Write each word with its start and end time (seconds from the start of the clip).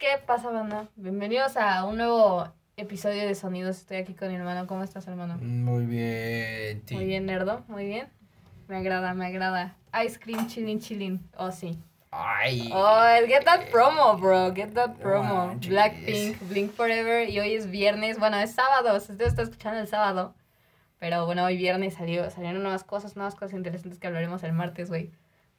¿Qué 0.00 0.16
pasa, 0.24 0.48
banda? 0.48 0.88
Bienvenidos 0.96 1.58
a 1.58 1.84
un 1.84 1.98
nuevo 1.98 2.50
episodio 2.78 3.26
de 3.28 3.34
Sonidos. 3.34 3.76
Estoy 3.76 3.98
aquí 3.98 4.14
con 4.14 4.28
mi 4.28 4.34
hermano. 4.36 4.66
¿Cómo 4.66 4.82
estás, 4.82 5.06
hermano? 5.06 5.36
Muy 5.42 5.84
bien. 5.84 6.82
Muy 6.90 7.04
bien, 7.04 7.26
nerdo. 7.26 7.62
Muy 7.68 7.84
bien. 7.84 8.08
Me 8.66 8.78
agrada, 8.78 9.12
me 9.12 9.26
agrada. 9.26 9.76
Ice 10.02 10.18
cream, 10.18 10.46
chilling, 10.46 10.80
chilling. 10.80 11.20
Oh, 11.36 11.50
sí. 11.50 11.78
Ay. 12.12 12.70
Oh, 12.72 13.04
get 13.26 13.44
that 13.44 13.70
promo, 13.70 14.16
bro. 14.18 14.54
Get 14.54 14.72
that 14.72 14.96
promo. 14.96 15.54
Blackpink, 15.68 16.40
Blink 16.48 16.72
Forever. 16.72 17.28
Y 17.28 17.38
hoy 17.38 17.52
es 17.52 17.70
viernes. 17.70 18.18
Bueno, 18.18 18.38
es 18.38 18.54
sábado. 18.54 18.96
Usted 18.96 19.20
está 19.20 19.42
escuchando 19.42 19.80
el 19.80 19.86
sábado. 19.86 20.34
Pero 20.98 21.26
bueno, 21.26 21.44
hoy 21.44 21.58
viernes 21.58 21.92
salió, 21.92 22.30
salieron 22.30 22.62
nuevas 22.62 22.84
cosas, 22.84 23.16
nuevas 23.16 23.34
cosas 23.34 23.52
interesantes 23.52 23.98
que 23.98 24.06
hablaremos 24.06 24.42
el 24.44 24.54
martes, 24.54 24.88
güey. 24.88 25.10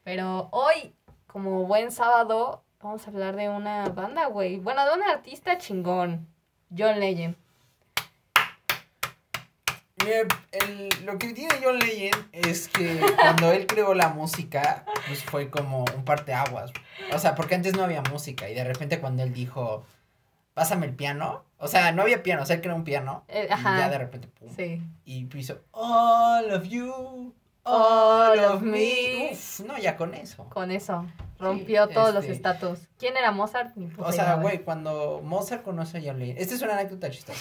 Pero 0.04 0.50
hoy, 0.52 0.96
como 1.28 1.68
buen 1.68 1.92
sábado, 1.92 2.64
vamos 2.84 3.06
a 3.06 3.10
hablar 3.12 3.36
de 3.36 3.50
una 3.50 3.90
banda, 3.90 4.26
güey. 4.28 4.58
Bueno, 4.58 4.86
de 4.86 4.94
un 4.94 5.04
artista 5.04 5.58
chingón. 5.58 6.28
John 6.76 7.00
Legend. 7.00 7.36
Mira, 10.04 10.22
el- 10.52 10.90
lo 11.06 11.18
que 11.20 11.34
tiene 11.34 11.54
John 11.64 11.78
Legend 11.78 12.28
es 12.32 12.68
que 12.70 13.00
cuando 13.20 13.52
él 13.52 13.68
creó 13.68 13.94
la 13.94 14.10
música, 14.10 14.84
pues 15.08 15.24
fue 15.24 15.50
como 15.52 15.86
un 15.96 16.04
parteaguas. 16.06 16.72
O 17.14 17.20
sea, 17.20 17.36
porque 17.36 17.56
antes 17.56 17.76
no 17.76 17.84
había 17.84 18.02
música 18.04 18.50
y 18.50 18.56
de 18.56 18.64
repente 18.64 19.00
cuando 19.00 19.22
él 19.22 19.32
dijo, 19.34 19.86
pásame 20.56 20.88
el 20.88 20.96
piano, 20.96 21.44
o 21.60 21.68
sea, 21.68 21.92
no 21.92 22.02
había 22.02 22.24
piano, 22.24 22.42
o 22.42 22.46
sea, 22.46 22.56
él 22.56 22.62
creó 22.64 22.76
un 22.76 22.84
piano 22.84 23.24
Eh, 23.28 23.46
y 23.48 23.54
ajá. 23.54 23.78
ya 23.78 23.90
de 23.90 23.98
repente, 24.00 24.28
pum, 24.28 24.50
Sí. 24.56 24.82
y 25.06 25.28
hizo, 25.38 25.62
all 25.72 26.52
of 26.52 26.64
you, 26.64 27.36
All 27.64 28.40
of 28.40 28.62
me. 28.62 29.30
Uf, 29.34 29.60
no, 29.62 29.78
ya 29.78 29.96
con 29.98 30.14
eso. 30.14 30.46
Con 30.50 30.72
eso. 30.72 31.06
Rompió 31.40 31.88
todos 31.90 32.14
los 32.14 32.24
este- 32.24 32.36
estatus. 32.36 32.88
¿Quién 32.98 33.18
era 33.18 33.32
Mozart? 33.32 33.76
Ni 33.76 33.88
puta 33.88 34.08
O 34.10 34.12
sea, 34.12 34.36
güey, 34.36 34.64
cuando 34.64 35.22
Mozart 35.24 35.64
conoce 35.64 35.98
a 35.98 36.02
John 36.04 36.20
Legend, 36.20 36.40
esta 36.40 36.56
es 36.56 36.62
una 36.62 36.74
anécdota 36.74 37.10
chistosa. 37.10 37.40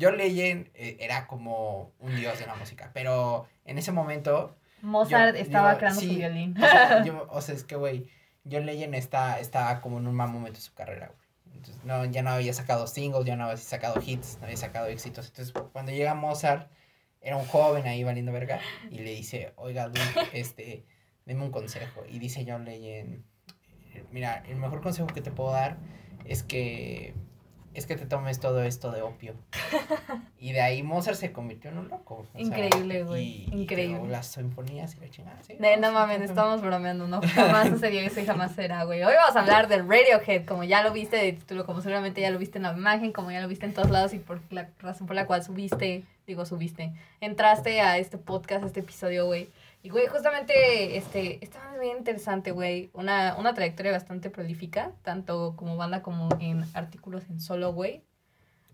John 0.00 0.16
Legend 0.16 0.68
eh, 0.74 0.96
era 1.00 1.26
como 1.26 1.92
un 1.98 2.16
dios 2.16 2.38
de 2.38 2.46
la 2.46 2.54
música, 2.54 2.90
pero 2.94 3.46
en 3.64 3.76
ese 3.78 3.92
momento, 3.92 4.56
Mozart 4.80 5.34
yo- 5.36 5.42
estaba 5.42 5.76
creando 5.76 6.00
sí, 6.00 6.08
su 6.08 6.14
violín. 6.16 6.56
o 6.56 6.60
sea, 6.60 7.04
yo- 7.04 7.26
o 7.30 7.40
sea, 7.42 7.54
es 7.54 7.64
que, 7.64 7.76
güey, 7.76 8.08
John 8.50 8.64
Legend 8.66 8.94
está, 8.94 9.38
está 9.38 9.80
como 9.80 9.98
en 9.98 10.06
un 10.06 10.14
mal 10.14 10.30
momento 10.30 10.58
de 10.58 10.62
su 10.64 10.72
carrera, 10.74 11.08
güey. 11.14 11.56
Entonces, 11.56 11.84
no, 11.84 12.04
ya 12.06 12.22
no 12.22 12.30
había 12.30 12.52
sacado 12.54 12.86
singles, 12.86 13.24
ya 13.26 13.36
no 13.36 13.44
había 13.44 13.56
sacado 13.58 14.00
hits, 14.04 14.38
no 14.40 14.46
había 14.46 14.56
sacado 14.56 14.86
éxitos. 14.86 15.28
Entonces, 15.28 15.54
cuando 15.72 15.92
llega 15.92 16.14
Mozart, 16.14 16.68
era 17.22 17.36
un 17.36 17.46
joven 17.46 17.86
ahí 17.86 18.04
valiendo 18.04 18.32
verga, 18.32 18.60
y 18.90 18.98
le 18.98 19.12
dice, 19.12 19.52
oiga, 19.56 19.86
Luke, 19.86 20.00
este, 20.32 20.84
deme 21.24 21.44
un 21.44 21.50
consejo. 21.50 22.02
Y 22.08 22.18
dice 22.18 22.44
John 22.46 22.64
Legend, 22.64 23.24
mira, 24.10 24.42
el 24.48 24.56
mejor 24.56 24.80
consejo 24.82 25.06
que 25.06 25.20
te 25.20 25.30
puedo 25.30 25.52
dar 25.52 25.78
es 26.24 26.42
que 26.42 27.14
es 27.74 27.86
que 27.86 27.96
te 27.96 28.06
tomes 28.06 28.38
todo 28.40 28.62
esto 28.62 28.90
de 28.92 29.02
opio. 29.02 29.34
Y 30.38 30.52
de 30.52 30.60
ahí 30.60 30.82
Mozart 30.82 31.16
se 31.16 31.32
convirtió 31.32 31.70
en 31.70 31.78
un 31.78 31.88
loco. 31.88 32.26
o 32.34 32.38
Increíble, 32.38 33.04
güey, 33.04 33.46
y 33.52 33.62
increíble. 33.62 34.08
las 34.08 34.26
sinfonías 34.26 34.96
y 34.96 35.00
la 35.00 35.08
chingada. 35.08 35.42
sí, 35.42 35.56
no 35.58 35.88
sí, 35.88 35.94
mames, 35.94 36.20
estamos 36.22 36.60
bromeando, 36.60 37.06
no, 37.06 37.20
jamás 37.22 37.68
sucedió 37.68 38.00
eso 38.00 38.20
y 38.20 38.26
jamás 38.26 38.52
será, 38.52 38.84
güey. 38.84 39.02
Hoy 39.02 39.14
vamos 39.14 39.36
a 39.36 39.40
hablar 39.40 39.68
del 39.68 39.88
Radiohead, 39.88 40.44
como 40.44 40.64
ya 40.64 40.82
lo 40.82 40.92
viste 40.92 41.16
de 41.16 41.32
título, 41.32 41.64
como 41.64 41.80
seguramente 41.80 42.20
ya 42.20 42.30
lo 42.30 42.38
viste 42.38 42.58
en 42.58 42.64
la 42.64 42.72
imagen, 42.72 43.12
como 43.12 43.30
ya 43.30 43.40
lo 43.40 43.48
viste 43.48 43.66
en 43.66 43.74
todos 43.74 43.90
lados 43.90 44.12
y 44.14 44.18
por 44.18 44.40
la 44.50 44.68
razón 44.80 45.06
por 45.06 45.14
la 45.14 45.26
cual 45.26 45.44
subiste, 45.44 46.04
digo 46.26 46.44
subiste, 46.44 46.92
entraste 47.20 47.80
a 47.80 47.98
este 47.98 48.18
podcast, 48.18 48.64
a 48.64 48.66
este 48.66 48.80
episodio, 48.80 49.26
güey. 49.26 49.48
Y, 49.82 49.88
güey, 49.90 50.06
justamente, 50.06 50.96
este, 50.96 51.44
está 51.44 51.76
bien 51.80 51.98
interesante, 51.98 52.52
güey. 52.52 52.90
Una, 52.94 53.36
una 53.36 53.52
trayectoria 53.52 53.90
bastante 53.90 54.30
prolífica, 54.30 54.92
tanto 55.02 55.54
como 55.56 55.76
banda 55.76 56.02
como 56.02 56.28
en 56.38 56.64
artículos 56.74 57.24
en 57.28 57.40
solo, 57.40 57.72
güey. 57.72 58.04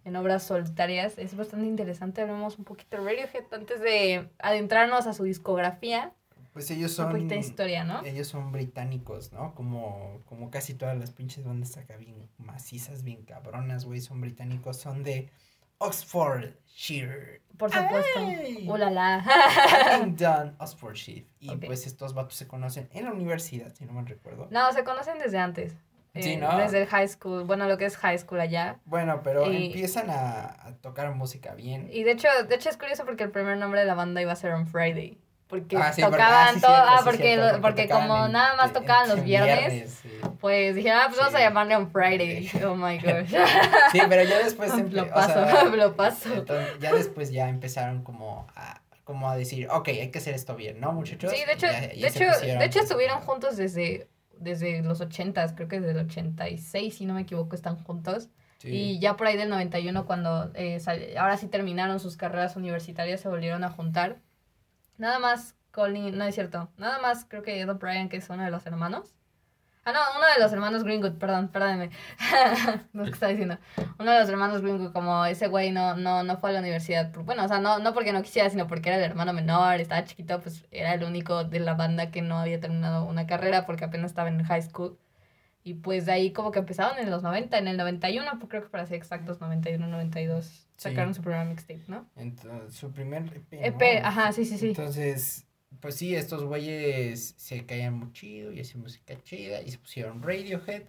En 0.04 0.16
obras 0.16 0.42
solitarias. 0.42 1.16
Es 1.18 1.34
bastante 1.36 1.66
interesante. 1.66 2.20
Hablemos 2.20 2.58
un 2.58 2.64
poquito 2.64 2.98
de 2.98 3.04
Radiohead 3.04 3.44
antes 3.52 3.80
de 3.80 4.28
adentrarnos 4.38 5.06
a 5.06 5.14
su 5.14 5.24
discografía. 5.24 6.12
Pues 6.52 6.70
ellos 6.70 6.90
Un 6.92 6.96
son. 6.96 7.12
poquito 7.12 7.34
de 7.34 7.40
historia, 7.40 7.84
¿no? 7.84 8.04
Ellos 8.04 8.26
son 8.26 8.52
británicos, 8.52 9.32
¿no? 9.32 9.54
Como, 9.54 10.20
como 10.26 10.50
casi 10.50 10.74
todas 10.74 10.98
las 10.98 11.10
pinches 11.10 11.44
bandas 11.44 11.76
acá 11.76 11.96
bien 11.96 12.28
macizas, 12.38 13.02
bien 13.02 13.22
cabronas, 13.24 13.84
güey. 13.84 14.00
Son 14.00 14.20
británicos, 14.20 14.76
son 14.76 15.02
de 15.04 15.30
Oxfordshire. 15.78 17.42
Por 17.56 17.72
supuesto. 17.72 18.18
¡Ay! 18.20 18.66
¡Hola 18.70 18.90
la! 18.90 19.14
Abingdon, 19.96 20.54
Oxfordshire. 20.58 21.26
Y 21.40 21.56
pues 21.56 21.86
estos 21.86 22.14
vatos 22.14 22.34
se 22.36 22.46
conocen 22.46 22.88
en 22.92 23.04
la 23.04 23.12
universidad, 23.12 23.74
si 23.74 23.84
no 23.84 23.92
me 23.92 24.02
recuerdo. 24.02 24.46
No, 24.50 24.72
se 24.72 24.84
conocen 24.84 25.18
desde 25.18 25.38
antes. 25.38 25.72
Sí, 26.14 26.32
Eh, 26.32 26.36
¿no? 26.36 26.56
Desde 26.56 26.82
el 26.82 26.86
high 26.86 27.08
school. 27.08 27.44
Bueno, 27.44 27.66
lo 27.66 27.76
que 27.78 27.84
es 27.84 27.96
high 27.96 28.18
school 28.18 28.40
allá. 28.40 28.78
Bueno, 28.84 29.22
pero 29.22 29.50
Y- 29.52 29.66
empiezan 29.66 30.08
a, 30.10 30.46
a 30.66 30.74
tocar 30.80 31.12
música 31.14 31.54
bien. 31.54 31.88
Y 31.92 32.04
de 32.04 32.12
hecho, 32.12 32.28
de 32.48 32.54
hecho 32.54 32.70
es 32.70 32.76
curioso 32.76 33.04
porque 33.04 33.24
el 33.24 33.30
primer 33.30 33.56
nombre 33.58 33.80
de 33.80 33.86
la 33.86 33.94
banda 33.94 34.22
iba 34.22 34.32
a 34.32 34.36
ser 34.36 34.52
On 34.52 34.66
Friday. 34.66 35.18
Porque 35.48 35.76
Ah, 35.78 35.92
sí, 35.94 36.02
porque- 36.02 36.16
tocaban 36.18 36.56
ah, 36.56 36.60
todo. 36.60 36.76
ah, 36.76 36.96
sí, 36.98 37.04
porque, 37.04 37.22
cierto, 37.34 37.60
porque 37.62 37.88
como 37.88 38.26
en- 38.26 38.32
nada 38.32 38.54
más 38.56 38.72
tocaban 38.74 39.08
los 39.08 39.24
viernes, 39.24 39.98
sí. 40.02 40.10
pues 40.40 40.74
dijeron, 40.76 40.98
ah, 41.00 41.04
pues 41.06 41.18
vamos 41.18 41.34
a 41.34 41.40
llamarle 41.40 41.74
On 41.76 41.90
Friday. 41.90 42.50
Oh 42.66 42.74
my 42.76 42.98
gosh. 43.02 43.30
Sí, 43.92 44.00
pero 44.08 44.22
ya 44.24 44.38
después 44.44 44.72
empe- 44.74 44.90
lo 44.92 45.04
o 45.04 45.08
paso, 45.08 45.32
sea, 45.32 45.64
lo 45.76 45.96
paso. 45.96 46.34
entonces, 46.34 46.78
ya 46.80 46.92
después 46.94 47.30
ya 47.32 47.48
empezaron 47.48 48.02
como 48.04 48.46
a, 48.54 48.82
como 49.04 49.30
a 49.30 49.36
decir, 49.36 49.68
ok, 49.70 49.88
hay 49.88 50.10
que 50.10 50.18
hacer 50.18 50.34
esto 50.34 50.54
bien, 50.54 50.80
¿no, 50.80 50.92
muchachos? 50.92 51.32
Sí, 51.32 51.42
de 51.46 51.52
hecho, 51.54 51.66
Ya- 51.66 51.80
ya 51.80 51.88
de 51.88 51.94
hecho, 52.08 52.24
pusieron- 52.26 52.58
de 52.58 52.64
hecho 52.66 52.80
estuvieron 52.80 53.20
juntos 53.20 53.56
desde, 53.56 54.06
desde 54.36 54.82
los 54.82 55.00
80 55.00 55.54
creo 55.54 55.66
que 55.66 55.80
desde 55.80 55.98
el 55.98 56.06
86, 56.06 56.94
si 56.98 57.06
no 57.06 57.14
me 57.14 57.22
equivoco, 57.22 57.54
están 57.56 57.76
juntos. 57.82 58.28
Sí. 58.58 58.68
Y 58.68 58.98
ya 58.98 59.16
por 59.16 59.26
ahí 59.28 59.36
del 59.38 59.48
91, 59.48 60.04
cuando 60.04 60.50
eh, 60.54 60.78
sal- 60.80 61.16
ahora 61.16 61.38
sí 61.38 61.46
terminaron 61.46 62.00
sus 62.00 62.16
carreras 62.18 62.54
universitarias, 62.56 63.20
se 63.20 63.28
volvieron 63.28 63.64
a 63.64 63.70
juntar. 63.70 64.16
Nada 64.98 65.18
más 65.18 65.56
Colin, 65.70 66.18
no 66.18 66.24
es 66.24 66.34
cierto, 66.34 66.70
nada 66.76 66.98
más 66.98 67.24
creo 67.24 67.42
que 67.42 67.60
Ed 67.60 67.70
O'Brien, 67.70 68.08
que 68.08 68.16
es 68.16 68.28
uno 68.30 68.44
de 68.44 68.50
los 68.50 68.66
hermanos. 68.66 69.14
Ah, 69.84 69.92
no, 69.92 70.00
uno 70.18 70.26
de 70.26 70.42
los 70.42 70.52
hermanos 70.52 70.84
Greenwood, 70.84 71.14
perdón, 71.18 71.48
perdónenme. 71.48 71.90
no 72.92 73.04
qué 73.04 73.10
estaba 73.10 73.30
diciendo. 73.30 73.56
Uno 73.98 74.10
de 74.10 74.20
los 74.20 74.28
hermanos 74.28 74.60
Greenwood, 74.60 74.92
como 74.92 75.24
ese 75.24 75.46
güey 75.46 75.70
no, 75.70 75.96
no, 75.96 76.24
no 76.24 76.36
fue 76.36 76.50
a 76.50 76.52
la 76.54 76.58
universidad. 76.58 77.10
Bueno, 77.24 77.44
o 77.44 77.48
sea, 77.48 77.58
no, 77.60 77.78
no 77.78 77.94
porque 77.94 78.12
no 78.12 78.22
quisiera, 78.22 78.50
sino 78.50 78.66
porque 78.66 78.90
era 78.90 78.98
el 78.98 79.04
hermano 79.04 79.32
menor, 79.32 79.80
estaba 79.80 80.04
chiquito, 80.04 80.40
pues 80.42 80.66
era 80.70 80.92
el 80.92 81.04
único 81.04 81.44
de 81.44 81.60
la 81.60 81.72
banda 81.74 82.10
que 82.10 82.20
no 82.20 82.38
había 82.38 82.60
terminado 82.60 83.04
una 83.06 83.26
carrera 83.26 83.64
porque 83.64 83.84
apenas 83.86 84.10
estaba 84.10 84.28
en 84.28 84.44
high 84.44 84.62
school. 84.62 84.98
Y 85.68 85.74
pues 85.74 86.06
de 86.06 86.12
ahí 86.12 86.32
como 86.32 86.50
que 86.50 86.60
empezaron 86.60 86.98
en 86.98 87.10
los 87.10 87.22
90, 87.22 87.58
en 87.58 87.68
el 87.68 87.76
91, 87.76 88.38
pues 88.38 88.48
creo 88.48 88.62
que 88.62 88.70
para 88.70 88.86
ser 88.86 88.96
exactos, 88.96 89.38
91, 89.38 89.86
92, 89.86 90.66
sacaron 90.78 91.12
su 91.12 91.20
primer 91.20 91.46
mixtape, 91.46 91.82
¿no? 91.88 92.08
Entonces, 92.16 92.74
su 92.74 92.90
primer 92.90 93.24
EP. 93.24 93.52
EP, 93.52 94.00
¿no? 94.00 94.08
ajá, 94.08 94.32
sí, 94.32 94.46
sí, 94.46 94.56
sí. 94.56 94.68
Entonces, 94.68 95.46
pues 95.78 95.96
sí, 95.96 96.14
estos 96.14 96.42
güeyes 96.44 97.34
se 97.36 97.66
caían 97.66 97.98
muy 97.98 98.12
chido 98.12 98.50
y 98.50 98.60
hacían 98.60 98.80
música 98.80 99.14
chida 99.22 99.60
y 99.60 99.70
se 99.70 99.76
pusieron 99.76 100.22
Radiohead. 100.22 100.84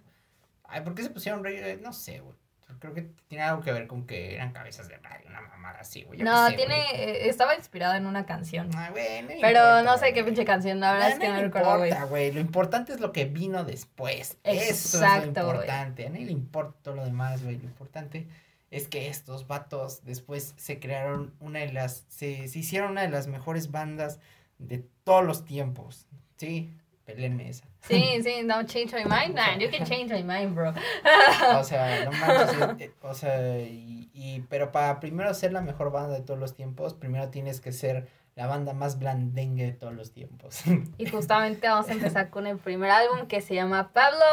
Ay, 0.64 0.80
¿por 0.80 0.94
qué 0.94 1.02
se 1.02 1.10
pusieron 1.10 1.44
Radiohead? 1.44 1.82
No 1.82 1.92
sé, 1.92 2.20
güey. 2.20 2.36
Creo 2.78 2.94
que 2.94 3.02
tiene 3.28 3.44
algo 3.44 3.62
que 3.62 3.72
ver 3.72 3.86
con 3.86 4.06
que 4.06 4.34
eran 4.34 4.52
cabezas 4.52 4.88
de 4.88 4.96
radio, 4.98 5.28
una 5.28 5.40
mamada 5.40 5.80
así, 5.80 6.02
güey. 6.04 6.20
No, 6.20 6.48
sé, 6.48 6.56
tiene, 6.56 6.74
güey. 6.74 7.00
eh, 7.00 7.28
estaba 7.28 7.54
inspirada 7.54 7.96
en 7.96 8.06
una 8.06 8.26
canción. 8.26 8.70
Ah, 8.74 8.90
güey, 8.90 9.22
no 9.22 9.28
Pero 9.28 9.60
importa, 9.60 9.82
no 9.82 9.98
sé 9.98 10.12
qué 10.12 10.24
pinche 10.24 10.44
canción, 10.44 10.80
la 10.80 10.92
verdad 10.92 11.10
es 11.10 11.18
que 11.18 11.28
no 11.28 11.34
me 11.34 11.42
recuerdo, 11.42 11.84
importa, 11.86 12.04
güey. 12.04 12.32
Lo 12.32 12.40
importante 12.40 12.92
es 12.92 13.00
lo 13.00 13.12
que 13.12 13.24
vino 13.24 13.64
después. 13.64 14.38
Eso 14.44 14.98
Exacto, 14.98 15.40
es 15.40 15.46
lo 15.46 15.52
importante. 15.52 16.06
A 16.06 16.10
nadie 16.10 16.26
le 16.26 16.32
importa 16.32 16.78
todo 16.82 16.96
lo 16.96 17.04
demás, 17.04 17.42
güey. 17.42 17.56
Lo 17.58 17.64
importante 17.64 18.26
es 18.70 18.86
que 18.88 19.08
estos 19.08 19.46
vatos 19.46 20.04
después 20.04 20.54
se 20.56 20.78
crearon 20.78 21.34
una 21.40 21.58
de 21.60 21.72
las. 21.72 22.04
Se, 22.08 22.48
se 22.48 22.58
hicieron 22.60 22.92
una 22.92 23.02
de 23.02 23.08
las 23.08 23.26
mejores 23.26 23.70
bandas 23.70 24.20
de 24.58 24.84
todos 25.04 25.24
los 25.24 25.44
tiempos. 25.44 26.06
Sí, 26.36 26.72
pelenme 27.14 27.48
esa. 27.48 27.64
Sí, 27.82 28.20
sí, 28.22 28.42
no 28.44 28.62
change 28.64 28.92
my 28.94 29.04
mind. 29.04 29.34
Nah, 29.34 29.56
you 29.58 29.70
can 29.70 29.86
change 29.86 30.12
my 30.12 30.22
mind, 30.22 30.54
bro. 30.54 30.72
O 31.58 31.64
sea, 31.64 32.04
no 32.04 32.12
manches. 32.12 32.80
eh, 32.80 32.92
o 33.02 33.14
sea, 33.14 33.58
y, 33.60 34.10
y- 34.12 34.40
pero 34.48 34.70
para 34.72 35.00
primero 35.00 35.32
ser 35.34 35.52
la 35.52 35.60
mejor 35.62 35.90
banda 35.90 36.14
de 36.14 36.22
todos 36.22 36.38
los 36.38 36.54
tiempos, 36.54 36.94
primero 36.94 37.28
tienes 37.30 37.60
que 37.60 37.72
ser 37.72 38.08
la 38.36 38.46
banda 38.46 38.72
más 38.74 38.98
blandengue 38.98 39.64
de 39.64 39.72
todos 39.72 39.92
los 39.94 40.12
tiempos. 40.12 40.62
Y 40.98 41.06
justamente 41.06 41.68
vamos 41.68 41.88
a 41.88 41.92
empezar 41.92 42.30
con 42.30 42.46
el 42.46 42.58
primer 42.58 42.90
álbum 42.90 43.26
que 43.26 43.40
se 43.40 43.54
llama 43.54 43.92
Pablo 43.92 44.24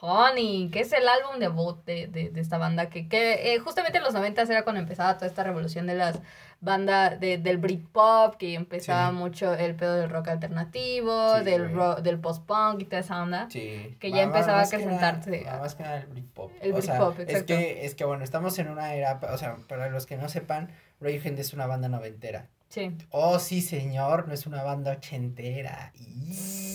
Honey, 0.00 0.68
que 0.70 0.80
es 0.80 0.92
el 0.92 1.06
álbum 1.08 1.38
debut 1.38 1.82
de, 1.84 2.06
de, 2.08 2.30
de 2.30 2.40
esta 2.40 2.58
banda, 2.58 2.88
que, 2.90 3.08
que 3.08 3.54
eh, 3.54 3.58
justamente 3.60 3.98
en 3.98 4.04
los 4.04 4.14
90 4.14 4.42
era 4.42 4.62
cuando 4.62 4.80
empezaba 4.80 5.14
toda 5.14 5.26
esta 5.26 5.42
revolución 5.44 5.86
de 5.86 5.94
las 5.94 6.18
bandas 6.66 7.18
de, 7.18 7.38
del 7.38 7.56
Britpop, 7.56 8.34
que 8.36 8.52
empezaba 8.54 9.08
Sí. 9.08 9.16
mucho 9.16 9.54
el 9.54 9.74
pedo 9.74 9.94
del 9.94 10.10
rock 10.10 10.28
alternativo, 10.28 11.38
Sí, 11.38 11.44
del, 11.44 11.62
güey. 11.62 11.74
ro- 11.74 11.94
del 12.02 12.18
post-punk 12.20 12.82
y 12.82 12.84
toda 12.84 13.00
esa 13.00 13.22
onda. 13.22 13.48
Sí. 13.50 13.96
Que 13.98 14.10
ya 14.10 14.20
empezaba 14.22 14.58
más 14.58 14.70
a 14.72 14.76
acrecentarse. 14.76 15.42
ma- 15.46 15.58
Más 15.60 15.74
que 15.74 15.82
nada 15.84 15.96
el 15.96 16.06
Britpop. 16.08 16.52
El 16.60 16.72
o 16.74 16.82
sea, 16.82 16.94
Britpop, 16.98 17.20
Es 17.20 17.28
exacto. 17.28 17.46
que, 17.46 17.86
es 17.86 17.94
que 17.94 18.04
bueno, 18.04 18.22
estamos 18.24 18.58
en 18.58 18.68
una 18.68 18.92
era, 18.92 19.18
o 19.32 19.38
sea, 19.38 19.56
para 19.66 19.88
los 19.88 20.04
que 20.04 20.18
no 20.18 20.28
sepan, 20.28 20.70
Radiohead 21.00 21.38
es 21.38 21.54
una 21.54 21.66
banda 21.66 21.88
noventera. 21.88 22.48
Sí. 22.68 22.96
Oh, 23.10 23.38
sí, 23.38 23.62
señor, 23.62 24.26
no 24.26 24.34
es 24.34 24.44
una 24.44 24.62
banda 24.64 24.90
ochentera. 24.92 25.92
Y 25.94 26.65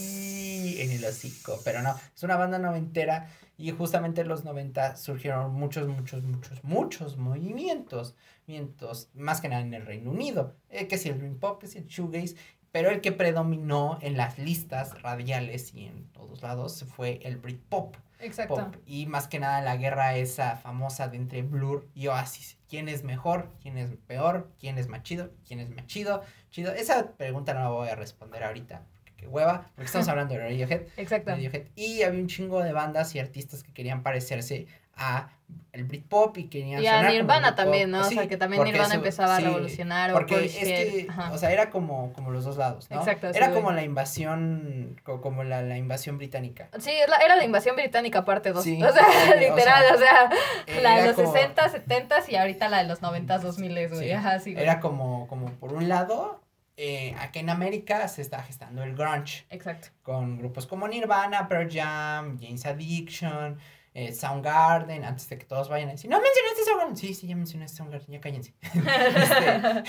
en 0.80 0.92
el 0.92 1.04
hocico. 1.04 1.60
Pero 1.66 1.82
no, 1.82 1.96
es 2.16 2.24
una 2.24 2.38
banda 2.38 2.60
noventera 2.60 3.28
y 3.58 3.72
justamente 3.72 4.22
en 4.22 4.28
los 4.28 4.44
90 4.44 4.96
surgieron 4.96 5.54
muchos, 5.54 5.88
muchos, 5.88 6.24
muchos, 6.24 6.64
muchos 6.64 7.18
movimientos. 7.18 8.16
movimientos 8.48 9.10
más 9.14 9.42
que 9.42 9.50
nada 9.50 9.62
en 9.62 9.74
el 9.74 9.86
Reino 9.86 10.12
Unido. 10.12 10.56
Eh, 10.70 10.88
que 10.88 10.98
si 10.98 11.10
el 11.10 11.20
Dream 11.20 11.38
Pop, 11.38 11.60
que 11.60 11.68
si 11.68 11.78
el 11.78 11.88
Shoegaze. 11.88 12.36
Pero 12.72 12.90
el 12.90 13.02
que 13.02 13.12
predominó 13.12 14.00
en 14.02 14.16
las 14.16 14.40
listas 14.40 15.02
radiales 15.02 15.74
y 15.74 15.86
en 15.86 16.08
todos 16.14 16.42
lados 16.42 16.86
fue 16.96 17.20
el 17.24 17.38
Britpop. 17.38 17.96
Exacto. 18.20 18.56
Pop. 18.56 18.76
Y 18.86 19.08
más 19.08 19.28
que 19.28 19.40
nada 19.40 19.62
la 19.62 19.76
guerra 19.76 20.16
esa 20.16 20.56
famosa 20.56 21.10
de 21.10 21.18
entre 21.18 21.42
Blur 21.42 21.90
y 21.94 22.08
Oasis. 22.08 22.58
¿Quién 22.70 22.88
es 22.88 23.04
mejor? 23.04 23.50
¿Quién 23.62 23.78
es 23.78 23.92
peor? 24.08 24.50
¿Quién 24.60 24.78
es 24.78 24.88
más 24.88 25.04
chido? 25.04 25.32
¿Quién 25.46 25.60
es 25.60 25.70
más 25.70 25.86
chido? 25.88 26.22
Chido. 26.50 26.72
Esa 26.72 27.12
pregunta 27.18 27.54
no 27.54 27.60
la 27.60 27.70
voy 27.70 27.90
a 27.90 27.96
responder 27.96 28.44
ahorita. 28.44 28.84
Qué 29.22 29.28
hueva. 29.28 29.70
Porque 29.76 29.86
estamos 29.86 30.08
hablando 30.10 30.34
de 30.34 30.40
Radiohead. 30.42 30.82
Exacto. 30.98 31.30
Radiohead. 31.32 31.68
Y 31.76 32.02
había 32.02 32.20
un 32.20 32.28
chingo 32.28 32.62
de 32.62 32.74
bandas 32.74 33.16
y 33.16 33.20
artistas 33.20 33.64
que 33.64 33.72
querían 33.72 34.04
parecerse 34.04 34.68
a 34.98 35.30
el 35.74 35.84
Britpop 35.86 36.38
y 36.38 36.48
querían 36.48 36.82
Y 36.84 36.88
a 36.88 36.98
sonar 36.98 37.12
Nirvana 37.14 37.56
también, 37.56 37.92
¿no? 37.92 38.04
Sí, 38.06 38.16
o 38.16 38.20
sea, 38.22 38.28
que 38.30 38.38
también 38.38 38.64
Nirvana 38.64 38.86
eso- 38.88 38.96
empezaba 38.96 39.38
sí, 39.38 39.44
a 39.44 39.48
revolucionar. 39.48 40.12
o 40.12 40.14
Porque 40.14 40.46
es 40.46 40.56
que, 40.58 41.08
ajá. 41.10 41.32
o 41.32 41.38
sea, 41.38 41.52
era 41.52 41.70
como, 41.70 42.14
como 42.14 42.32
los 42.32 42.44
dos 42.46 42.58
lados, 42.58 42.90
¿no? 42.90 43.00
Exacto, 43.00 43.28
Era 43.30 43.48
sí, 43.48 43.54
como 43.54 43.72
la 43.72 43.84
invasión, 43.84 45.00
co- 45.04 45.22
como 45.22 45.44
la, 45.44 45.62
la 45.62 45.78
invasión 45.78 46.18
británica. 46.18 46.70
Sí, 46.80 46.92
la- 47.08 47.18
era 47.18 47.36
la 47.36 47.44
invasión 47.46 47.76
británica 47.76 48.24
parte 48.26 48.52
2. 48.54 48.64
Sí, 48.64 48.82
o 48.84 48.92
sea, 48.94 49.36
literal, 49.36 49.84
o 49.94 49.98
sea, 49.98 50.30
Eh, 50.68 50.82
la 50.82 50.98
de 51.00 51.08
los 51.08 51.16
como- 51.16 51.32
60, 51.34 51.70
70 51.70 52.16
y 52.30 52.36
ahorita 52.36 52.70
la 52.70 52.80
de 52.84 52.88
los 52.90 53.02
90, 53.02 53.38
2000, 53.40 53.90
güey. 53.90 54.12
Ajá, 54.12 54.40
sí, 54.40 54.54
güey. 54.54 54.64
Era 54.64 54.80
como, 54.80 55.28
como 55.28 55.48
por 55.52 55.74
un 55.74 55.90
lado, 55.90 56.42
eh, 56.78 57.16
aquí 57.20 57.40
en 57.40 57.50
América 57.50 58.08
se 58.08 58.22
está 58.22 58.42
gestando 58.44 58.84
el 58.84 58.96
grunge, 58.96 59.46
Exacto. 59.50 59.90
con 60.02 60.38
grupos 60.38 60.66
como 60.66 60.88
Nirvana, 60.88 61.48
Pearl 61.48 61.70
Jam, 61.70 62.40
James 62.40 62.66
Addiction, 62.66 63.60
eh, 63.94 64.14
Soundgarden, 64.14 65.04
antes 65.04 65.28
de 65.28 65.38
que 65.38 65.46
todos 65.46 65.68
vayan 65.68 65.90
a 65.90 65.92
decir, 65.92 66.10
no 66.10 66.20
mencionaste 66.22 66.64
Soundgarden, 66.66 66.98
sí, 66.98 67.14
sí, 67.14 67.28
ya 67.28 67.36
mencionaste 67.36 67.78
Soundgarden, 67.78 68.12
ya 68.12 68.22
cállense. 68.22 68.54
Este, 68.64 69.84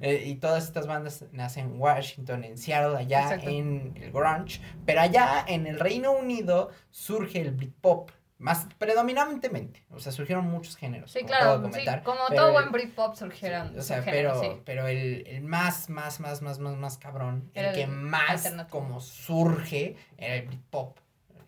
eh, 0.02 0.24
y 0.26 0.34
todas 0.36 0.64
estas 0.64 0.86
bandas 0.86 1.24
nacen 1.32 1.66
en 1.66 1.80
Washington, 1.80 2.44
en 2.44 2.58
Seattle, 2.58 2.98
allá 2.98 3.22
Exacto. 3.22 3.48
en 3.48 3.94
el 3.96 4.12
grunge, 4.12 4.60
pero 4.84 5.00
allá 5.00 5.44
en 5.48 5.66
el 5.66 5.80
Reino 5.80 6.12
Unido 6.12 6.70
surge 6.90 7.40
el 7.40 7.52
Britpop, 7.52 8.10
más 8.38 8.66
predominantemente, 8.78 9.84
o 9.90 9.98
sea, 9.98 10.12
surgieron 10.12 10.44
muchos 10.46 10.76
géneros. 10.76 11.10
Sí, 11.10 11.18
como 11.20 11.28
claro, 11.28 11.56
sí, 11.56 11.62
comentar, 11.70 12.02
como 12.04 12.20
pero 12.28 12.42
todo 12.42 12.52
buen 12.52 12.70
Britpop 12.70 13.14
surgieron. 13.16 13.76
o 13.78 13.82
sea, 13.82 13.96
surgieron, 14.02 14.38
pero, 14.38 14.40
sí. 14.54 14.62
pero 14.64 14.86
el, 14.86 15.26
el 15.26 15.42
más, 15.42 15.88
más, 15.90 16.20
más, 16.20 16.40
más, 16.42 16.58
más, 16.60 16.76
más 16.76 16.98
cabrón, 16.98 17.50
el 17.54 17.74
que 17.74 17.86
más 17.86 18.48
como 18.70 19.00
surge, 19.00 19.96
era 20.16 20.36
el 20.36 20.46
Britpop. 20.46 20.98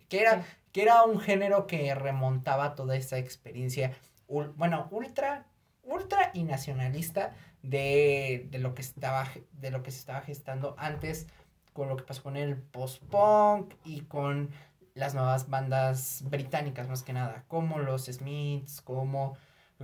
Que 0.08 0.20
era, 0.22 0.42
Sí. 0.42 0.48
que 0.72 0.82
era 0.82 1.04
un 1.04 1.20
género 1.20 1.66
que 1.68 1.94
remontaba 1.94 2.74
toda 2.74 2.96
esa 2.96 3.18
experiencia, 3.18 3.92
ul- 4.28 4.52
bueno, 4.56 4.88
ultra, 4.90 5.46
ultra 5.84 6.30
y 6.34 6.42
nacionalista 6.42 7.34
de, 7.62 8.48
de 8.50 8.58
lo 8.58 8.74
que 8.74 8.82
estaba, 8.82 9.28
de 9.52 9.70
lo 9.70 9.82
que 9.84 9.92
se 9.92 9.98
estaba 9.98 10.22
gestando 10.22 10.74
antes 10.78 11.28
con 11.72 11.88
lo 11.88 11.96
que 11.96 12.02
pasó 12.02 12.24
con 12.24 12.36
el 12.36 12.56
post-punk 12.56 13.74
y 13.84 14.00
con 14.02 14.50
las 14.94 15.14
nuevas 15.14 15.48
bandas 15.48 16.22
británicas 16.28 16.88
más 16.88 17.02
que 17.02 17.12
nada, 17.12 17.44
como 17.48 17.78
los 17.78 18.06
Smiths, 18.06 18.80
como 18.80 19.36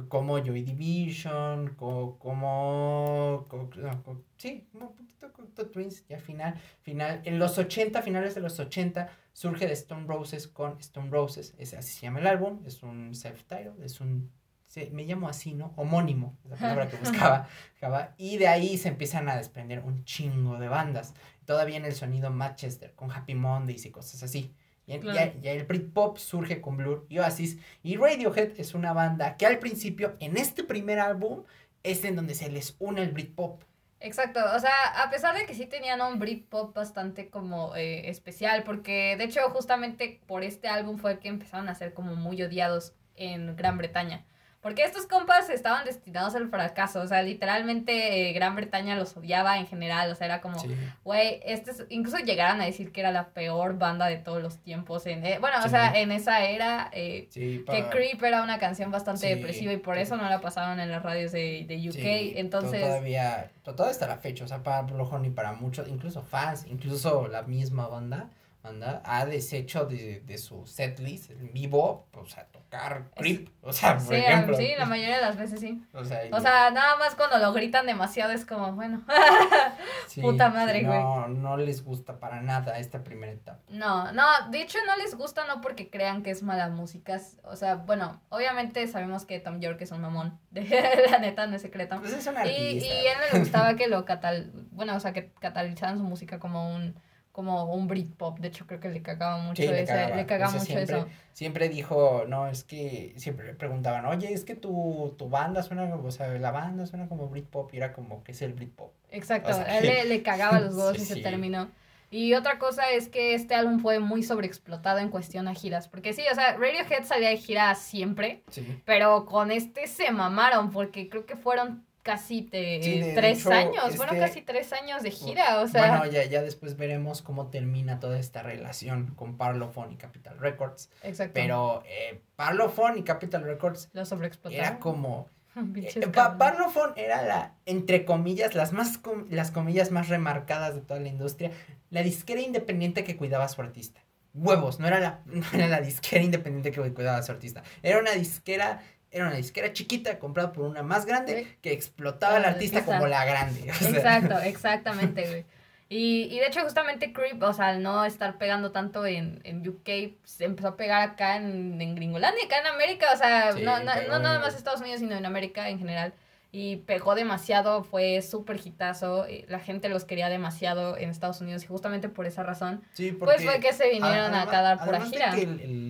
como 0.08 0.36
Joy 0.38 0.60
Division, 0.62 1.74
co- 1.74 2.18
como, 2.18 3.46
co- 3.48 3.70
no, 3.76 4.02
co- 4.02 4.22
sí, 4.36 4.68
como 4.70 4.88
un 4.88 4.94
poquito 4.94 5.32
Cocteau 5.32 5.68
Twins, 5.70 6.04
y 6.08 6.12
al 6.12 6.20
final, 6.20 6.54
final, 6.82 7.22
en 7.24 7.38
los 7.38 7.56
80, 7.56 8.02
finales 8.02 8.34
de 8.34 8.42
los 8.42 8.60
80, 8.60 9.08
surge 9.32 9.66
de 9.66 9.72
Stone 9.72 10.06
Roses 10.06 10.48
con 10.48 10.78
Stone 10.80 11.08
Roses, 11.10 11.54
es, 11.58 11.72
así 11.72 11.94
se 11.94 12.02
llama 12.02 12.20
el 12.20 12.26
álbum, 12.26 12.60
es 12.66 12.82
un 12.82 13.14
self-titled, 13.14 13.82
es 13.82 14.00
un, 14.02 14.30
se- 14.66 14.90
me 14.90 15.04
llamo 15.04 15.30
así, 15.30 15.54
¿no? 15.54 15.72
Homónimo, 15.76 16.36
es 16.44 16.50
la 16.50 16.56
palabra 16.58 16.88
que 16.88 16.96
buscaba, 16.96 17.48
buscaba, 17.72 18.14
y 18.18 18.36
de 18.36 18.48
ahí 18.48 18.76
se 18.76 18.88
empiezan 18.88 19.30
a 19.30 19.36
desprender 19.36 19.82
un 19.82 20.04
chingo 20.04 20.58
de 20.58 20.68
bandas, 20.68 21.14
todavía 21.46 21.78
en 21.78 21.86
el 21.86 21.94
sonido 21.94 22.30
Manchester, 22.30 22.94
con 22.94 23.10
Happy 23.10 23.34
Mondays 23.34 23.86
y 23.86 23.90
cosas 23.90 24.22
así. 24.22 24.54
Y, 24.86 24.92
en- 24.94 25.00
Claro. 25.02 25.18
ya, 25.18 25.40
ya 25.40 25.50
el 25.52 25.64
Britpop 25.64 26.16
surge 26.18 26.60
con 26.60 26.76
Blur 26.76 27.06
y 27.08 27.18
Oasis. 27.18 27.58
Y 27.82 27.96
Radiohead 27.96 28.52
es 28.58 28.74
una 28.74 28.92
banda 28.92 29.36
que 29.36 29.46
al 29.46 29.58
principio, 29.58 30.16
en 30.20 30.36
este 30.36 30.62
primer 30.64 30.98
álbum, 31.00 31.42
es 31.82 32.04
en 32.04 32.16
donde 32.16 32.34
se 32.34 32.48
les 32.50 32.76
une 32.78 33.02
el 33.02 33.10
Britpop. 33.12 33.62
Exacto, 33.98 34.40
o 34.54 34.58
sea, 34.60 35.02
a 35.02 35.10
pesar 35.10 35.34
de 35.36 35.46
que 35.46 35.54
sí 35.54 35.66
tenían 35.66 36.00
un 36.02 36.18
Britpop 36.18 36.74
bastante 36.74 37.30
como 37.30 37.74
eh, 37.76 38.10
especial, 38.10 38.62
porque 38.62 39.16
de 39.16 39.24
hecho 39.24 39.40
justamente 39.50 40.20
por 40.26 40.44
este 40.44 40.68
álbum 40.68 40.98
fue 40.98 41.18
que 41.18 41.28
empezaron 41.28 41.68
a 41.68 41.74
ser 41.74 41.94
como 41.94 42.14
muy 42.14 42.40
odiados 42.42 42.92
en 43.16 43.56
Gran 43.56 43.78
Bretaña. 43.78 44.24
Porque 44.62 44.82
estos 44.82 45.06
compas 45.06 45.48
estaban 45.48 45.84
destinados 45.84 46.34
al 46.34 46.48
fracaso, 46.48 47.00
o 47.00 47.06
sea, 47.06 47.22
literalmente 47.22 48.28
eh, 48.28 48.32
Gran 48.32 48.56
Bretaña 48.56 48.96
los 48.96 49.16
odiaba 49.16 49.58
en 49.58 49.66
general, 49.68 50.10
o 50.10 50.14
sea, 50.16 50.26
era 50.26 50.40
como, 50.40 50.56
güey, 51.04 51.40
este 51.44 51.70
es- 51.70 51.84
incluso 51.88 52.18
llegaron 52.18 52.60
a 52.60 52.64
decir 52.64 52.90
que 52.90 53.00
era 53.00 53.12
la 53.12 53.28
peor 53.28 53.78
banda 53.78 54.06
de 54.06 54.16
todos 54.16 54.42
los 54.42 54.58
tiempos, 54.58 55.06
en, 55.06 55.24
eh, 55.24 55.38
bueno, 55.40 55.58
o 55.60 55.62
Sí. 55.62 55.68
sea, 55.68 55.96
en 56.00 56.10
esa 56.10 56.44
era, 56.44 56.90
eh, 56.92 57.28
Sí, 57.30 57.64
que 57.70 57.84
Creep 57.90 58.22
era 58.24 58.42
una 58.42 58.58
canción 58.58 58.90
bastante 58.90 59.28
Sí, 59.28 59.34
depresiva 59.34 59.72
y 59.72 59.76
por 59.76 59.96
sí. 59.96 60.02
eso 60.02 60.16
no 60.16 60.28
la 60.28 60.40
pasaban 60.40 60.80
en 60.80 60.90
las 60.90 61.02
radios 61.02 61.30
de, 61.32 61.64
de 61.68 61.88
UK, 61.88 61.92
sí, 61.94 62.32
to- 62.32 62.38
entonces... 62.40 62.80
Todavía, 62.80 63.50
to- 63.62 63.74
todavía 63.74 63.92
hasta 63.92 64.08
la 64.08 64.16
fecha, 64.16 64.44
o 64.44 64.48
sea, 64.48 64.62
para 64.64 64.82
Blue 64.82 65.08
ni 65.20 65.30
para 65.30 65.52
muchos, 65.52 65.86
incluso 65.88 66.22
fans, 66.22 66.66
incluso 66.68 67.28
la 67.28 67.42
misma 67.42 67.86
banda, 67.86 68.30
banda 68.66 69.02
ha 69.04 69.24
deshecho 69.26 69.86
de, 69.86 70.20
de 70.20 70.38
su 70.38 70.66
setlist 70.66 71.30
en 71.30 71.52
vivo, 71.52 72.06
o 72.12 72.26
sea, 72.26 72.44
tocar 72.46 73.04
Creep, 73.14 73.48
o 73.62 73.72
sea, 73.72 73.96
por 73.96 74.06
Sí, 74.08 74.14
ejemplo. 74.16 74.56
sí, 74.56 74.72
la 74.76 74.86
mayoría 74.86 75.16
de 75.16 75.22
las 75.22 75.36
veces 75.36 75.60
sí. 75.60 75.82
O 75.94 76.04
sea, 76.04 76.26
y- 76.26 76.32
O 76.32 76.40
sea, 76.40 76.70
nada 76.70 76.96
más 76.96 77.14
cuando 77.14 77.38
lo 77.38 77.52
gritan 77.52 77.86
demasiado 77.86 78.32
es 78.32 78.44
como, 78.44 78.72
bueno. 78.72 79.02
sí, 80.08 80.20
puta 80.20 80.48
sí, 80.50 80.54
madre, 80.56 80.82
no, 80.82 81.28
no 81.28 81.56
les 81.56 81.84
gusta 81.84 82.18
para 82.18 82.40
nada 82.42 82.78
esta 82.78 83.02
primera 83.04 83.32
etapa. 83.32 83.60
No, 83.68 84.12
no, 84.12 84.24
de 84.50 84.62
hecho 84.62 84.78
no 84.86 84.96
les 84.96 85.14
gusta 85.16 85.46
no 85.46 85.60
porque 85.60 85.88
crean 85.90 86.22
que 86.22 86.30
es 86.30 86.42
mala 86.42 86.68
música. 86.68 87.20
O 87.44 87.56
sea, 87.56 87.76
bueno, 87.76 88.20
obviamente 88.30 88.86
sabemos 88.88 89.24
que 89.24 89.38
Tom 89.40 89.60
York 89.60 89.80
es 89.82 89.92
un 89.92 90.00
mamón. 90.00 90.38
De, 90.50 90.64
la 91.10 91.18
neta, 91.18 91.46
no 91.46 91.56
es 91.56 91.62
secreto. 91.62 91.98
Pues 92.00 92.12
es 92.14 92.26
un 92.26 92.34
Y, 92.34 92.38
artista. 92.38 92.86
y 92.86 93.06
a 93.06 93.12
él 93.12 93.18
le 93.32 93.38
gustaba 93.40 93.76
que 93.76 93.88
lo 93.88 94.04
catal... 94.04 94.50
Bueno, 94.72 94.96
o 94.96 95.00
sea, 95.00 95.12
que 95.12 95.30
catalizaran 95.38 95.98
su 95.98 96.04
música 96.04 96.38
como 96.38 96.74
un 96.74 96.98
como 97.36 97.64
un 97.72 97.86
Britpop. 97.86 98.38
De 98.40 98.48
hecho, 98.48 98.66
creo 98.66 98.80
que 98.80 98.88
le 98.88 99.02
cagaba 99.02 99.36
mucho 99.38 99.62
Sí, 99.62 99.68
le 99.68 99.82
ese- 99.82 99.92
cagaba. 99.92 100.16
le 100.16 100.24
cagaba 100.26 100.48
O 100.48 100.50
sea, 100.52 100.60
mucho 100.60 100.72
siempre, 100.72 100.96
eso. 100.96 101.08
Siempre 101.34 101.68
dijo, 101.68 102.24
no, 102.26 102.48
es 102.48 102.64
que 102.64 103.12
siempre 103.18 103.46
le 103.46 103.52
preguntaban, 103.54 104.06
oye, 104.06 104.32
es 104.32 104.42
que 104.44 104.54
tu, 104.54 105.14
tu 105.18 105.28
banda 105.28 105.62
suena 105.62 105.90
como, 105.90 106.08
o 106.08 106.11
sea, 106.11 106.28
la 106.28 106.50
banda 106.50 106.87
suena 106.87 107.08
como 107.08 107.28
Britpop 107.28 107.72
y 107.75 107.76
era 107.76 107.92
como, 107.92 108.25
¿qué 108.25 108.32
es 108.32 108.40
el 108.40 108.54
Britpop? 108.54 108.90
Exacto, 109.11 109.50
O 109.50 109.52
sea, 109.54 109.64
a 109.64 109.78
él 109.78 109.87
le, 109.87 110.04
le 110.06 110.22
cagaba 110.22 110.58
los 110.61 110.75
huevos 110.75 110.96
Sí, 110.96 111.02
ese 111.02 111.14
sí. 111.16 111.22
término. 111.22 111.68
Y 112.11 112.34
otra 112.34 112.58
cosa 112.58 112.90
es 112.90 113.08
que 113.08 113.34
este 113.34 113.54
álbum 113.54 113.80
fue 113.80 113.99
muy 113.99 114.22
sobreexplotado 114.22 115.00
en 115.00 115.11
cuestión 115.11 115.49
a 115.49 115.54
giras. 115.54 115.88
Porque 115.88 116.12
sí, 116.14 116.22
o 116.30 116.34
sea, 116.34 116.52
Radiohead 116.56 117.04
salía 117.04 117.28
de 117.30 117.37
gira 117.37 117.75
siempre, 117.75 118.42
Sí. 118.49 118.80
pero 118.87 119.26
con 119.26 119.50
este 119.50 119.87
se 119.88 120.11
mamaron 120.12 120.70
porque 120.70 121.08
creo 121.11 121.26
que 121.26 121.37
fueron 121.37 121.84
casi 122.06 122.42
de, 122.42 122.80
Sí, 122.82 123.00
de- 123.00 123.06
de 123.08 123.12
tres 123.14 123.40
hecho, 123.40 123.50
años, 123.52 123.84
este- 123.94 124.18
casi 124.18 124.42
tres 124.42 124.72
años 124.72 125.02
de 125.02 125.10
gira, 125.10 125.60
o 125.60 125.66
sea, 125.68 125.98
Bueno, 125.98 126.06
ya, 126.12 126.25
ya 126.25 126.40
después 126.40 126.76
veremos 126.76 127.20
cómo 127.20 127.48
termina 127.50 127.98
toda 128.00 128.18
esta 128.18 128.42
relación 128.42 129.08
con 129.16 129.36
Parlophone 129.36 129.92
y 129.92 129.96
Capital 129.96 130.38
Records. 130.38 130.88
exacto. 131.02 131.32
Pero 131.34 131.82
eh, 131.86 132.20
Parlophone 132.36 132.98
y 132.98 133.02
Capital 133.02 133.42
Records 133.42 133.90
sobreexplotaron. 134.04 134.64
era 134.66 134.78
como... 134.78 135.28
Eh, 135.56 135.90
Pa- 136.08 136.10
cabrones. 136.12 136.38
Parlophone 136.38 136.92
era 136.96 137.22
la, 137.22 137.54
entre 137.64 138.04
comillas, 138.04 138.54
las 138.54 138.72
más 138.75 138.98
com- 138.98 139.26
las 139.30 139.50
comillas 139.50 139.90
más 139.90 140.08
remarcadas 140.10 140.75
de 140.75 140.82
toda 140.82 141.00
la 141.00 141.08
industria, 141.08 141.50
la 141.90 142.02
disquera 142.02 142.42
independiente 142.42 143.04
que 143.04 143.16
cuidaba 143.16 143.44
a 143.44 143.48
su 143.48 143.62
artista. 143.62 144.02
Huevos, 144.34 144.80
no 144.80 144.86
era 144.86 145.00
la, 145.00 145.20
no 145.25 145.46
era 145.54 145.66
la 145.66 145.80
disquera 145.80 146.22
independiente 146.22 146.70
que 146.72 146.92
cuidaba 146.92 147.16
a 147.16 147.22
su 147.22 147.32
artista. 147.32 147.62
Era 147.82 147.98
una 148.00 148.10
disquera, 148.12 148.82
era 149.16 149.26
una 149.28 149.37
disquera 149.37 149.73
chiquita 149.73 150.18
comprada 150.18 150.52
por 150.52 150.64
una 150.64 150.82
más 150.82 151.06
grande 151.06 151.46
que 151.62 151.73
explotaba 151.73 152.37
al 152.37 152.44
Al 152.44 152.54
artista 152.54 152.85
como 152.85 153.06
la 153.06 153.25
grande. 153.25 153.70
o 153.70 153.75
sea. 153.75 153.90
Exacto, 153.90 154.38
exactamente, 154.44 155.26
güey. 155.28 155.44
Y, 155.88 156.25
y 156.35 156.40
de 156.40 156.46
hecho, 156.49 156.61
justamente 156.62 157.12
Creep, 157.12 157.40
o 157.42 157.52
sea, 157.52 157.68
al 157.68 157.80
no 157.82 158.04
estar 158.04 158.38
pegando 158.38 158.73
tanto 158.73 159.06
en, 159.06 159.40
en 159.44 159.66
UK, 159.68 160.16
se 160.25 160.44
empezó 160.44 160.68
a 160.68 160.76
pegar 160.76 161.00
acá 161.02 161.37
en, 161.37 161.80
en 161.80 161.94
Gringolandia, 161.94 162.44
acá 162.44 162.58
en 162.58 162.66
América, 162.66 163.06
o 163.14 163.16
sea, 163.16 163.52
Sí, 163.52 163.62
no, 163.62 163.78
no, 163.78 163.92
no 164.08 164.18
nada 164.18 164.35
en- 164.37 164.40
más 164.40 164.56
Estados 164.56 164.80
Unidos, 164.80 164.99
sino 164.99 165.14
en 165.14 165.25
América 165.25 165.68
en 165.68 165.78
general. 165.78 166.12
Y 166.50 166.76
pegó 166.78 167.14
demasiado, 167.14 167.85
fue 167.85 168.23
súper 168.23 168.58
hitazo, 168.64 169.28
y 169.28 169.44
la 169.49 169.58
gente 169.61 169.88
los 169.88 170.04
quería 170.04 170.28
demasiado 170.28 170.96
en 170.96 171.11
Estados 171.11 171.40
Unidos 171.40 171.62
y 171.64 171.66
justamente 171.66 172.08
por 172.08 172.25
esa 172.26 172.42
razón, 172.42 172.82
Sí, 172.94 173.12
pues 173.12 173.44
fue 173.44 173.61
que 173.61 173.73
se 173.73 173.90
vinieron 173.90 174.35
además- 174.35 174.54
a 174.54 174.62
dar 174.62 174.85
pura 174.85 175.00
gira. 175.02 175.30
que 175.32 175.42
el- 175.42 175.61
el 175.61 175.86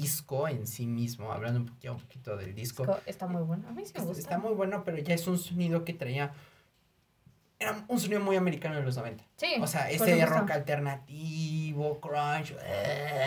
disco 0.00 0.48
en 0.48 0.66
sí 0.66 0.86
mismo, 0.86 1.32
hablando 1.32 1.60
un 1.60 1.66
poquito, 1.66 1.92
un 1.94 2.00
poquito 2.00 2.36
del 2.36 2.54
disco, 2.54 2.98
Está 3.06 3.26
muy 3.26 3.42
bueno, 3.42 3.68
a 3.68 3.72
mí 3.72 3.84
sí 3.84 3.92
me 3.96 4.04
gusta. 4.04 4.20
Está 4.20 4.38
muy 4.38 4.52
bueno, 4.54 4.82
pero 4.84 4.98
ya 4.98 5.14
es 5.14 5.26
un 5.26 5.38
sonido 5.38 5.84
que 5.84 5.94
traía. 5.94 6.32
Era 7.60 7.84
un 7.88 7.98
sonido 7.98 8.20
muy 8.20 8.36
americano 8.36 8.76
de 8.76 8.82
los 8.82 8.96
90. 8.96 9.24
Sí, 9.36 9.56
O 9.60 9.66
sea, 9.66 9.90
ese 9.90 10.24
rock 10.26 10.50
alternativo, 10.52 12.00
crunch. 12.00 12.54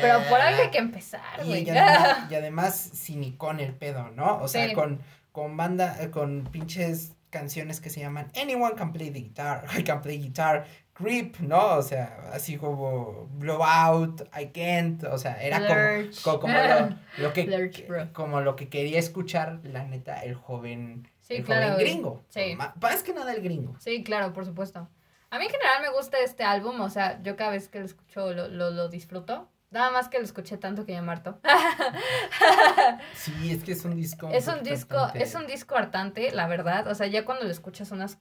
Pero 0.01 0.19
por 0.29 0.39
algo 0.39 0.61
hay 0.63 0.69
que 0.71 0.77
empezar, 0.77 1.21
y, 1.43 1.47
güey. 1.47 1.63
y 1.67 1.69
además, 1.69 2.31
y 2.31 2.35
además 2.35 2.91
cinicón 2.93 3.59
el 3.59 3.73
pedo, 3.73 4.09
¿no? 4.11 4.37
O 4.37 4.47
sea, 4.47 4.67
Sí. 4.67 4.73
con, 4.73 4.99
con 5.31 5.57
banda, 5.57 6.01
eh, 6.01 6.09
con 6.11 6.45
pinches 6.51 7.13
canciones 7.31 7.81
que 7.81 7.89
se 7.89 7.99
llaman 7.99 8.31
Anyone 8.39 8.75
Can 8.75 8.93
Play 8.93 9.09
the 9.09 9.19
Guitar, 9.19 9.65
I 9.77 9.83
Can 9.83 10.01
Play 10.01 10.19
Guitar, 10.19 10.67
Creep, 10.93 11.39
¿no? 11.39 11.77
O 11.77 11.81
sea, 11.81 12.29
así 12.31 12.57
como 12.57 13.27
Blowout, 13.33 14.21
I 14.39 14.47
Can't, 14.47 15.03
o 15.05 15.17
sea, 15.17 15.41
era 15.41 15.57
como, 15.57 15.73
Lurch. 15.73 16.21
como, 16.21 16.53
lo, 16.53 16.97
lo 17.17 17.33
que, 17.33 17.45
Lurch, 17.45 18.11
como 18.11 18.41
lo 18.41 18.55
que 18.55 18.69
quería 18.69 18.99
escuchar, 18.99 19.61
la 19.63 19.83
neta, 19.85 20.19
el 20.21 20.35
joven, 20.35 21.07
Sí, 21.21 21.37
el 21.37 21.43
claro, 21.43 21.71
joven 21.73 21.79
gringo. 21.79 22.23
Sí. 22.29 22.55
Más 22.55 23.03
que 23.03 23.13
nada 23.13 23.33
el 23.33 23.41
gringo. 23.41 23.75
Sí, 23.79 24.03
claro, 24.03 24.33
por 24.33 24.45
supuesto. 24.45 24.87
A 25.29 25.39
mí 25.39 25.45
en 25.45 25.51
general 25.51 25.81
me 25.81 25.89
gusta 25.89 26.19
este 26.19 26.43
álbum, 26.43 26.81
o 26.81 26.89
sea, 26.89 27.21
yo 27.23 27.37
cada 27.37 27.51
vez 27.51 27.69
que 27.69 27.79
lo 27.79 27.85
escucho 27.85 28.33
lo, 28.33 28.49
lo, 28.49 28.69
lo 28.69 28.89
disfruto. 28.89 29.49
Nada 29.71 29.89
más 29.91 30.09
que 30.09 30.19
lo 30.19 30.25
escuché 30.25 30.57
tanto 30.57 30.85
que 30.85 30.91
ya 30.93 31.01
me 31.01 31.11
harto. 31.11 31.39
Sí, 33.15 33.51
es 33.51 33.63
que 33.63 33.71
es 33.73 33.85
un 33.85 33.95
disco. 33.95 34.29
es 34.29 34.47
un 34.47 34.63
disco, 34.63 34.95
bastante- 34.95 35.23
es 35.23 35.35
un 35.35 35.47
disco 35.47 35.75
hartante, 35.75 36.31
la 36.31 36.47
verdad. 36.47 36.87
O 36.87 36.95
sea, 36.95 37.07
ya 37.07 37.25
cuando 37.25 37.45
lo 37.45 37.51
escuchas 37.51 37.91
unas 37.91 38.19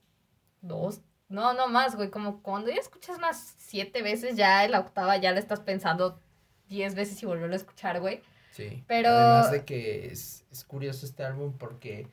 dos, 0.60 1.00
no, 1.28 1.54
no 1.54 1.68
más, 1.68 1.96
güey. 1.96 2.10
Como 2.10 2.42
cuando 2.42 2.70
ya 2.70 2.80
escuchas 2.80 3.18
unas 3.18 3.54
siete 3.58 4.02
veces, 4.02 4.36
ya 4.36 4.64
en 4.64 4.72
la 4.72 4.80
octava 4.80 5.16
ya 5.16 5.32
le 5.32 5.40
estas 5.40 5.60
pensando 5.60 6.20
diez 6.68 6.94
veces 6.94 7.22
y 7.22 7.26
volverlo 7.26 7.54
a 7.54 7.56
escuchar, 7.56 8.00
güey. 8.00 8.22
Sí. 8.52 8.84
Pero- 8.86 9.10
Además 9.10 9.52
de 9.52 9.64
que 9.64 10.06
es, 10.08 10.44
es 10.50 10.64
curioso 10.64 11.06
este 11.06 11.24
álbum 11.24 11.56
porque, 11.56 12.08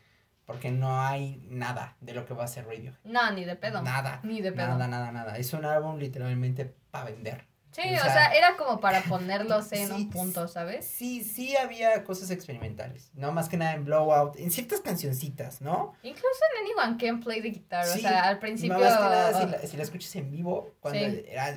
porque 0.45 0.71
no 0.71 1.01
hay 1.01 1.43
nada 1.49 1.95
de 1.99 2.13
lo 2.13 2.25
que 2.25 2.33
va 2.33 2.43
a 2.43 2.47
ser 2.47 2.65
Radio. 2.67 2.95
No, 3.03 3.31
ni 3.31 3.43
de 3.43 3.55
pedo. 3.55 3.81
Nada. 3.81 4.19
Ni 4.23 4.41
de 4.41 4.51
pedo. 4.51 4.67
Nada, 4.67 4.87
nada, 4.87 5.11
nada. 5.11 5.37
Es 5.37 5.53
un 5.53 5.65
álbum 5.65 5.97
literalmente 5.97 6.65
para 6.91 7.05
vender. 7.05 7.46
Sí, 7.77 7.93
O 7.93 7.95
o 7.95 8.11
sea, 8.11 8.33
era 8.33 8.57
como 8.57 8.79
para 8.79 9.01
ponerlos 9.03 9.71
en 9.71 9.87
sí, 9.87 9.93
un 9.93 10.09
punto, 10.09 10.47
¿sabes? 10.47 10.85
Sí, 10.87 11.23
sí 11.23 11.55
había 11.55 12.03
cosas 12.03 12.31
experimentales. 12.31 13.11
No 13.13 13.31
más 13.31 13.49
que 13.49 13.57
nada 13.57 13.73
en 13.73 13.85
Blowout. 13.85 14.35
En 14.37 14.49
ciertas 14.49 14.81
cancioncitas, 14.81 15.61
¿no? 15.61 15.93
Incluso 16.01 16.39
en 16.51 16.65
Anyone 16.65 16.97
Can 16.97 17.19
Play 17.19 17.41
the 17.41 17.49
Guitar, 17.49 17.87
o 17.87 17.97
sea, 17.97 18.27
al 18.27 18.39
principio... 18.39 18.79
Más 18.79 18.97
que 18.97 19.03
nada, 19.03 19.33
si 19.33 19.43
ah, 19.43 19.45
la, 19.45 19.67
si 19.67 19.77
la 19.77 19.83
escuchas 19.83 20.15
en 20.15 20.31
vivo, 20.31 20.75
cuando 20.79 20.99
Sí. 20.99 21.23
era 21.27 21.55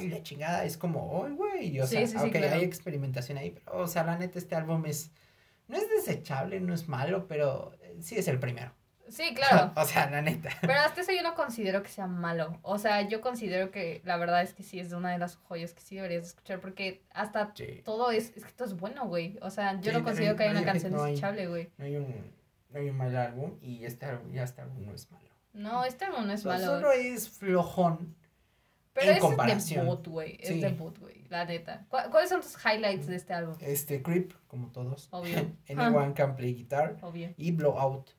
y 0.00 0.08
la 0.08 0.22
chingada, 0.22 0.64
es 0.64 0.76
como, 0.76 1.24
¡ay, 1.24 1.32
güey! 1.32 1.80
O 1.80 1.86
sea, 1.86 2.02
ok, 2.04 2.30
claro. 2.30 2.54
hay 2.54 2.62
experimentación 2.64 3.38
ahí, 3.38 3.50
pero, 3.50 3.78
o 3.78 3.86
sea, 3.86 4.04
la 4.04 4.16
neta, 4.16 4.38
este 4.38 4.54
álbum 4.54 4.84
es. 4.86 5.10
No 5.66 5.76
es 5.76 5.88
desechable, 5.88 6.60
no 6.60 6.74
es 6.74 6.88
malo, 6.88 7.26
pero 7.26 7.72
eh, 7.80 7.96
sí 8.00 8.16
es 8.16 8.28
el 8.28 8.38
primero. 8.38 8.72
Sí, 9.08 9.34
claro. 9.36 9.72
o 9.76 9.84
sea, 9.84 10.10
la 10.10 10.22
neta. 10.22 10.50
Pero 10.60 10.74
hasta 10.74 11.00
eso 11.02 11.12
yo 11.12 11.22
no 11.22 11.34
considero 11.34 11.82
que 11.82 11.88
sea 11.90 12.06
malo. 12.06 12.58
O 12.62 12.78
sea, 12.78 13.02
yo 13.08 13.20
considero 13.20 13.70
que 13.70 14.00
la 14.04 14.16
verdad 14.16 14.42
es 14.42 14.54
que 14.54 14.62
sí 14.62 14.80
es 14.80 14.92
una 14.92 15.10
de 15.12 15.18
las 15.18 15.36
joyas 15.36 15.72
que 15.74 15.80
sí 15.82 15.96
deberías 15.96 16.24
escuchar 16.26 16.60
porque 16.60 17.02
hasta 17.12 17.52
Sí. 17.54 17.82
todo 17.84 18.10
es, 18.10 18.36
es 18.36 18.44
que 18.44 18.52
todo 18.52 18.66
es 18.68 18.74
bueno, 18.76 19.06
güey. 19.06 19.38
O 19.42 19.50
sea, 19.50 19.80
yo 19.80 19.92
Sí, 19.92 19.98
no 19.98 20.04
considero 20.04 20.36
que 20.36 20.44
haya 20.44 20.52
no 20.54 20.60
una 20.60 20.72
canción 20.72 20.92
desechable, 20.92 21.46
güey. 21.48 21.70
No 21.78 21.84
hay 21.84 21.96
un, 21.96 22.32
no 22.70 22.78
hay 22.80 22.88
un 22.90 22.96
mal 22.96 23.16
álbum 23.16 23.58
y 23.60 23.84
este 23.84 24.06
álbum, 24.06 24.32
ya 24.32 24.42
este 24.44 24.60
álbum 24.62 24.84
no 24.84 24.92
es 24.94 25.10
malo. 25.10 25.28
No, 25.52 25.84
este 25.84 26.04
álbum 26.06 26.26
no 26.26 26.32
es 26.32 26.44
malo. 26.44 26.64
Solo 26.64 26.90
es 26.92 27.28
flojón. 27.28 28.16
Pero 28.92 29.10
en 29.10 29.16
es 29.16 29.20
comparación. 29.22 29.84
debut, 29.86 30.06
güey. 30.06 30.38
Es 30.40 30.48
Sí. 30.48 30.60
debut, 30.60 30.98
güey. 31.00 31.24
La 31.28 31.44
neta. 31.44 31.84
¿Cu- 31.88 32.10
¿Cuáles 32.10 32.30
son 32.30 32.40
tus 32.40 32.56
highlights 32.64 33.06
de 33.08 33.16
este 33.16 33.34
álbum? 33.34 33.56
Este, 33.60 34.00
Creep, 34.02 34.32
como 34.46 34.68
todos. 34.70 35.08
Obvio. 35.10 35.36
Anyone 35.68 36.14
Can 36.14 36.36
Play 36.36 36.54
Guitar. 36.54 36.96
Obvio. 37.02 37.34
Y 37.36 37.50
Blowout. 37.50 38.10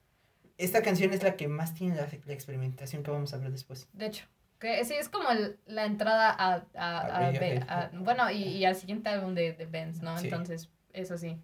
Esta 0.57 0.81
canción 0.81 1.11
es 1.13 1.21
la 1.23 1.35
que 1.35 1.47
más 1.47 1.73
tiene 1.73 1.95
la, 1.95 2.07
la 2.25 2.33
experimentación 2.33 3.03
que 3.03 3.11
vamos 3.11 3.33
a 3.33 3.37
ver 3.37 3.51
después. 3.51 3.87
De 3.93 4.05
hecho. 4.07 4.25
Que 4.59 4.83
sí, 4.85 4.93
es 4.93 5.09
como 5.09 5.29
el- 5.31 5.59
la 5.65 5.85
entrada 5.85 6.29
a, 6.31 6.53
a, 6.75 6.97
A 6.99 7.27
a- 7.27 7.81
a- 7.81 7.89
bueno, 7.93 8.31
y, 8.31 8.43
y 8.43 8.65
al 8.65 8.75
siguiente 8.75 9.09
álbum 9.09 9.33
de, 9.35 9.51
de 9.53 9.65
Benz, 9.65 10.01
¿no? 10.01 10.17
Sí. 10.17 10.25
Entonces, 10.27 10.69
eso 10.93 11.17
sí. 11.17 11.37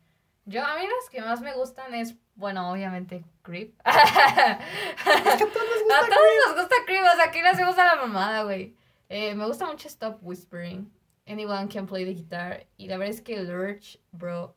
Yo, 0.46 0.66
a 0.66 0.76
mí 0.78 0.84
las 0.84 1.10
que 1.10 1.22
más 1.22 1.42
me 1.42 1.54
gustan 1.54 1.94
es, 1.94 2.16
bueno, 2.36 2.72
obviamente, 2.72 3.24
Creep. 3.44 3.76
Es 3.86 3.94
que 3.94 5.10
a 5.12 5.38
todos 5.38 5.58
A 5.58 5.84
gusta 5.84 6.16
todos 6.16 6.48
nos 6.48 6.56
gusta 6.62 6.76
Creep, 6.86 7.04
o 7.04 7.16
sea, 7.16 7.26
aquí 7.26 7.42
le 7.42 7.50
hacemos 7.50 7.78
a 7.78 7.86
la 7.86 7.96
mamada, 7.98 8.44
güey. 8.44 8.76
Eh, 9.10 9.36
me 9.36 9.46
gusta 9.46 9.66
mucho 9.66 9.88
Stop 9.90 10.20
Whispering. 10.22 10.90
Anyone 11.28 11.68
can 11.68 11.86
play 11.86 12.06
the 12.06 12.14
guitar. 12.14 12.66
Y 12.78 12.88
la 12.88 12.98
verdad 12.98 13.14
es 13.14 13.22
que 13.22 13.38
Lurch, 13.44 14.00
bro. 14.12 14.56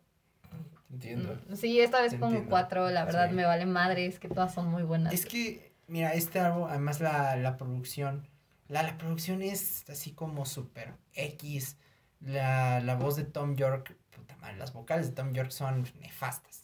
Entiendo. 0.93 1.39
mm, 1.49 1.55
Sí, 1.57 1.81
esta 1.81 2.01
vez 2.03 2.15
pongo 2.15 2.45
cuatro, 2.49 2.89
la 2.91 3.05
verdad 3.05 3.29
Sí. 3.29 3.35
me 3.35 3.45
vale 3.45 3.67
madre, 3.67 4.07
es 4.07 4.19
que 4.19 4.29
todas 4.29 4.55
son 4.55 4.69
muy 4.71 4.83
buenas. 4.83 5.13
Es 5.13 5.27
que, 5.27 5.73
mira, 5.89 6.13
este 6.15 6.39
álbum, 6.41 6.65
además 6.69 7.01
la, 7.01 7.37
la 7.37 7.57
producción, 7.57 8.29
la, 8.69 8.83
la 8.83 8.97
producción 8.97 9.43
es 9.43 9.85
así 9.91 10.13
como 10.13 10.47
súper 10.47 10.95
X. 11.15 11.77
La, 12.21 12.81
la 12.81 12.95
voz 12.95 13.17
de 13.17 13.25
Tom 13.25 13.55
York, 13.57 13.97
puta 14.11 14.37
madre, 14.37 14.57
las 14.57 14.73
vocales 14.73 15.09
de 15.09 15.13
Tom 15.15 15.33
York 15.35 15.51
son 15.51 15.87
nefastas. 16.01 16.63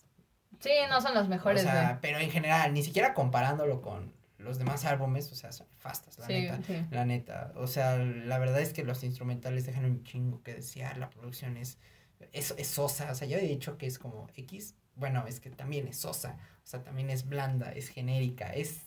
Sí, 0.61 0.71
no 0.89 1.01
son 1.01 1.15
las 1.15 1.29
mejores, 1.29 1.63
o 1.63 1.67
güey. 1.67 1.77
sea, 1.77 1.99
pero 2.01 2.19
en 2.19 2.31
general, 2.31 2.73
ni 2.73 2.83
siquiera 2.83 3.13
comparándolo 3.15 3.83
con 3.83 4.13
los 4.39 4.59
demás 4.59 4.85
álbumes, 4.87 5.31
o 5.33 5.35
sea, 5.35 5.53
son 5.53 5.67
nefastas, 5.73 6.19
la 6.19 6.27
Sí, 6.27 6.33
neta. 6.33 6.61
sí. 6.67 6.87
La 6.91 7.05
neta, 7.05 7.53
o 7.57 7.67
sea, 7.67 7.97
la 7.99 8.39
verdad 8.39 8.61
es 8.61 8.73
que 8.73 8.85
los 8.85 9.03
instrumentales 9.05 9.67
dejan 9.67 9.85
un 9.85 10.03
chingo 10.05 10.43
que 10.43 10.55
desear, 10.55 10.97
la 10.97 11.11
producción 11.11 11.57
es, 11.59 11.79
es, 12.33 12.55
es 12.57 12.67
sosa, 12.69 13.11
o 13.11 13.15
sea, 13.15 13.27
yo 13.27 13.37
he 13.39 13.43
dicho 13.43 13.77
que 13.79 13.87
es 13.87 13.99
como 13.99 14.29
X, 14.37 14.75
bueno, 14.95 15.25
es 15.27 15.41
que 15.41 15.51
también 15.51 15.89
es 15.89 15.99
sosa, 15.99 16.37
o 16.63 16.67
sea, 16.67 16.83
también 16.85 17.11
es 17.11 17.27
blanda, 17.27 17.73
es 17.73 17.89
genérica, 17.89 18.53
es... 18.53 18.87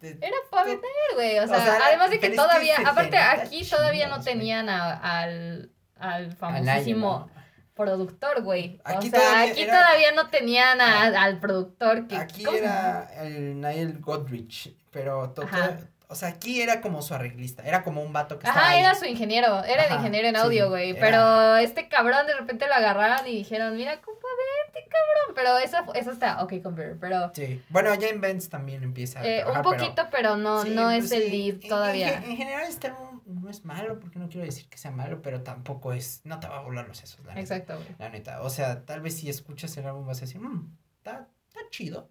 Era 0.00 0.36
para 0.50 0.64
vender, 0.64 0.90
güey. 1.14 1.38
O 1.38 1.44
O 1.44 1.46
sea, 1.46 1.78
además 1.86 2.08
de 2.10 2.18
que 2.18 2.30
pero 2.30 2.32
es 2.34 2.40
que 2.40 2.46
todavía, 2.48 2.76
aparte 2.84 3.18
aquí 3.18 3.62
todavía 3.68 4.08
no 4.08 4.20
tenían 4.22 4.68
a- 4.70 4.94
al, 5.20 5.70
al 5.96 6.32
famosísimo 6.34 7.30
productor, 7.74 8.42
güey. 8.42 8.80
O 8.84 8.88
Aquí 8.88 9.10
sea, 9.10 9.20
todavía 9.20 9.52
aquí 9.52 9.62
era- 9.62 9.78
todavía 9.78 10.12
no 10.12 10.30
tenían 10.30 10.80
a- 10.80 11.22
al 11.24 11.40
productor 11.40 12.06
que... 12.08 12.16
Aquí 12.16 12.42
¿cómo 12.42 12.56
era 12.56 13.10
el 13.22 13.60
Niall 13.60 13.98
Godrich, 14.00 14.74
pero 14.90 15.30
to- 15.30 15.42
to- 15.42 15.78
o 16.10 16.16
sea, 16.16 16.28
aquí 16.30 16.60
era 16.60 16.80
como 16.80 17.02
su 17.02 17.14
arreglista, 17.14 17.62
era 17.62 17.84
como 17.84 18.02
un 18.02 18.12
vato 18.12 18.38
que 18.40 18.46
estaba 18.48 18.66
Ajá, 18.66 18.74
ahí. 18.74 18.80
era 18.80 18.94
su 18.96 19.04
ingeniero, 19.04 19.62
era 19.62 19.84
el 19.84 19.94
ingeniero 19.94 20.26
en 20.26 20.34
audio, 20.36 20.68
güey. 20.68 20.92
Pero 20.98 21.56
este 21.56 21.88
cabrón 21.88 22.26
de 22.26 22.34
repente 22.34 22.66
lo 22.66 22.74
agarraron 22.74 23.26
y 23.28 23.36
dijeron, 23.36 23.76
mira, 23.76 24.00
compa, 24.00 24.26
vete, 24.66 24.88
cabrón. 24.88 25.34
Pero 25.36 25.58
eso, 25.58 25.94
eso 25.94 26.10
está, 26.10 26.42
ok, 26.42 26.54
computer, 26.62 26.96
pero... 27.00 27.30
Sí, 27.32 27.62
bueno, 27.68 27.94
ya 27.94 28.08
en 28.08 28.20
Benz 28.20 28.48
también 28.48 28.82
empieza 28.82 29.20
a 29.20 29.24
eh, 29.24 29.44
un 29.46 29.52
trabajar, 29.52 29.62
poquito, 29.78 30.08
pero 30.10 30.36
no, 30.36 30.62
Sí, 30.64 30.70
no 30.70 30.82
pues 30.90 31.04
es 31.04 31.12
el 31.12 31.30
lead 31.30 31.54
en- 31.54 31.62
en 31.62 31.68
todavía. 31.68 32.14
En, 32.16 32.36
general 32.36 32.64
este 32.68 32.92
no 33.26 33.48
es 33.48 33.64
malo, 33.64 34.00
porque 34.00 34.18
no 34.18 34.28
quiero 34.28 34.44
decir 34.44 34.68
que 34.68 34.76
sea 34.78 34.90
malo, 34.90 35.22
pero 35.22 35.42
tampoco 35.42 35.92
es, 35.92 36.22
no 36.24 36.40
te 36.40 36.48
va 36.48 36.58
a 36.58 36.62
volar 36.62 36.88
los 36.88 36.98
sesos, 36.98 37.20
la 37.24 37.34
neta. 37.34 37.40
Exacto, 37.40 37.76
güey. 37.76 37.94
La 38.00 38.08
neta, 38.08 38.42
o 38.42 38.50
sea, 38.50 38.84
tal 38.84 39.00
vez 39.00 39.16
si 39.16 39.30
escuchas 39.30 39.76
el 39.76 39.86
álbum 39.86 40.06
vas 40.08 40.18
a 40.18 40.22
decir, 40.22 40.40
mmm, 40.40 40.76
está, 40.96 41.28
está 41.48 41.60
chido. 41.70 42.10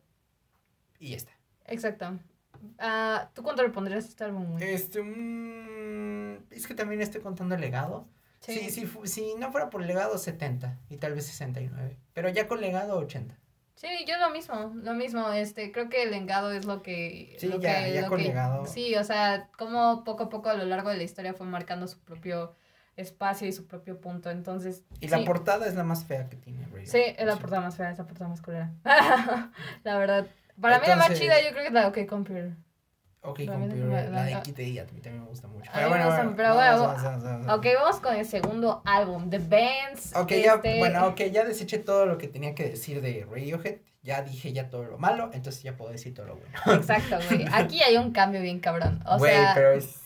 Y 0.99 1.09
ya 1.09 1.17
está. 1.17 1.33
Exacto. 1.65 2.17
Ah, 2.77 3.29
¿Tú 3.33 3.43
cuánto 3.43 3.63
le 3.63 3.69
pondrías 3.69 4.05
a 4.05 4.07
este 4.07 4.23
álbum, 4.23 4.51
güey? 4.51 4.63
Este, 4.73 5.01
mm, 5.01 6.51
es 6.51 6.67
que 6.67 6.73
también 6.75 7.01
estoy 7.01 7.21
contando 7.21 7.55
el 7.55 7.61
legado. 7.61 8.07
Sí, 8.41 8.69
sí, 8.69 8.85
fu- 8.85 9.05
si 9.05 9.35
no 9.35 9.51
fuera 9.51 9.69
por 9.69 9.81
legado, 9.83 10.17
70 10.17 10.77
y 10.89 10.97
tal 10.97 11.13
vez 11.13 11.25
69. 11.27 11.97
Pero 12.13 12.29
ya 12.29 12.47
con 12.47 12.61
legado, 12.61 12.97
80. 12.97 13.35
Sí, 13.75 13.87
yo 14.07 14.17
lo 14.17 14.29
mismo, 14.29 14.73
lo 14.83 14.93
mismo, 14.93 15.31
este, 15.31 15.71
creo 15.71 15.87
que 15.89 16.03
el 16.03 16.11
legado 16.11 16.51
es 16.51 16.65
lo 16.65 16.81
que... 16.81 17.35
Sí, 17.39 17.47
lo 17.47 17.59
ya- 17.59 17.83
que- 17.85 17.93
ya 17.93 18.01
lo 18.01 18.07
con 18.09 18.17
que- 18.17 18.25
legado. 18.25 18.65
Sí, 18.65 18.95
o 18.95 19.03
sea, 19.03 19.49
como 19.57 20.03
poco 20.03 20.23
a 20.23 20.29
poco 20.29 20.49
a 20.49 20.53
lo 20.53 20.65
largo 20.65 20.89
de 20.89 20.97
la 20.97 21.03
historia 21.03 21.33
fue 21.33 21.45
marcando 21.45 21.87
su 21.87 21.99
propio 21.99 22.55
espacio 22.97 23.47
y 23.47 23.53
su 23.53 23.67
propio 23.67 24.01
punto, 24.01 24.29
entonces... 24.31 24.83
Y 24.99 25.07
la 25.07 25.19
sí, 25.19 25.23
portada 25.25 25.65
es 25.67 25.75
la 25.75 25.83
más 25.85 26.03
fea 26.05 26.27
que 26.27 26.35
tiene. 26.35 26.63
Radiohead. 26.65 26.87
Sí, 26.87 27.01
es 27.17 27.25
la 27.25 27.37
portada 27.37 27.61
más 27.61 27.77
fea, 27.77 27.91
es 27.91 27.97
la 27.97 28.05
portada 28.05 28.29
más 28.29 28.41
culera. 28.41 28.71
la 29.83 29.97
verdad. 29.97 30.27
Para 30.61 30.79
mí 30.79 30.87
la 30.87 30.95
más 30.95 31.13
chida 31.13 31.41
yo 31.41 31.49
creo 31.51 31.61
que 31.61 31.67
es 31.67 31.73
la 31.73 31.87
OK 31.87 32.05
Computer. 32.07 32.51
Ok, 33.21 33.41
Computer, 33.47 33.77
la- 33.79 34.03
la 34.09 34.23
de 34.23 34.31
la- 34.31 34.41
KTI 34.43 34.79
a 34.79 34.85
mí 34.85 35.01
también 35.01 35.23
me 35.23 35.27
gusta 35.29 35.47
mucho. 35.47 35.69
Pero 35.73 35.89
bueno, 35.89 36.05
gusta, 36.05 36.21
bueno, 36.21 36.33
pero 36.37 36.53
bueno, 36.55 36.87
vamos, 36.87 37.23
vamos. 37.23 37.53
Ok, 37.57 37.65
vamos 37.75 37.99
con 37.99 38.15
el 38.15 38.25
segundo 38.25 38.81
álbum, 38.85 39.29
The 39.29 39.39
Bands. 39.39 40.15
Ok, 40.15 40.29
ya, 40.43 40.53
este- 40.55 40.79
bueno, 40.79 41.07
ok, 41.07 41.21
ya 41.31 41.43
deseché 41.43 41.79
todo 41.79 42.05
lo 42.05 42.17
que 42.17 42.27
tenía 42.29 42.55
que 42.55 42.69
decir 42.69 43.01
de 43.01 43.27
Radiohead. 43.29 43.79
Ya 44.01 44.21
dije 44.21 44.53
ya 44.53 44.69
todo 44.69 44.85
lo 44.85 44.97
malo, 44.97 45.29
entonces 45.33 45.61
ya 45.61 45.75
puedo 45.75 45.91
decir 45.91 46.13
todo 46.13 46.27
lo 46.27 46.37
bueno. 46.37 46.53
Exacto, 46.81 47.17
güey. 47.29 47.45
Aquí 47.51 47.81
hay 47.83 47.97
un 47.97 48.11
cambio 48.13 48.39
bien 48.41 48.61
cabrón. 48.61 49.03
O 49.05 49.17
Güey, 49.17 49.33
sea, 49.33 49.51
pero 49.53 49.71
es. 49.73 49.99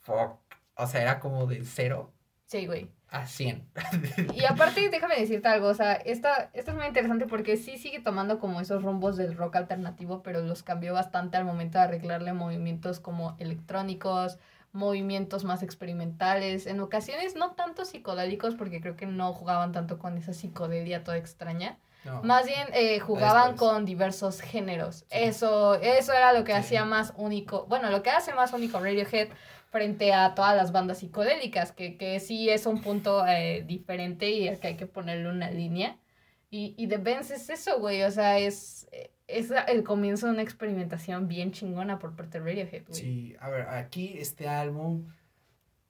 Fuck. 0.00 0.38
O 0.76 0.86
sea, 0.86 1.00
era 1.00 1.20
como 1.20 1.46
de 1.46 1.64
0 1.64 2.12
sí, 2.46 2.66
güey. 2.66 2.88
A 3.10 3.26
100. 3.26 3.66
Y 4.34 4.44
aparte, 4.44 4.88
déjame 4.88 5.16
decirte 5.16 5.48
algo, 5.48 5.68
o 5.68 5.74
sea, 5.74 5.94
esta, 5.94 6.50
esta 6.52 6.70
es 6.70 6.76
muy 6.76 6.86
interesante 6.86 7.26
porque 7.26 7.56
sí 7.56 7.76
sigue 7.78 8.00
tomando 8.00 8.38
como 8.38 8.60
esos 8.60 8.82
rumbos 8.82 9.16
del 9.16 9.36
rock 9.36 9.56
alternativo, 9.56 10.22
pero 10.22 10.42
los 10.42 10.62
cambió 10.62 10.94
bastante 10.94 11.36
al 11.36 11.44
momento 11.44 11.78
de 11.78 11.84
arreglarle 11.84 12.32
movimientos 12.32 13.00
como 13.00 13.36
electrónicos, 13.38 14.38
movimientos 14.72 15.42
más 15.44 15.62
experimentales, 15.62 16.66
en 16.66 16.80
ocasiones 16.80 17.34
no 17.34 17.52
tanto 17.52 17.84
psicodélicos 17.84 18.54
porque 18.54 18.80
creo 18.80 18.96
que 18.96 19.06
no 19.06 19.32
jugaban 19.32 19.72
tanto 19.72 19.98
con 19.98 20.16
esa 20.16 20.32
psicodelia 20.32 21.02
toda 21.02 21.16
extraña, 21.16 21.76
No. 22.04 22.22
más 22.22 22.46
bien 22.46 22.68
eh, 22.72 22.98
jugaban 23.00 23.52
Después. 23.52 23.70
con 23.72 23.84
diversos 23.84 24.40
géneros. 24.40 24.98
Sí. 24.98 25.04
Eso, 25.10 25.74
eso 25.74 26.12
era 26.12 26.32
lo 26.32 26.44
que 26.44 26.52
Sí. 26.52 26.58
hacía 26.58 26.84
más 26.84 27.12
único, 27.16 27.66
bueno, 27.66 27.90
lo 27.90 28.02
que 28.02 28.10
hace 28.10 28.32
más 28.32 28.52
único 28.52 28.78
Radiohead, 28.78 29.28
frente 29.70 30.12
a 30.12 30.34
todas 30.34 30.56
las 30.56 30.72
bandas 30.72 30.98
psicodélicas, 30.98 31.72
que, 31.72 31.96
que 31.96 32.20
sí 32.20 32.50
es 32.50 32.66
un 32.66 32.82
punto 32.82 33.26
eh, 33.26 33.64
diferente 33.66 34.30
y 34.30 34.48
al 34.48 34.58
que 34.58 34.68
hay 34.68 34.76
que 34.76 34.86
ponerle 34.86 35.28
una 35.28 35.50
línea. 35.50 35.98
Y, 36.50 36.74
y 36.76 36.88
The 36.88 36.98
Benz 36.98 37.30
es 37.30 37.48
eso, 37.48 37.78
güey, 37.78 38.02
o 38.02 38.10
sea, 38.10 38.38
es, 38.38 38.88
es 39.28 39.52
el 39.68 39.84
comienzo 39.84 40.26
de 40.26 40.32
una 40.32 40.42
experimentación 40.42 41.28
bien 41.28 41.52
chingona 41.52 41.98
por 42.00 42.16
parte 42.16 42.40
de 42.40 42.44
Radiohead, 42.44 42.86
güey. 42.88 43.00
Sí, 43.00 43.36
a 43.40 43.48
ver, 43.48 43.68
aquí 43.68 44.14
este 44.18 44.48
álbum... 44.48 45.06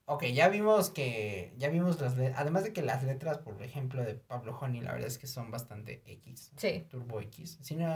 Ok, 0.04 0.24
ya 0.24 0.48
vimos 0.48 0.90
que, 0.90 1.54
ya 1.56 1.68
vimos 1.68 2.00
las 2.00 2.16
letras, 2.18 2.40
además 2.40 2.64
de 2.64 2.72
que 2.72 2.82
las 2.82 3.04
letras, 3.04 3.38
por 3.38 3.62
ejemplo, 3.62 4.02
de 4.02 4.16
Pablo 4.16 4.58
Honey, 4.60 4.80
la 4.80 4.90
verdad 4.92 5.06
es 5.06 5.18
que 5.18 5.28
son 5.28 5.52
bastante 5.52 6.02
X. 6.04 6.50
Sí. 6.56 6.84
Turbo 6.90 7.20
X. 7.20 7.58
Si 7.62 7.76
no, 7.76 7.86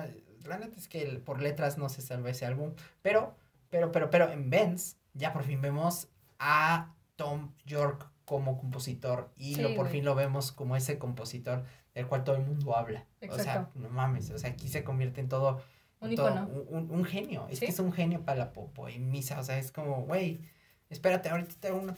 la 0.44 0.58
neta 0.58 0.78
es 0.78 0.86
que 0.86 1.02
el- 1.02 1.20
por 1.20 1.42
letras 1.42 1.76
no 1.76 1.88
se 1.88 2.02
salva 2.02 2.30
ese 2.30 2.46
álbum, 2.46 2.72
pero, 3.02 3.34
pero, 3.68 3.90
pero, 3.90 4.10
pero 4.10 4.30
en 4.30 4.48
Benz 4.48 4.96
ya 5.14 5.32
por 5.32 5.44
fin 5.44 5.60
vemos 5.60 6.08
a 6.38 6.92
Tom 7.16 7.52
York 7.64 8.10
como 8.24 8.56
compositor 8.58 9.30
y 9.36 9.54
Sí, 9.54 9.62
lo 9.62 9.68
por 9.70 9.86
güey. 9.86 9.92
fin 9.92 10.04
lo 10.04 10.14
vemos 10.14 10.52
como 10.52 10.76
ese 10.76 10.98
compositor 10.98 11.64
del 11.94 12.06
cual 12.06 12.24
todo 12.24 12.36
el 12.36 12.42
mundo 12.42 12.76
habla. 12.76 13.06
O 13.30 13.38
sea, 13.38 13.70
no 13.74 13.88
mames, 13.90 14.30
o 14.30 14.38
sea, 14.38 14.50
aquí 14.50 14.68
se 14.68 14.82
convierte 14.84 15.20
en 15.20 15.28
todo 15.28 15.62
Un 16.00 16.10
en 16.10 16.16
todo- 16.16 16.28
icono. 16.30 16.46
un, 16.48 16.66
un- 16.84 16.90
un 16.90 17.04
genio, 17.04 17.46
es 17.50 17.58
Sí. 17.58 17.66
que 17.66 17.72
es 17.72 17.78
un 17.78 17.92
genio 17.92 18.24
para 18.24 18.38
la 18.38 18.52
popo 18.52 18.88
y 18.88 18.98
misa, 18.98 19.38
o 19.38 19.42
sea, 19.44 19.58
es 19.58 19.70
como, 19.70 20.02
güey, 20.02 20.40
espérate, 20.90 21.28
ahorita 21.28 21.54
te 21.60 21.68
hago 21.68 21.78
una 21.80 21.94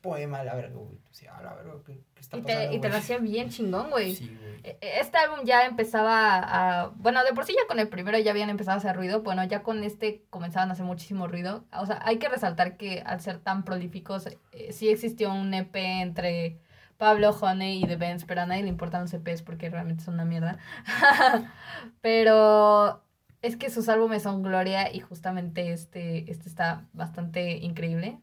poema 0.00 0.40
a 0.40 0.44
la 0.44 0.54
verga, 0.54 0.76
güey. 0.76 0.98
O 1.10 1.12
sea, 1.12 1.36
a 1.36 1.42
la 1.42 1.54
verga, 1.54 1.74
¿qué, 1.84 2.00
qué 2.14 2.20
está 2.20 2.36
Y 2.38 2.42
pasando, 2.42 2.70
te, 2.70 2.74
y 2.76 2.80
te 2.80 2.88
lo 2.88 2.96
hacía 2.96 3.18
bien 3.18 3.50
chingón, 3.50 3.90
güey. 3.90 4.14
Sí, 4.14 4.34
güey. 4.40 4.60
E- 4.62 4.78
Este 5.00 5.18
álbum 5.18 5.40
ya 5.44 5.66
empezaba 5.66 6.38
a... 6.38 6.88
Bueno, 6.96 7.22
de 7.24 7.32
por 7.34 7.44
sí 7.44 7.52
ya 7.52 7.66
con 7.68 7.78
el 7.78 7.88
primero 7.88 8.18
ya 8.18 8.30
habían 8.30 8.48
empezado 8.50 8.76
a 8.76 8.78
hacer 8.78 8.96
ruido. 8.96 9.22
Bueno, 9.22 9.44
ya 9.44 9.62
con 9.62 9.84
este 9.84 10.24
comenzaban 10.30 10.70
a 10.70 10.72
hacer 10.72 10.86
muchísimo 10.86 11.26
ruido. 11.26 11.64
O 11.78 11.84
sea, 11.86 12.00
hay 12.04 12.18
que 12.18 12.28
resaltar 12.28 12.76
que 12.76 13.02
al 13.04 13.20
ser 13.20 13.38
tan 13.40 13.64
prolíficos, 13.64 14.26
eh, 14.52 14.72
sí 14.72 14.88
existió 14.88 15.32
un 15.34 15.52
EP 15.52 15.76
entre 15.76 16.58
Pablo 16.96 17.30
Honey 17.30 17.82
y 17.82 17.86
The 17.86 17.96
Benz, 17.96 18.24
pero 18.24 18.40
a 18.42 18.46
nadie 18.46 18.62
le 18.62 18.68
importan 18.70 19.02
los 19.02 19.12
EPs 19.12 19.42
porque 19.42 19.68
realmente 19.68 20.02
son 20.04 20.14
una 20.14 20.24
mierda. 20.24 20.58
pero 22.00 23.02
es 23.42 23.56
que 23.56 23.70
sus 23.70 23.88
álbumes 23.88 24.22
son 24.22 24.42
gloria 24.42 24.92
y 24.92 25.00
justamente 25.00 25.72
este, 25.72 26.30
este 26.30 26.48
está 26.48 26.86
bastante 26.92 27.52
increíble. 27.58 28.18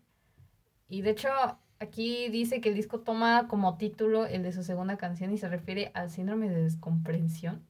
Y 0.91 1.01
de 1.03 1.11
hecho, 1.11 1.29
aquí 1.79 2.27
dice 2.29 2.59
que 2.59 2.67
el 2.67 2.75
disco 2.75 2.99
toma 2.99 3.47
como 3.47 3.77
título 3.77 4.25
el 4.25 4.43
de 4.43 4.51
su 4.51 4.61
segunda 4.61 4.97
canción 4.97 5.31
y 5.31 5.37
se 5.37 5.47
refiere 5.47 5.89
al 5.93 6.09
síndrome 6.11 6.49
de 6.49 6.63
descomprensión. 6.63 7.65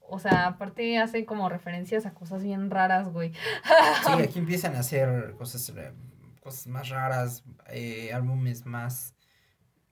O 0.00 0.18
sea, 0.18 0.46
aparte 0.48 0.98
hace 0.98 1.24
como 1.24 1.48
referencias 1.48 2.04
a 2.04 2.12
cosas 2.12 2.42
bien 2.42 2.70
raras, 2.70 3.08
güey. 3.08 3.32
Sí, 4.04 4.12
aquí 4.22 4.38
empiezan 4.38 4.76
a 4.76 4.80
hacer 4.80 5.34
cosas, 5.38 5.66
eh, 5.70 5.94
cosas 6.42 6.66
más 6.66 6.90
raras, 6.90 7.42
eh, 7.70 8.12
álbumes 8.12 8.66
más, 8.66 9.14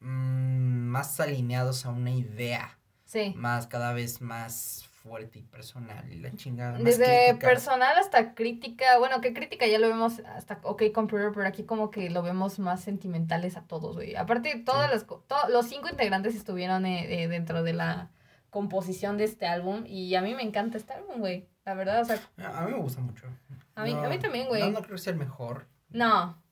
mm, 0.00 0.84
más 0.90 1.18
alineados 1.18 1.86
a 1.86 1.90
una 1.90 2.10
idea, 2.10 2.78
Sí. 3.06 3.32
más 3.36 3.66
cada 3.68 3.94
vez 3.94 4.20
más 4.20 4.89
fuerte 5.02 5.38
y 5.38 5.42
personal 5.42 6.10
y 6.12 6.18
la 6.20 6.30
chingada. 6.32 6.72
más 6.72 6.84
Desde 6.84 7.26
crítica. 7.28 7.46
personal 7.48 7.96
hasta 7.98 8.34
crítica, 8.34 8.98
bueno, 8.98 9.20
que 9.20 9.32
crítica 9.32 9.66
ya 9.66 9.78
lo 9.78 9.88
vemos 9.88 10.20
hasta 10.20 10.60
OK 10.62 10.82
Computer, 10.94 11.30
pero 11.34 11.46
aquí 11.46 11.64
como 11.64 11.90
que 11.90 12.10
lo 12.10 12.22
vemos 12.22 12.58
más 12.58 12.82
sentimentales 12.82 13.56
a 13.56 13.62
todos, 13.66 13.96
güey. 13.96 14.14
Aparte, 14.16 14.62
todas 14.64 14.86
Sí. 14.90 14.94
las, 14.94 15.06
to- 15.06 15.48
los 15.48 15.66
cinco 15.68 15.88
integrantes 15.88 16.34
estuvieron 16.34 16.84
eh, 16.86 17.22
eh, 17.22 17.28
dentro 17.28 17.62
de 17.62 17.72
la 17.72 18.10
composición 18.50 19.16
de 19.16 19.24
este 19.24 19.46
álbum 19.46 19.84
y 19.86 20.14
a 20.16 20.22
mí 20.22 20.34
me 20.34 20.42
encanta 20.42 20.76
este 20.76 20.92
álbum, 20.92 21.18
güey. 21.20 21.48
La 21.64 21.74
verdad, 21.74 22.02
o 22.02 22.04
sea, 22.04 22.20
A 22.58 22.64
mí 22.66 22.72
me 22.72 22.78
gusta 22.78 23.00
mucho. 23.00 23.26
A 23.76 23.84
mí- 23.84 23.92
a 23.94 24.08
mí 24.08 24.18
también, 24.18 24.48
güey. 24.48 24.60
No, 24.62 24.70
no 24.70 24.82
creo 24.82 24.96
que 24.96 25.02
sea 25.02 25.12
el 25.12 25.18
mejor, 25.18 25.66
no, 25.88 26.42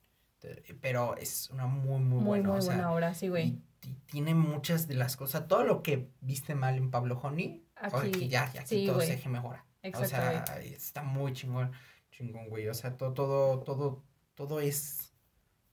pero 0.81 1.17
es 1.17 1.51
una 1.51 1.67
muy, 1.67 2.01
muy, 2.01 2.19
muy, 2.21 2.25
buena. 2.25 2.49
muy 2.51 2.59
o 2.59 2.63
sea, 2.63 2.75
buena 2.75 2.93
obra, 2.93 3.15
sí, 3.15 3.29
güey. 3.29 3.47
y- 3.49 3.63
y 3.89 3.95
tiene 4.07 4.35
muchas 4.35 4.87
de 4.89 4.95
las 4.95 5.17
cosas, 5.17 5.47
todo 5.49 5.65
lo 5.65 5.83
que 5.83 6.11
viste 6.21 6.55
mal 6.55 6.77
en 6.77 6.91
Pablo 6.91 7.19
Honey, 7.23 7.65
Aquí, 7.81 8.09
aquí, 8.09 8.29
ya, 8.29 8.53
ya 8.53 8.61
aquí 8.63 8.81
sí, 8.81 8.87
todo 8.87 9.01
se 9.01 9.15
eje 9.15 9.29
mejora. 9.29 9.65
O 9.95 10.05
sea, 10.05 10.43
está 10.63 11.03
muy 11.03 11.33
chingón, 11.33 11.73
chingón, 12.11 12.49
güey. 12.49 12.69
O 12.69 12.75
sea, 12.75 12.97
todo, 12.97 13.13
todo, 13.15 13.61
todo, 13.61 14.05
todo 14.35 14.61
es 14.61 15.13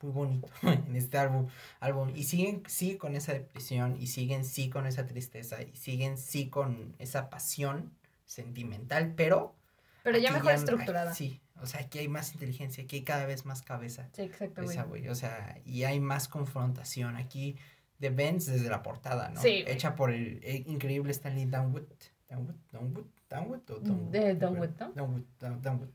muy 0.02 0.12
bonito 0.12 0.48
en 0.62 0.96
este 0.96 1.18
álbum, 1.18 1.48
álbum. 1.80 2.12
Y 2.16 2.24
siguen, 2.24 2.64
sí, 2.68 2.98
con 2.98 3.16
esa 3.16 3.34
depresión, 3.34 3.98
y 4.00 4.08
siguen, 4.08 4.46
sí, 4.46 4.70
con 4.70 4.86
esa 4.86 5.06
tristeza, 5.08 5.62
y 5.62 5.76
siguen, 5.76 6.18
sí, 6.18 6.50
con 6.50 6.96
esa 7.00 7.30
pasión 7.30 7.94
sentimental, 8.26 9.14
pero... 9.16 9.56
Pero 10.04 10.20
ya 10.20 10.32
mejor 10.32 10.52
hay- 10.52 10.58
estructurada. 10.58 11.14
sí, 11.16 11.42
o 11.62 11.66
sea, 11.66 11.82
aquí 11.82 12.00
hay 12.00 12.08
más 12.08 12.34
inteligencia, 12.34 12.84
aquí 12.84 12.98
hay 12.98 13.04
cada 13.04 13.26
vez 13.26 13.46
más 13.46 13.62
cabeza. 13.64 14.10
Sí, 14.14 14.30
güey. 14.56 14.68
Esa, 14.70 14.84
güey, 14.84 15.08
o 15.08 15.16
sea, 15.16 15.60
y 15.66 15.84
hay 15.86 16.00
más 16.00 16.28
confrontación. 16.28 17.16
Aquí, 17.16 17.58
The 18.00 18.10
Benz 18.10 18.46
desde 18.48 18.70
la 18.70 18.84
portada, 18.84 19.30
¿no? 19.30 19.42
Sí. 19.42 19.64
Hecha 19.68 19.96
por 19.96 20.12
el, 20.12 20.40
eh, 20.44 20.64
increíble 20.68 21.12
Stanley 21.12 21.46
Downwood. 21.46 21.84
Downwood, 22.30 22.56
Downwood, 22.72 23.06
Downwood 23.30 23.70
o 23.72 23.80
Downwood. 23.80 24.12
De 24.12 24.36
Donwood, 24.36 24.70
¿no? 24.80 24.92
Downwood, 24.94 25.24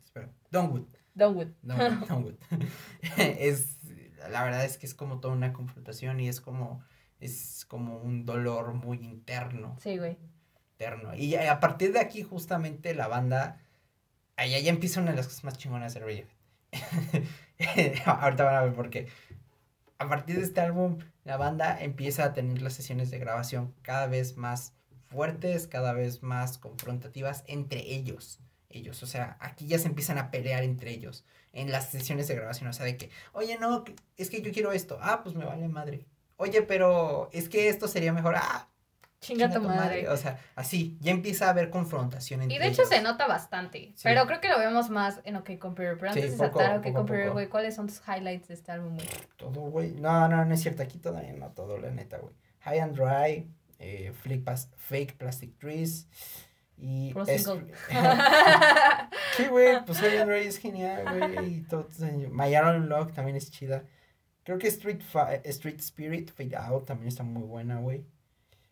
espera. 0.04 0.30
Downwood, 0.50 0.86
Donwood. 1.14 1.48
Downwood, 1.62 2.06
Downwood. 2.08 2.34
es, 3.18 3.78
la 4.30 4.44
verdad 4.44 4.64
es 4.64 4.78
que 4.78 4.86
es 4.86 4.94
como 4.94 5.20
toda 5.20 5.34
una 5.34 5.52
confrontación 5.52 6.20
y 6.20 6.28
es 6.28 6.40
como, 6.40 6.82
es 7.18 7.64
como 7.66 7.98
un 7.98 8.24
dolor 8.24 8.74
muy 8.74 8.98
interno, 8.98 9.76
Sí, 9.80 9.98
güey. 9.98 10.16
interno. 10.72 11.14
Y 11.14 11.34
a 11.34 11.52
a 11.52 11.60
partir 11.60 11.92
de 11.92 12.00
aquí, 12.00 12.22
justamente, 12.22 12.94
la 12.94 13.08
banda, 13.08 13.58
allá 14.36 14.58
ya 14.60 14.70
empieza 14.70 15.00
una 15.00 15.10
de 15.10 15.16
las 15.16 15.26
cosas 15.26 15.44
más 15.44 15.58
chingonas 15.58 15.94
de 15.94 16.00
Radiohead. 16.00 16.28
Ahorita 18.06 18.44
van 18.44 18.54
a 18.54 18.62
ver 18.62 18.72
por 18.72 18.88
qué. 18.88 19.08
A 20.00 20.08
partir 20.08 20.36
de 20.38 20.44
este 20.44 20.62
álbum, 20.62 20.96
la 21.24 21.36
banda 21.36 21.78
empieza 21.78 22.24
a 22.24 22.32
tener 22.32 22.62
las 22.62 22.72
sesiones 22.72 23.10
de 23.10 23.18
grabación 23.18 23.74
cada 23.82 24.06
vez 24.06 24.38
más 24.38 24.72
fuertes, 25.10 25.66
cada 25.66 25.92
vez 25.92 26.22
más 26.22 26.56
confrontativas 26.56 27.44
entre 27.46 27.80
ellos. 27.80 28.40
Ellos, 28.70 29.02
o 29.02 29.06
sea, 29.06 29.36
aquí 29.40 29.66
ya 29.66 29.78
se 29.78 29.88
empiezan 29.88 30.16
a 30.16 30.30
pelear 30.30 30.62
entre 30.62 30.90
ellos 30.90 31.26
en 31.52 31.70
las 31.70 31.90
sesiones 31.90 32.28
de 32.28 32.36
grabación, 32.36 32.70
o 32.70 32.72
sea, 32.72 32.86
de 32.86 32.96
que, 32.96 33.10
oye, 33.34 33.58
no, 33.58 33.84
es 34.16 34.30
que 34.30 34.40
yo 34.40 34.52
quiero 34.52 34.72
esto, 34.72 34.98
ah, 35.02 35.22
pues 35.22 35.34
me 35.34 35.44
vale 35.44 35.68
madre. 35.68 36.06
Oye, 36.38 36.62
pero 36.62 37.28
es 37.34 37.50
que 37.50 37.68
esto 37.68 37.86
sería 37.86 38.14
mejor, 38.14 38.36
ah, 38.38 38.69
Chinga 39.20 39.50
tu 39.50 39.60
madre. 39.60 40.08
O 40.08 40.16
sea, 40.16 40.38
así, 40.54 40.96
ya 41.00 41.10
empieza 41.12 41.46
a 41.46 41.50
haber 41.50 41.68
confrontación 41.68 42.40
entre 42.40 42.56
Y 42.56 42.58
de 42.58 42.68
hecho 42.68 42.86
se 42.86 43.02
nota 43.02 43.26
bastante. 43.26 43.92
Sí. 43.94 44.02
Pero 44.04 44.26
creo 44.26 44.40
que 44.40 44.48
lo 44.48 44.58
vemos 44.58 44.88
más 44.88 45.20
en 45.24 45.36
OK 45.36 45.58
Computer. 45.58 45.98
Pero 45.98 46.12
Sí, 46.14 46.20
antes 46.20 46.38
de 46.38 46.46
poco- 46.48 46.58
saltar 46.60 46.78
OK 46.78 46.92
Computer, 46.94 47.30
güey, 47.30 47.48
¿cuáles 47.48 47.74
son 47.74 47.86
tus 47.86 48.00
highlights 48.08 48.48
de 48.48 48.54
este 48.54 48.72
álbum, 48.72 48.94
güey? 48.94 49.06
Todo, 49.36 49.60
güey. 49.60 49.92
No, 49.92 50.26
no, 50.28 50.44
no 50.44 50.54
es 50.54 50.62
cierto. 50.62 50.82
Aquí 50.82 50.98
todavía 50.98 51.34
no 51.34 51.50
todo, 51.50 51.76
la 51.76 51.90
neta, 51.90 52.16
güey. 52.16 52.34
High 52.60 52.78
and 52.80 52.96
Dry, 52.96 53.50
eh, 53.78 54.12
Fake, 54.78 55.16
Plastic 55.18 55.58
Trees 55.58 56.08
y... 56.78 57.12
Pro 57.12 57.24
es- 57.24 57.44
sí, 59.36 59.44
güey, 59.48 59.84
pues 59.84 59.98
High 59.98 60.18
and 60.18 60.30
Dry 60.30 60.46
es 60.46 60.58
genial, 60.58 61.04
güey. 61.18 61.54
y 61.56 61.60
todo, 61.62 61.86
My 62.30 62.48
Iron 62.54 62.88
Lock 62.88 63.12
también 63.12 63.36
es 63.36 63.50
chida. 63.50 63.84
Creo 64.44 64.58
que 64.58 64.68
Street, 64.68 65.00
Fi- 65.02 65.40
Street 65.48 65.78
Spirit, 65.80 66.30
Fade 66.32 66.56
Out 66.56 66.86
también 66.86 67.08
está 67.08 67.22
muy 67.22 67.42
buena, 67.42 67.76
güey. 67.80 68.04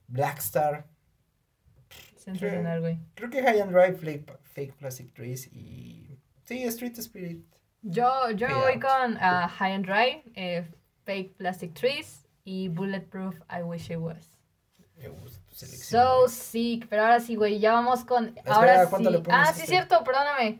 Black 0.08 0.38
Star. 0.38 0.86
Sensacional, 2.16 2.80
güey. 2.80 2.98
Creo 3.14 3.30
que 3.30 3.42
High 3.42 3.60
and 3.60 3.72
Dry, 3.72 3.94
Fake, 3.94 4.38
Fake 4.42 4.74
Plastic 4.76 5.14
Trees 5.14 5.46
y... 5.52 6.18
Sí, 6.44 6.62
Street 6.64 6.98
Spirit. 6.98 7.44
Yo, 7.82 8.30
yo 8.30 8.48
voy 8.48 8.72
Out. 8.74 8.82
con 8.82 9.16
ah, 9.20 9.48
High 9.48 9.72
and 9.74 9.86
Dry, 9.86 10.22
eh, 10.34 10.68
Fake 11.04 11.36
Plastic 11.36 11.74
Trees 11.74 12.26
y 12.44 12.68
Bulletproof 12.68 13.40
I 13.50 13.62
Wish 13.62 13.90
It 13.90 13.98
Was. 13.98 14.36
Me 14.96 15.08
gusta 15.08 15.38
tu 15.48 15.54
selección. 15.54 16.02
So 16.02 16.18
güey. 16.20 16.28
sick, 16.30 16.88
pero 16.88 17.02
ahora 17.02 17.20
sí, 17.20 17.36
güey, 17.36 17.60
ya 17.60 17.72
vamos 17.72 18.04
con... 18.04 18.28
Espera, 18.36 18.56
ahora 18.56 18.84
sí. 18.84 18.90
¿cuánto 18.90 19.10
le 19.10 19.18
pones 19.20 19.40
Ah, 19.40 19.52
sí, 19.52 19.60
este? 19.60 19.72
cierto, 19.72 20.02
perdóname. 20.04 20.58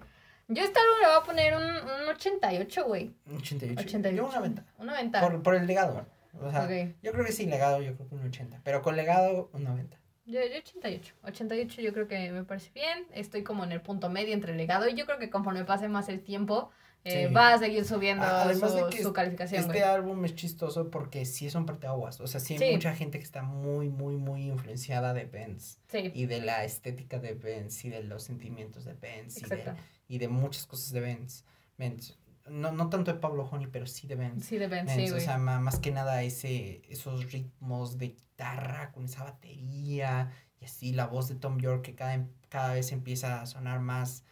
Yo 0.51 0.63
a 0.63 0.65
este 0.65 0.79
álbum 0.79 0.95
le 1.01 1.07
voy 1.09 1.17
a 1.17 1.23
poner 1.25 1.55
un, 1.57 1.63
un 2.03 2.09
88, 2.09 2.85
güey. 2.87 3.15
88. 3.37 3.81
88. 3.83 4.17
Yo 4.17 4.27
un 4.27 4.35
90. 4.35 4.65
Un 4.79 4.87
90. 4.87 5.21
Por, 5.21 5.43
por 5.43 5.55
el 5.55 5.67
legado. 5.67 6.07
O 6.35 6.51
sea, 6.51 6.65
Ok. 6.65 6.95
yo 7.03 7.13
creo 7.13 7.25
que 7.25 7.33
sin 7.33 7.51
legado, 7.51 7.81
yo 7.83 7.95
creo 7.95 8.09
que 8.09 8.15
un 8.15 8.25
80. 8.27 8.61
Pero 8.65 8.83
con 8.83 8.97
legado, 8.97 9.51
un 9.53 9.65
90. 9.65 9.97
Yo, 10.27 10.41
yo 10.41 10.59
88. 10.59 11.15
88 11.25 11.81
yo 11.81 11.93
creo 11.95 12.07
que 12.07 12.31
me 12.31 12.45
parece 12.45 12.71
bien. 12.75 13.07
Estoy 13.13 13.43
como 13.43 13.65
en 13.65 13.73
el 13.73 13.81
punto 13.81 14.11
medio 14.11 14.35
entre 14.35 14.55
legado 14.55 14.89
y 14.89 14.95
yo 14.95 15.07
creo 15.07 15.19
que 15.19 15.31
conforme 15.31 15.65
pase 15.65 15.89
más 15.89 16.09
el 16.11 16.21
tiempo 16.21 16.71
eh, 17.05 17.29
Sí. 17.29 17.33
va 17.33 17.55
a 17.55 17.59
seguir 17.59 17.85
subiendo 17.87 18.25
además 18.25 18.75
de 18.75 18.81
su, 18.83 18.89
que 18.91 19.03
su 19.03 19.13
calificación, 19.13 19.61
Este 19.61 19.73
güey. 19.79 19.83
álbum 19.83 20.23
es 20.25 20.35
chistoso 20.35 20.91
porque 20.91 21.25
sí 21.25 21.47
es 21.47 21.55
un 21.55 21.65
parteaguas. 21.65 22.21
O 22.21 22.27
sea, 22.27 22.41
sí 22.41 22.55
hay 22.55 22.59
Sí. 22.59 22.71
mucha 22.73 22.95
gente 22.95 23.19
que 23.19 23.25
está 23.25 23.43
muy, 23.43 23.89
muy, 23.89 24.17
muy 24.17 24.43
influenciada 24.49 25.15
de 25.15 25.25
Benz. 25.25 25.79
Sí, 25.91 26.11
Y 26.13 26.27
de 26.27 26.41
la 26.43 26.65
estética 26.65 27.19
de 27.21 27.33
Benz 27.35 27.85
y 27.85 27.89
de 27.89 28.03
los 28.03 28.25
sentimientos 28.25 28.85
de 28.85 28.95
Benz. 28.95 29.39
Y 29.41 29.47
de, 29.47 29.75
y 30.09 30.19
de 30.19 30.29
muchas 30.29 30.67
cosas 30.67 30.91
de 30.93 31.01
Benz. 31.01 31.45
Benz. 31.79 32.19
No, 32.51 32.73
no 32.73 32.89
tanto 32.89 33.13
de 33.13 33.19
Pablo 33.19 33.49
Honey, 33.51 33.69
pero 33.69 33.87
sí 33.87 34.07
de 34.07 34.17
Benz. 34.17 34.45
Sí, 34.45 34.59
de 34.59 34.69
Ben, 34.69 34.87
Benz, 34.87 35.11
sí, 35.11 35.15
o 35.15 35.21
sea, 35.21 35.39
más 35.39 35.79
que 35.79 35.91
nada 35.91 36.23
ese, 36.23 36.83
esos 36.89 37.33
ritmos 37.33 37.99
de 37.99 38.09
guitarra 38.09 38.93
con 38.93 39.05
esa 39.05 39.25
batería 39.25 40.33
y 40.61 40.65
así 40.65 40.93
la 40.93 41.07
voz 41.07 41.29
de 41.29 41.35
Tom 41.35 41.59
York 41.59 41.83
que 41.83 41.95
cada, 41.95 42.27
cada 42.49 42.75
vez 42.75 42.93
empieza 42.93 43.43
a 43.43 43.47
sonar 43.47 43.81
más, 43.81 44.25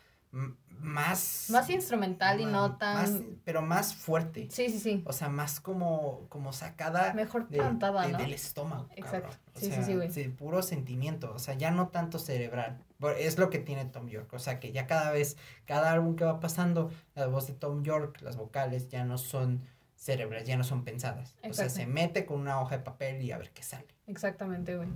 más... 0.80 1.46
Más 1.50 1.68
instrumental 1.70 2.40
y 2.40 2.44
no 2.44 2.76
tan... 2.76 3.38
pero 3.44 3.62
más 3.62 3.94
fuerte. 3.94 4.48
Sí, 4.50 4.68
sí, 4.68 4.78
sí. 4.78 5.02
O 5.06 5.12
sea, 5.12 5.28
más 5.28 5.60
como, 5.60 6.26
como 6.28 6.52
sacada... 6.52 7.12
Mejor 7.14 7.48
cantada, 7.48 8.06
¿no? 8.08 8.18
Del 8.18 8.32
estómago. 8.32 8.88
Exacto. 8.96 9.36
sí, 9.54 9.70
sí, 9.70 9.82
sí, 9.82 9.94
güey. 9.94 10.10
Sí, 10.10 10.28
puro 10.28 10.62
sentimiento, 10.62 11.32
o 11.34 11.38
sea, 11.38 11.54
ya 11.54 11.70
no 11.70 11.88
tanto 11.88 12.18
cerebral. 12.18 12.78
Es 13.18 13.38
lo 13.38 13.50
que 13.50 13.58
tiene 13.58 13.84
Tom 13.84 14.08
York, 14.08 14.32
o 14.32 14.38
sea, 14.38 14.58
que 14.60 14.72
ya 14.72 14.86
cada 14.86 15.10
vez, 15.10 15.36
cada 15.64 15.92
álbum 15.92 16.16
que 16.16 16.24
va 16.24 16.40
pasando, 16.40 16.90
la 17.14 17.26
voz 17.26 17.46
de 17.46 17.52
Tom 17.52 17.82
York, 17.82 18.20
las 18.22 18.36
vocales 18.36 18.88
ya 18.88 19.04
no 19.04 19.18
son 19.18 19.62
cerebrales, 19.96 20.46
ya 20.46 20.56
no 20.56 20.64
son 20.64 20.84
pensadas. 20.84 21.36
O 21.48 21.52
sea, 21.52 21.68
se 21.68 21.86
mete 21.86 22.24
con 22.26 22.40
una 22.40 22.60
hoja 22.60 22.78
de 22.78 22.84
papel 22.84 23.22
y 23.22 23.32
a 23.32 23.38
ver 23.38 23.50
qué 23.50 23.62
sale. 23.62 23.88
Exactamente, 24.06 24.76
güey. 24.76 24.88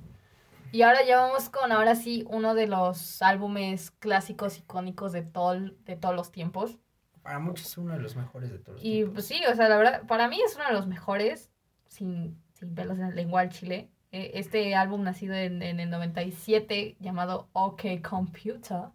Y 0.73 0.83
ahora 0.83 1.05
ya 1.05 1.21
vamos 1.21 1.49
con, 1.49 1.73
ahora 1.73 1.95
sí, 1.95 2.25
uno 2.29 2.55
de 2.55 2.67
los 2.67 3.23
álbumes 3.23 3.91
clásicos, 3.91 4.59
icónicos 4.59 5.13
de, 5.13 5.23
todo, 5.23 5.55
de 5.55 5.97
todos 5.97 6.15
los 6.15 6.31
tiempos. 6.31 6.79
Para 7.23 7.39
muchos 7.39 7.67
es 7.67 7.79
uno 7.79 7.95
de 7.95 8.01
los 8.01 8.17
mejores 8.17 8.51
de 8.51 8.59
todos 8.59 8.77
los 8.77 8.85
y, 8.85 8.93
tiempos. 8.93 9.11
Y 9.11 9.15
pues 9.15 9.27
sí, 9.27 9.41
o 9.51 9.55
sea, 9.55 9.69
la 9.69 9.77
verdad, 9.77 10.07
para 10.07 10.29
mí 10.29 10.41
es 10.45 10.57
uno 10.57 10.67
de 10.67 10.73
los 10.73 10.87
mejores, 10.87 11.51
sin, 11.87 12.41
sin 12.53 12.75
pelos 12.75 12.99
en 12.99 13.11
la 13.11 13.15
lengua 13.15 13.43
al 13.43 13.51
chile. 13.51 13.91
Eh, 14.13 14.33
este 14.35 14.75
álbum 14.75 15.03
nacido 15.03 15.35
en, 15.35 15.63
en 15.63 15.81
el 15.81 15.91
97, 15.91 16.97
llamado 17.01 17.49
OK 17.53 17.83
Computer. 18.09 18.87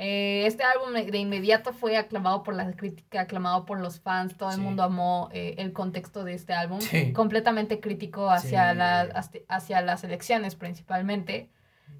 Eh, 0.00 0.46
este 0.46 0.62
álbum 0.62 0.92
de 0.92 1.18
inmediato 1.18 1.72
fue 1.72 1.96
aclamado 1.96 2.44
por 2.44 2.54
la 2.54 2.70
crítica, 2.70 3.22
aclamado 3.22 3.66
por 3.66 3.80
los 3.80 3.98
fans, 3.98 4.36
todo 4.36 4.52
el 4.52 4.58
mundo 4.58 4.84
amó 4.84 5.28
eh, 5.32 5.56
el 5.58 5.72
contexto 5.72 6.22
de 6.22 6.34
este 6.34 6.52
álbum, 6.52 6.78
completamente 7.14 7.80
crítico 7.80 8.30
hacia, 8.30 8.74
la, 8.74 9.00
hacia 9.48 9.80
las 9.80 10.04
elecciones 10.04 10.54
principalmente. 10.54 11.50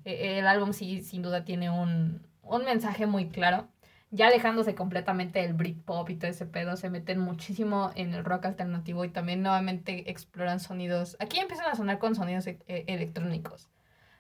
Eh, 0.04 0.38
el 0.38 0.46
álbum 0.46 0.72
sí, 0.72 1.02
sin 1.02 1.22
duda 1.22 1.44
tiene 1.44 1.70
un, 1.70 2.24
un 2.42 2.64
mensaje 2.64 3.06
muy 3.06 3.28
claro. 3.28 3.66
Ya 4.12 4.28
alejándose 4.28 4.76
completamente 4.76 5.40
del 5.40 5.54
Britpop 5.54 6.08
y 6.08 6.14
todo 6.14 6.30
ese 6.30 6.46
pedo, 6.46 6.76
se 6.76 6.90
meten 6.90 7.18
muchísimo 7.18 7.90
en 7.96 8.14
el 8.14 8.24
rock 8.24 8.46
alternativo 8.46 9.04
y 9.04 9.08
también 9.08 9.42
nuevamente 9.42 10.08
exploran 10.08 10.60
sonidos. 10.60 11.16
Aquí 11.18 11.40
empiezan 11.40 11.66
a 11.66 11.74
sonar 11.74 11.98
con 11.98 12.14
sonidos 12.14 12.46
electrónicos. 12.68 13.68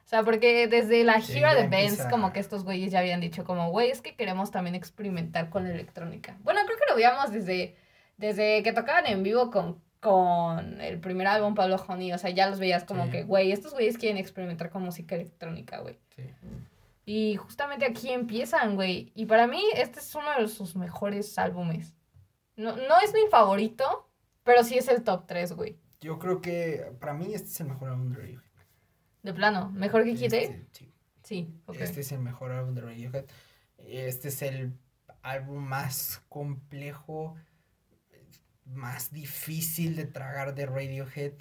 O 0.08 0.10
sea, 0.10 0.22
porque 0.22 0.68
desde 0.68 1.04
la 1.04 1.20
gira 1.20 1.54
de 1.54 1.68
Benz, 1.68 2.06
como 2.08 2.32
que 2.32 2.40
estos 2.40 2.64
güeyes 2.64 2.90
ya 2.90 3.00
habían 3.00 3.20
dicho 3.20 3.44
como, 3.44 3.70
güey, 3.70 3.90
es 3.90 4.00
que 4.00 4.16
queremos 4.16 4.50
también 4.50 4.74
experimentar 4.74 5.50
con 5.50 5.64
la 5.64 5.70
electrónica. 5.74 6.38
Bueno, 6.44 6.60
creo 6.64 6.78
que 6.78 6.84
lo 6.88 6.96
veíamos 6.96 7.30
desde, 7.30 7.76
desde 8.16 8.62
que 8.62 8.72
tocaban 8.72 9.04
en 9.04 9.22
vivo 9.22 9.50
con, 9.50 9.82
con 10.00 10.80
el 10.80 10.98
primer 10.98 11.26
álbum 11.26 11.54
Pablo 11.54 11.76
Honey. 11.76 12.14
O 12.14 12.16
sea, 12.16 12.30
ya 12.30 12.48
los 12.48 12.58
veías 12.58 12.84
como 12.84 13.10
que, 13.10 13.24
güey, 13.24 13.52
estos 13.52 13.74
güeyes 13.74 13.98
quieren 13.98 14.16
experimentar 14.16 14.70
con 14.70 14.82
música 14.82 15.14
electrónica, 15.14 15.80
güey. 15.80 15.98
Sí. 16.16 16.22
Y 17.04 17.36
justamente 17.36 17.84
aquí 17.84 18.08
empiezan, 18.10 18.76
güey. 18.76 19.12
Y 19.14 19.26
para 19.26 19.46
mí, 19.46 19.62
este 19.74 20.00
es 20.00 20.14
uno 20.14 20.40
de 20.40 20.48
sus 20.48 20.74
mejores 20.74 21.38
álbumes. 21.38 21.92
No, 22.56 22.74
no 22.76 22.98
es 23.04 23.12
mi 23.12 23.28
favorito, 23.30 24.08
pero 24.42 24.64
sí 24.64 24.78
es 24.78 24.88
el 24.88 25.04
top 25.04 25.26
3, 25.26 25.52
güey. 25.52 25.76
Yo 26.00 26.18
creo 26.18 26.40
que 26.40 26.92
para 26.98 27.12
mí 27.12 27.34
este 27.34 27.48
es 27.48 27.60
el 27.60 27.66
mejor 27.66 27.90
álbum 27.90 28.14
de. 28.14 28.47
De 29.22 29.34
plano, 29.34 29.70
¿mejor 29.70 30.04
que 30.04 30.14
Kid 30.14 30.32
este, 30.32 30.66
Sí. 30.72 30.92
Sí, 31.22 31.60
Este 31.74 32.00
es 32.00 32.12
el 32.12 32.20
mejor 32.20 32.52
álbum 32.52 32.74
de 32.74 32.80
Radiohead. 32.80 33.26
Este 33.76 34.28
es 34.28 34.40
el 34.40 34.72
álbum 35.20 35.62
más 35.62 36.22
complejo, 36.30 37.36
más 38.64 39.12
difícil 39.12 39.94
de 39.94 40.06
tragar 40.06 40.54
de 40.54 40.64
Radiohead. 40.64 41.34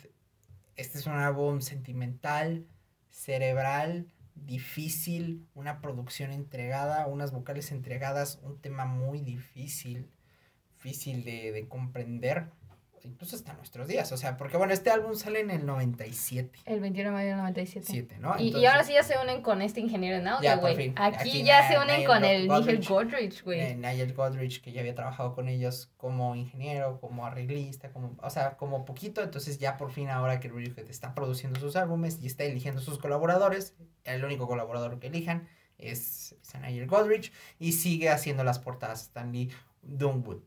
Este 0.75 0.97
es 0.97 1.05
un 1.07 1.13
álbum 1.13 1.61
sentimental, 1.61 2.67
cerebral, 3.09 4.11
difícil, 4.35 5.47
una 5.53 5.79
producción 5.79 6.31
entregada, 6.31 7.07
unas 7.07 7.31
vocales 7.31 7.71
entregadas, 7.71 8.39
un 8.43 8.59
tema 8.59 8.85
muy 8.85 9.21
difícil, 9.21 10.11
difícil 10.73 11.23
de, 11.23 11.53
de 11.53 11.67
comprender 11.69 12.51
incluso 13.07 13.35
hasta 13.35 13.53
nuestros 13.53 13.87
días, 13.87 14.11
o 14.11 14.17
sea, 14.17 14.37
porque 14.37 14.57
bueno, 14.57 14.73
este 14.73 14.89
álbum 14.89 15.15
sale 15.15 15.39
en 15.39 15.51
el 15.51 15.65
97. 15.65 16.59
El 16.65 16.79
21 16.79 17.09
de 17.09 17.15
mayo 17.15 17.29
del 17.29 17.37
97. 17.37 17.85
7, 17.89 18.17
¿no? 18.19 18.39
y, 18.39 18.65
ahora 18.65 18.83
sí 18.83 18.93
ya 18.93 19.03
se 19.03 19.17
unen 19.17 19.41
con 19.41 19.61
este 19.61 19.79
ingeniero 19.79 20.17
en 20.17 20.27
audio, 20.27 20.57
güey. 20.59 20.93
Aquí, 20.95 21.43
ya 21.43 21.67
se 21.67 21.79
unen 21.79 22.05
con 22.05 22.23
el 22.23 22.47
Nigel 22.47 22.85
Godrich, 22.85 23.43
güey. 23.43 23.75
Nigel 23.75 24.13
Godrich, 24.13 24.61
que 24.61 24.71
ya 24.71 24.81
había 24.81 24.95
trabajado 24.95 25.33
con 25.33 25.47
ellos 25.49 25.91
como 25.97 26.35
ingeniero, 26.35 26.99
como 26.99 27.25
arreglista, 27.25 27.91
como, 27.91 28.15
o 28.21 28.29
sea, 28.29 28.57
como 28.57 28.85
poquito, 28.85 29.21
entonces 29.21 29.57
ya 29.59 29.77
por 29.77 29.91
fin 29.91 30.09
ahora 30.09 30.39
que 30.39 30.49
Radiohead 30.49 30.89
está 30.89 31.15
produciendo 31.15 31.59
sus 31.59 31.75
álbumes 31.75 32.19
y 32.21 32.27
está 32.27 32.43
eligiendo 32.43 32.81
sus 32.81 32.97
colaboradores, 32.97 33.75
el 34.03 34.23
único 34.23 34.47
colaborador 34.47 34.99
que 34.99 35.07
elijan 35.07 35.47
es, 35.77 36.35
es 36.41 36.61
Nigel 36.61 36.87
Godrich 36.87 37.31
y 37.59 37.73
sigue 37.73 38.09
haciendo 38.09 38.43
las 38.43 38.59
portadas 38.59 39.03
Stanley 39.03 39.51
Dunwood. 39.81 40.43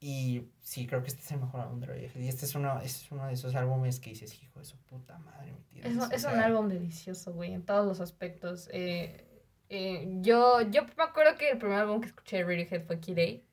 Y 0.00 0.44
sí, 0.60 0.86
creo 0.86 1.02
que 1.02 1.08
este 1.08 1.22
es 1.22 1.32
el 1.32 1.40
mejor 1.40 1.60
álbum 1.60 1.80
de 1.80 1.86
Radiohead. 1.86 2.20
Y 2.20 2.28
este 2.28 2.44
es 2.44 2.54
uno, 2.54 2.80
es 2.80 3.10
uno 3.10 3.26
de 3.26 3.32
esos 3.32 3.54
álbumes 3.56 3.98
que 3.98 4.10
dices, 4.10 4.40
hijo 4.40 4.60
de 4.60 4.64
su 4.64 4.76
puta 4.78 5.18
madre. 5.18 5.56
Es, 5.74 5.96
es 6.12 6.24
un 6.24 6.38
álbum 6.38 6.68
delicioso, 6.68 7.32
güey, 7.32 7.52
en 7.52 7.64
todos 7.64 7.86
los 7.86 8.00
aspectos. 8.00 8.68
Eh, 8.72 9.24
eh, 9.68 10.06
yo, 10.20 10.60
yo 10.70 10.82
me 10.96 11.02
acuerdo 11.02 11.36
que 11.36 11.50
el 11.50 11.58
primer 11.58 11.80
álbum 11.80 12.00
que 12.00 12.08
escuché 12.08 12.38
de 12.38 12.44
Radiohead 12.44 12.86
fue 12.86 13.00
Kid 13.00 13.18
A. 13.18 13.48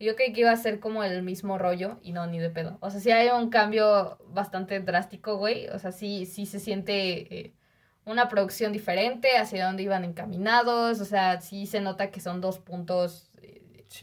Yo 0.00 0.14
creí 0.14 0.32
que 0.32 0.42
iba 0.42 0.52
a 0.52 0.56
ser 0.56 0.78
como 0.78 1.02
el 1.02 1.24
mismo 1.24 1.58
rollo 1.58 1.98
y 2.02 2.12
no, 2.12 2.24
ni 2.28 2.38
de 2.38 2.50
pedo. 2.50 2.78
O 2.80 2.90
sea, 2.90 3.00
sí 3.00 3.10
hay 3.10 3.28
un 3.30 3.50
cambio 3.50 4.18
bastante 4.28 4.78
drástico, 4.78 5.36
güey. 5.36 5.68
O 5.70 5.80
sea, 5.80 5.90
sí, 5.90 6.26
sí 6.26 6.46
se 6.46 6.60
siente 6.60 7.34
eh, 7.36 7.54
una 8.04 8.28
producción 8.28 8.72
diferente 8.72 9.36
hacia 9.36 9.66
dónde 9.66 9.82
iban 9.82 10.04
encaminados. 10.04 11.00
O 11.00 11.04
sea, 11.04 11.40
sí 11.40 11.66
se 11.66 11.80
nota 11.80 12.12
que 12.12 12.20
son 12.20 12.40
dos 12.40 12.60
puntos 12.60 13.27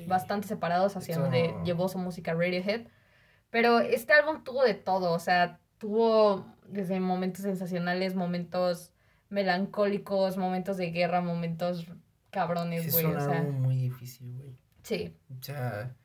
bastante 0.07 0.47
separados 0.47 0.95
hacia 0.95 1.17
donde 1.17 1.53
llevó 1.63 1.87
su 1.89 1.97
música 1.97 2.33
Radiohead. 2.33 2.87
Pero 3.49 3.79
este 3.79 4.13
álbum 4.13 4.43
tuvo 4.43 4.63
de 4.63 4.73
todo, 4.73 5.11
o 5.11 5.19
sea, 5.19 5.59
tuvo 5.77 6.45
desde 6.67 6.99
momentos 6.99 7.43
sensacionales, 7.43 8.15
momentos 8.15 8.91
melancólicos, 9.29 10.37
momentos 10.37 10.77
de 10.77 10.91
guerra, 10.91 11.21
momentos 11.21 11.85
cabrones, 12.31 12.91
güey. 12.91 13.05
Es 13.05 13.23
un 13.23 13.31
álbum 13.31 13.61
muy 13.61 13.75
difícil, 13.77 14.33
güey. 14.35 14.57
Sí. 14.83 15.17
O 15.39 15.41
sea, 15.41 15.95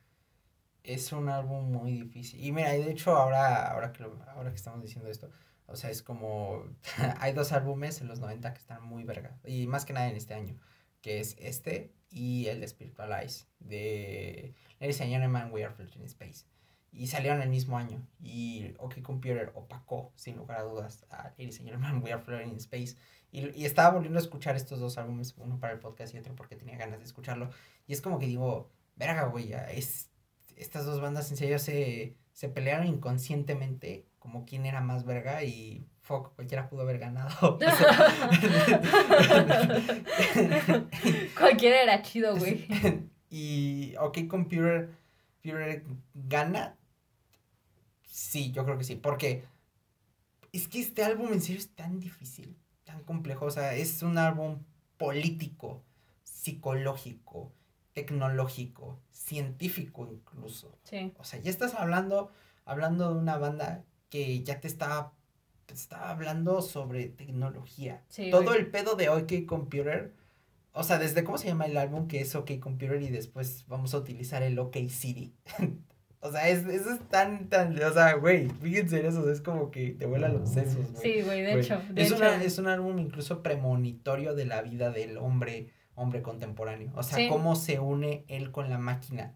es 0.82 1.12
un 1.12 1.28
álbum 1.28 1.70
muy 1.70 1.92
difícil. 1.92 2.42
Y 2.44 2.52
mira, 2.52 2.70
de 2.70 2.90
hecho 2.90 3.16
ahora, 3.16 3.70
ahora, 3.70 3.92
que, 3.92 4.04
ahora 4.04 4.50
que 4.50 4.56
estamos 4.56 4.82
diciendo 4.82 5.10
esto, 5.10 5.30
o 5.66 5.76
sea, 5.76 5.90
es 5.90 6.02
como, 6.02 6.64
hay 7.18 7.32
dos 7.32 7.52
álbumes 7.52 8.00
en 8.00 8.08
los 8.08 8.20
90 8.20 8.52
que 8.52 8.58
están 8.58 8.82
muy 8.82 9.04
verga. 9.04 9.38
Y 9.44 9.66
más 9.66 9.84
que 9.84 9.92
nada 9.92 10.08
en 10.08 10.16
este 10.16 10.34
año, 10.34 10.56
que 11.00 11.20
es 11.20 11.36
este 11.38 11.92
y 12.10 12.46
el 12.46 12.60
de 12.60 12.68
Spiritualize 12.68 13.46
de 13.60 14.54
Ladies 14.80 15.00
and 15.00 15.10
Gentlemen, 15.10 15.52
We 15.52 15.64
Are 15.64 15.72
Floating 15.72 16.00
in 16.00 16.06
Space. 16.06 16.44
Y 16.92 17.06
salieron 17.06 17.40
el 17.40 17.48
mismo 17.48 17.78
año. 17.78 18.04
Y 18.20 18.74
OK 18.78 19.00
Computer 19.02 19.52
opacó, 19.54 20.12
sin 20.16 20.36
lugar 20.36 20.58
a 20.58 20.62
dudas, 20.62 21.06
a 21.10 21.30
Ladies 21.38 21.60
and 21.60 22.02
We 22.02 22.12
Are 22.12 22.22
Floating 22.22 22.50
in 22.50 22.56
Space. 22.56 22.96
Y, 23.30 23.48
y, 23.60 23.64
estaba 23.64 23.94
volviendo 23.94 24.18
a 24.18 24.22
escuchar 24.22 24.56
estos 24.56 24.80
dos 24.80 24.98
álbumes, 24.98 25.34
uno 25.36 25.60
para 25.60 25.72
el 25.72 25.78
podcast 25.78 26.12
y 26.14 26.18
otro 26.18 26.34
porque 26.34 26.56
tenía 26.56 26.76
ganas 26.76 26.98
de 26.98 27.04
escucharlo. 27.04 27.50
Y 27.86 27.92
es 27.92 28.00
como 28.00 28.18
que 28.18 28.26
digo, 28.26 28.72
verga, 28.96 29.26
güey, 29.26 29.52
es, 29.52 30.10
estas 30.56 30.84
dos 30.84 31.00
bandas 31.00 31.30
en 31.30 31.36
serio 31.36 31.60
se, 31.60 32.16
se 32.32 32.48
pelearon 32.48 32.88
inconscientemente 32.88 34.06
como 34.18 34.44
quién 34.44 34.66
era 34.66 34.80
más 34.80 35.04
verga 35.04 35.44
y 35.44 35.86
fuck, 36.10 36.34
cualquiera 36.34 36.68
pudo 36.68 36.82
haber 36.82 36.98
ganado. 36.98 37.58
cualquiera 41.38 41.82
era 41.82 42.02
chido, 42.02 42.36
güey. 42.36 42.66
y 43.30 43.94
OK 44.00 44.26
Computer, 44.28 44.90
Computer 45.40 45.84
gana. 46.14 46.76
Sí, 48.02 48.50
yo 48.50 48.64
creo 48.64 48.76
que 48.76 48.84
sí, 48.84 48.96
porque 48.96 49.44
es 50.52 50.66
que 50.66 50.80
este 50.80 51.04
álbum 51.04 51.32
en 51.32 51.40
serio 51.40 51.60
es 51.60 51.70
tan 51.70 52.00
difícil, 52.00 52.56
tan 52.84 53.04
complejo, 53.04 53.46
o 53.46 53.50
sea, 53.50 53.74
es 53.74 54.02
un 54.02 54.18
álbum 54.18 54.58
político, 54.96 55.84
psicológico, 56.24 57.52
tecnológico, 57.92 58.98
científico 59.12 60.08
incluso. 60.10 60.76
Sí. 60.82 61.14
O 61.18 61.24
sea, 61.24 61.40
ya 61.40 61.50
estás 61.50 61.74
hablando 61.74 62.32
hablando 62.64 63.14
de 63.14 63.20
una 63.20 63.38
banda 63.38 63.84
que 64.10 64.42
ya 64.42 64.60
te 64.60 64.68
estaba, 65.74 66.10
hablando 66.10 66.62
sobre 66.62 67.08
tecnología. 67.08 68.02
Todo 68.30 68.54
el 68.54 68.70
pedo 68.70 68.94
de 68.96 69.08
OK 69.08 69.46
Computer, 69.46 70.12
o 70.72 70.84
sea, 70.84 70.98
desde 70.98 71.24
cómo 71.24 71.38
se 71.38 71.48
llama 71.48 71.66
el 71.66 71.76
álbum 71.76 72.08
que 72.08 72.20
es 72.20 72.34
OK 72.34 72.58
Computer 72.60 73.00
y 73.02 73.08
después 73.08 73.64
vamos 73.68 73.94
a 73.94 73.98
utilizar 73.98 74.42
el 74.42 74.58
OK 74.58 74.76
City. 74.88 75.34
o 76.20 76.30
sea, 76.30 76.48
es, 76.48 76.66
eso 76.66 76.90
es 76.90 77.08
tan, 77.08 77.48
tan, 77.48 77.82
o 77.82 77.92
sea, 77.92 78.14
güey, 78.14 78.48
fíjense 78.60 79.00
en 79.00 79.06
eso, 79.06 79.30
es 79.30 79.40
como 79.40 79.70
que 79.70 79.90
te 79.92 80.06
vuelan 80.06 80.34
los 80.34 80.50
sesos, 80.50 80.92
güey. 80.92 81.02
Sí, 81.02 81.22
güey, 81.22 81.42
de 81.42 81.60
hecho. 81.60 81.80
es, 81.96 82.12
Una, 82.12 82.42
es 82.42 82.58
un 82.58 82.68
álbum 82.68 82.98
incluso 82.98 83.42
premonitorio 83.42 84.34
de 84.34 84.46
la 84.46 84.62
vida 84.62 84.90
del 84.90 85.16
hombre, 85.18 85.70
hombre 85.94 86.22
contemporáneo. 86.22 86.92
O 86.94 87.02
sea, 87.02 87.28
cómo 87.28 87.56
se 87.56 87.80
une 87.80 88.24
él 88.28 88.50
con 88.50 88.70
la 88.70 88.78
máquina. 88.78 89.34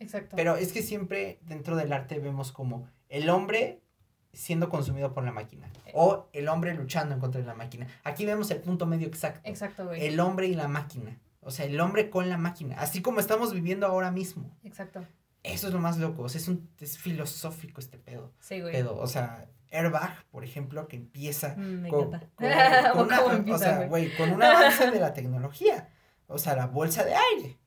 Exacto. 0.00 0.36
Pero 0.36 0.56
es 0.56 0.72
que 0.72 0.82
siempre 0.82 1.38
dentro 1.42 1.76
del 1.76 1.92
arte 1.92 2.18
vemos 2.18 2.52
como 2.52 2.88
el 3.08 3.30
hombre 3.30 3.80
siendo 4.34 4.68
consumido 4.68 5.12
por 5.14 5.24
la 5.24 5.32
máquina 5.32 5.70
o 5.92 6.28
el 6.32 6.48
hombre 6.48 6.74
luchando 6.74 7.14
en 7.14 7.20
contra 7.20 7.40
de 7.40 7.46
la 7.46 7.54
máquina. 7.54 7.86
Aquí 8.04 8.24
vemos 8.26 8.50
el 8.50 8.60
punto 8.60 8.86
medio 8.86 9.06
exacto. 9.06 9.40
Exacto, 9.48 9.86
güey. 9.86 10.04
El 10.04 10.18
hombre 10.20 10.46
y 10.48 10.54
la 10.54 10.68
máquina. 10.68 11.18
O 11.40 11.50
sea, 11.50 11.66
el 11.66 11.78
hombre 11.80 12.08
con 12.10 12.28
la 12.30 12.38
máquina, 12.38 12.76
así 12.78 13.02
como 13.02 13.20
estamos 13.20 13.52
viviendo 13.52 13.86
ahora 13.86 14.10
mismo. 14.10 14.50
Exacto. 14.64 15.04
Eso 15.42 15.66
es 15.68 15.74
lo 15.74 15.78
más 15.78 15.98
loco, 15.98 16.22
o 16.22 16.28
sea, 16.30 16.40
es, 16.40 16.48
un, 16.48 16.70
es 16.80 16.96
filosófico 16.96 17.78
este 17.80 17.98
pedo. 17.98 18.32
Sí, 18.40 18.62
güey. 18.62 18.72
Pedo, 18.72 18.96
o 18.96 19.06
sea, 19.06 19.46
Airbag, 19.70 20.24
por 20.30 20.42
ejemplo, 20.42 20.88
que 20.88 20.96
empieza 20.96 21.54
Mm, 21.58 21.82
me 21.82 21.88
con, 21.90 22.06
encanta. 22.14 22.28
con- 22.34 22.48
con 22.94 23.06
una, 23.06 23.16
¿Cómo 23.18 23.28
o 23.28 23.36
empieza, 23.36 23.58
sea, 23.78 23.86
güey, 23.86 24.16
con 24.16 24.30
un 24.32 24.42
avance 24.42 24.90
de 24.90 24.98
la 25.00 25.12
tecnología. 25.14 25.90
O 26.28 26.38
sea, 26.38 26.56
la 26.56 26.66
bolsa 26.66 27.04
de 27.04 27.14
aire. 27.14 27.58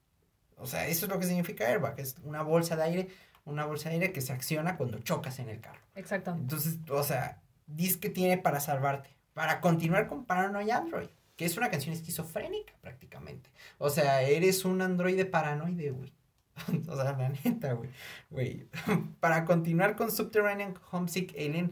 O 0.56 0.66
sea, 0.66 0.88
eso 0.88 1.06
es 1.06 1.12
lo 1.12 1.20
que 1.20 1.28
significa 1.28 1.68
airbag. 1.68 2.00
Es 2.00 2.16
una 2.24 2.42
bolsa 2.42 2.76
de 2.76 2.82
aire, 2.82 3.08
una 3.48 3.66
bolsa 3.66 3.90
de 3.90 3.96
aire 3.96 4.12
que 4.12 4.22
se 4.22 4.34
acciona 4.34 4.78
cuando 4.78 5.00
chocas 5.00 5.40
en 5.40 5.50
el 5.50 5.60
carro. 5.60 5.80
Exacto. 5.96 6.32
Entonces, 6.32 6.78
o 6.90 7.04
sea, 7.04 7.42
dis 7.66 7.98
que 7.98 8.10
tiene 8.10 8.38
para 8.38 8.60
salvarte. 8.60 9.10
Para 9.34 9.62
continuar 9.62 10.08
con 10.08 10.26
Paranoia 10.26 10.78
Android. 10.78 11.08
Que 11.36 11.46
es 11.46 11.56
una 11.56 11.70
canción 11.70 11.94
esquizofrénica 11.94 12.74
prácticamente. 12.82 13.50
O 13.78 13.90
sea, 13.90 14.22
eres 14.22 14.66
un 14.66 14.82
androide 14.82 15.26
paranoide, 15.26 15.92
güey. 15.92 16.12
o 16.90 16.96
sea, 16.96 17.16
la 17.18 17.30
neta, 17.30 17.74
güey. 17.74 17.90
Güey. 18.30 18.68
para 19.20 19.46
continuar 19.46 19.96
con 19.96 20.12
Subterranean 20.12 20.76
Homesick 20.92 21.34
Alien. 21.38 21.72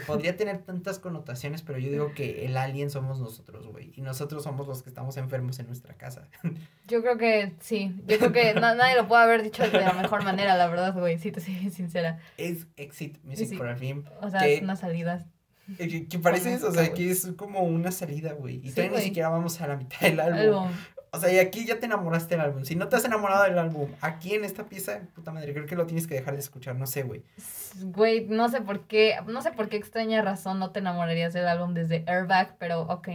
Que 0.00 0.04
podría 0.06 0.36
tener 0.36 0.58
tantas 0.62 0.98
connotaciones, 0.98 1.62
pero 1.62 1.78
yo 1.78 1.90
digo 1.90 2.12
que 2.14 2.46
el 2.46 2.56
alien 2.56 2.90
somos 2.90 3.18
nosotros, 3.20 3.66
güey. 3.66 3.92
Y 3.96 4.02
nosotros 4.02 4.42
somos 4.42 4.66
los 4.66 4.82
que 4.82 4.88
estamos 4.90 5.16
enfermos 5.16 5.58
en 5.58 5.66
nuestra 5.66 5.94
casa. 5.94 6.28
Yo 6.86 7.00
creo 7.02 7.16
que 7.18 7.54
sí. 7.60 7.94
Yo 8.06 8.18
creo 8.18 8.32
que 8.32 8.54
na- 8.54 8.74
nadie 8.74 8.94
lo 8.96 9.08
puede 9.08 9.22
haber 9.22 9.42
dicho 9.42 9.62
de 9.62 9.80
la 9.80 9.92
mejor 9.94 10.22
manera, 10.24 10.54
la 10.56 10.66
verdad, 10.68 10.92
güey. 10.94 11.18
Sí, 11.18 11.32
te 11.32 11.40
soy 11.40 11.70
sincera. 11.70 12.18
es 12.36 12.66
Exit 12.76 13.22
Music 13.24 13.48
Sí. 13.48 13.56
for 13.56 13.68
a 13.68 13.76
Film. 13.76 14.04
O 14.20 14.28
sea, 14.30 14.40
¿Qué? 14.40 14.56
es 14.56 14.62
una 14.62 14.76
salida. 14.76 15.26
eh, 15.78 15.88
Que, 15.88 16.06
que 16.08 16.18
parece 16.18 16.52
eso, 16.52 16.68
o 16.68 16.72
sea, 16.72 16.92
que 16.92 17.10
es 17.10 17.26
como 17.36 17.60
una 17.60 17.90
salida, 17.90 18.34
güey. 18.34 18.56
Y 18.56 18.68
Sí, 18.68 18.74
todavía 18.74 18.90
ni 18.90 18.94
güey. 18.96 19.04
siquiera 19.04 19.28
vamos 19.30 19.58
a 19.62 19.66
la 19.66 19.76
mitad 19.76 20.00
del 20.00 20.20
álbum. 20.20 20.38
Algo. 20.40 20.68
O 21.14 21.20
sea, 21.20 21.32
y 21.32 21.38
aquí 21.38 21.64
ya 21.64 21.78
te 21.78 21.86
enamoraste 21.86 22.34
del 22.34 22.44
álbum. 22.44 22.64
Si 22.64 22.74
no 22.74 22.88
te 22.88 22.96
has 22.96 23.04
enamorado 23.04 23.44
del 23.44 23.56
álbum, 23.56 23.88
aquí 24.00 24.34
en 24.34 24.44
esta 24.44 24.64
pieza, 24.64 24.98
puta 25.14 25.30
madre, 25.30 25.52
creo 25.52 25.64
que 25.64 25.76
lo 25.76 25.86
tienes 25.86 26.08
que 26.08 26.14
dejar 26.14 26.34
de 26.34 26.40
escuchar, 26.40 26.74
no 26.74 26.88
sé, 26.88 27.04
güey. 27.04 27.22
Güey, 27.80 28.26
no 28.26 28.48
sé 28.48 28.60
por 28.60 28.80
qué, 28.88 29.14
no 29.28 29.40
sé 29.40 29.52
por 29.52 29.68
qué 29.68 29.76
extraña 29.76 30.22
razón 30.22 30.58
no 30.58 30.72
te 30.72 30.80
enamorarías 30.80 31.32
del 31.32 31.46
álbum 31.46 31.72
desde 31.72 32.02
Airbag, 32.08 32.56
pero 32.58 32.80
ok. 32.82 33.08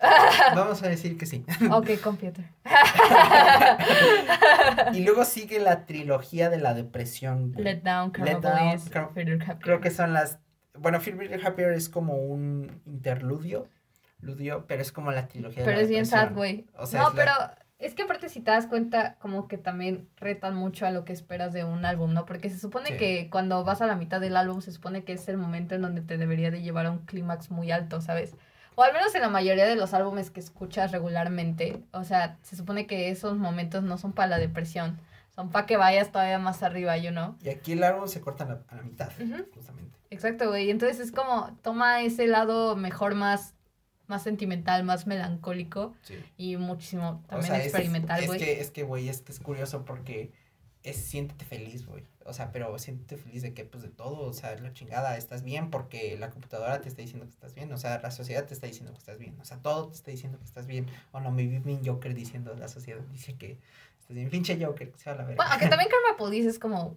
Vamos 0.56 0.82
a 0.82 0.88
decir 0.88 1.16
que 1.16 1.26
sí. 1.26 1.44
Ok, 1.70 1.90
computer. 2.02 2.44
Y 4.92 5.04
luego 5.04 5.24
sigue 5.24 5.60
la 5.60 5.86
trilogía 5.86 6.50
de 6.50 6.58
la 6.58 6.74
depresión. 6.74 7.52
güey. 7.52 7.64
Let 7.64 7.82
Down, 7.82 8.12
Let 8.22 8.40
Down, 8.40 8.80
Happy. 8.92 9.60
Creo 9.60 9.80
que 9.80 9.90
son 9.90 10.12
las... 10.12 10.38
Bueno, 10.76 11.00
Feel 11.00 11.16
Really 11.16 11.40
Happier 11.40 11.70
es 11.72 11.88
como 11.88 12.16
un 12.16 12.82
interludio, 12.84 13.68
pero 14.66 14.82
es 14.82 14.92
como 14.92 15.12
la 15.12 15.26
trilogía 15.28 15.60
de 15.62 15.64
Pero 15.64 15.76
la 15.78 15.82
es 15.82 15.88
bien 15.88 16.06
sad, 16.06 16.32
güey. 16.34 16.66
O 16.76 16.86
sea, 16.86 17.02
no, 17.02 17.08
es 17.08 17.14
la- 17.14 17.20
pero 17.24 17.64
es 17.78 17.94
que 17.94 18.02
aparte 18.02 18.28
si 18.28 18.40
te 18.40 18.50
das 18.50 18.66
cuenta, 18.66 19.16
como 19.18 19.46
que 19.48 19.58
también 19.58 20.08
retan 20.16 20.54
mucho 20.54 20.86
a 20.86 20.90
lo 20.90 21.04
que 21.04 21.12
esperas 21.12 21.52
de 21.52 21.64
un 21.64 21.84
álbum, 21.84 22.12
¿no? 22.14 22.24
Porque 22.24 22.48
se 22.50 22.58
supone 22.58 22.90
Sí. 22.90 22.96
que 22.96 23.28
cuando 23.30 23.62
vas 23.64 23.82
a 23.82 23.86
la 23.86 23.96
mitad 23.96 24.20
del 24.20 24.36
álbum, 24.36 24.60
se 24.60 24.72
supone 24.72 25.04
que 25.04 25.12
es 25.12 25.28
el 25.28 25.36
momento 25.36 25.74
en 25.74 25.82
donde 25.82 26.00
te 26.00 26.16
debería 26.16 26.50
de 26.50 26.62
llevar 26.62 26.86
a 26.86 26.90
un 26.92 26.98
clímax 27.04 27.50
muy 27.50 27.70
alto, 27.70 28.00
¿sabes? 28.00 28.34
O 28.76 28.82
al 28.82 28.92
menos 28.92 29.14
en 29.14 29.20
la 29.20 29.28
mayoría 29.28 29.66
de 29.66 29.76
los 29.76 29.94
álbumes 29.94 30.30
que 30.30 30.40
escuchas 30.40 30.90
regularmente, 30.90 31.82
o 31.92 32.04
sea, 32.04 32.38
se 32.42 32.56
supone 32.56 32.86
que 32.86 33.10
esos 33.10 33.36
momentos 33.38 33.82
no 33.84 33.98
son 33.98 34.12
para 34.12 34.28
la 34.28 34.38
depresión, 34.38 34.98
son 35.34 35.50
para 35.50 35.66
que 35.66 35.76
vayas 35.76 36.10
todavía 36.10 36.38
más 36.38 36.62
arriba, 36.62 36.96
you 36.96 37.10
know? 37.10 37.36
Y 37.42 37.50
aquí 37.50 37.72
el 37.72 37.84
álbum 37.84 38.08
se 38.08 38.20
corta 38.20 38.44
a 38.44 38.48
la, 38.48 38.60
a 38.68 38.74
la 38.76 38.82
mitad, 38.82 39.10
justamente. 39.54 39.96
Exacto, 40.10 40.48
güey. 40.48 40.70
Entonces 40.70 41.00
es 41.00 41.12
como, 41.12 41.56
toma 41.62 42.02
ese 42.02 42.26
lado 42.26 42.74
mejor, 42.76 43.14
más, 43.14 43.54
más 44.06 44.22
sentimental, 44.22 44.84
más 44.84 45.06
melancólico 45.06 45.94
Sí. 46.02 46.14
y 46.36 46.56
muchísimo 46.56 47.22
O 47.24 47.28
también 47.28 47.46
sea, 47.52 47.58
es- 47.58 47.64
experimental, 47.66 48.20
es, 48.20 48.26
güey. 48.26 48.38
que, 48.38 48.60
es 48.60 48.70
que, 48.70 48.82
güey, 48.82 49.08
es 49.08 49.20
que 49.22 49.32
es 49.32 49.40
curioso 49.40 49.84
porque 49.84 50.30
es 50.82 50.96
siéntete 50.96 51.44
feliz, 51.46 51.86
güey. 51.86 52.04
O 52.26 52.32
sea, 52.34 52.52
pero 52.52 52.78
siéntete 52.78 53.16
feliz 53.16 53.42
de 53.42 53.54
que, 53.54 53.64
pues, 53.64 53.82
de 53.82 53.88
todo, 53.88 54.20
o 54.28 54.32
sea, 54.32 54.54
la 54.56 54.72
chingada, 54.74 55.16
estás 55.16 55.42
bien 55.42 55.70
porque 55.70 56.16
la 56.18 56.30
computadora 56.30 56.80
te 56.82 56.88
está 56.88 57.00
diciendo 57.02 57.24
que 57.26 57.32
estás 57.32 57.54
bien, 57.54 57.72
o 57.72 57.78
sea, 57.78 57.98
la 58.00 58.10
sociedad 58.10 58.44
te 58.46 58.52
está 58.54 58.66
diciendo 58.66 58.92
que 58.92 58.98
estás 58.98 59.18
bien, 59.18 59.38
o 59.40 59.44
sea, 59.44 59.58
todo 59.58 59.88
te 59.88 59.94
está 59.94 60.10
diciendo 60.10 60.38
que 60.38 60.44
estás 60.44 60.66
bien. 60.66 60.86
O 61.12 61.20
no, 61.20 61.30
mi 61.30 61.46
mi 61.46 61.80
Joker 61.84 62.14
diciendo, 62.14 62.54
la 62.54 62.68
sociedad 62.68 63.00
dice 63.12 63.34
que 63.36 63.58
estás 64.00 64.14
bien, 64.14 64.28
pinche 64.30 64.62
Joker, 64.62 64.90
que 64.92 64.98
se 64.98 65.08
va 65.10 65.14
a 65.14 65.18
la 65.18 65.24
verga. 65.24 65.36
Bueno, 65.36 65.52
aunque 65.52 65.68
también 65.68 65.88
Karma 66.04 66.18
Police 66.18 66.48
es 66.48 66.58
como 66.58 66.96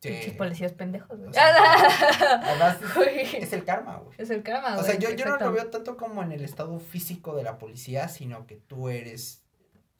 Sí. 0.00 0.30
policías 0.32 0.72
pendejos, 0.72 1.18
güey. 1.18 1.30
O 1.30 1.32
sea, 1.32 1.54
Además, 2.42 2.78
es 3.34 3.52
el 3.52 3.64
karma, 3.64 3.98
güey. 3.98 4.14
Es 4.18 4.30
el 4.30 4.42
karma, 4.42 4.72
O 4.72 4.80
güey. 4.80 4.86
sea, 4.86 4.98
yo, 4.98 5.10
yo 5.10 5.26
no 5.26 5.36
lo 5.36 5.52
veo 5.52 5.68
tanto 5.68 5.96
como 5.96 6.22
en 6.22 6.32
el 6.32 6.42
estado 6.44 6.78
físico 6.78 7.34
de 7.36 7.42
la 7.42 7.58
policía, 7.58 8.08
sino 8.08 8.46
que 8.46 8.56
tú 8.56 8.88
eres 8.88 9.42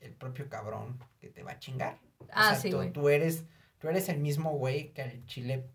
el 0.01 0.13
propio 0.15 0.49
cabrón 0.49 0.99
que 1.21 1.29
te 1.29 1.43
va 1.43 1.53
a 1.53 1.59
chingar. 1.59 1.99
O 2.19 2.27
Ah, 2.33 2.51
sea, 2.53 2.61
sí, 2.61 2.71
tú, 2.71 2.83
tú 2.93 3.09
eres, 3.11 3.45
tú 3.79 3.89
eres 3.89 4.09
el 4.09 4.19
mismo 4.19 4.53
güey 4.53 4.93
que 4.93 5.03
al 5.03 5.27
chile. 5.27 5.67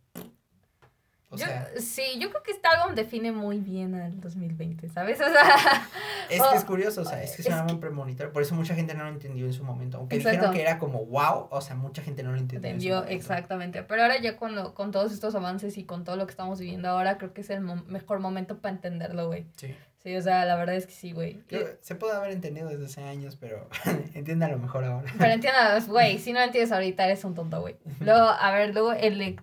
O 1.30 1.38
Yo- 1.38 1.46
sea, 1.46 1.70
sí, 1.80 2.04
yo 2.20 2.30
creo 2.30 2.44
que 2.44 2.52
este 2.52 2.68
álbum 2.68 2.96
define 2.96 3.32
muy 3.32 3.60
bien 3.60 3.96
al 3.96 4.22
2020, 4.22 4.88
¿sabes? 4.90 5.20
O 5.22 5.24
sea, 5.32 5.90
es 6.30 6.42
que 6.42 6.58
es 6.58 6.66
curioso, 6.66 7.02
o 7.02 7.06
sea, 7.06 7.22
es 7.22 7.36
que 7.36 7.42
es 7.42 7.48
un 7.48 7.54
álbum 7.54 7.80
premonitorio, 7.80 8.32
por 8.34 8.42
eso 8.42 8.56
mucha 8.56 8.74
gente 8.74 8.94
no 8.96 9.04
lo 9.04 9.10
entendió 9.10 9.46
en 9.46 9.54
su 9.54 9.64
momento. 9.64 9.98
Aunque 9.98 10.16
Exacto. 10.16 10.38
dijeron 10.38 10.56
que 10.56 10.62
era 10.62 10.80
como 10.80 11.06
wow, 11.06 11.48
o 11.52 11.62
sea, 11.62 11.76
mucha 11.76 12.02
gente 12.02 12.24
no 12.24 12.32
lo 12.32 12.38
entendió. 12.38 12.70
en 12.70 12.80
su 12.82 12.88
entendió 12.88 13.04
exactamente. 13.16 13.84
Pero 13.84 14.02
ahora 14.04 14.20
ya 14.20 14.38
cuando, 14.38 14.74
con 14.74 14.92
todos 14.92 15.12
estos 15.12 15.36
avances 15.36 15.78
y 15.78 15.84
con 15.84 16.04
todo 16.04 16.16
lo 16.16 16.26
que 16.26 16.32
estamos 16.32 16.60
viviendo 16.60 16.90
ahora, 16.90 17.18
creo 17.18 17.34
que 17.34 17.42
es 17.42 17.50
el 17.50 17.62
mo- 17.62 17.84
mejor 17.88 18.20
momento 18.20 18.60
para 18.60 18.74
entenderlo, 18.76 19.28
güey. 19.28 19.46
Sí. 19.58 19.76
Sí, 20.04 20.16
o 20.16 20.22
sea, 20.22 20.46
la 20.46 20.56
verdad 20.56 20.76
es 20.76 20.86
que 20.86 20.94
sí, 20.94 21.12
güey. 21.14 21.42
Se 21.82 21.96
puede 21.96 22.16
haber 22.16 22.32
entendido 22.32 22.70
desde 22.70 22.86
hace 22.86 23.04
años, 23.04 23.36
pero 23.40 23.68
entiéndalo 24.14 24.58
mejor 24.60 24.84
ahora. 24.84 25.12
Pero 25.18 25.32
entiendas, 25.32 25.88
güey, 25.88 26.20
si 26.20 26.32
no 26.34 26.40
lo 26.40 26.46
entiendes 26.46 26.72
ahorita, 26.72 27.06
eres 27.06 27.24
un 27.24 27.34
tonto, 27.34 27.60
güey. 27.62 27.76
Luego, 28.00 28.28
a 28.28 28.52
ver, 28.52 28.72
luego 28.74 28.94
ele 28.94 29.36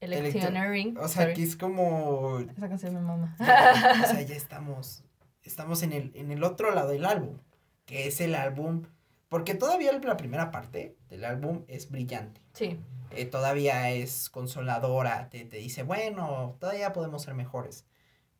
Electioneering. 0.00 0.96
O 0.98 1.08
sea, 1.08 1.22
sorry. 1.22 1.34
que 1.34 1.42
es 1.42 1.56
como 1.56 2.38
Esa 2.40 2.68
canción 2.68 2.94
me 2.94 3.00
mama. 3.00 3.36
Ya, 3.40 4.02
o 4.04 4.06
sea, 4.06 4.22
ya 4.26 4.34
estamos, 4.36 5.02
estamos 5.42 5.82
en 5.82 5.92
el, 5.92 6.12
en 6.14 6.30
el 6.30 6.44
otro 6.44 6.72
lado 6.74 6.90
del 6.90 7.04
álbum, 7.04 7.38
que 7.84 8.06
es 8.06 8.20
el 8.20 8.34
álbum, 8.34 8.84
porque 9.28 9.54
todavía 9.54 9.92
la 9.92 10.16
primera 10.16 10.50
parte 10.50 10.96
del 11.08 11.24
álbum 11.24 11.64
es 11.68 11.90
brillante, 11.90 12.40
Sí, 12.54 12.78
eh, 13.10 13.24
todavía 13.26 13.90
es 13.90 14.30
consoladora, 14.30 15.28
te, 15.30 15.44
te 15.44 15.56
dice, 15.56 15.82
bueno, 15.82 16.56
todavía 16.60 16.92
podemos 16.92 17.22
ser 17.22 17.34
mejores, 17.34 17.86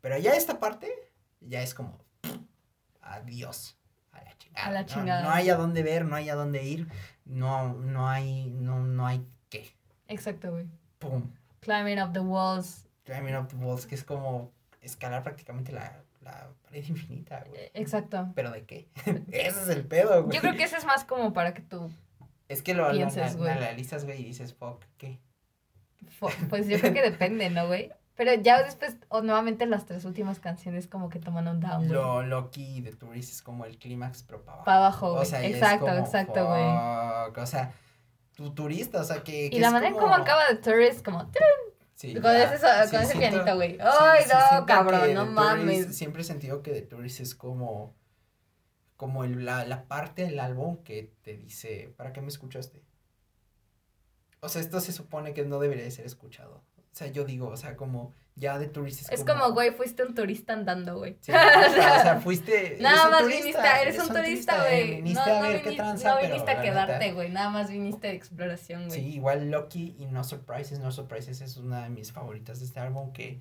pero 0.01 0.17
ya 0.19 0.33
esta 0.35 0.61
parte, 0.61 0.93
ya 1.41 1.63
es 1.63 1.75
como, 1.75 1.99
adiós, 3.01 3.77
a 4.13 4.23
la 4.23 4.37
chingada, 4.39 4.67
A 4.67 4.71
la 4.73 4.81
¿no? 4.83 4.87
chingada. 4.87 5.23
No, 5.23 5.31
hay 5.31 5.49
a 5.51 5.57
dónde 5.57 5.83
ver, 5.83 6.05
no 6.05 6.17
hay 6.17 6.29
a 6.29 6.35
dónde 6.35 6.63
ir, 6.65 6.89
no, 7.25 7.75
no 7.75 8.09
hay, 8.09 8.51
no, 8.51 8.81
no 8.81 9.07
hay 9.07 9.27
qué, 9.49 9.71
exacto, 10.09 10.51
güey. 10.53 10.67
pum, 10.99 11.31
Climbing 11.69 11.99
up 12.01 12.13
the 12.15 12.21
walls. 12.21 12.87
Climbing 13.05 13.37
Up 13.37 13.49
the 13.49 13.57
Walls, 13.57 13.87
que 13.87 13.95
es 13.95 14.05
como 14.05 14.51
escalar 14.81 15.23
prácticamente 15.23 15.71
la, 15.73 16.03
la 16.23 16.49
pared 16.65 16.85
infinita, 16.87 17.45
güey. 17.47 17.61
eh, 17.61 17.71
Exacto. 17.75 18.31
¿Pero 18.35 18.51
de 18.51 18.65
qué? 18.65 18.89
Ese 19.31 19.63
es 19.63 19.69
el 19.69 19.85
pedo, 19.87 20.25
güey. 20.25 20.35
Yo 20.35 20.41
creo 20.41 20.55
que 20.57 20.65
ese 20.65 20.77
es 20.79 20.85
más 20.85 21.05
como 21.05 21.33
para 21.33 21.53
que 21.55 21.61
tú. 21.63 21.91
Es 22.49 22.63
que 22.63 22.73
lo 22.75 22.91
pienses, 22.91 23.37
güey. 23.37 23.51
analizas, 23.51 24.05
güey, 24.07 24.23
y 24.23 24.25
dices, 24.25 24.55
fuck, 24.55 24.83
¿qué? 24.97 25.19
Pues 26.49 26.67
yo 26.69 26.79
creo 26.81 26.95
que 26.95 27.03
depende, 27.03 27.51
¿no, 27.51 27.67
güey? 27.67 27.93
Pero 28.15 28.35
ya 28.35 28.63
después, 28.63 28.97
o 29.09 29.21
nuevamente 29.21 29.65
las 29.67 29.87
tres 29.87 30.05
últimas 30.05 30.41
canciones 30.41 30.89
como 30.89 31.09
que 31.09 31.19
toman 31.21 31.47
un 31.47 31.61
down. 31.61 31.89
Lo 31.89 32.23
Loki 32.23 32.81
de 32.81 32.93
Tourist 32.93 33.31
es 33.33 33.43
como 33.43 33.65
el 33.65 33.79
clímax, 33.79 34.25
pero 34.25 34.43
para 34.43 34.55
abajo. 34.55 34.65
Pa' 34.65 34.77
abajo, 34.77 35.15
güey. 35.15 35.31
ya 35.31 35.43
es 35.43 35.55
Exacto, 35.57 35.87
como, 35.87 35.99
exacto, 35.99 36.47
güey. 36.47 36.65
O 37.43 37.47
sea, 37.47 37.73
tu 38.39 38.55
turista, 38.55 39.01
o 39.01 39.05
sea, 39.05 39.25
que. 39.25 39.51
que 39.51 39.57
Y 39.57 39.59
la 39.59 39.73
manera 39.73 39.89
en 39.89 39.95
como... 39.95 40.07
cómo 40.13 40.15
acaba 40.23 40.47
de 40.49 40.55
Tourist, 40.59 41.05
como... 41.05 41.29
Sí, 41.97 42.15
con 42.15 42.23
ya, 42.23 42.45
ese, 42.55 42.59
sí, 42.59 42.91
con 42.95 43.03
ese 43.03 43.13
siento- 43.15 43.19
pianito, 43.19 43.57
güey. 43.57 43.77
¡Ay, 43.81 44.23
sí, 44.23 44.31
no, 44.53 44.65
cabrón! 44.67 45.13
No 45.15 45.25
Tourist- 45.25 45.33
mames. 45.33 45.97
Siempre 45.97 46.23
he 46.23 46.25
sentido 46.25 46.63
que 46.63 46.71
The 46.71 46.83
Tourist 46.83 47.19
es 47.19 47.35
como. 47.35 47.97
Como 48.97 49.25
el- 49.25 49.45
la, 49.45 49.65
la 49.65 49.89
parte 49.89 50.23
del 50.25 50.39
álbum 50.39 50.77
que 50.85 51.13
te 51.23 51.37
dice, 51.37 51.93
¿para 51.97 52.13
qué 52.13 52.21
me 52.21 52.29
escuchaste? 52.29 52.85
O 54.41 54.49
sea, 54.49 54.61
esto 54.63 54.79
se 54.81 54.93
supone 54.93 55.35
que 55.35 55.45
no 55.45 55.59
debería 55.59 55.83
de 55.85 55.91
ser 55.91 56.07
escuchado. 56.07 56.63
O 56.77 56.83
sea, 56.99 57.09
yo 57.09 57.25
digo, 57.25 57.49
o 57.49 57.57
sea, 57.57 57.77
como 57.77 58.15
ya 58.39 58.59
The 58.59 58.67
Tourist 58.69 59.03
es, 59.03 59.11
Es 59.11 59.25
como, 59.25 59.53
güey, 59.53 59.73
fuiste 59.73 60.03
un 60.05 60.15
turista 60.15 60.53
andando, 60.53 60.97
güey. 60.99 61.17
Sí, 61.21 61.33
o 61.33 61.35
sea, 61.35 62.21
fuiste. 62.25 62.67
eres 62.67 62.81
Nada 62.81 63.11
más 63.11 63.23
turista, 63.23 63.43
viniste, 63.43 63.83
eres 63.83 63.99
un 63.99 64.09
turista, 64.15 64.57
eh, 64.57 64.85
güey. 64.87 64.95
Viniste 65.03 65.15
No, 65.15 65.23
a 65.23 65.37
no 65.37 65.43
ver 65.43 65.53
qué 65.63 65.71
viniste, 65.71 65.77
tranza, 65.83 66.09
no 66.11 66.17
pero 66.21 66.29
viniste 66.29 66.51
a 66.51 66.63
quedarte, 66.63 67.13
güey. 67.13 67.31
Nada 67.31 67.51
más 67.51 67.71
viniste 67.71 68.07
de 68.09 68.15
exploración, 68.15 68.91
Sí, 68.91 69.01
güey. 69.01 69.15
igual 69.17 69.51
Lucky 69.51 69.97
y 69.99 70.07
No 70.07 70.25
Surprises. 70.25 70.79
No 70.79 70.93
Surprises 70.93 71.41
es 71.41 71.57
una 71.57 71.85
de 71.85 71.91
mis 71.91 72.13
favoritas 72.13 72.61
de 72.61 72.67
este 72.67 72.81
álbum 72.81 73.13
que, 73.13 73.41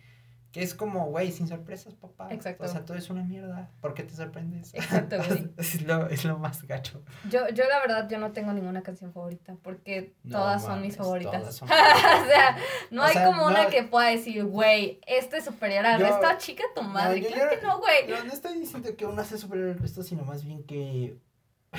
que 0.57 0.63
es 0.63 0.73
como, 0.73 1.05
güey, 1.07 1.31
sin 1.31 1.47
sorpresas, 1.47 1.93
papá. 1.93 2.33
Exacto. 2.33 2.63
O 2.63 2.67
sea, 2.67 2.83
todo 2.83 2.97
es 2.97 3.09
una 3.11 3.23
mierda. 3.23 3.69
¿Por 3.79 3.93
qué 3.93 4.01
te 4.03 4.15
sorprendes? 4.15 4.73
Exacto, 4.73 5.17
güey. 5.27 5.51
es, 5.57 5.81
lo, 5.83 6.07
es 6.09 6.25
lo 6.25 6.39
más 6.39 6.63
gacho. 6.63 7.03
Yo, 7.29 7.47
yo 7.49 7.63
la 7.69 7.79
verdad, 7.79 8.09
yo 8.09 8.17
no 8.17 8.31
tengo 8.31 8.51
ninguna 8.53 8.81
canción 8.81 9.13
favorita 9.13 9.55
porque 9.61 10.15
No 10.23 10.39
todas 10.39 10.63
son 10.63 10.81
mis 10.81 10.97
favoritas. 10.97 11.39
todas 11.39 11.55
son 11.55 11.69
o 11.71 11.71
sea, 11.71 12.57
no 12.89 13.03
O 13.03 13.05
hay 13.05 13.13
sea, 13.13 13.25
como 13.27 13.45
una 13.45 13.65
no- 13.65 13.69
que 13.69 13.83
pueda 13.83 14.09
decir, 14.09 14.43
güey, 14.45 14.99
este 15.05 15.37
es 15.37 15.45
superior 15.45 15.85
al 15.85 15.99
Yo- 15.99 16.07
resto, 16.07 16.27
chica 16.39 16.63
tu 16.75 16.81
madre. 16.81 17.21
yo- 17.21 17.27
claro 17.29 17.51
que 17.59 17.65
no, 17.65 17.77
güey. 17.79 18.07
Yo 18.07 18.23
no 18.23 18.33
estoy 18.33 18.57
diciendo 18.59 18.89
que 18.97 19.05
una 19.05 19.23
sea 19.23 19.37
superior 19.37 19.69
al 19.69 19.77
resto, 19.77 20.01
sino 20.01 20.23
más 20.23 20.43
bien 20.43 20.63
que 20.63 21.17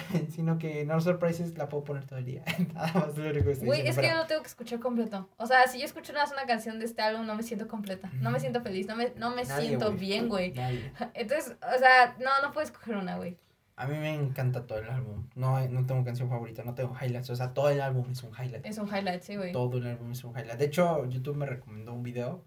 sino 0.30 0.58
que 0.58 0.84
No 0.84 1.00
Surprises 1.00 1.56
la 1.56 1.68
puedo 1.68 1.84
poner 1.84 2.04
todo 2.04 2.18
el 2.18 2.24
día. 2.24 2.44
Nada 2.74 2.92
más 2.94 3.16
lo 3.16 3.30
único 3.30 3.46
que 3.46 3.52
estoy 3.52 3.66
Güey, 3.66 3.86
es 3.86 3.98
que 3.98 4.08
yo 4.08 4.16
lo 4.16 4.26
tengo 4.26 4.42
que 4.42 4.48
escuchar 4.48 4.80
completo. 4.80 5.28
O 5.36 5.46
sea, 5.46 5.66
si 5.66 5.78
yo 5.78 5.84
escucho 5.84 6.12
nada 6.12 6.24
más 6.24 6.32
una 6.32 6.46
canción 6.46 6.78
de 6.78 6.84
este 6.84 7.02
álbum, 7.02 7.26
no 7.26 7.34
me 7.34 7.42
siento 7.42 7.68
completa. 7.68 8.10
No 8.20 8.30
me 8.30 8.40
siento 8.40 8.60
feliz, 8.60 8.86
no 8.86 8.96
me, 8.96 9.12
no 9.16 9.30
me 9.30 9.44
Nadie, 9.44 9.68
siento 9.68 9.86
güey. 9.86 9.98
bien, 9.98 10.28
güey. 10.28 10.52
Nadie. 10.52 10.92
Entonces, 11.14 11.56
o 11.62 11.78
sea, 11.78 12.16
no, 12.18 12.30
no 12.42 12.52
puedes 12.52 12.70
escoger 12.70 12.96
una, 12.96 13.16
güey. 13.16 13.36
A 13.76 13.86
mí 13.86 13.96
me 13.96 14.12
encanta 14.12 14.66
todo 14.66 14.80
el 14.80 14.90
álbum. 14.90 15.28
No, 15.36 15.60
no 15.68 15.86
tengo 15.86 16.04
canción 16.04 16.28
favorita, 16.28 16.64
no 16.64 16.74
tengo 16.74 16.96
highlights. 17.00 17.30
O 17.30 17.36
sea, 17.36 17.54
todo 17.54 17.70
el 17.70 17.80
álbum 17.80 18.10
es 18.10 18.22
un 18.24 18.32
highlight. 18.32 18.66
Es 18.66 18.78
un 18.78 18.88
highlight, 18.88 19.22
sí, 19.22 19.36
güey. 19.36 19.52
Todo 19.52 19.78
el 19.78 19.86
álbum 19.86 20.10
es 20.10 20.24
un 20.24 20.32
highlight. 20.32 20.58
De 20.58 20.64
hecho, 20.64 21.06
YouTube 21.06 21.36
me 21.36 21.46
recomendó 21.46 21.92
un 21.92 22.02
video 22.02 22.42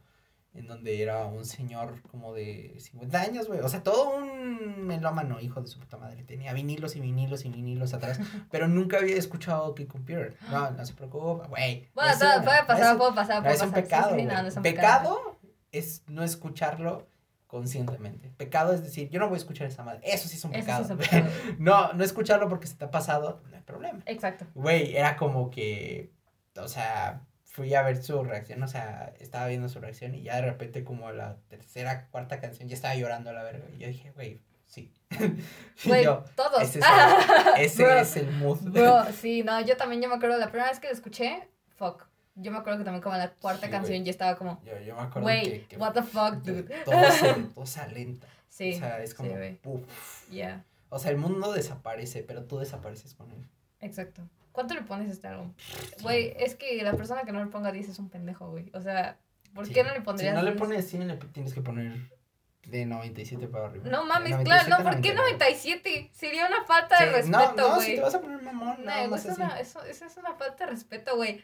en 0.54 0.68
donde 0.68 1.02
era 1.02 1.26
un 1.26 1.46
señor 1.46 2.02
como 2.12 2.34
de 2.34 2.76
50 2.78 3.22
años, 3.22 3.48
güey. 3.48 3.62
O 3.62 3.70
sea, 3.70 3.84
todo 3.84 4.16
un 4.18 4.86
melómano, 4.86 5.40
hijo 5.40 5.62
de 5.62 5.68
su 5.68 5.80
puta 5.80 5.98
madre. 5.98 6.24
Tenía 6.24 6.52
vinilos 6.54 6.96
y 6.96 7.00
vinilos 7.00 7.46
y 7.46 7.50
vinilos 7.50 7.94
atrás. 7.94 8.20
pero 8.52 8.68
nunca 8.68 8.98
había 8.98 9.16
escuchado 9.16 9.74
que 9.76 9.88
Computer. 9.88 10.36
No, 10.50 10.72
no 10.72 10.86
se 10.86 10.94
preocupa, 10.94 11.48
güey. 11.48 11.90
Bueno, 11.96 12.12
todo- 12.20 12.36
una- 12.36 12.44
puede 12.44 12.62
no 12.62 12.68
pasar, 12.68 12.98
puede 12.98 13.14
pasar, 13.14 13.36
no 13.38 13.44
puede 13.44 13.56
es 13.56 13.62
un 13.62 13.70
pasar. 13.72 13.84
Sí, 13.84 13.90
pecado. 13.90 14.08
sí, 14.10 14.14
güey. 14.16 14.26
no, 14.26 14.42
no 14.42 14.48
es 14.50 14.58
un 14.58 14.64
pecado. 14.64 15.16
pecado 15.16 15.40
es 15.72 16.04
no 16.08 16.24
escucharlo 16.24 17.08
conscientemente. 17.48 18.30
Pecado 18.38 18.74
es 18.74 18.82
decir, 18.84 19.10
yo 19.10 19.20
no 19.20 19.28
voy 19.28 19.36
a 19.36 19.38
escuchar 19.38 19.68
esa 19.68 19.84
madre. 19.84 20.02
Eso 20.04 20.28
sí 20.28 20.36
es 20.38 20.44
un 20.46 20.54
Eso 20.56 20.62
sí 20.62 20.66
pecado. 20.66 20.84
es 20.84 20.90
un 20.92 20.98
pecado. 20.98 21.30
no, 21.60 21.94
no 21.94 22.04
escucharlo 22.04 22.48
porque 22.50 22.68
se 22.68 22.76
te 22.76 22.86
ha 22.86 22.92
pasado, 22.92 23.42
no 23.50 23.56
hay 23.58 23.64
problema. 23.64 24.00
Exacto. 24.06 24.46
Güey, 24.56 24.96
era 24.96 25.16
como 25.18 25.50
que, 25.50 26.12
o 26.58 26.68
sea, 26.68 27.22
fui 27.52 27.74
a 27.76 27.82
ver 27.82 28.02
su 28.02 28.24
reacción, 28.24 28.64
o 28.64 28.68
sea, 28.68 29.14
estaba 29.20 29.48
viendo 29.48 29.68
su 29.68 29.80
reacción 29.82 30.16
y 30.16 30.24
ya 30.24 30.38
de 30.38 30.44
repente 30.44 30.84
como 30.86 31.12
la 31.12 31.36
tercera, 31.50 32.08
cuarta 32.10 32.40
canción 32.40 32.70
ya 32.70 32.76
estaba 32.76 32.96
llorando 32.96 33.30
a 33.30 33.34
la 33.34 33.44
verga. 33.44 33.66
Y 33.76 33.80
yo 33.80 33.88
dije, 33.88 34.12
güey, 34.12 34.40
sí. 34.68 34.94
Güey, 35.86 36.06
todos. 36.36 36.62
ese 36.64 36.80
es 36.80 36.86
el, 36.86 37.54
ese 37.66 37.84
Bro. 37.84 37.98
es 38.00 38.16
el 38.18 38.32
mood. 38.32 38.60
Bro, 38.62 39.06
sí, 39.22 39.44
no, 39.44 39.60
yo 39.62 39.76
también, 39.76 40.02
yo 40.02 40.08
me 40.10 40.16
acuerdo, 40.16 40.38
la 40.38 40.48
primera 40.48 40.70
vez 40.70 40.80
que 40.80 40.88
lo 40.88 40.94
escuché, 40.94 41.48
fuck. 41.76 42.06
Yo 42.36 42.50
me 42.54 42.60
acuerdo 42.60 42.80
que 42.80 42.86
también 42.86 43.04
como 43.04 43.18
la 43.18 43.32
cuarta 43.34 43.66
Sí, 43.66 43.72
canción 43.72 44.06
ya 44.06 44.12
estaba 44.12 44.38
como, 44.38 44.62
Yo, 44.64 44.80
yo 44.80 44.96
me 44.96 45.02
acuerdo 45.02 45.28
que, 45.28 45.66
que 45.68 45.76
what 45.78 45.92
the 45.94 46.02
fuck, 46.02 46.36
dude. 46.36 46.64
todo 46.86 47.12
se, 47.12 47.34
todo 47.54 47.66
se 47.66 47.82
alenta. 47.82 48.28
Sí, 48.48 48.76
o 48.76 48.80
sea, 48.80 49.04
es 49.04 49.14
como, 49.14 49.32
güey. 49.32 49.56
puf. 49.58 50.30
yeah, 50.30 50.64
O 50.90 50.98
sea, 51.00 51.12
el 51.12 51.18
mundo 51.18 51.52
desaparece, 51.52 52.24
pero 52.24 52.46
tú 52.46 52.58
desapareces 52.60 53.14
con 53.14 53.30
él. 53.32 53.46
exacto. 53.82 54.22
¿Cuánto 54.52 54.74
le 54.74 54.82
pones 54.82 55.10
a 55.10 55.12
este 55.14 55.28
álbum? 55.28 55.54
Güey, 56.02 56.34
es 56.38 56.56
que 56.56 56.82
la 56.84 56.94
persona 56.94 57.22
que 57.24 57.32
no 57.32 57.44
le 57.44 57.50
ponga 57.50 57.72
10 57.72 57.90
es 57.90 58.00
un 58.00 58.10
pendejo, 58.10 58.50
güey. 58.50 58.70
O 58.74 58.82
sea, 58.82 59.18
¿por 59.54 59.66
Sí. 59.66 59.74
qué 59.74 59.84
no 59.84 59.94
le 59.94 60.02
pondrías 60.02 60.32
Si 60.34 60.36
no 60.36 60.44
le 60.44 60.52
10? 60.52 60.60
pones 60.62 60.90
100, 60.90 61.08
le 61.08 61.16
tienes 61.18 61.54
que 61.54 61.62
poner 61.62 61.94
de 62.68 62.86
97 62.86 63.48
para 63.48 63.68
arriba. 63.68 63.86
No 63.90 64.04
mames, 64.06 64.32
97 64.32 64.44
claro, 64.44 64.70
no, 64.84 64.90
¿por 64.92 65.02
qué 65.02 65.14
99? 65.14 65.16
97? 65.38 66.10
Sería 66.14 66.48
una 66.48 66.64
falta 66.66 67.00
de 67.04 67.12
respeto, 67.12 67.38
No, 67.56 67.56
no, 67.70 67.76
güey. 67.76 67.88
si 67.88 67.96
te 67.96 68.02
vas 68.02 68.16
a 68.16 68.22
poner 68.22 68.42
mamón, 68.44 68.78
No, 68.86 68.92
eso, 68.92 69.16
es 69.16 69.26
así. 69.30 69.42
una, 69.42 69.60
eso, 69.60 69.84
eso 69.86 70.06
es 70.06 70.18
una 70.18 70.34
falta 70.36 70.66
de 70.66 70.72
respeto, 70.72 71.16
güey. 71.16 71.44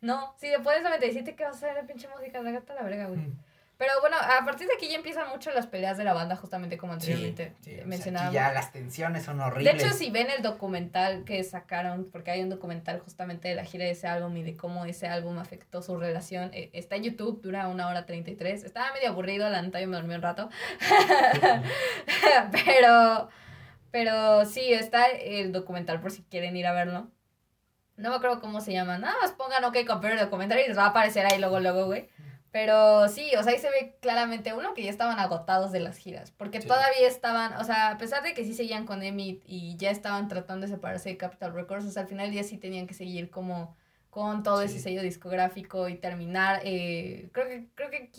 No, 0.00 0.34
si 0.38 0.48
le 0.48 0.58
pones 0.60 0.82
97, 0.82 1.34
¿qué 1.34 1.44
vas 1.44 1.54
a 1.54 1.56
hacer 1.56 1.74
de 1.74 1.82
pinche 1.84 2.08
música? 2.08 2.40
La 2.42 2.50
gata 2.52 2.74
la 2.74 2.82
verga, 2.82 3.06
güey. 3.06 3.18
Mm. 3.20 3.38
Pero 3.78 3.92
bueno, 4.00 4.16
a 4.16 4.42
partir 4.46 4.66
de 4.66 4.74
aquí 4.74 4.88
ya 4.88 4.96
empiezan 4.96 5.28
mucho 5.28 5.50
las 5.50 5.66
peleas 5.66 5.98
de 5.98 6.04
la 6.04 6.14
banda, 6.14 6.34
justamente 6.34 6.78
como 6.78 6.94
Sí, 6.94 7.12
anteriormente 7.12 7.54
sí, 7.60 7.70
o 7.70 7.74
sea, 7.74 7.80
aquí 7.80 7.88
mencionábamos. 7.88 8.34
ya 8.34 8.52
las 8.52 8.72
tensiones 8.72 9.24
son 9.24 9.36
de 9.36 9.44
horribles. 9.44 9.84
hecho, 9.84 9.92
si 9.92 10.10
ven 10.10 10.28
el 10.30 10.42
documental 10.42 11.24
que 11.24 11.44
sacaron, 11.44 12.08
porque 12.10 12.30
hay 12.30 12.42
un 12.42 12.48
documental 12.48 13.00
justamente 13.00 13.48
de 13.48 13.54
la 13.54 13.64
gira 13.64 13.84
de 13.84 13.90
ese 13.90 14.06
álbum 14.06 14.34
y 14.38 14.42
de 14.42 14.56
cómo 14.56 14.86
ese 14.86 15.08
álbum 15.08 15.38
afectó 15.38 15.82
su 15.82 15.98
relación, 15.98 16.50
eh, 16.54 16.70
está 16.72 16.96
en 16.96 17.02
YouTube, 17.02 17.42
dura 17.42 17.68
una 17.68 17.88
hora 17.88 18.06
33. 18.06 18.64
Estaba 18.64 18.92
medio 18.94 19.10
aburrido, 19.10 19.50
la 19.50 19.60
neta 19.60 19.78
yo 19.78 19.88
me 19.88 19.96
dormí 19.96 20.14
un 20.14 20.22
rato. 20.22 20.48
pero, 22.64 23.28
pero 23.90 24.46
sí, 24.46 24.72
está 24.72 25.06
el 25.08 25.52
documental 25.52 26.00
por 26.00 26.10
si 26.12 26.22
quieren 26.22 26.56
ir 26.56 26.66
a 26.66 26.72
verlo. 26.72 27.10
No 27.96 28.10
me 28.10 28.16
acuerdo 28.16 28.40
cómo 28.40 28.60
se 28.60 28.72
llama. 28.72 28.98
Nada 28.98 29.14
más 29.22 29.32
pongan 29.32 29.64
OK 29.64 29.86
Compare 29.86 30.14
el 30.14 30.20
documental 30.20 30.58
y 30.60 30.68
les 30.68 30.76
va 30.76 30.84
a 30.84 30.88
aparecer 30.88 31.24
ahí 31.24 31.38
luego, 31.38 31.60
luego, 31.60 31.86
güey. 31.86 32.08
Pero 32.56 33.06
sí, 33.08 33.30
o 33.38 33.42
sea, 33.42 33.52
ahí 33.52 33.58
se 33.58 33.68
ve 33.68 33.98
claramente, 34.00 34.54
uno, 34.54 34.72
que 34.72 34.82
ya 34.82 34.88
estaban 34.88 35.18
agotados 35.18 35.72
de 35.72 35.80
las 35.80 35.98
giras. 35.98 36.30
Porque 36.30 36.62
Sí. 36.62 36.66
todavía 36.66 37.06
estaban, 37.06 37.52
o 37.60 37.64
sea, 37.64 37.90
a 37.90 37.98
pesar 37.98 38.22
de 38.22 38.32
que 38.32 38.46
sí 38.46 38.54
seguían 38.54 38.86
con 38.86 39.02
Emmy 39.02 39.42
y 39.44 39.76
ya 39.76 39.90
estaban 39.90 40.26
tratando 40.28 40.66
de 40.66 40.72
separarse 40.72 41.10
de 41.10 41.18
Capital 41.18 41.52
Records, 41.52 41.84
o 41.84 41.90
sea, 41.90 42.04
al 42.04 42.08
final 42.08 42.30
día 42.30 42.44
sí 42.44 42.56
tenían 42.56 42.86
que 42.86 42.94
seguir 42.94 43.28
como 43.28 43.76
con 44.08 44.42
todo 44.42 44.62
ese 44.62 44.78
sello 44.78 45.02
discográfico 45.02 45.86
y 45.90 45.96
terminar. 45.96 46.62
eh, 46.64 47.28
creo 47.32 47.46
que, 47.46 47.66
creo 47.74 47.90
que 47.90 48.10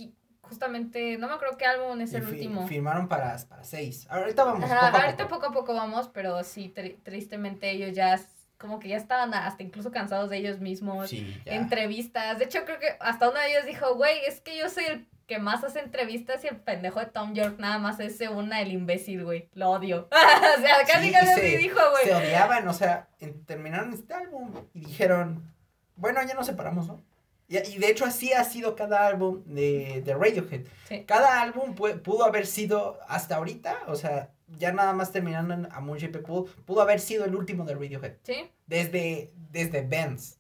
justamente, 0.42 1.18
no 1.18 1.28
me 1.28 1.34
acuerdo 1.34 1.58
qué 1.58 1.66
álbum 1.66 2.00
es 2.02 2.14
el 2.14 2.22
fi- 2.22 2.34
último. 2.34 2.68
Firmaron 2.68 3.08
para, 3.08 3.36
para 3.50 3.64
seis. 3.64 4.06
Ahorita 4.08 4.44
vamos. 4.44 4.64
Ajá, 4.70 4.86
poco 4.92 4.98
a 4.98 5.02
ahorita 5.06 5.28
poco. 5.28 5.36
poco 5.42 5.46
a 5.48 5.54
poco 5.62 5.74
vamos, 5.74 6.10
pero 6.14 6.44
sí, 6.44 6.72
tri- 6.76 6.98
tristemente 7.02 7.72
ellos 7.72 7.96
ya 7.96 8.20
como 8.58 8.80
que 8.80 8.88
ya 8.90 8.98
estaban 8.98 9.34
hasta 9.34 9.64
incluso 9.64 9.92
cansados 9.92 10.30
de 10.30 10.38
ellos 10.38 10.60
mismos. 10.60 11.10
Sí. 11.10 11.40
Entrevistas. 11.46 12.40
De 12.40 12.46
hecho, 12.46 12.66
creo 12.66 12.80
que 12.80 12.88
hasta 13.00 13.30
uno 13.30 13.40
de 13.40 13.52
ellos 13.52 13.66
dijo, 13.66 13.96
güey, 13.96 14.18
es 14.28 14.42
que 14.42 14.58
yo 14.58 14.70
soy 14.70 14.86
el 14.86 15.08
que 15.28 15.40
más 15.40 15.64
hace 15.64 15.80
entrevistas 15.80 16.44
y 16.44 16.48
el 16.48 16.56
pendejo 16.56 17.00
de 17.02 17.08
Tom 17.08 17.34
York 17.34 17.56
nada 17.60 17.78
más 17.80 18.00
hace 18.00 18.30
una 18.30 18.62
el 18.62 18.72
imbécil, 18.72 19.26
güey. 19.26 19.50
Lo 19.54 19.72
odio. 19.72 20.08
o 20.58 20.62
sea, 20.62 20.78
casi 20.88 21.08
Sí, 21.08 21.12
casi 21.14 21.32
así 21.32 21.42
se- 21.42 21.58
dijo, 21.58 21.80
Se 22.04 22.12
güey. 22.14 22.26
odiaban, 22.28 22.68
o 22.68 22.74
sea, 22.74 23.10
en- 23.20 23.44
terminaron 23.46 23.92
este 23.94 24.14
álbum 24.14 24.54
y 24.74 24.86
dijeron, 24.86 25.54
bueno, 25.96 26.22
ya 26.26 26.34
nos 26.34 26.46
separamos, 26.46 26.88
¿no? 26.88 27.04
Y, 27.50 27.58
y 27.58 27.78
de 27.78 27.90
hecho 27.90 28.06
así 28.06 28.32
ha 28.34 28.44
sido 28.46 28.76
cada 28.76 29.06
álbum 29.06 29.44
de, 29.46 30.02
de 30.06 30.14
Radiohead. 30.14 30.62
Sí. 30.88 31.04
Cada 31.06 31.42
álbum 31.42 31.76
pu- 31.76 32.02
pudo 32.02 32.24
haber 32.26 32.46
sido 32.46 32.98
hasta 33.08 33.36
ahorita, 33.36 33.80
o 33.88 33.96
sea, 33.96 34.30
ya 34.48 34.72
nada 34.72 34.94
más 34.94 35.12
terminando 35.12 35.54
en 35.54 35.68
A 35.72 35.80
Moon 35.80 35.98
Shaped 35.98 36.22
Pool, 36.24 36.50
pudo 36.66 36.82
haber 36.82 37.00
sido 37.00 37.26
el 37.26 37.36
último 37.36 37.66
de 37.66 37.74
Radiohead. 37.76 38.14
Sí, 38.24 38.50
Desde, 38.66 39.32
desde 39.52 39.82
Benz. 39.82 40.38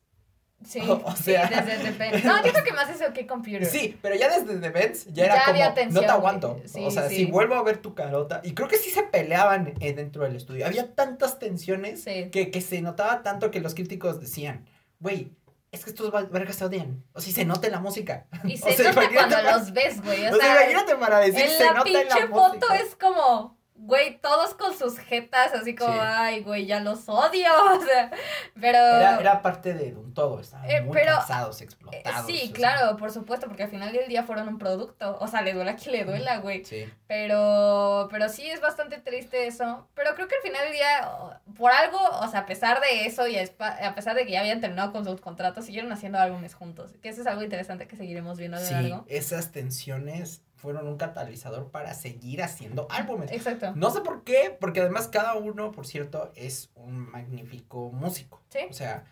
sí. 0.65 0.80
O- 0.89 1.02
o 1.06 1.15
sea- 1.15 1.48
sí, 1.48 1.54
desde 1.56 1.78
The 1.84 1.91
Pen- 1.91 2.24
No, 2.26 2.43
yo 2.46 2.52
creo 2.52 2.63
que 2.63 2.74
más 2.74 2.89
es 2.89 3.02
OK 3.08 3.28
Computer. 3.28 3.65
Sí, 3.65 3.98
pero 4.02 4.15
ya 4.15 4.28
desde 4.30 4.60
The 4.60 4.70
Benz 4.70 5.06
ya 5.08 5.12
Ya 5.13 5.26
era 5.26 5.46
había 5.46 5.65
como, 5.65 5.76
tensión, 5.76 5.93
no 6.04 6.08
te 6.08 6.13
aguanto. 6.13 6.62
Sí, 6.65 6.84
o 6.86 6.91
sea, 6.91 7.10
sí. 7.10 7.15
si 7.17 7.26
vuelvo 7.26 7.56
a 7.56 7.63
ver 7.63 7.78
tu 7.78 7.93
carota. 7.93 8.41
Y 8.43 8.54
creo 8.54 8.67
que 8.67 8.78
sí 8.78 8.89
se 8.89 9.04
peleaban 9.04 9.74
eh, 9.80 9.93
dentro 9.93 10.24
del 10.24 10.36
estudio. 10.36 10.65
Había 10.65 10.93
tantas 10.96 11.38
tensiones 11.39 12.04
Sí. 12.04 12.30
que, 12.32 12.50
que 12.52 12.62
se 12.62 12.82
notaba 12.82 13.24
tanto 13.24 13.52
que 13.52 13.60
los 13.60 13.76
críticos 13.76 14.20
decían, 14.20 14.65
güey, 15.00 15.32
es 15.72 15.84
que 15.84 15.89
estos 15.91 16.12
vergas 16.32 16.56
se 16.56 16.63
odian. 16.65 17.04
O 17.13 17.20
si 17.22 17.32
se 17.34 17.43
nota 17.46 17.67
en 17.67 17.74
la 17.74 17.80
música. 17.82 18.26
Y 18.46 18.56
O 18.63 18.65
se 18.67 18.74
sea, 18.74 18.93
nota 18.93 19.10
cuando 19.13 19.36
para- 19.36 19.58
los 19.58 19.74
ves, 19.74 20.02
güey. 20.02 20.26
O, 20.28 20.34
O 20.34 20.38
sea, 20.39 20.46
sea, 20.46 20.62
imagínate 20.63 20.96
para 20.96 21.20
decir, 21.20 21.41
en 21.41 21.50
se 21.50 21.65
nota 21.74 21.88
en 21.89 21.93
la 21.93 22.02
pinche 22.15 22.28
foto 22.30 22.74
es 22.74 22.96
como, 22.96 23.57
güey, 23.79 24.19
todos 24.19 24.53
con 24.55 24.77
sus 24.77 24.97
jetas, 24.99 25.53
así 25.53 25.75
como, 25.75 25.93
Sí. 25.93 25.99
ay, 26.01 26.41
güey, 26.43 26.65
ya 26.65 26.79
los 26.79 27.07
odio. 27.07 27.47
O 27.77 27.81
sea, 27.85 28.11
pero. 28.59 28.77
Era, 28.77 29.19
era 29.19 29.41
parte 29.41 29.73
de 29.73 29.95
un 29.95 30.13
todo, 30.13 30.39
estaban 30.39 30.69
Eh, 30.69 30.81
muy 30.81 30.93
pero, 30.97 31.13
cansados, 31.15 31.61
eh, 31.61 31.63
explotados. 31.65 32.23
o 32.23 32.27
sí, 32.27 32.37
sea, 32.39 32.53
claro, 32.53 32.97
por 32.97 33.11
supuesto, 33.11 33.47
porque 33.47 33.63
al 33.63 33.69
final 33.69 33.93
del 33.93 34.07
día 34.07 34.23
fueron 34.23 34.47
un 34.47 34.57
producto. 34.57 35.17
O 35.21 35.27
sea, 35.27 35.41
le 35.41 35.53
duela 35.53 35.71
a 35.71 35.75
quien 35.75 35.91
le 35.93 36.05
duela, 36.05 36.37
güey. 36.39 36.65
Sí. 36.65 36.85
Pero, 37.07 38.07
pero 38.11 38.29
sí 38.29 38.49
es 38.49 38.61
bastante 38.61 38.97
triste 38.99 39.47
eso. 39.47 39.87
Pero 39.93 40.15
creo 40.15 40.27
que 40.27 40.35
al 40.35 40.41
final 40.41 40.63
del 40.65 40.73
día, 40.73 41.09
o- 41.11 41.53
por 41.53 41.71
algo, 41.71 41.97
o 42.21 42.27
sea, 42.27 42.41
a 42.41 42.45
pesar 42.45 42.81
de 42.81 43.05
eso 43.05 43.27
y 43.27 43.37
a 43.37 43.93
pesar 43.95 44.15
de 44.15 44.25
que 44.25 44.31
ya 44.31 44.39
habían 44.41 44.59
terminado 44.61 44.91
con 44.91 45.05
sus 45.05 45.21
contratos, 45.21 45.65
siguieron 45.65 45.91
haciendo 45.91 46.19
álbumes 46.19 46.55
juntos. 46.55 46.91
Que 47.01 47.09
eso 47.09 47.21
es 47.21 47.27
algo 47.27 47.43
interesante 47.43 47.87
que 47.87 47.95
seguiremos 47.95 48.37
viendo 48.37 48.57
lo 48.57 48.63
Sí, 48.65 48.73
largo. 48.73 49.05
esas 49.07 49.51
tensiones 49.51 50.41
fueron 50.58 50.88
un 50.88 50.98
catalizador 50.98 51.70
para 51.70 51.93
seguir 51.93 52.41
haciendo 52.41 52.88
álbumes. 52.89 53.32
Exacto. 53.32 53.74
No 53.76 53.91
sé 53.91 54.02
por 54.02 54.24
qué, 54.24 54.58
porque 54.60 54.82
además 54.82 55.08
cada 55.08 55.36
uno, 55.36 55.72
por 55.72 55.86
cierto, 55.86 56.32
es 56.36 56.72
un 56.76 57.10
magnífico 57.12 57.91
músico. 57.91 58.41
Sí. 58.50 58.60
O 58.70 58.74
sea, 58.74 59.06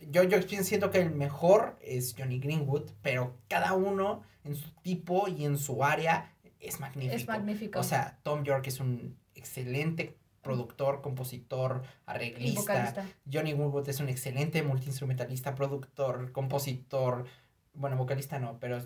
yo, 0.00 0.22
yo 0.22 0.40
siento 0.62 0.90
que 0.90 1.00
el 1.00 1.10
mejor 1.10 1.76
es 1.82 2.14
Johnny 2.16 2.38
Greenwood, 2.38 2.90
pero 3.02 3.36
cada 3.48 3.74
uno 3.74 4.22
en 4.44 4.54
su 4.54 4.70
tipo 4.76 5.28
y 5.28 5.44
en 5.44 5.58
su 5.58 5.84
área 5.84 6.32
es 6.60 6.78
magnífico. 6.78 7.16
Es 7.16 7.26
magnífico. 7.26 7.80
O 7.80 7.84
sea, 7.84 8.18
Tom 8.22 8.44
York 8.44 8.68
es 8.68 8.78
un 8.78 9.18
excelente 9.34 10.16
productor, 10.42 11.02
compositor, 11.02 11.82
arreglista. 12.06 12.60
vocalista. 12.60 13.06
Johnny 13.30 13.52
Greenwood 13.52 13.88
es 13.88 13.98
un 13.98 14.08
excelente 14.08 14.62
multiinstrumentalista, 14.62 15.56
productor, 15.56 16.30
compositor, 16.30 17.26
bueno, 17.74 17.96
vocalista 17.96 18.38
no, 18.38 18.58
pero 18.58 18.80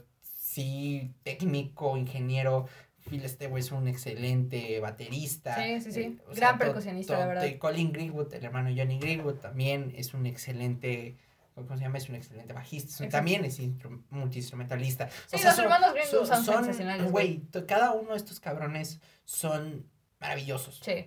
sí 0.52 1.12
técnico, 1.22 1.96
ingeniero. 1.96 2.66
Phil 3.08 3.28
Stewart 3.28 3.58
es 3.58 3.72
un 3.72 3.88
excelente 3.88 4.78
baterista. 4.78 5.56
Sí, 5.56 5.80
sí, 5.80 5.92
sí. 5.92 6.00
Eh, 6.02 6.18
Gran 6.36 6.56
percusionista, 6.56 7.14
to- 7.14 7.20
la 7.20 7.26
verdad. 7.26 7.58
Colin 7.58 7.92
Greenwood, 7.92 8.32
el 8.34 8.44
hermano 8.44 8.70
Johnny 8.76 8.98
Greenwood, 8.98 9.36
también 9.40 9.92
es 9.96 10.14
un 10.14 10.24
excelente, 10.26 11.16
¿cómo 11.56 11.76
se 11.76 11.82
llama? 11.82 11.98
Es 11.98 12.08
un 12.08 12.14
excelente 12.14 12.52
bajista. 12.52 13.08
también 13.08 13.44
es 13.44 13.58
instru- 13.60 14.02
multiinstrumentalista. 14.10 15.08
Sí, 15.26 15.42
los 15.42 15.58
hermanos 15.58 15.92
Greenwood 15.94 16.26
son- 16.26 16.44
son 16.44 16.64
sensacionales, 16.64 17.10
Güey, 17.10 17.42
cada 17.66 17.90
uno 17.92 18.10
de 18.12 18.16
estos 18.18 18.38
cabrones 18.38 19.00
son 19.24 19.84
maravillosos 20.20 20.80
Sí. 20.84 21.06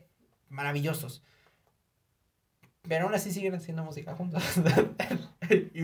maravillosos. 0.49 1.23
Pero 2.87 3.05
aún 3.05 3.15
así 3.15 3.31
siguen 3.31 3.55
haciendo 3.55 3.83
música 3.85 4.13
juntos. 4.15 4.43
y, 5.73 5.81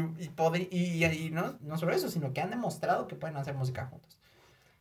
y, 0.72 1.06
y, 1.06 1.06
y 1.06 1.30
no, 1.32 1.58
no 1.62 1.78
solo 1.78 1.94
eso, 1.94 2.10
sino 2.10 2.34
que 2.34 2.42
han 2.42 2.50
demostrado 2.50 3.08
que 3.08 3.16
pueden 3.16 3.38
hacer 3.38 3.54
música 3.56 3.86
juntos. 3.88 4.18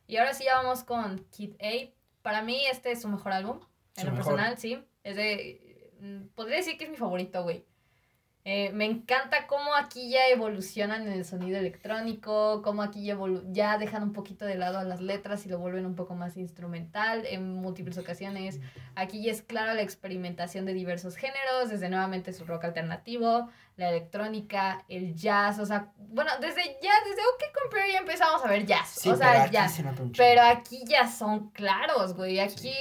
Y 0.06 0.16
ahora 0.16 0.34
sí 0.34 0.44
ya 0.44 0.56
vamos 0.56 0.82
con 0.84 1.18
Kid 1.30 1.54
A. 1.62 1.90
Para 2.22 2.42
mí 2.42 2.66
este 2.66 2.92
es 2.92 3.02
su 3.02 3.08
mejor 3.08 3.32
álbum. 3.32 3.60
En 3.96 4.04
Su 4.04 4.06
lo 4.06 4.12
mejor. 4.12 4.34
personal, 4.34 4.58
sí. 4.58 4.84
Es 5.04 5.16
de... 5.16 5.92
mm, 6.00 6.28
podría 6.34 6.56
decir 6.58 6.76
que 6.78 6.84
es 6.84 6.90
mi 6.90 6.96
favorito, 6.96 7.42
güey. 7.42 7.64
Eh, 8.44 8.72
me 8.72 8.86
encanta 8.86 9.46
cómo 9.46 9.74
aquí 9.74 10.08
ya 10.08 10.28
evolucionan 10.28 11.02
en 11.02 11.12
el 11.12 11.26
sonido 11.26 11.58
electrónico, 11.58 12.62
cómo 12.62 12.82
aquí 12.82 13.04
ya, 13.04 13.18
ya 13.50 13.76
dejan 13.76 14.02
un 14.02 14.14
poquito 14.14 14.46
de 14.46 14.54
lado 14.54 14.78
a 14.78 14.84
las 14.84 15.02
letras 15.02 15.44
y 15.44 15.50
lo 15.50 15.58
vuelven 15.58 15.84
un 15.84 15.94
poco 15.94 16.14
más 16.14 16.38
instrumental 16.38 17.26
en 17.26 17.52
múltiples 17.56 17.98
ocasiones. 17.98 18.58
Aquí 18.94 19.22
ya 19.22 19.32
es 19.32 19.42
claro 19.42 19.74
la 19.74 19.82
experimentación 19.82 20.64
de 20.64 20.72
diversos 20.72 21.16
géneros, 21.16 21.68
desde 21.68 21.90
nuevamente 21.90 22.32
su 22.32 22.46
rock 22.46 22.64
alternativo, 22.64 23.50
la 23.76 23.90
electrónica, 23.90 24.84
el 24.88 25.14
jazz, 25.14 25.58
o 25.58 25.66
sea, 25.66 25.92
bueno, 25.98 26.30
desde 26.40 26.62
ya, 26.82 26.92
desde 27.06 27.20
OK 27.20 27.42
Computer 27.62 27.90
ya 27.92 27.98
empezamos 27.98 28.42
a 28.42 28.48
ver 28.48 28.64
jazz, 28.64 28.88
Sí, 28.88 29.10
o 29.10 29.18
pero 29.18 29.50
sea, 29.50 29.68
se 29.68 29.82
un 29.82 29.94
chingo. 29.94 30.12
Pero 30.16 30.42
aquí 30.42 30.82
ya 30.86 31.06
son 31.10 31.50
claros, 31.50 32.14
güey. 32.14 32.40
Aquí, 32.40 32.72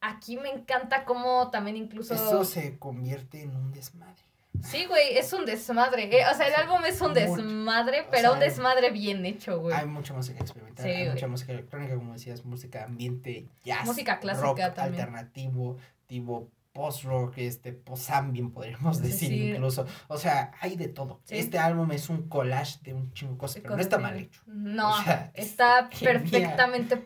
aquí 0.00 0.38
me 0.38 0.48
encanta 0.48 1.04
cómo 1.04 1.50
también 1.50 1.76
incluso... 1.76 2.14
Eso 2.14 2.44
se 2.44 2.78
convierte 2.78 3.42
en 3.42 3.54
un 3.54 3.72
desmadre. 3.72 4.29
Sí, 4.62 4.84
güey, 4.86 5.16
es 5.16 5.32
un 5.32 5.46
desmadre. 5.46 6.04
eh, 6.14 6.24
O 6.30 6.36
sea, 6.36 6.46
el 6.48 6.54
álbum 6.54 6.84
es 6.84 7.00
un 7.00 7.08
Mucho. 7.08 7.20
desmadre, 7.20 8.02
O 8.02 8.10
pero 8.10 8.20
sea, 8.22 8.32
un 8.32 8.40
desmadre 8.40 8.90
bien 8.90 9.24
hecho, 9.24 9.58
güey. 9.58 9.74
Hay 9.74 9.86
mucha 9.86 10.12
música 10.12 10.40
experimental, 10.40 10.84
Sí, 10.84 10.90
hay 10.90 11.02
güey. 11.04 11.14
mucha 11.14 11.26
música 11.28 11.52
electrónica, 11.52 11.94
como 11.94 12.12
decías, 12.12 12.44
música 12.44 12.84
ambiente, 12.84 13.46
jazz, 13.64 13.86
Música 13.86 14.18
clásica 14.20 14.46
rock 14.46 14.58
también. 14.74 15.00
alternativo, 15.02 15.76
tipo 16.06 16.48
post-rock, 16.72 17.38
este, 17.38 17.72
post-ambient, 17.72 18.52
podríamos 18.54 19.00
decir 19.02 19.28
sí. 19.30 19.50
incluso. 19.50 19.86
O 20.08 20.18
sea, 20.18 20.52
hay 20.60 20.76
de 20.76 20.88
todo. 20.88 21.20
Sí. 21.24 21.36
Este 21.38 21.58
álbum 21.58 21.90
es 21.92 22.08
un 22.10 22.28
collage 22.28 22.78
de 22.82 22.94
un 22.94 23.12
chingo 23.12 23.32
de 23.32 23.38
cosas, 23.38 23.62
pero 23.62 23.74
no 23.76 23.82
está 23.82 23.98
mal 23.98 24.16
hecho. 24.16 24.40
No, 24.46 24.90
O 24.90 25.02
sea, 25.02 25.30
está 25.34 25.88
genial. 25.90 26.20
perfectamente 26.22 26.96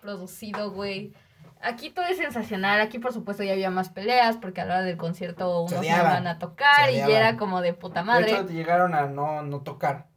producido, 0.00 0.70
güey. 0.72 1.12
Aquí 1.62 1.90
todo 1.90 2.06
es 2.06 2.16
sensacional. 2.16 2.80
Aquí, 2.80 2.98
por 2.98 3.12
supuesto, 3.12 3.42
ya 3.42 3.52
había 3.52 3.70
más 3.70 3.90
peleas 3.90 4.36
porque 4.36 4.60
a 4.60 4.64
la 4.64 4.74
hora 4.76 4.82
del 4.84 4.96
concierto 4.96 5.68
Se 5.68 5.74
unos 5.74 5.74
no 5.74 5.78
odiaban, 5.80 6.12
iban 6.12 6.26
a 6.26 6.38
tocar 6.38 6.86
se 6.86 6.92
y 6.92 6.96
ya 6.96 7.06
era 7.08 7.36
como 7.36 7.60
de 7.60 7.74
puta 7.74 8.00
De 8.00 8.06
madre. 8.06 8.32
hecho, 8.32 8.46
llegaron 8.48 8.94
a 8.94 9.06
no, 9.06 9.42
no 9.42 9.62
tocar. 9.62 10.08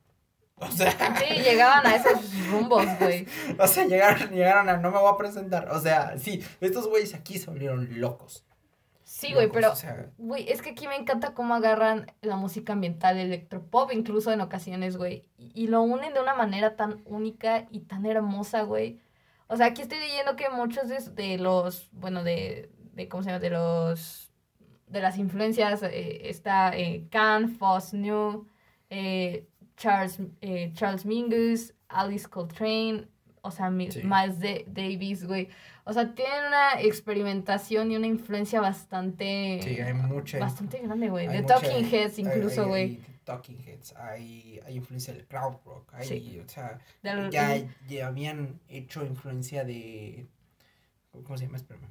O 0.57 0.67
sea, 0.67 0.91
Sí, 1.17 1.41
llegaban 1.41 1.85
a 1.85 1.95
esos 1.95 2.47
rumbos, 2.47 2.85
güey. 2.99 3.27
o 3.59 3.67
sea, 3.67 3.85
llegaron, 3.85 4.29
llegaron 4.29 4.69
a 4.69 4.77
no 4.77 4.91
me 4.91 4.99
voy 4.99 5.11
a 5.13 5.17
presentar. 5.17 5.69
O 5.71 5.79
sea, 5.79 6.17
sí, 6.17 6.43
estos 6.61 6.87
güeyes 6.87 7.13
aquí 7.13 7.37
se 7.37 7.49
volvieron 7.49 7.99
locos. 7.99 8.45
Sí, 9.03 9.33
güey, 9.33 9.49
pero 9.51 9.71
o 9.71 9.75
sea, 9.75 10.09
Güey, 10.17 10.49
es 10.49 10.61
que 10.61 10.71
aquí 10.71 10.87
me 10.87 10.95
encanta 10.95 11.33
cómo 11.33 11.53
agarran 11.53 12.11
la 12.21 12.35
música 12.35 12.73
ambiental, 12.73 13.17
electropop, 13.17 13.91
incluso 13.91 14.31
en 14.31 14.41
ocasiones, 14.41 14.97
güey. 14.97 15.27
Y, 15.37 15.51
y 15.53 15.67
lo 15.67 15.81
unen 15.81 16.13
de 16.13 16.21
una 16.21 16.33
manera 16.35 16.75
tan 16.75 17.01
única 17.05 17.67
y 17.69 17.81
tan 17.81 18.05
hermosa, 18.05 18.63
güey. 18.63 18.99
O 19.47 19.57
sea, 19.57 19.67
aquí 19.67 19.81
estoy 19.81 19.99
leyendo 19.99 20.35
que 20.35 20.49
muchos 20.49 20.87
de, 20.89 20.99
de 21.21 21.37
los, 21.37 21.89
bueno, 21.91 22.23
de, 22.23 22.69
de, 22.93 23.07
¿cómo 23.07 23.23
se 23.23 23.29
llama? 23.29 23.39
De 23.39 23.49
los, 23.49 24.31
de 24.87 25.01
las 25.01 25.17
influencias, 25.17 25.83
eh, 25.83 26.29
está 26.29 26.75
eh, 26.77 27.05
Can, 27.11 27.49
Foss 27.49 27.93
New, 27.93 28.47
eh, 28.89 29.47
Charles, 29.75 30.19
eh, 30.41 30.71
Charles 30.73 31.05
Mingus, 31.05 31.73
Alice 31.89 32.27
Coltrane, 32.27 33.07
o 33.41 33.51
sea, 33.51 33.69
Sí. 33.69 34.01
Miles 34.03 34.39
Da- 34.39 34.63
Davis, 34.67 35.25
güey. 35.25 35.49
O 35.83 35.91
sea, 35.91 36.15
tienen 36.15 36.45
una 36.47 36.79
experimentación 36.81 37.91
y 37.91 37.97
una 37.97 38.07
influencia 38.07 38.61
bastante... 38.61 39.59
sí, 39.61 39.81
hay 39.81 39.93
mucha. 39.93 40.39
Bastante 40.39 40.79
grande, 40.79 41.09
güey. 41.09 41.27
De 41.27 41.43
Talking 41.43 41.85
Heads 41.91 42.19
incluso, 42.19 42.67
güey. 42.67 43.01
Talking 43.23 43.59
Heads, 43.59 43.93
hay, 43.95 44.59
hay 44.65 44.75
influencia 44.75 45.13
del 45.13 45.25
crowd 45.27 45.57
rock, 45.65 45.93
hay, 45.93 46.07
Sí. 46.07 46.39
o 46.39 46.47
sea, 46.49 46.79
Del- 47.01 47.29
ya, 47.31 47.55
ya 47.87 48.07
habían 48.07 48.59
hecho 48.67 49.05
influencia 49.05 49.63
de, 49.63 50.27
¿cómo 51.11 51.37
se 51.37 51.45
llama? 51.45 51.57
Espérame. 51.57 51.89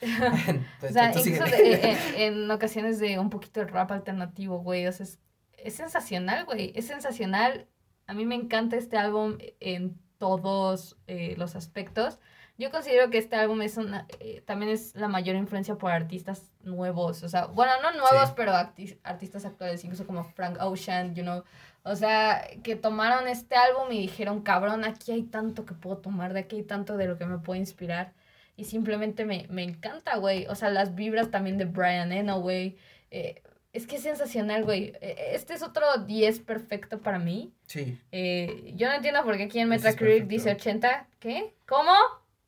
O 0.82 0.88
sea, 0.92 1.08
incluso 1.10 1.44
de- 1.44 1.74
eh, 1.74 1.80
eh, 2.16 2.26
en 2.26 2.50
ocasiones 2.50 2.98
de 2.98 3.18
un 3.18 3.30
poquito 3.30 3.60
de 3.60 3.66
rap 3.66 3.90
alternativo, 3.92 4.58
güey. 4.58 4.86
O 4.86 4.92
sea, 4.92 5.04
es, 5.04 5.18
es 5.56 5.74
sensacional, 5.74 6.44
güey. 6.44 6.72
Es 6.74 6.86
sensacional. 6.86 7.66
A 8.06 8.12
mí 8.12 8.26
me 8.26 8.34
encanta 8.34 8.76
este 8.76 8.98
álbum 8.98 9.38
en 9.60 9.98
todos 10.18 10.98
eh, 11.06 11.34
los 11.38 11.56
aspectos. 11.56 12.18
Yo 12.56 12.70
considero 12.70 13.10
que 13.10 13.18
este 13.18 13.34
álbum 13.36 13.62
es 13.62 13.76
una, 13.76 14.06
eh, 14.20 14.40
también 14.46 14.70
es 14.70 14.94
la 14.94 15.08
mayor 15.08 15.34
influencia 15.34 15.74
por 15.74 15.90
artistas 15.90 16.52
nuevos. 16.62 17.22
O 17.24 17.28
sea, 17.28 17.46
bueno, 17.46 17.72
no 17.82 17.90
nuevos, 17.92 18.28
Sí. 18.28 18.34
pero 18.36 18.52
acti- 18.52 18.96
artistas 19.02 19.44
actuales, 19.44 19.82
incluso 19.84 20.06
como 20.06 20.22
Frank 20.24 20.58
Ocean, 20.60 21.14
you 21.14 21.22
know. 21.24 21.42
O 21.82 21.96
sea, 21.96 22.46
que 22.62 22.76
tomaron 22.76 23.26
este 23.28 23.56
álbum 23.56 23.90
y 23.90 23.98
dijeron, 24.02 24.42
cabrón, 24.42 24.84
aquí 24.84 25.10
hay 25.12 25.24
tanto 25.24 25.66
que 25.66 25.74
puedo 25.74 25.98
tomar, 25.98 26.32
de 26.32 26.40
aquí 26.40 26.56
hay 26.56 26.62
tanto 26.62 26.96
de 26.96 27.06
lo 27.08 27.18
que 27.18 27.26
me 27.26 27.38
puede 27.38 27.58
inspirar. 27.60 28.12
Y 28.56 28.64
simplemente 28.64 29.24
me, 29.24 29.46
me 29.50 29.64
encanta, 29.64 30.16
güey. 30.16 30.46
O 30.46 30.54
sea, 30.54 30.70
las 30.70 30.94
vibras 30.94 31.30
también 31.32 31.58
de 31.58 31.64
Brian 31.64 32.12
Eno, 32.12 32.40
güey. 32.40 32.76
Eh, 33.10 33.42
es 33.72 33.88
que 33.88 33.96
es 33.96 34.02
sensacional, 34.02 34.62
güey. 34.62 34.92
Eh, 35.00 35.32
Este 35.34 35.54
es 35.54 35.62
otro 35.64 35.84
10 36.06 36.38
perfecto 36.38 37.00
para 37.00 37.18
mí. 37.18 37.52
Sí, 37.66 37.98
Eh, 38.12 38.72
yo 38.76 38.86
no 38.88 38.94
entiendo 38.94 39.24
por 39.24 39.36
qué 39.36 39.42
aquí 39.42 39.58
en 39.58 39.68
Metacritic 39.68 40.28
dice 40.28 40.52
80. 40.52 41.08
¿Qué? 41.18 41.52
¿Cómo? 41.66 41.90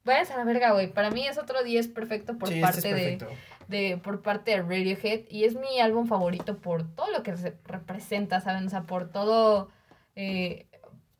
Váyanse 0.06 0.32
a 0.32 0.38
la 0.38 0.44
verga, 0.44 0.72
güey. 0.72 0.86
Para 0.86 1.10
mí 1.10 1.26
es 1.26 1.36
otro 1.36 1.62
10 1.62 1.88
perfecto 1.88 2.38
por 2.38 2.48
sí, 2.48 2.60
parte 2.60 2.78
este 2.78 2.90
es 2.90 2.96
de, 2.96 3.16
perfecto. 3.18 3.34
de 3.68 3.96
por 3.98 4.22
parte 4.22 4.52
de 4.52 4.62
Radiohead 4.62 5.22
y 5.28 5.44
es 5.44 5.56
mi 5.56 5.80
álbum 5.80 6.06
favorito 6.06 6.58
por 6.58 6.88
todo 6.94 7.10
lo 7.10 7.22
que 7.24 7.36
se 7.36 7.56
representa, 7.64 8.40
¿saben? 8.40 8.66
O 8.66 8.70
sea, 8.70 8.82
por 8.84 9.10
todo 9.10 9.68
eh, 10.14 10.66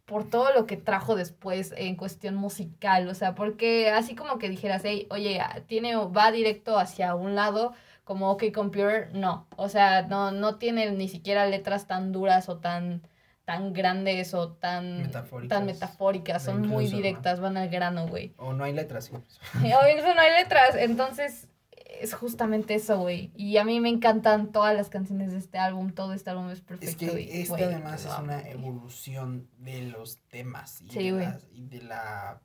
por 0.07 0.31
todo 0.31 0.53
lo 0.55 0.67
que 0.67 0.77
trajo 0.77 1.17
después 1.17 1.75
en 1.77 1.97
cuestión 1.97 2.37
musical, 2.37 3.09
o 3.09 3.15
sea, 3.15 3.35
porque 3.35 3.91
así 3.91 4.15
como 4.15 4.39
que 4.39 4.49
dijeras, 4.49 4.83
hey, 4.85 5.09
oye, 5.11 5.41
tiene 5.67 5.97
va 5.97 6.31
directo 6.31 6.79
hacia 6.79 7.17
un 7.17 7.35
lado 7.35 7.75
como 8.05 8.31
OK 8.31 8.45
Computer, 8.55 9.11
no, 9.13 9.49
o 9.57 9.69
sea, 9.69 10.03
no 10.03 10.31
no 10.31 10.57
tiene 10.59 10.93
ni 10.93 11.09
siquiera 11.09 11.45
letras 11.47 11.89
tan 11.89 12.13
duras 12.13 12.49
o 12.49 12.59
tan 12.59 13.03
tan 13.47 13.73
grandes 13.73 14.35
o 14.35 14.53
tan 14.53 15.03
Metafóricas. 15.03 15.57
tan 15.57 15.65
metafóricas, 15.67 16.43
son 16.45 16.61
muy 16.61 16.85
Incluso, 16.85 16.91
¿no? 16.91 16.97
directas, 16.97 17.41
van 17.41 17.57
al 17.57 17.69
grano, 17.71 18.07
güey. 18.09 18.35
O 18.37 18.53
no 18.53 18.65
hay 18.65 18.75
letras, 18.75 19.09
incluso. 19.11 19.41
O 19.55 19.89
incluso 19.89 20.15
no 20.15 20.21
hay 20.21 20.43
letras, 20.43 20.75
entonces 20.77 21.49
es 22.01 22.13
justamente 22.13 22.75
eso, 22.75 22.99
güey. 22.99 23.31
Y 23.37 23.57
a 23.57 23.65
mí 23.65 23.81
me 23.81 23.89
encantan 23.89 24.53
todas 24.53 24.75
las 24.77 24.91
canciones 24.91 25.33
de 25.33 25.39
este 25.39 25.57
álbum, 25.59 25.93
todo 25.93 26.13
este 26.13 26.29
álbum 26.29 26.51
es 26.51 26.61
perfecto. 26.61 26.91
Es 26.91 26.97
que 27.13 27.21
y, 27.23 27.31
este 27.43 27.49
güey, 27.49 27.63
además 27.65 28.05
es 28.05 28.19
una 28.19 28.41
evolución 28.51 29.49
de 29.59 29.83
los 29.83 30.19
temas 30.29 30.83
y, 30.83 30.91
Sí, 30.91 31.11
de, 31.13 31.25
las- 31.25 31.47
y 31.53 31.67
de 31.67 31.83
la 31.83 32.43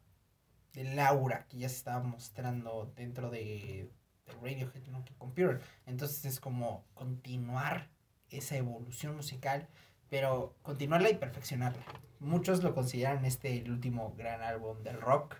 del 0.73 0.97
aura 0.99 1.47
que 1.49 1.57
ya 1.57 1.67
se 1.67 1.75
estaba 1.75 2.01
mostrando 2.01 2.93
dentro 2.95 3.29
de, 3.29 3.89
de 4.25 4.33
Radiohead, 4.41 4.85
¿no? 4.87 5.03
Que 5.03 5.13
Computer. 5.15 5.59
Entonces 5.85 6.23
es 6.25 6.39
como 6.39 6.85
continuar 6.93 7.89
esa 8.29 8.55
evolución 8.55 9.17
musical, 9.17 9.67
pero 10.11 10.53
continuarla 10.61 11.09
y 11.09 11.15
perfeccionarla. 11.15 11.81
Muchos 12.19 12.61
lo 12.61 12.75
consideran 12.75 13.23
este 13.25 13.57
el 13.59 13.71
último 13.71 14.13
gran 14.17 14.41
álbum 14.43 14.83
del 14.83 14.99
rock, 14.99 15.37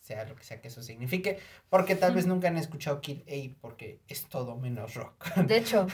sea 0.00 0.24
lo 0.24 0.34
que 0.34 0.42
sea 0.42 0.60
que 0.62 0.68
eso 0.68 0.82
signifique, 0.82 1.38
porque 1.68 1.94
tal 1.94 2.14
vez 2.14 2.26
nunca 2.26 2.48
han 2.48 2.56
escuchado 2.56 3.02
Kid 3.02 3.20
A 3.28 3.54
porque 3.60 4.00
es 4.08 4.26
todo 4.26 4.56
menos 4.56 4.94
rock. 4.94 5.32
De 5.36 5.58
hecho. 5.58 5.86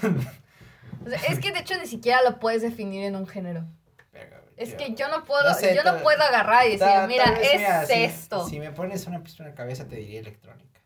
o 1.04 1.08
sea, 1.10 1.18
es 1.28 1.40
que 1.40 1.50
de 1.50 1.58
hecho 1.58 1.76
ni 1.78 1.86
siquiera 1.88 2.22
lo 2.22 2.38
puedes 2.38 2.62
definir 2.62 3.04
en 3.04 3.16
un 3.16 3.26
género. 3.26 3.66
Pero, 4.12 4.36
Es 4.56 4.70
yo- 4.70 4.76
que 4.78 4.94
yo 4.94 5.08
no 5.08 5.24
puedo, 5.24 5.42
No 5.50 5.54
sé, 5.54 5.74
yo 5.74 5.82
no 5.82 6.00
puedo 6.02 6.22
agarrar 6.22 6.64
y 6.66 6.78
decir, 6.78 6.86
Ta- 6.86 7.06
mira, 7.08 7.32
vez, 7.32 7.40
es 7.54 7.56
mira, 7.58 7.82
esto. 7.82 8.48
Si, 8.48 8.60
me 8.60 8.70
pones 8.70 9.04
una 9.08 9.22
pistola 9.22 9.48
en 9.48 9.54
la 9.54 9.56
cabeza, 9.58 9.86
te 9.88 9.96
diría 9.96 10.20
electrónica. 10.20 10.80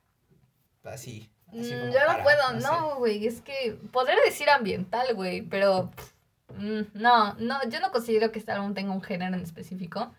Así. 0.85 1.31
así 1.49 1.59
Mm, 1.75 1.91
yo 1.93 2.01
no 2.01 2.07
para, 2.07 2.23
puedo, 2.25 2.53
no, 2.63 2.97
güey, 2.97 3.27
es 3.27 3.43
que 3.43 3.77
podría 3.93 4.17
decir 4.25 4.49
ambiental, 4.51 5.15
güey, 5.15 5.43
pero 5.43 5.91
mm, 6.59 6.81
no, 6.95 7.35
no, 7.35 7.57
yo 7.69 7.81
no 7.81 7.91
considero 7.91 8.33
que 8.33 8.39
este 8.39 8.53
álbum 8.53 8.75
tenga 8.75 8.93
un 8.93 9.03
género 9.03 9.35
en 9.37 9.43
específico. 9.43 10.13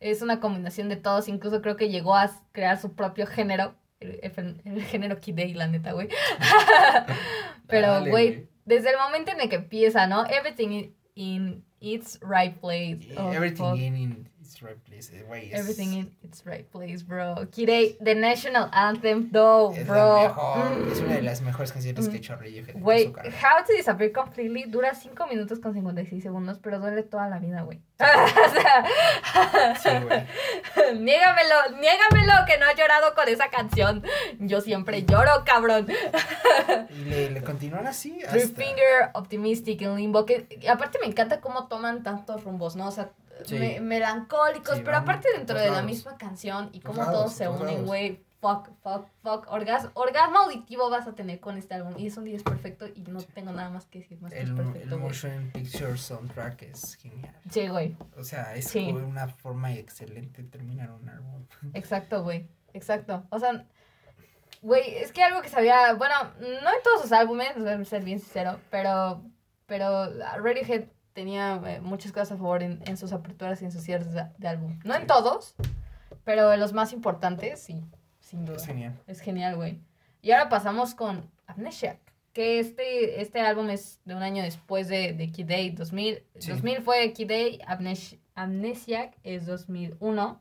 Es 0.00 0.22
una 0.22 0.38
combinación 0.40 0.88
de 0.88 0.96
todos, 0.96 1.28
incluso 1.28 1.60
creo 1.60 1.76
que 1.76 1.88
llegó 1.88 2.14
a 2.14 2.30
crear 2.52 2.78
su 2.80 2.94
propio 2.94 3.26
género, 3.26 3.74
el, 4.00 4.20
el- 4.22 4.60
el 4.64 4.82
género 4.84 5.18
Kid 5.20 5.38
A, 5.40 5.44
la 5.58 5.66
neta, 5.66 5.92
güey. 5.92 6.08
Pero, 7.66 8.04
güey, 8.10 8.48
desde 8.64 8.90
el 8.90 8.96
momento 8.96 9.32
en 9.32 9.40
el 9.40 9.48
que 9.48 9.56
empieza, 9.56 10.06
¿no? 10.06 10.24
Everything 10.26 10.68
in, 10.70 10.94
in 11.14 11.64
its 11.80 12.18
right 12.22 12.56
place. 12.58 13.00
Oh, 13.16 13.32
Everything 13.32 13.76
in, 13.76 13.96
in 13.96 14.28
its 14.48 14.62
right 14.62 14.78
place. 14.84 15.10
eh, 15.12 15.22
Güey, 15.26 15.52
es, 15.52 15.60
Everything 15.60 15.92
in 15.92 16.16
its 16.22 16.44
right 16.46 16.66
place, 16.70 17.04
bro. 17.04 17.32
A, 17.34 17.46
the 17.46 18.14
national 18.14 18.68
anthem, 18.72 19.30
though, 19.30 19.72
es 19.74 19.86
bro. 19.86 20.16
la 20.16 20.22
mejor. 20.28 20.58
Mm. 20.58 20.92
Es 20.92 21.00
una 21.00 21.14
de 21.14 21.22
las 21.22 21.42
mejores 21.42 21.72
canciones 21.72 22.08
que 22.08 22.14
ha 22.16 22.18
hecho 22.18 22.36
Radiohead 22.36 22.76
Güey. 22.80 23.06
How 23.08 23.64
to 23.66 23.72
Disappear 23.76 24.12
Completely 24.12 24.64
dura 24.64 24.94
5 24.94 25.26
minutos 25.26 25.58
con 25.60 25.74
56 25.74 26.22
segundos, 26.22 26.58
pero 26.62 26.78
duele 26.80 27.02
toda 27.02 27.28
la 27.28 27.38
vida, 27.38 27.62
güey. 27.62 27.78
o 27.98 28.04
sea, 28.52 28.84
Sí, 29.82 29.88
güey. 30.06 30.26
niégamelo, 30.98 31.78
niégamelo 31.80 32.32
que 32.46 32.58
no 32.58 32.66
has 32.66 32.76
llorado 32.76 33.14
con 33.14 33.28
esa 33.28 33.48
canción. 33.50 34.02
Yo 34.38 34.60
siempre 34.60 35.04
lloro, 35.04 35.44
cabrón. 35.44 35.86
Y 36.90 37.04
le, 37.04 37.30
le 37.30 37.42
continúan 37.42 37.86
así 37.86 38.18
Three. 38.30 38.42
Finger, 38.48 39.10
Optimistic, 39.14 39.82
en 39.82 39.96
Limbo, 39.96 40.24
que 40.26 40.46
aparte 40.68 40.98
me 41.00 41.06
encanta 41.06 41.40
cómo 41.40 41.68
toman 41.68 42.02
tantos 42.02 42.44
rumbos, 42.44 42.76
¿no? 42.76 42.88
O 42.88 42.90
sea, 42.90 43.10
Sí. 43.44 43.58
me- 43.58 43.80
melancólicos, 43.80 44.76
Sí, 44.76 44.82
pero 44.84 44.96
aparte 44.98 45.28
dentro 45.36 45.58
de 45.58 45.70
la 45.70 45.82
misma 45.82 46.16
canción 46.18 46.70
y 46.72 46.80
cómo 46.80 46.98
lados, 47.02 47.14
todos 47.14 47.32
se 47.34 47.48
unen, 47.48 47.84
güey. 47.86 48.24
fuck, 48.40 48.68
fuck, 48.82 49.08
fuck. 49.22 49.46
Orgas, 49.50 49.88
orgasmo 49.94 50.38
auditivo 50.38 50.88
vas 50.90 51.08
a 51.08 51.14
tener 51.16 51.40
con 51.40 51.58
este 51.58 51.74
álbum. 51.74 51.94
Y 51.98 52.06
es 52.06 52.16
un 52.16 52.24
10 52.24 52.44
perfecto 52.44 52.86
y 52.86 53.02
no 53.02 53.20
tengo 53.22 53.50
nada 53.52 53.68
más 53.68 53.86
que 53.86 53.98
decir 53.98 54.20
más 54.20 54.32
que 54.32 54.38
es 54.40 54.48
El, 54.48 54.54
perfecto, 54.54 54.94
el 54.94 55.00
motion 55.00 55.50
picture 55.52 55.96
soundtrack 55.98 56.62
es 56.62 56.94
genial. 56.94 57.34
Sí, 57.50 57.66
güey. 57.66 57.96
O 58.16 58.22
sea, 58.22 58.54
es 58.54 58.68
Sí. 58.68 58.86
como 58.92 59.06
una 59.08 59.26
forma 59.26 59.72
excelente 59.74 60.42
de 60.42 60.48
terminar 60.48 60.90
un 60.92 61.08
álbum. 61.08 61.46
Exacto, 61.74 62.22
güey. 62.22 62.48
Exacto. 62.74 63.24
O 63.30 63.38
sea, 63.40 63.66
güey, 64.62 64.96
es 64.96 65.10
que 65.12 65.22
algo 65.22 65.42
que 65.42 65.48
sabía, 65.48 65.94
bueno, 65.94 66.14
no 66.40 66.46
en 66.48 66.82
todos 66.84 67.02
sus 67.02 67.12
álbumes, 67.12 67.54
voy 67.58 67.68
a 67.70 67.84
ser 67.84 68.04
bien 68.04 68.20
sincero, 68.20 68.60
pero, 68.70 69.20
pero 69.66 70.12
Radiohead 70.40 70.84
tenía 71.18 71.60
eh, 71.66 71.80
muchas 71.80 72.12
cosas 72.12 72.30
a 72.32 72.36
favor 72.36 72.62
en, 72.62 72.80
en 72.86 72.96
sus 72.96 73.12
aperturas 73.12 73.60
y 73.60 73.64
en 73.64 73.72
sus 73.72 73.82
cierres 73.82 74.12
de, 74.12 74.24
de 74.38 74.46
álbum. 74.48 74.78
No 74.84 74.94
en 74.94 75.00
Sí. 75.00 75.06
todos, 75.08 75.56
pero 76.22 76.52
en 76.52 76.60
los 76.60 76.72
más 76.72 76.92
importantes, 76.92 77.60
sí, 77.60 77.82
sin 78.20 78.44
duda. 78.44 78.56
Es 78.58 78.66
genial. 78.66 78.92
Es 79.08 79.20
genial, 79.20 79.56
güey. 79.56 79.80
Y 80.22 80.30
ahora 80.30 80.48
pasamos 80.48 80.94
con 80.94 81.28
Amnesiac, 81.48 81.98
que 82.32 82.60
este, 82.60 83.20
este 83.20 83.40
álbum 83.40 83.68
es 83.68 83.98
de 84.04 84.14
un 84.14 84.22
año 84.22 84.44
después 84.44 84.86
de, 84.86 85.12
de 85.12 85.32
Kid 85.32 85.46
Day, 85.46 85.70
2000. 85.70 86.22
Sí. 86.38 86.50
2000 86.52 86.82
fue 86.82 87.12
Kid 87.12 87.28
Day, 87.28 87.58
Amnes- 87.66 88.18
Amnesiac 88.36 89.16
es 89.24 89.44
2001. 89.46 90.40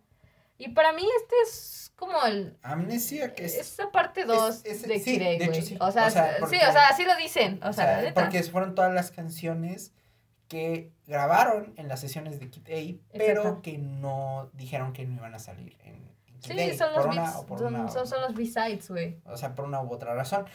Y 0.60 0.70
para 0.70 0.94
mí 0.94 1.04
este 1.22 1.36
es 1.44 1.92
como 1.96 2.24
el... 2.26 2.56
Amnesia, 2.62 3.34
que 3.34 3.46
es. 3.46 3.56
Es 3.56 3.78
la 3.80 3.90
parte 3.92 4.26
2 4.26 4.62
es- 4.66 4.82
de 4.88 5.00
sí, 5.00 5.04
Kid 5.04 5.20
Day, 5.24 5.38
güey. 5.48 5.62
sí. 5.64 5.78
O 5.80 5.92
sea, 5.92 6.06
O 6.08 6.10
sea, 6.12 6.28
sí, 6.30 6.36
porque- 6.40 6.58
o 6.58 6.72
sea, 6.72 6.88
así 6.90 7.04
lo 7.04 7.16
dicen. 7.16 7.60
O 7.64 7.70
o 7.70 7.74
sea, 7.74 7.86
sea, 7.86 7.98
la 7.98 8.02
neta. 8.04 8.22
porque 8.22 8.44
fueron 8.44 8.76
todas 8.76 8.94
las 8.94 9.10
canciones 9.12 9.92
que 10.48 10.92
grabaron 11.06 11.74
en 11.78 11.88
las 11.88 12.00
sesiones 12.00 12.40
de 12.40 12.50
Kid 12.50 12.68
A, 12.68 13.00
pero 13.12 13.42
Exacto. 13.42 13.62
que 13.62 13.78
no 13.78 14.50
dijeron 14.54 14.94
que 14.94 15.06
no 15.06 15.16
iban 15.16 15.34
a 15.36 15.40
salir 15.40 15.78
en, 15.84 15.96
en 16.28 16.40
Kid 16.40 16.52
Sí, 16.54 16.60
A, 16.72 16.78
son 16.78 16.94
los, 16.94 17.06
por 17.06 17.08
una 17.12 17.22
beats, 17.24 17.36
o 17.36 17.46
por 17.46 17.60
son, 17.60 17.76
una 17.76 17.90
son, 17.90 18.08
son 18.08 18.22
los 18.22 18.34
B-sides, 18.36 18.90
güey. 18.90 19.18
o 19.26 19.38
sea, 19.38 19.56
por 19.56 19.66
una 19.66 19.82
u 19.82 19.92
otra 19.92 20.14
razón. 20.14 20.46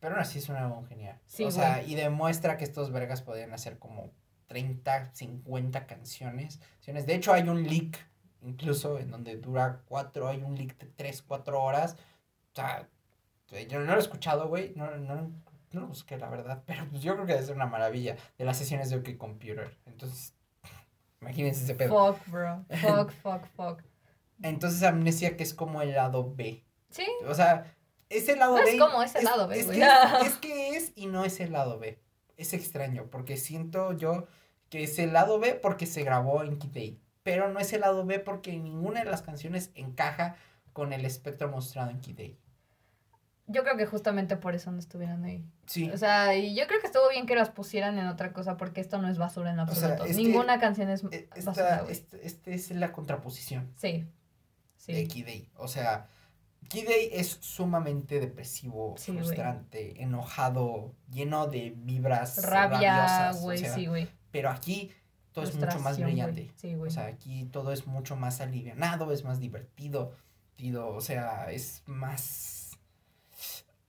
Pero 0.00 0.14
aún 0.16 0.22
así 0.22 0.38
es 0.38 0.48
un 0.50 0.56
álbum 0.56 0.84
genial. 0.86 1.18
Sí, 1.26 1.44
o 1.44 1.50
sea, 1.50 1.82
y 1.82 1.94
demuestra 1.94 2.58
que 2.58 2.64
estos 2.64 2.90
vergas 2.92 3.22
podían 3.22 3.54
hacer 3.54 3.78
como 3.78 4.10
30, 4.48 5.14
50 5.14 5.86
canciones. 5.86 6.58
canciones. 6.74 7.06
De 7.06 7.14
hecho, 7.14 7.32
hay 7.32 7.48
un 7.48 7.62
leak, 7.66 8.06
incluso, 8.42 8.98
en 8.98 9.10
donde 9.10 9.36
dura 9.36 9.80
4, 9.86 10.28
hay 10.28 10.42
un 10.42 10.56
leak 10.56 10.76
de 10.76 10.86
3, 10.88 11.22
4 11.22 11.62
horas. 11.62 11.96
O 12.52 12.56
sea, 12.56 12.86
yo 13.66 13.80
no 13.80 13.86
lo 13.86 13.96
he 13.96 13.98
escuchado, 13.98 14.48
güey. 14.48 14.74
No, 14.76 14.90
no, 14.96 15.30
no 15.74 15.82
lo 15.82 15.88
busqué, 15.88 16.16
la 16.16 16.28
verdad. 16.28 16.62
Pero 16.66 16.86
pues 16.90 17.02
yo 17.02 17.14
creo 17.14 17.26
que 17.26 17.32
debe 17.34 17.44
ser 17.44 17.56
una 17.56 17.66
maravilla 17.66 18.16
de 18.38 18.44
las 18.44 18.56
sesiones 18.56 18.90
de 18.90 18.96
OK 18.96 19.16
Computer. 19.16 19.76
Entonces, 19.86 20.34
imagínense 21.20 21.64
ese 21.64 21.74
pedo. 21.74 22.14
Fuck, 22.14 22.26
bro. 22.28 22.64
Fuck, 22.80 23.10
fuck, 23.22 23.46
fuck. 23.56 23.82
Entonces, 24.42 24.82
Amnesia, 24.82 25.36
que 25.36 25.42
es 25.42 25.54
como 25.54 25.82
el 25.82 25.92
lado 25.92 26.34
B. 26.34 26.64
Sí, 26.90 27.06
O 27.26 27.34
sea, 27.34 27.74
es 28.08 28.28
el 28.28 28.38
lado 28.38 28.56
No 28.58 28.64
B. 28.64 28.72
es 28.74 28.80
como 28.80 29.02
ese 29.02 29.22
lado 29.22 29.48
B, 29.48 29.58
es 29.58 29.66
güey. 29.66 29.78
que 29.78 29.84
es, 29.84 30.26
es 30.26 30.36
que 30.38 30.68
es 30.76 30.92
y 30.94 31.06
no 31.06 31.24
es 31.24 31.40
el 31.40 31.52
lado 31.52 31.78
B. 31.78 31.98
Es 32.36 32.52
extraño, 32.52 33.06
porque 33.10 33.36
siento 33.36 33.92
yo 33.92 34.26
que 34.70 34.84
es 34.84 34.98
el 34.98 35.12
lado 35.12 35.38
B 35.38 35.54
porque 35.54 35.86
se 35.86 36.02
grabó 36.02 36.42
en 36.42 36.54
A, 36.54 36.96
Pero 37.22 37.52
no 37.52 37.60
es 37.60 37.72
el 37.72 37.82
lado 37.82 38.04
B 38.04 38.18
porque 38.18 38.56
ninguna 38.58 39.04
de 39.04 39.10
las 39.10 39.22
canciones 39.22 39.70
encaja 39.74 40.36
con 40.72 40.92
el 40.92 41.04
espectro 41.04 41.48
mostrado 41.48 41.90
en 41.90 41.98
A. 41.98 42.43
yo 43.46 43.62
creo 43.62 43.76
que 43.76 43.86
justamente 43.86 44.36
por 44.36 44.54
eso 44.54 44.70
no 44.72 44.78
estuvieron 44.78 45.24
ahí. 45.24 45.44
Sí. 45.66 45.90
O 45.90 45.98
sea, 45.98 46.34
y 46.36 46.54
yo 46.56 46.66
creo 46.66 46.80
que 46.80 46.86
estuvo 46.86 47.08
bien 47.10 47.26
que 47.26 47.34
las 47.34 47.50
pusieran 47.50 47.98
en 47.98 48.06
otra 48.06 48.32
cosa 48.32 48.56
porque 48.56 48.80
esto 48.80 48.98
no 48.98 49.08
es 49.08 49.18
basura 49.18 49.50
en 49.50 49.58
O 49.60 49.66
sea, 49.66 49.88
absoluto. 49.90 50.04
que 50.04 50.14
Ninguna 50.14 50.58
canción 50.60 50.88
es 50.88 51.02
E- 51.10 51.28
basura, 51.44 51.50
Esta, 51.68 51.80
güey. 51.82 51.92
este, 51.92 52.26
este 52.26 52.54
es 52.54 52.70
la 52.70 52.92
contraposición 52.92 53.70
Sí. 53.76 54.06
de 54.86 54.94
Sí. 55.02 55.08
Kid 55.08 55.28
A. 55.28 55.62
O 55.62 55.68
sea, 55.68 56.06
Kid 56.68 56.88
A 56.88 56.92
es 57.12 57.36
sumamente 57.40 58.18
depresivo, 58.20 58.94
Sí, 58.96 59.12
frustrante, 59.12 60.02
enojado, 60.02 60.94
lleno 61.10 61.46
de 61.46 61.74
vibras 61.76 62.42
Rabia, 62.42 62.96
rabiosas, 62.96 63.36
o 63.36 63.40
güey, 63.42 63.58
sea, 63.58 63.74
sí, 63.74 63.86
güey. 63.86 64.08
Pero 64.30 64.48
aquí 64.50 64.90
todo 65.32 65.44
es 65.44 65.54
mucho 65.54 65.78
más 65.80 65.98
brillante. 66.00 66.50
Sí, 66.56 66.74
güey. 66.74 66.88
O 66.88 66.90
sea, 66.90 67.06
aquí 67.06 67.44
todo 67.52 67.72
es 67.72 67.86
mucho 67.86 68.16
más 68.16 68.40
alivianado, 68.40 69.12
es 69.12 69.24
más 69.24 69.38
divertido, 69.40 70.12
divertido, 70.56 70.88
o 70.94 71.00
sea, 71.00 71.50
es 71.50 71.82
más... 71.86 72.63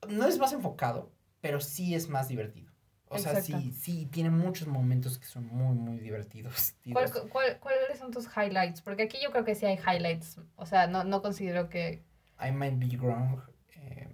No 0.10 0.28
es 0.28 0.38
más 0.38 0.54
enfocado, 0.54 1.12
pero 1.42 1.60
sí 1.62 1.96
es 1.96 2.10
más 2.10 2.28
divertido. 2.28 2.72
O 3.08 3.18
sea, 3.20 3.40
sí, 3.42 3.72
sí, 3.72 4.08
tiene 4.08 4.30
muchos 4.30 4.68
momentos 4.68 5.18
que 5.20 5.26
son 5.26 5.46
muy, 5.48 5.76
muy 5.78 6.00
divertidos. 6.00 6.74
¿Cuál- 6.92 7.12
cuál- 7.30 7.60
¿Cuáles 7.60 8.00
son 8.00 8.12
tus 8.12 8.26
highlights? 8.36 8.82
Porque 8.82 9.04
aquí 9.04 9.20
yo 9.24 9.32
creo 9.32 9.46
que 9.46 9.56
sí 9.56 9.66
hay 9.66 9.78
highlights. 9.78 10.40
O 10.56 10.66
sea, 10.66 10.88
no, 10.88 11.04
no 11.04 11.22
considero 11.22 11.70
que... 11.70 12.04
I 12.46 12.52
Might 12.52 12.78
Be 12.80 12.98
Wrong, 12.98 13.40
eh, 13.76 14.10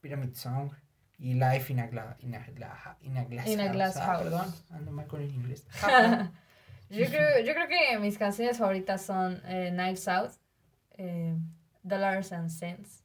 Pyramid 0.00 0.34
Song 0.34 0.70
y 1.18 1.34
Life 1.34 1.72
in 1.72 1.80
a, 1.80 1.86
Gla- 1.88 2.16
in 2.20 2.34
a, 2.34 2.44
Gla- 2.48 2.96
in 3.02 3.16
a 3.16 3.24
Glass 3.24 3.46
In 3.46 3.60
a 3.60 3.64
House. 3.64 3.72
Glass 3.72 3.96
Ah, 3.96 4.04
House. 4.06 4.22
perdón, 4.24 4.54
ando 4.70 4.90
mal 4.92 5.06
con 5.06 5.22
el 5.22 5.30
inglés. 5.32 5.64
yo, 6.90 7.06
creo, 7.06 7.40
yo 7.44 7.54
creo 7.54 7.68
que 7.68 7.98
mis 8.00 8.18
canciones 8.18 8.58
favoritas 8.58 9.02
son 9.02 9.40
eh, 9.46 9.70
Knives 9.72 10.08
Out, 10.08 10.32
eh, 10.98 11.34
Dollars 11.82 12.32
and 12.32 12.50
Cents 12.50 13.01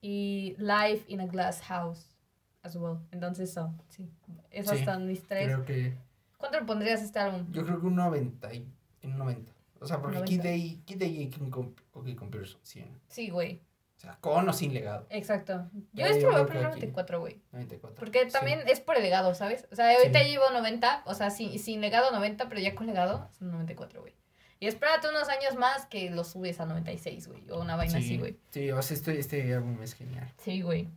y 0.00 0.54
Life 0.58 1.04
in 1.08 1.20
a 1.20 1.26
Glass 1.26 1.60
House 1.62 2.14
as 2.62 2.76
well. 2.76 2.98
Entonces, 3.12 3.52
so, 3.52 3.72
sí. 3.88 4.08
Esas 4.50 4.78
Sí, 4.78 4.84
son 4.84 5.06
mis 5.06 5.26
tres. 5.26 5.46
Creo 5.46 5.64
que... 5.64 5.94
¿Cuánto 6.36 6.60
le 6.60 6.66
pondrías 6.66 7.00
a 7.00 7.04
este 7.04 7.18
álbum? 7.18 7.46
Yo 7.50 7.64
creo 7.64 7.80
que 7.80 7.86
un 7.86 7.96
90 7.96 8.54
y 8.54 8.68
un 9.02 9.18
90. 9.18 9.52
O 9.80 9.86
sea, 9.86 10.00
porque 10.00 10.22
Kid 10.22 10.38
90. 10.42 10.48
A, 10.48 10.84
Kid 10.84 11.02
A 11.02 11.06
y 11.06 11.30
King 11.30 11.50
Comp 11.50 11.78
OK 11.92 12.14
Computer 12.16 12.46
son 12.48 12.60
100. 12.62 13.00
Sí, 13.08 13.30
güey. 13.30 13.60
O 13.96 14.00
sea, 14.00 14.16
con 14.20 14.48
o 14.48 14.52
sin 14.52 14.72
legado. 14.72 15.06
Exacto. 15.10 15.68
Yo 15.92 16.06
esto 16.06 16.26
lo 16.26 16.32
voy 16.32 16.42
a 16.42 16.46
poner 16.46 16.66
aquí- 16.66 16.74
94, 16.76 17.18
güey. 17.20 17.42
94. 17.50 17.98
Porque 17.98 18.26
Sí. 18.26 18.32
también 18.32 18.60
es 18.68 18.78
por 18.80 18.96
el 18.96 19.02
legado, 19.02 19.34
¿sabes? 19.34 19.66
O 19.72 19.74
sea, 19.74 19.90
ahorita 19.96 20.20
Sí. 20.22 20.30
llevo 20.30 20.44
90, 20.52 21.02
o 21.04 21.14
sea, 21.14 21.30
sin, 21.30 21.58
sin 21.58 21.80
legado 21.80 22.12
90, 22.12 22.48
pero 22.48 22.60
ya 22.60 22.76
con 22.76 22.86
legado 22.86 23.28
son 23.36 23.50
94, 23.50 24.00
güey. 24.00 24.14
Y 24.60 24.66
espérate 24.66 25.08
unos 25.08 25.28
años 25.28 25.56
más 25.56 25.86
que 25.86 26.10
lo 26.10 26.24
subes 26.24 26.58
a 26.60 26.66
96, 26.66 27.28
güey. 27.28 27.50
O 27.50 27.60
una 27.60 27.76
vaina 27.76 27.98
sí, 27.98 28.04
así, 28.04 28.18
güey. 28.18 28.36
Sí, 28.50 28.70
o 28.72 28.82
sea, 28.82 28.96
este, 28.96 29.18
este 29.18 29.54
álbum 29.54 29.80
es 29.82 29.94
genial. 29.94 30.32
Sí, 30.38 30.62
güey. 30.62 30.88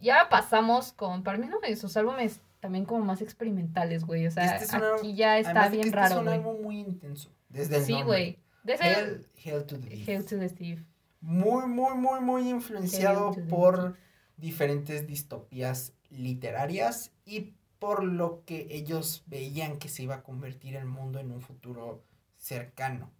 Y 0.00 0.10
ahora 0.10 0.28
pasamos 0.28 0.92
con, 0.92 1.22
para 1.22 1.38
mí, 1.38 1.46
no, 1.46 1.60
de 1.60 1.76
sus 1.76 1.96
álbumes 1.96 2.40
también 2.60 2.84
como 2.84 3.04
más 3.04 3.22
experimentales, 3.22 4.04
güey. 4.04 4.26
O 4.26 4.30
sea, 4.30 4.56
Este 4.56 4.76
álbum- 4.76 4.98
aquí 4.98 5.14
ya 5.14 5.38
está 5.38 5.64
que 5.64 5.70
bien 5.76 5.84
este 5.84 5.96
raro, 5.96 6.14
es 6.16 6.20
un 6.22 6.28
álbum 6.28 6.62
muy 6.62 6.80
intenso. 6.80 7.30
Desde 7.48 7.76
el 7.76 7.84
Sí, 7.84 8.02
güey. 8.02 8.38
Desde 8.64 8.92
el 8.92 8.96
Hell, 8.96 9.26
Hell 9.44 9.64
to 9.64 9.78
the 9.78 9.88
Deep. 9.88 10.08
Hail 10.08 10.24
to 10.24 10.38
the 10.38 10.48
Steve. 10.48 10.84
Muy, 11.20 11.66
muy, 11.66 11.94
muy, 11.94 12.20
muy 12.20 12.48
influenciado 12.48 13.34
por 13.48 13.96
diferentes 14.36 15.06
distopías 15.06 15.92
literarias 16.10 17.10
y 17.24 17.54
por 17.78 18.04
lo 18.04 18.44
que 18.44 18.66
ellos 18.70 19.22
veían 19.26 19.78
que 19.78 19.88
se 19.88 20.02
iba 20.02 20.16
a 20.16 20.22
convertir 20.22 20.76
el 20.76 20.84
mundo 20.86 21.18
en 21.20 21.30
un 21.30 21.40
futuro 21.40 22.02
cercano. 22.38 23.12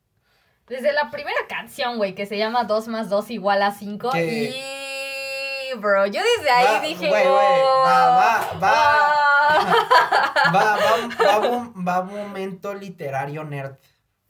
Desde 0.67 0.93
la 0.93 1.11
primera 1.11 1.39
canción, 1.49 1.97
güey, 1.97 2.15
que 2.15 2.27
se 2.27 2.37
llama 2.39 2.65
2 2.65 2.89
más 2.89 3.09
2 3.09 3.31
igual 3.31 3.63
a 3.63 3.73
5. 3.73 4.11
Que- 4.13 4.55
Y, 5.71 5.79
bro, 5.79 6.07
yo 6.07 6.21
desde 6.37 6.51
ahí 6.51 6.65
Va, 6.65 6.81
dije, 6.81 7.09
güey, 7.09 7.25
güey, 7.25 7.27
"Oh, 7.29 7.83
va, 7.85 8.17
va, 8.17 8.59
va". 8.59 8.59
ah". 9.51 10.53
Va, 10.55 10.77
va, 10.77 11.39
va, 11.39 11.73
va 11.75 12.01
un 12.01 12.09
momento 12.17 12.73
literario 12.75 13.45
nerd, 13.45 13.77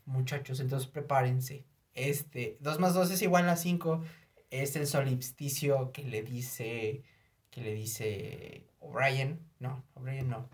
muchachos, 0.04 0.58
entonces 0.60 0.88
prepárense. 0.88 1.64
Este, 1.94 2.56
2 2.60 2.78
más 2.80 2.94
2 2.94 3.10
es 3.10 3.22
igual 3.22 3.48
a 3.48 3.56
5, 3.56 4.02
es 4.50 4.74
el 4.76 4.86
solipsticio 4.86 5.92
que 5.92 6.02
le 6.04 6.22
dice, 6.22 7.02
que 7.50 7.60
le 7.60 7.72
dice 7.74 8.66
O'Brien, 8.80 9.40
no, 9.58 9.84
O'Brien 9.94 10.28
no. 10.28 10.48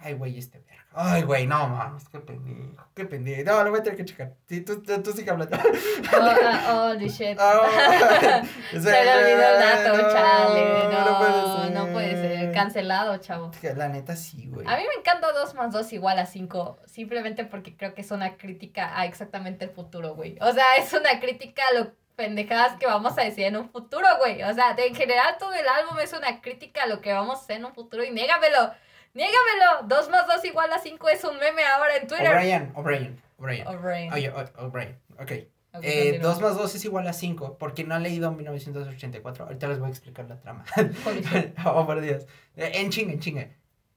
Ay, 0.00 0.14
güey, 0.14 0.38
este 0.38 0.58
verga. 0.60 0.84
Ay, 0.94 1.22
güey, 1.22 1.46
no 1.46 1.68
mames, 1.68 2.08
qué 2.08 2.18
pendejo, 2.18 2.86
qué 2.94 3.04
pendejo. 3.04 3.44
No, 3.44 3.62
lo 3.64 3.70
voy 3.70 3.80
a 3.80 3.82
tener 3.82 3.96
que 3.96 4.04
checar. 4.04 4.34
Sí, 4.48 4.62
tú, 4.62 4.82
tú, 4.82 5.02
tú 5.02 5.12
sigue 5.12 5.30
hablando. 5.30 5.56
Oh, 5.56 6.20
ah, 6.20 6.90
holy 6.92 7.08
shit. 7.08 7.38
Ah, 7.38 8.42
Se 8.70 8.78
le 8.78 9.14
olvidó 9.14 9.48
el 9.48 9.60
dato, 9.60 10.12
chale. 10.12 10.88
No, 10.88 11.18
puede 11.18 11.70
no 11.70 11.92
puede 11.92 12.10
ser. 12.12 12.52
Cancelado, 12.52 13.16
chavo. 13.18 13.50
La 13.76 13.88
neta 13.88 14.16
sí, 14.16 14.48
güey. 14.48 14.66
A 14.66 14.76
mí 14.76 14.82
me 14.82 15.00
encanta 15.00 15.32
2 15.32 15.54
más 15.54 15.72
2 15.72 15.92
igual 15.92 16.18
a 16.18 16.26
5, 16.26 16.80
simplemente 16.86 17.44
porque 17.44 17.76
creo 17.76 17.94
que 17.94 18.00
es 18.00 18.10
una 18.10 18.36
crítica 18.36 18.98
a 18.98 19.04
exactamente 19.04 19.64
el 19.64 19.70
futuro, 19.70 20.14
güey. 20.14 20.36
O 20.40 20.52
sea, 20.52 20.76
es 20.78 20.92
una 20.92 21.20
crítica 21.20 21.62
a 21.70 21.78
lo 21.78 21.92
pendejadas 22.18 22.76
que 22.80 22.86
vamos 22.86 23.16
a 23.16 23.22
decir 23.22 23.44
en 23.44 23.56
un 23.56 23.70
futuro, 23.70 24.08
güey. 24.18 24.42
O 24.42 24.52
sea, 24.52 24.74
en 24.76 24.94
general 24.94 25.36
todo 25.38 25.54
el 25.54 25.66
álbum 25.68 26.00
es 26.00 26.12
una 26.12 26.40
crítica 26.40 26.82
a 26.82 26.86
lo 26.86 27.00
que 27.00 27.12
vamos 27.12 27.38
a 27.38 27.42
hacer 27.42 27.58
en 27.58 27.66
un 27.66 27.74
futuro 27.74 28.02
y 28.02 28.10
négamelo, 28.10 28.72
négamelo. 29.18 29.86
2 29.86 30.08
más 30.10 30.26
2 30.26 30.44
igual 30.46 30.72
a 30.72 30.78
5 30.78 31.08
es 31.08 31.24
un 31.24 31.38
meme 31.38 31.64
ahora 31.64 31.96
en 31.96 32.06
Twitter. 32.06 32.28
O'Brien, 32.34 32.72
O'Brien, 32.74 33.22
O'Brien. 33.36 33.66
O'Brien. 33.66 34.12
Oye, 34.12 34.32
O'Brien, 34.58 34.98
ok. 35.20 35.30
Eh, 35.30 35.50
continúa. 35.72 36.32
2 36.32 36.40
más 36.40 36.56
2 36.56 36.74
es 36.74 36.84
igual 36.84 37.06
a 37.06 37.12
5, 37.12 37.58
porque 37.58 37.84
no 37.84 37.94
han 37.94 38.02
leído 38.02 38.32
1984. 38.32 39.44
Ahorita 39.44 39.68
les 39.68 39.78
voy 39.78 39.88
a 39.88 39.90
explicar 39.90 40.26
la 40.28 40.40
trama. 40.40 40.64
Oh, 41.66 41.86
por 41.86 42.00
Dios. 42.00 42.26
Eh, 42.56 42.72
En 42.74 42.90
chinga, 42.90 43.12
en 43.12 43.20
chinga. 43.20 43.48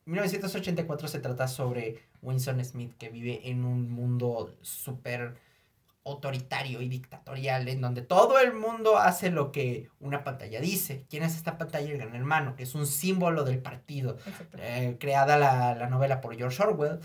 1984 0.06 1.08
se 1.08 1.20
trata 1.20 1.48
sobre 1.48 2.04
Winston 2.22 2.64
Smith 2.66 2.94
que 2.98 3.10
vive 3.10 3.42
en 3.50 3.66
un 3.66 3.90
mundo 3.92 4.54
súper 4.62 5.36
autoritario 6.04 6.82
y 6.82 6.90
dictatorial, 6.90 7.68
en 7.68 7.82
donde 7.82 8.02
todo 8.02 8.40
el 8.40 8.54
mundo 8.54 8.98
hace 8.98 9.30
lo 9.30 9.52
que 9.52 9.90
una 10.00 10.24
pantalla 10.24 10.60
dice. 10.60 11.06
¿Quién 11.10 11.24
es 11.24 11.36
esta 11.36 11.58
pantalla? 11.58 11.92
El 11.92 11.98
gran 11.98 12.16
hermano, 12.16 12.56
que 12.56 12.64
es 12.64 12.74
un 12.76 12.88
símbolo 12.88 13.44
del 13.44 13.60
partido, 13.60 14.18
eh, 14.58 14.98
creada 15.00 15.38
la, 15.38 15.76
la, 15.76 15.88
novela 15.88 16.22
por 16.22 16.36
George 16.36 16.62
Orwell. 16.64 17.00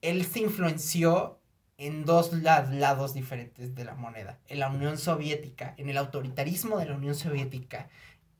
Él 0.00 0.24
se 0.24 0.40
influenció 0.40 1.38
en 1.76 2.04
dos 2.04 2.32
lados 2.32 3.14
diferentes 3.14 3.74
de 3.74 3.84
la 3.84 3.94
moneda, 3.94 4.38
en 4.48 4.58
la 4.58 4.68
Unión 4.68 4.98
Soviética, 4.98 5.74
en 5.76 5.88
el 5.88 5.98
autoritarismo 5.98 6.78
de 6.78 6.86
la 6.86 6.96
Unión 6.96 7.14
Soviética 7.14 7.88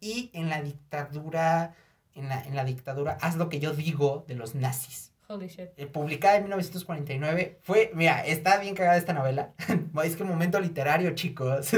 y 0.00 0.30
en 0.32 0.48
la 0.48 0.62
dictadura, 0.62 1.74
en 2.14 2.28
la, 2.28 2.42
en 2.42 2.56
la 2.56 2.64
dictadura, 2.64 3.18
haz 3.20 3.36
lo 3.36 3.48
que 3.48 3.60
yo 3.60 3.72
digo, 3.72 4.24
de 4.26 4.34
los 4.34 4.54
nazis. 4.54 5.12
Holy 5.30 5.48
shit. 5.48 5.68
Eh, 5.76 5.86
publicada 5.86 6.36
en 6.36 6.44
1949. 6.44 7.58
Fue, 7.62 7.90
mira, 7.94 8.24
está 8.24 8.58
bien 8.58 8.74
cagada 8.74 8.96
esta 8.96 9.12
novela. 9.12 9.52
es 10.04 10.16
que 10.16 10.24
momento 10.24 10.58
literario, 10.58 11.10
chicos. 11.14 11.74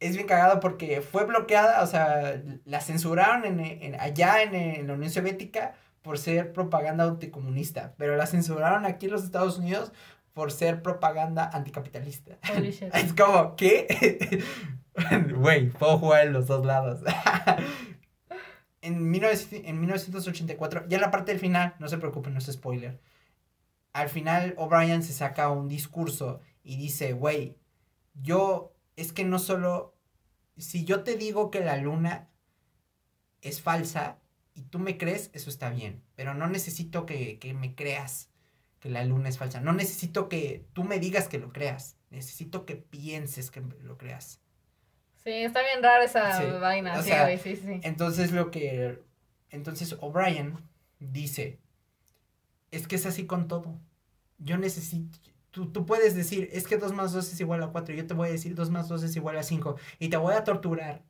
es 0.00 0.16
bien 0.16 0.26
cagado 0.26 0.58
porque 0.58 1.02
fue 1.02 1.26
bloqueada, 1.26 1.82
o 1.82 1.86
sea, 1.86 2.40
la 2.64 2.80
censuraron 2.80 3.60
en, 3.60 4.00
allá 4.00 4.42
en, 4.42 4.86
la 4.86 4.94
Unión 4.94 5.10
Soviética 5.10 5.74
por 6.00 6.18
ser 6.18 6.54
propaganda 6.54 7.04
anticomunista, 7.04 7.94
pero 7.98 8.16
la 8.16 8.26
censuraron 8.26 8.86
aquí 8.86 9.06
en 9.06 9.12
los 9.12 9.22
Estados 9.22 9.58
Unidos 9.58 9.92
por 10.32 10.50
ser 10.50 10.80
propaganda 10.80 11.50
anticapitalista. 11.52 12.38
Holy 12.56 12.70
shit. 12.72 12.94
es 12.94 13.12
como, 13.12 13.54
¿qué? 13.54 14.42
Güey, 15.34 15.70
puedo 15.70 15.98
jugar 15.98 16.26
en 16.26 16.34
los 16.34 16.46
dos 16.46 16.66
lados 16.66 17.00
en, 18.82 19.10
1984, 19.10 20.86
ya 20.88 20.96
en 20.96 21.00
la 21.00 21.10
parte 21.10 21.32
del 21.32 21.40
final, 21.40 21.74
no 21.78 21.88
se 21.88 21.98
preocupen, 21.98 22.34
no 22.34 22.40
es 22.40 22.46
spoiler. 22.52 23.00
Al 23.92 24.08
final, 24.08 24.54
O'Brien 24.58 25.02
se 25.02 25.12
saca 25.12 25.50
un 25.50 25.68
discurso 25.68 26.40
y 26.64 26.76
dice, 26.76 27.12
güey, 27.12 27.56
yo, 28.14 28.74
es 28.96 29.12
que 29.12 29.24
no 29.24 29.38
solo, 29.38 29.96
si 30.56 30.84
yo 30.84 31.04
te 31.04 31.16
digo 31.16 31.50
que 31.50 31.60
la 31.60 31.76
luna 31.76 32.28
es 33.40 33.62
falsa 33.62 34.18
y 34.54 34.62
tú 34.62 34.78
me 34.78 34.98
crees, 34.98 35.30
eso 35.32 35.48
está 35.48 35.70
bien, 35.70 36.02
pero 36.16 36.34
no 36.34 36.48
necesito 36.48 37.06
que, 37.06 37.38
que 37.38 37.54
me 37.54 37.74
creas 37.74 38.30
que 38.80 38.90
la 38.90 39.04
luna 39.04 39.28
es 39.28 39.38
falsa, 39.38 39.60
no 39.60 39.72
necesito 39.72 40.28
que 40.28 40.66
tú 40.72 40.82
me 40.82 40.98
digas 40.98 41.28
que 41.28 41.38
lo 41.38 41.52
creas, 41.52 41.96
necesito 42.10 42.66
que 42.66 42.76
pienses 42.76 43.50
que 43.50 43.60
lo 43.60 43.96
creas. 43.96 44.41
Sí, 45.24 45.30
está 45.30 45.62
bien 45.62 45.82
rara 45.82 46.04
esa 46.04 46.58
vaina. 46.58 47.00
sí, 47.02 47.12
sí, 47.42 47.56
sí. 47.56 47.80
Entonces 47.82 48.32
lo 48.32 48.50
que. 48.50 49.02
Entonces 49.50 49.96
O'Brien 50.00 50.56
dice. 50.98 51.58
Es 52.70 52.88
que 52.88 52.96
es 52.96 53.06
así 53.06 53.26
con 53.26 53.48
todo. 53.48 53.78
Yo 54.38 54.56
necesito. 54.56 55.18
Tú, 55.50 55.70
tú 55.70 55.84
puedes 55.84 56.14
decir, 56.14 56.48
es 56.52 56.66
que 56.66 56.78
2 56.78 56.94
más 56.94 57.12
2 57.12 57.30
es 57.30 57.40
igual 57.40 57.62
a 57.62 57.68
4. 57.68 57.94
Yo 57.94 58.06
te 58.06 58.14
voy 58.14 58.28
a 58.28 58.32
decir 58.32 58.54
2 58.54 58.70
más 58.70 58.88
2 58.88 59.02
es 59.02 59.16
igual 59.16 59.36
a 59.36 59.42
5. 59.42 59.76
Y 59.98 60.08
te 60.08 60.16
voy 60.16 60.34
a 60.34 60.44
torturar 60.44 61.02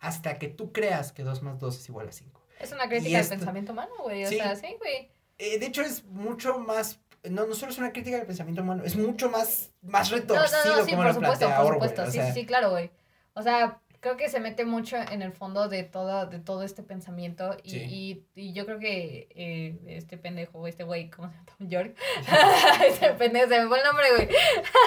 hasta 0.00 0.38
que 0.38 0.48
tú 0.48 0.72
creas 0.72 1.12
que 1.12 1.22
2 1.22 1.42
más 1.42 1.60
2 1.60 1.78
es 1.78 1.88
igual 1.88 2.08
a 2.08 2.12
5. 2.12 2.42
Es 2.58 2.72
una 2.72 2.88
crítica 2.88 3.18
del 3.18 3.28
pensamiento 3.28 3.72
humano, 3.72 3.92
güey. 4.02 4.24
O 4.24 4.28
sea, 4.28 4.56
sí, 4.56 4.74
güey. 4.78 5.12
Eh, 5.38 5.60
de 5.60 5.66
hecho, 5.66 5.82
es 5.82 6.04
mucho 6.04 6.58
más 6.58 7.00
no, 7.24 7.46
no 7.46 7.54
solo 7.54 7.72
es 7.72 7.78
una 7.78 7.92
crítica 7.92 8.16
del 8.16 8.26
pensamiento 8.26 8.62
humano, 8.62 8.84
es 8.84 8.96
mucho 8.96 9.28
más, 9.28 9.70
más 9.82 10.10
retorcido 10.10 10.46
no, 10.64 10.70
no, 10.70 10.76
no, 10.76 10.84
sí, 10.84 10.90
como 10.92 11.02
por 11.02 11.14
supuesto, 11.14 11.50
por 11.56 11.72
supuesto. 11.74 12.10
sí, 12.10 12.20
sí, 12.32 12.46
claro, 12.46 12.70
güey. 12.70 12.90
O 13.38 13.42
sea, 13.42 13.80
creo 14.00 14.16
que 14.16 14.28
se 14.28 14.40
mete 14.40 14.64
mucho 14.64 14.96
en 14.96 15.22
el 15.22 15.32
fondo 15.32 15.68
de 15.68 15.84
todo, 15.84 16.26
de 16.26 16.40
todo 16.40 16.64
este 16.64 16.82
pensamiento 16.82 17.56
y, 17.62 18.24
y, 18.34 18.52
yo 18.52 18.66
creo 18.66 18.80
que 18.80 19.28
eh, 19.30 19.78
este 19.86 20.18
pendejo, 20.18 20.66
este 20.66 20.82
güey, 20.82 21.08
¿cómo 21.08 21.28
se 21.28 21.34
llama? 21.34 21.46
Tom 21.56 21.68
York. 21.68 21.96
este 22.88 23.10
pendejo, 23.14 23.48
se 23.48 23.60
me 23.60 23.68
fue 23.68 23.78
el 23.78 23.84
nombre, 23.84 24.06
güey. 24.16 24.28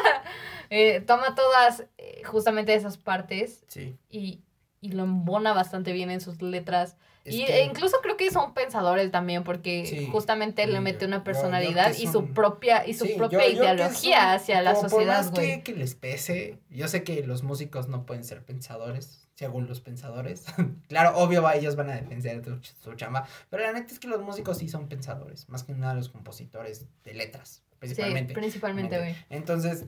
eh, 0.69 0.99
toma 0.99 1.33
todas 1.33 1.85
eh, 1.97 2.23
justamente 2.25 2.73
esas 2.73 2.97
partes 2.97 3.63
y, 4.09 4.43
y 4.81 4.91
lo 4.91 5.03
embona 5.03 5.53
bastante 5.53 5.93
bien 5.93 6.11
en 6.11 6.19
sus 6.19 6.41
letras 6.41 6.97
y 7.23 7.45
incluso 7.63 7.97
creo 8.01 8.17
que 8.17 8.31
son 8.31 8.53
pensadores 8.53 9.11
también, 9.11 9.43
porque 9.43 10.07
justamente 10.11 10.65
le 10.65 10.79
mete 10.81 11.05
una 11.05 11.23
personalidad 11.23 11.93
y 11.95 12.07
su 12.07 12.33
propia, 12.33 12.87
y 12.87 12.93
su 12.93 13.15
propia 13.15 13.47
ideología 13.47 14.33
hacia 14.33 14.61
la 14.61 14.75
sociedad, 14.75 15.29
por 15.29 15.39
más 15.41 15.61
que, 15.63 15.73
les 15.73 15.93
pese, 15.95 16.57
yo 16.69 16.87
sé 16.87 17.03
que 17.03 17.23
los 17.23 17.43
músicos 17.43 17.87
no 17.87 18.05
pueden 18.05 18.23
ser 18.23 18.43
pensadores, 18.43 19.27
según 19.35 19.67
los 19.67 19.81
pensadores. 19.81 20.45
claro, 20.87 21.15
obvio, 21.17 21.47
ellos 21.51 21.75
van 21.75 21.91
a 21.91 21.95
defender 21.95 22.41
su, 22.81 22.93
chamba, 22.95 23.27
pero 23.49 23.63
la 23.63 23.73
neta 23.73 23.93
es 23.93 23.99
que 23.99 24.07
los 24.07 24.21
músicos 24.21 24.57
sí 24.57 24.67
son 24.67 24.87
pensadores, 24.87 25.47
más 25.47 25.63
que 25.63 25.73
nada 25.73 25.93
los 25.93 26.09
compositores 26.09 26.87
de 27.03 27.13
letras, 27.13 27.61
principalmente. 27.77 28.33
Sí, 28.33 28.39
principalmente, 28.39 28.97
güey. 28.97 29.15
Entonces, 29.29 29.85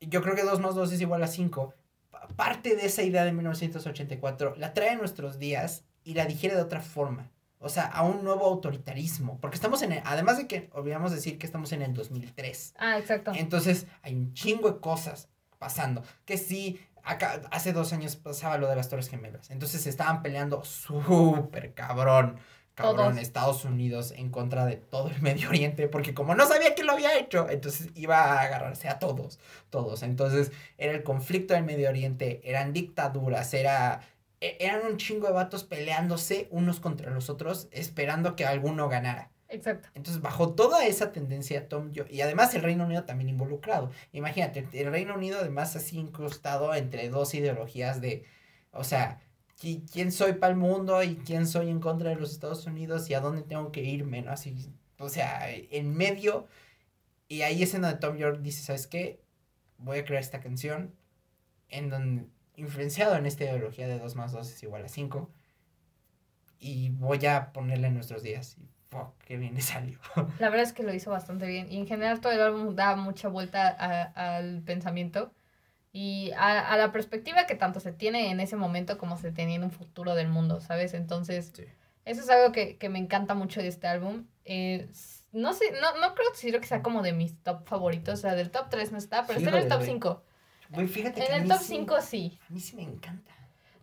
yo 0.00 0.22
creo 0.22 0.34
que 0.34 0.42
2 0.42 0.60
más 0.60 0.74
2 0.74 0.92
es 0.92 1.00
igual 1.02 1.22
a 1.22 1.26
5. 1.26 1.74
Parte 2.36 2.74
de 2.74 2.86
esa 2.86 3.02
idea 3.02 3.24
de 3.24 3.32
1984 3.32 4.54
la 4.56 4.72
trae 4.72 4.90
a 4.90 4.96
nuestros 4.96 5.38
días 5.38 5.84
y 6.04 6.14
la 6.14 6.26
digiere 6.26 6.54
de 6.54 6.62
otra 6.62 6.80
forma. 6.80 7.30
O 7.58 7.70
sea, 7.70 7.86
a 7.86 8.02
un 8.02 8.22
nuevo 8.22 8.44
autoritarismo. 8.44 9.38
Porque 9.40 9.56
estamos 9.56 9.82
en 9.82 9.92
el, 9.92 10.02
además 10.04 10.36
de 10.36 10.46
que 10.46 10.68
olvidamos 10.72 11.12
decir 11.12 11.38
que 11.38 11.46
estamos 11.46 11.72
en 11.72 11.82
el 11.82 11.94
2003. 11.94 12.74
Ah, 12.78 12.98
exacto. 12.98 13.32
Entonces, 13.34 13.86
hay 14.02 14.14
un 14.14 14.34
chingo 14.34 14.70
de 14.70 14.80
cosas 14.80 15.28
pasando. 15.58 16.02
Que 16.26 16.36
sí, 16.36 16.78
acá, 17.02 17.40
hace 17.50 17.72
dos 17.72 17.92
años 17.92 18.16
pasaba 18.16 18.58
lo 18.58 18.68
de 18.68 18.76
las 18.76 18.88
Torres 18.88 19.08
Gemelas. 19.08 19.50
Entonces 19.50 19.80
se 19.82 19.90
estaban 19.90 20.22
peleando 20.22 20.62
súper 20.64 21.72
cabrón. 21.74 22.38
Cabrón, 22.74 23.20
Estados 23.20 23.64
Unidos 23.64 24.12
en 24.16 24.30
contra 24.30 24.66
de 24.66 24.76
todo 24.76 25.08
el 25.08 25.22
Medio 25.22 25.48
Oriente, 25.48 25.86
porque 25.86 26.12
como 26.12 26.34
no 26.34 26.44
sabía 26.44 26.74
quién 26.74 26.88
lo 26.88 26.94
había 26.94 27.16
hecho, 27.16 27.48
entonces 27.48 27.90
iba 27.94 28.16
a 28.16 28.42
agarrarse 28.42 28.88
a 28.88 28.98
todos, 28.98 29.38
todos. 29.70 30.02
Entonces 30.02 30.50
era 30.76 30.92
el 30.92 31.04
conflicto 31.04 31.54
del 31.54 31.62
Medio 31.62 31.88
Oriente, 31.88 32.40
eran 32.42 32.72
dictaduras, 32.72 33.54
era 33.54 34.00
eran 34.60 34.86
un 34.86 34.96
chingo 34.96 35.26
de 35.26 35.32
vatos 35.32 35.64
peleándose 35.64 36.48
unos 36.50 36.80
contra 36.80 37.10
los 37.10 37.30
otros, 37.30 37.68
esperando 37.70 38.36
que 38.36 38.44
alguno 38.44 38.88
ganara. 38.88 39.30
Exacto. 39.48 39.88
Entonces, 39.94 40.20
bajo 40.20 40.54
toda 40.54 40.86
esa 40.86 41.12
tendencia, 41.12 41.68
Tom, 41.68 41.92
yo, 41.92 42.04
y 42.10 42.22
además 42.22 42.54
el 42.54 42.62
Reino 42.62 42.84
Unido 42.84 43.04
también 43.04 43.28
involucrado. 43.28 43.90
Imagínate, 44.12 44.66
el 44.72 44.90
Reino 44.90 45.14
Unido 45.14 45.38
además 45.40 45.76
así 45.76 45.98
incrustado 45.98 46.74
entre 46.74 47.08
dos 47.08 47.34
ideologías 47.34 48.00
de, 48.00 48.24
o 48.72 48.84
sea, 48.84 49.20
quién 49.60 50.12
soy 50.12 50.34
para 50.34 50.52
el 50.52 50.58
mundo 50.58 51.02
y 51.02 51.16
quién 51.16 51.46
soy 51.46 51.70
en 51.70 51.80
contra 51.80 52.10
de 52.10 52.16
los 52.16 52.32
Estados 52.32 52.66
Unidos 52.66 53.08
y 53.08 53.14
a 53.14 53.20
dónde 53.20 53.42
tengo 53.42 53.70
que 53.70 53.82
irme, 53.82 54.22
¿no? 54.22 54.32
Así, 54.32 54.72
o 54.98 55.08
sea, 55.08 55.48
en 55.50 55.94
medio, 55.94 56.48
y 57.28 57.42
ahí 57.42 57.62
es 57.62 57.74
en 57.74 57.82
donde 57.82 57.98
Tom 57.98 58.16
York 58.16 58.40
dice, 58.42 58.62
¿sabes 58.62 58.86
qué? 58.86 59.22
Voy 59.78 59.98
a 59.98 60.04
crear 60.04 60.22
esta 60.22 60.40
canción 60.40 60.94
en 61.68 61.90
donde 61.90 62.26
influenciado 62.56 63.16
en 63.16 63.26
esta 63.26 63.44
ideología 63.44 63.86
de 63.88 63.98
2 63.98 64.14
más 64.16 64.32
2 64.32 64.50
es 64.50 64.62
igual 64.62 64.84
a 64.84 64.88
5. 64.88 65.30
Y 66.58 66.90
voy 66.90 67.24
a 67.26 67.52
ponerle 67.52 67.88
en 67.88 67.94
nuestros 67.94 68.22
días. 68.22 68.56
Y 68.58 68.68
fuck, 68.88 69.16
qué 69.24 69.36
bien 69.36 69.54
le 69.54 69.60
salió. 69.60 69.98
La 70.38 70.48
verdad 70.48 70.62
es 70.62 70.72
que 70.72 70.82
lo 70.82 70.94
hizo 70.94 71.10
bastante 71.10 71.46
bien. 71.46 71.70
Y 71.70 71.78
en 71.78 71.86
general 71.86 72.20
todo 72.20 72.32
el 72.32 72.40
álbum 72.40 72.74
da 72.74 72.96
mucha 72.96 73.28
vuelta 73.28 73.68
al 73.68 74.62
pensamiento 74.62 75.32
y 75.96 76.32
a, 76.36 76.76
la 76.76 76.90
perspectiva 76.90 77.46
que 77.46 77.54
tanto 77.54 77.78
se 77.78 77.92
tiene 77.92 78.32
en 78.32 78.40
ese 78.40 78.56
momento 78.56 78.98
como 78.98 79.16
se 79.16 79.30
tenía 79.30 79.54
en 79.54 79.62
un 79.62 79.70
futuro 79.70 80.16
del 80.16 80.26
mundo, 80.26 80.60
¿sabes? 80.60 80.92
Entonces, 80.92 81.52
eso 82.04 82.20
es 82.20 82.28
algo 82.30 82.50
que, 82.50 82.76
me 82.90 82.98
encanta 82.98 83.34
mucho 83.34 83.60
de 83.60 83.68
este 83.68 83.86
álbum. 83.86 84.26
no 85.30 85.52
sé, 85.52 85.70
no, 85.80 86.00
no 86.00 86.14
creo 86.16 86.30
decir 86.30 86.58
que 86.58 86.66
sea 86.66 86.82
como 86.82 87.02
de 87.02 87.12
mis 87.12 87.40
top 87.44 87.68
favoritos, 87.68 88.14
o 88.14 88.22
sea, 88.22 88.34
del 88.34 88.50
top 88.50 88.70
3 88.70 88.90
no 88.90 88.98
está, 88.98 89.24
pero 89.24 89.38
está 89.38 89.50
en 89.50 89.56
el 89.62 89.68
top 89.68 89.82
5. 89.84 90.24
Güey, 90.74 90.86
fíjate 90.86 91.24
en 91.24 91.42
el 91.42 91.48
top 91.48 91.60
5 91.60 92.00
sí. 92.00 92.38
A 92.48 92.52
mí 92.52 92.60
sí 92.60 92.76
me 92.76 92.82
encanta. 92.82 93.32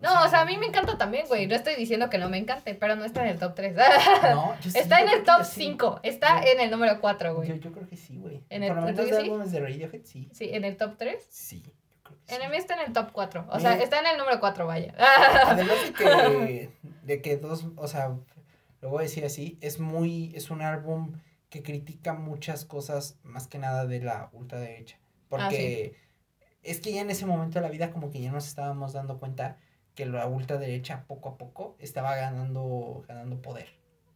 no, 0.02 0.24
o 0.24 0.28
sea, 0.28 0.42
a 0.42 0.46
mí 0.46 0.58
me 0.58 0.66
encanta 0.66 0.98
también, 0.98 1.28
güey. 1.28 1.48
No 1.48 1.56
estoy 1.56 1.76
diciendo 1.76 2.10
que 2.10 2.18
no 2.18 2.30
me 2.30 2.38
encante, 2.38 2.76
pero 2.76 2.96
no 2.96 3.06
está 3.06 3.24
en 3.24 3.30
el 3.30 3.39
top 3.39 3.56
3. 3.56 3.76
No, 4.32 4.60
yo 4.60 4.72
sí, 4.72 4.78
Está 4.78 5.02
en 5.02 5.10
el 5.10 5.24
top 5.24 5.44
5. 5.44 6.00
Está 6.04 6.42
en 6.44 6.60
el 6.60 6.72
número 6.72 7.00
4, 7.00 7.36
güey. 7.36 7.50
Yo, 7.50 7.56
yo 7.56 7.72
creo 7.72 7.88
que 7.88 7.98
sí, 7.98 8.18
güey. 8.18 8.44
En 8.50 8.64
el 8.64 8.70
Por 8.70 8.78
lo 8.78 8.86
menos 8.86 9.06
de 9.10 9.18
álbumes 9.18 9.52
de 9.52 9.60
Radiohead, 9.60 10.02
sí. 10.04 10.30
Sí, 10.32 10.50
en 10.52 10.66
el 10.66 10.78
top 10.78 10.96
3. 10.98 11.26
Sí. 11.30 11.62
Yo 11.64 11.72
creo 12.04 12.18
que 12.26 12.36
en 12.36 12.42
el 12.42 12.50
mío 12.50 12.60
está 12.60 12.76
en 12.76 12.88
el 12.88 12.94
top 12.94 13.12
4. 13.12 13.48
O 13.50 13.60
sea, 13.60 13.76
está 13.76 14.00
en 14.00 14.08
el 14.08 14.18
número 14.18 14.39
4, 14.39 14.66
vaya. 14.66 14.94
Además 15.46 15.76
de 15.84 15.94
que, 15.94 16.70
de 17.04 17.22
que 17.22 17.38
dos, 17.38 17.66
o 17.76 17.88
sea, 17.88 18.16
lo 18.82 18.89
voy 18.89 19.00
a 19.00 19.04
decir 19.04 19.26
así, 19.26 19.58
es 19.62 19.80
muy, 19.80 20.32
es 20.36 20.50
un 20.50 20.62
álbum 20.62 21.14
que 21.50 21.62
critica 21.62 22.14
muchas 22.14 22.66
cosas, 22.66 23.20
más 23.24 23.48
que 23.48 23.60
nada 23.60 23.86
de 23.86 24.00
la 24.00 24.30
ultraderecha. 24.32 24.98
Porque 25.28 25.94
ah, 25.94 26.11
es 26.64 26.80
que 26.80 26.93
ya 26.93 27.01
en 27.01 27.09
ese 27.09 27.26
momento 27.26 27.59
de 27.59 27.64
la 27.64 27.72
vida 27.72 27.91
como 27.91 28.09
que 28.12 28.22
ya 28.22 28.32
nos 28.32 28.47
estábamos 28.47 28.93
dando 28.93 29.20
cuenta 29.20 29.57
que 29.95 30.05
la 30.05 30.26
ultraderecha 30.28 31.03
poco 31.07 31.30
a 31.30 31.38
poco 31.38 31.76
estaba 31.80 32.16
ganando, 32.16 33.03
ganando 33.07 33.41
poder. 33.41 33.68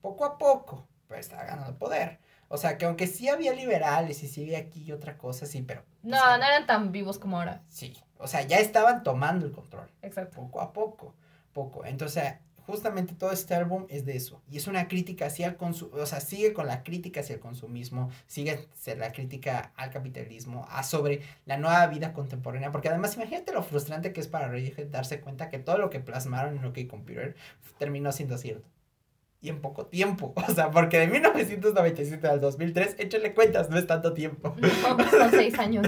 Poco 0.01 0.25
a 0.25 0.37
poco, 0.37 0.87
pero 1.07 1.19
estaba 1.19 1.43
ganando 1.43 1.77
poder. 1.77 2.19
O 2.47 2.57
sea, 2.57 2.77
que 2.77 2.85
aunque 2.85 3.07
sí 3.07 3.27
había 3.27 3.53
liberales 3.53 4.21
y 4.23 4.27
sí 4.27 4.43
había 4.43 4.59
aquí 4.59 4.91
otra 4.91 5.17
cosa, 5.17 5.45
sí, 5.45 5.61
pero... 5.63 5.83
No, 6.03 6.37
no 6.37 6.43
eran 6.43 6.67
tan 6.67 6.91
vivos 6.91 7.17
como 7.17 7.39
ahora. 7.39 7.63
Sí, 7.69 7.97
o 8.19 8.27
sea, 8.27 8.43
ya 8.43 8.57
estaban 8.57 9.03
tomando 9.03 9.45
el 9.45 9.51
control. 9.51 9.89
Exacto. 10.01 10.37
Poco 10.37 10.61
a 10.61 10.71
poco, 10.71 11.15
poco. 11.53 11.85
Entonces, 11.85 12.35
justamente 12.65 13.13
todo 13.13 13.31
este 13.31 13.53
álbum 13.53 13.85
es 13.89 14.05
de 14.05 14.15
eso. 14.15 14.41
Y 14.49 14.57
es 14.57 14.67
una 14.67 14.87
crítica 14.87 15.27
hacia 15.27 15.47
el 15.47 15.55
consumo, 15.55 15.95
o 15.95 16.05
sea, 16.05 16.19
sigue 16.19 16.53
con 16.53 16.67
la 16.67 16.83
crítica 16.83 17.21
hacia 17.21 17.35
el 17.35 17.39
consumismo, 17.39 18.09
sigue 18.27 18.67
la 18.97 19.11
crítica 19.11 19.71
al 19.75 19.91
capitalismo, 19.91 20.65
a 20.69 20.83
sobre 20.83 21.21
la 21.45 21.57
nueva 21.57 21.85
vida 21.87 22.13
contemporánea, 22.13 22.71
porque 22.71 22.89
además 22.89 23.15
imagínate 23.15 23.53
lo 23.53 23.63
frustrante 23.63 24.13
que 24.13 24.21
es 24.21 24.27
para 24.27 24.47
Radiohead 24.47 24.87
darse 24.87 25.21
cuenta 25.21 25.49
que 25.49 25.59
todo 25.59 25.77
lo 25.77 25.89
que 25.89 25.99
plasmaron 25.99 26.57
en 26.57 26.65
OK 26.65 26.87
Computer 26.87 27.35
terminó 27.77 28.11
siendo 28.11 28.37
cierto. 28.37 28.67
Y 29.41 29.49
en 29.49 29.61
poco 29.61 29.85
tiempo, 29.85 30.33
o 30.47 30.53
sea, 30.53 30.71
porque 30.71 30.97
de 30.97 31.07
1997 31.07 32.27
al 32.27 32.41
2003, 32.41 32.95
échale 32.97 33.33
cuentas, 33.33 33.69
no 33.69 33.77
es 33.77 33.85
tanto 33.85 34.13
tiempo. 34.13 34.55
No, 34.57 35.09
son 35.09 35.31
seis 35.31 35.57
años. 35.59 35.85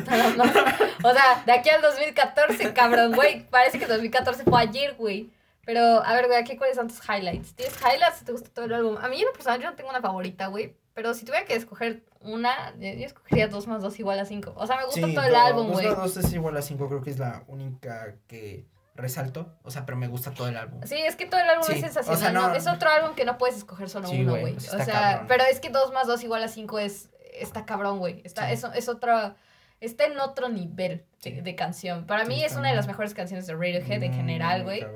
O 1.04 1.12
sea, 1.12 1.44
de 1.46 1.52
aquí 1.52 1.70
al 1.70 1.82
2014, 1.82 2.74
cabrón, 2.74 3.14
güey, 3.14 3.48
parece 3.50 3.80
que 3.80 3.88
2014 3.88 4.44
fue 4.44 4.62
ayer, 4.62 4.94
güey. 4.96 5.32
Pero, 5.68 6.02
a 6.02 6.14
ver, 6.14 6.28
güey, 6.28 6.40
aquí 6.40 6.56
cuáles 6.56 6.78
son 6.78 6.88
tus 6.88 7.02
highlights. 7.10 7.54
¿Tienes 7.54 7.76
highlights? 7.82 8.24
¿Te 8.24 8.32
gusta 8.32 8.50
todo 8.54 8.64
el 8.64 8.74
álbum? 8.74 8.96
A 9.02 9.10
mí, 9.10 9.22
en 9.22 9.28
personal, 9.34 9.60
yo 9.62 9.70
no 9.70 9.76
tengo 9.76 9.90
una 9.90 10.00
favorita, 10.00 10.48
güey. 10.48 10.78
Pero 10.94 11.14
si 11.14 11.26
tuviera 11.26 11.46
que 11.46 11.56
escoger 11.56 12.06
una, 12.22 12.74
yo 12.80 12.88
escogería 12.88 13.50
2 13.50 13.68
más 13.68 13.82
2 13.82 14.00
igual 14.00 14.18
a 14.18 14.24
5. 14.24 14.54
O 14.56 14.66
sea, 14.66 14.78
me 14.78 14.86
gusta 14.86 15.02
todo 15.02 15.26
el 15.26 15.36
álbum, 15.36 15.74
güey. 15.74 15.86
2 15.86 15.98
más 15.98 16.16
2 16.16 16.24
es 16.24 16.34
igual 16.34 16.56
a 16.56 16.62
5, 16.62 16.88
creo 16.88 17.02
que 17.02 17.10
es 17.10 17.20
la 17.20 17.44
única 17.48 18.16
que 18.28 18.66
resalto. 18.96 19.58
O 19.64 19.70
sea, 19.70 19.86
pero 19.86 19.98
me 19.98 20.08
gusta 20.08 20.32
todo 20.32 20.48
el 20.48 20.56
álbum. 20.56 20.80
Sí, 20.86 20.96
es 20.96 21.18
que 21.18 21.26
todo 21.26 21.42
el 21.42 21.50
álbum 21.50 21.66
es 21.70 21.82
sensacional. 21.82 22.18
O 22.18 22.18
sea, 22.18 22.32
no, 22.32 22.56
Es 22.56 22.66
otro 22.66 22.90
álbum 22.90 23.14
que 23.14 23.26
no 23.26 23.38
puedes 23.38 23.58
escoger 23.58 23.90
solo 23.90 24.10
uno, 24.10 24.38
güey. 24.38 24.54
Pues 24.54 24.74
o 24.74 24.82
sea, 24.86 25.26
pero 25.28 25.44
es 25.44 25.60
que 25.60 25.70
2 25.70 25.92
más 25.92 26.08
2 26.08 26.24
igual 26.24 26.44
a 26.44 26.48
5 26.48 26.80
es. 26.80 27.10
Está 27.34 27.66
cabrón, 27.66 28.00
güey. 28.00 28.22
Está, 28.24 28.54
es, 28.54 28.64
es 28.74 28.88
otro. 28.88 29.36
Está 29.82 30.06
en 30.06 30.18
otro 30.18 30.48
nivel 30.48 31.04
de, 31.24 31.42
de 31.42 31.56
canción. 31.56 32.06
Para 32.06 32.24
mí 32.24 32.42
es 32.42 32.56
una 32.56 32.70
de 32.70 32.76
las 32.76 32.88
mejores 32.88 33.14
canciones 33.14 33.46
de 33.48 33.54
Radiohead 33.54 34.02
en 34.02 34.14
general, 34.14 34.64
güey. 34.64 34.88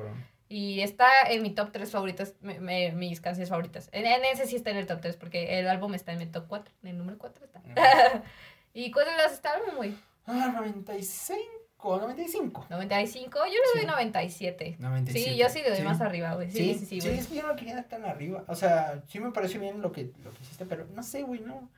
Y 0.52 0.82
está 0.82 1.08
en 1.30 1.44
mi 1.44 1.52
top 1.52 1.72
3 1.72 1.90
favoritos, 1.90 2.34
mis 2.42 3.22
canciones 3.22 3.48
favoritas. 3.48 3.88
En, 3.94 4.06
ese 4.26 4.46
sí 4.46 4.58
está 4.58 4.70
en 4.72 4.76
el 4.76 4.86
top 4.86 5.00
3, 5.00 5.16
porque 5.16 5.60
el 5.60 5.70
álbum 5.70 5.94
está 5.94 6.12
en 6.12 6.20
mi 6.20 6.26
top 6.26 6.46
4. 6.50 6.76
En 6.84 6.90
el 6.90 6.98
número 6.98 7.18
4 7.18 7.46
está. 7.46 7.62
¿Y 8.74 8.92
cuál 8.92 9.08
es 9.26 9.32
este 9.32 9.48
álbum, 9.48 9.78
güey? 9.78 9.96
Ah, 10.26 10.52
95, 10.54 12.00
95. 12.02 12.66
95, 12.70 13.40
yo 13.46 13.54
le 13.54 13.80
doy 13.80 13.90
97. 13.90 14.76
97. 14.78 15.32
Sí, 15.32 15.38
yo 15.38 15.48
sí 15.48 15.62
le 15.62 15.70
doy 15.70 15.84
más 15.84 16.02
arriba, 16.02 16.36
güey. 16.36 16.52
Sí, 16.52 16.74
sí, 16.74 16.86
sí, 16.86 17.00
sí, 17.00 17.08
es 17.08 17.28
que 17.28 17.36
yo 17.36 17.48
no 17.48 17.56
quería 17.56 17.82
tan 17.88 18.04
arriba. 18.04 18.44
O 18.50 18.56
sea, 18.56 19.02
sí 19.08 19.22
me 19.22 19.32
pareció 19.32 19.62
bien 19.62 19.82
lo 19.82 19.94
que, 19.94 20.12
lo 20.22 20.34
que 20.34 20.42
hiciste, 20.42 20.66
pero 20.66 20.86
no 20.94 21.02
sé, 21.02 21.24
güey, 21.24 21.40
no. 21.40 21.70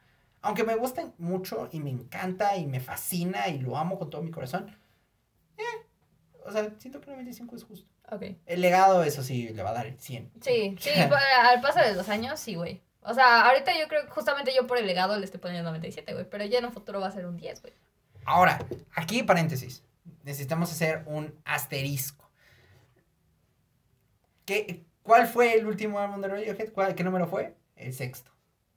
Aunque 0.41 0.63
me 0.63 0.75
gusta 0.75 1.11
mucho 1.19 1.69
y 1.71 1.79
me 1.79 1.91
encanta 1.91 2.57
y 2.57 2.65
me 2.65 2.79
fascina 2.79 3.49
y 3.49 3.59
lo 3.59 3.77
amo 3.77 3.99
con 3.99 4.09
todo 4.09 4.23
mi 4.23 4.31
corazón. 4.31 4.75
Eh, 5.59 5.85
o 6.45 6.51
sea, 6.51 6.69
siento 6.77 6.99
que 7.01 7.11
95 7.11 7.55
es 7.55 7.63
justo. 7.63 7.89
El 8.45 8.61
legado, 8.61 9.03
eso 9.03 9.23
sí, 9.23 9.49
le 9.49 9.63
va 9.63 9.71
a 9.71 9.73
dar 9.73 9.87
el 9.87 9.99
100. 9.99 10.31
Sí, 10.41 10.75
sí, 10.79 10.89
al 11.43 11.61
paso 11.61 11.79
de 11.79 11.95
los 11.95 12.09
años, 12.09 12.39
sí, 12.39 12.55
güey. 12.55 12.81
O 13.01 13.13
sea, 13.13 13.49
ahorita 13.49 13.77
yo 13.77 13.87
creo 13.87 14.05
que 14.05 14.11
justamente 14.11 14.53
yo 14.55 14.67
por 14.67 14.77
el 14.77 14.85
legado 14.85 15.17
le 15.17 15.25
estoy 15.25 15.39
poniendo 15.39 15.69
97, 15.69 16.13
güey. 16.13 16.25
Pero 16.29 16.45
ya 16.45 16.59
en 16.59 16.65
un 16.65 16.71
futuro 16.71 16.99
va 16.99 17.07
a 17.07 17.11
ser 17.11 17.25
un 17.25 17.37
10, 17.37 17.61
güey. 17.61 17.73
Ahora, 18.25 18.59
aquí 18.95 19.23
paréntesis. 19.23 19.83
Necesitamos 20.23 20.71
hacer 20.71 21.03
un 21.05 21.33
asterisco. 21.43 22.29
¿Qué, 24.45 24.85
¿Cuál 25.01 25.27
fue 25.27 25.53
el 25.53 25.65
último 25.65 25.99
álbum 25.99 26.21
de 26.21 26.27
Radiohead? 26.29 26.95
¿Qué 26.95 27.03
número 27.03 27.27
fue? 27.27 27.55
El 27.75 27.93
sexto. 27.93 28.32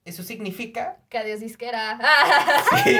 Eso 0.07 0.23
significa... 0.23 0.97
Que 1.09 1.17
adiós 1.17 1.41
disquera. 1.41 1.99
Sí. 2.83 2.97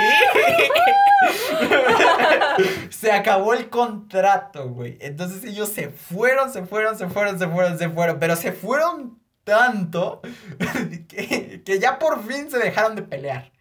se 2.89 3.12
acabó 3.12 3.53
el 3.53 3.70
contrato, 3.70 4.70
güey. 4.70 4.97
Entonces 4.99 5.43
ellos 5.45 5.70
se 5.70 5.89
fueron, 5.89 6.51
se 6.51 6.66
fueron, 6.66 6.97
se 6.97 7.08
fueron, 7.08 7.39
se 7.39 7.47
fueron, 7.47 7.80
se 7.80 7.89
fueron. 7.89 8.20
Pero 8.20 8.36
se 8.36 8.51
fueron 8.51 9.20
tanto 9.45 10.22
que, 11.08 11.64
que 11.66 11.80
ya 11.80 11.97
por 11.97 12.28
fin 12.28 12.51
se 12.51 12.60
dejaron 12.60 12.95
de 12.95 13.03
pelear. 13.03 13.53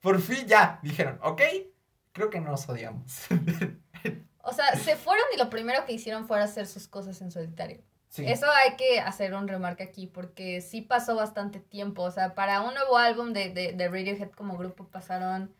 Por 0.00 0.20
fin 0.22 0.46
ya 0.46 0.80
dijeron, 0.82 1.18
ok, 1.22 1.42
creo 2.12 2.30
que 2.30 2.40
nos 2.40 2.68
odiamos. 2.68 3.26
O 4.48 4.52
sea, 4.52 4.76
se 4.76 4.94
fueron 4.94 5.24
y 5.34 5.38
lo 5.38 5.50
primero 5.50 5.84
que 5.84 5.92
hicieron 5.92 6.28
fue 6.28 6.40
hacer 6.40 6.68
sus 6.68 6.86
cosas 6.86 7.20
en 7.20 7.32
solitario. 7.32 7.82
Eso 8.18 8.46
hay 8.50 8.76
que 8.76 9.00
hacer 9.00 9.34
un 9.34 9.48
remarque 9.48 9.82
aquí 9.82 10.06
porque 10.06 10.60
sí 10.60 10.80
pasó 10.80 11.16
bastante 11.16 11.60
tiempo. 11.60 12.02
O 12.02 12.10
sea, 12.10 12.34
para 12.34 12.62
un 12.62 12.74
nuevo 12.74 12.98
álbum 12.98 13.32
de, 13.32 13.50
de, 13.50 13.72
de 13.72 13.88
Radiohead 13.88 14.30
como 14.30 14.56
grupo 14.56 14.86
pasaron 14.88 15.54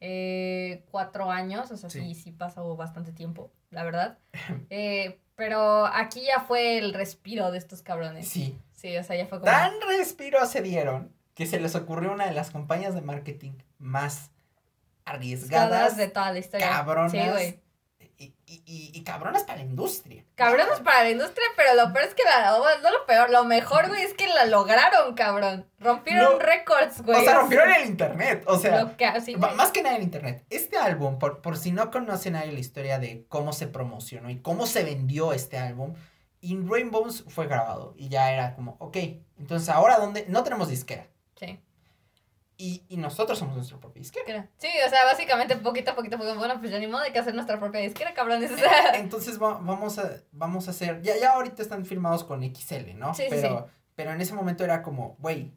eh, 0.00 0.84
cuatro 0.90 1.30
años. 1.30 1.70
O 1.70 1.76
sea, 1.76 1.90
sí. 1.90 2.14
sí, 2.14 2.32
pasó 2.32 2.76
bastante 2.76 3.12
tiempo, 3.12 3.50
la 3.70 3.84
verdad. 3.84 4.18
Eh, 4.70 5.18
pero 5.34 5.86
aquí 5.86 6.22
ya 6.24 6.40
fue 6.40 6.78
el 6.78 6.92
respiro 6.92 7.50
de 7.50 7.58
estos 7.58 7.82
cabrones. 7.82 8.28
Sí. 8.28 8.58
Sí, 8.74 8.96
o 8.96 9.02
sea, 9.02 9.16
ya 9.16 9.26
fue 9.26 9.38
como... 9.38 9.50
Tan 9.50 9.72
respiro 9.88 10.44
se 10.46 10.60
dieron 10.60 11.12
que 11.34 11.46
se 11.46 11.58
les 11.58 11.74
ocurrió 11.74 12.12
una 12.12 12.26
de 12.26 12.32
las 12.32 12.50
compañías 12.50 12.94
de 12.94 13.00
marketing 13.00 13.52
más 13.78 14.30
arriesgadas. 15.04 15.96
de 15.96 16.08
toda 16.08 16.32
la 16.32 16.38
historia. 16.38 16.68
Cabronas. 16.68 17.12
Sí, 17.12 17.18
güey 17.18 17.62
y, 18.66 18.90
y, 18.92 19.04
cabronas 19.04 19.44
para 19.44 19.58
la 19.58 19.64
industria. 19.64 20.24
Cabronas 20.34 20.80
para 20.80 21.04
la 21.04 21.10
industria, 21.10 21.46
pero 21.56 21.74
lo 21.74 21.92
peor 21.92 22.06
es 22.06 22.14
que 22.14 22.24
la, 22.24 22.58
no 22.82 22.90
lo 22.90 23.06
peor, 23.06 23.30
lo 23.30 23.44
mejor, 23.44 23.88
güey, 23.88 24.02
es 24.02 24.14
que 24.14 24.26
la 24.26 24.44
lograron, 24.44 25.14
cabrón. 25.14 25.66
Rompieron 25.78 26.40
récords, 26.40 27.02
güey. 27.02 27.20
O 27.20 27.24
sea, 27.24 27.34
rompieron 27.34 27.70
el 27.72 27.86
internet, 27.86 28.44
o 28.46 28.58
sea, 28.58 28.94
más 29.56 29.70
que 29.72 29.82
nada 29.82 29.96
el 29.96 30.02
internet. 30.02 30.44
Este 30.50 30.76
álbum, 30.78 31.18
por, 31.18 31.40
por 31.40 31.56
si 31.56 31.72
no 31.72 31.90
conocen 31.90 32.34
nadie 32.34 32.52
la 32.52 32.60
historia 32.60 32.98
de 32.98 33.24
cómo 33.28 33.52
se 33.52 33.66
promocionó 33.66 34.30
y 34.30 34.40
cómo 34.40 34.66
se 34.66 34.84
vendió 34.84 35.32
este 35.32 35.58
álbum, 35.58 35.94
In 36.40 36.68
Rainbows 36.68 37.24
fue 37.28 37.46
grabado 37.46 37.94
y 37.96 38.08
ya 38.08 38.32
era 38.32 38.54
como, 38.54 38.76
ok, 38.80 38.96
entonces 39.38 39.68
ahora 39.68 39.98
dónde, 39.98 40.26
no 40.28 40.42
tenemos 40.42 40.68
disquera. 40.68 41.06
Y, 42.64 42.84
y, 42.88 42.96
nosotros 42.96 43.40
somos 43.40 43.56
nuestra 43.56 43.80
propia 43.80 43.98
disquera. 43.98 44.48
Sí, 44.56 44.68
o 44.86 44.88
sea, 44.88 45.04
básicamente 45.04 45.56
poquito 45.56 45.90
a 45.90 45.96
poquito, 45.96 46.16
bueno, 46.16 46.60
pues 46.60 46.70
ya 46.70 46.78
ni 46.78 46.86
modo 46.86 47.02
hay 47.02 47.10
que 47.10 47.18
hacer 47.18 47.34
nuestra 47.34 47.58
propia 47.58 47.80
disquera, 47.80 48.14
cabrones. 48.14 48.52
Entonces 48.94 49.36
vamos 49.36 49.98
a, 49.98 50.22
vamos 50.30 50.68
a 50.68 50.70
hacer, 50.70 51.02
ya, 51.02 51.18
ya 51.18 51.32
ahorita 51.32 51.60
están 51.60 51.84
firmados 51.84 52.22
con 52.22 52.40
XL, 52.44 52.94
¿no? 52.94 53.14
Sí, 53.14 53.24
pero, 53.28 53.66
sí. 53.66 53.74
pero 53.96 54.12
en 54.12 54.20
ese 54.20 54.34
momento 54.34 54.62
era 54.62 54.80
como, 54.80 55.16
güey, 55.18 55.52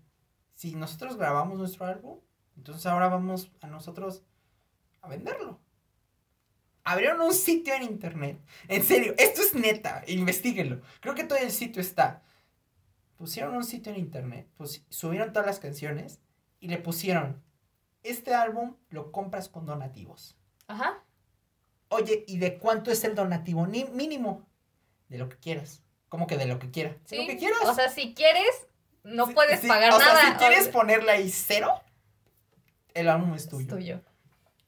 si 0.56 0.74
nosotros 0.74 1.16
grabamos 1.16 1.60
nuestro 1.60 1.86
álbum, 1.86 2.22
entonces 2.58 2.84
ahora 2.88 3.08
vamos 3.08 3.51
a 3.62 3.68
nosotros 3.68 4.24
a 5.03 5.08
venderlo. 5.08 5.60
Abrieron 6.84 7.22
un 7.22 7.36
sitio 7.36 7.76
en 7.76 7.84
internet. 7.84 8.41
En 8.68 8.84
serio, 8.84 9.14
esto 9.20 9.43
es 9.43 9.53
neta, 9.53 10.01
investiguenlo. 10.08 10.82
Creo 11.01 11.14
que 11.14 11.24
todo 11.24 11.38
el 11.38 11.51
sitio 11.51 11.84
está. 11.84 12.24
Pusieron 13.16 13.56
un 13.56 13.64
sitio 13.64 13.91
en 13.91 13.99
internet, 13.99 14.49
pues 14.58 14.84
subieron 14.89 15.34
todas 15.34 15.45
las 15.45 15.60
canciones 15.60 16.20
y 16.66 16.68
le 16.68 16.80
pusieron, 16.80 17.43
este 18.01 18.34
álbum 18.34 18.76
lo 18.89 19.11
compras 19.11 19.49
con 19.49 19.68
donativos. 19.68 20.36
Ajá. 20.68 21.03
Oye, 21.89 22.26
¿y 22.28 22.39
de 22.39 22.57
cuánto 22.57 22.89
es 22.89 23.03
el 23.03 23.13
donativo 23.13 23.68
Ni 23.68 23.86
mínimo? 23.86 24.47
De 25.07 25.20
lo 25.20 25.30
que 25.30 25.38
quieras. 25.38 25.84
¿Cómo 26.09 26.26
que 26.26 26.38
de 26.38 26.47
lo 26.47 26.57
que 26.57 26.72
quieras? 26.72 26.95
Sí. 27.05 27.18
De 27.18 27.22
lo 27.22 27.28
que 27.28 27.38
quieras. 27.38 27.59
O 27.66 27.76
sea, 27.76 27.89
si 27.89 28.16
quieres, 28.16 28.68
no 29.03 29.28
puedes 29.28 29.59
pagar 29.59 29.91
nada. 29.91 30.13
O 30.13 30.18
sea, 30.18 30.32
si 30.32 30.38
quieres 30.38 30.68
ponerle 30.70 31.11
ahí 31.11 31.30
cero, 31.30 31.72
el 32.95 33.09
álbum 33.09 33.36
es 33.36 33.47
tuyo. 33.47 33.61
Es 33.61 33.68
tuyo. 33.68 34.01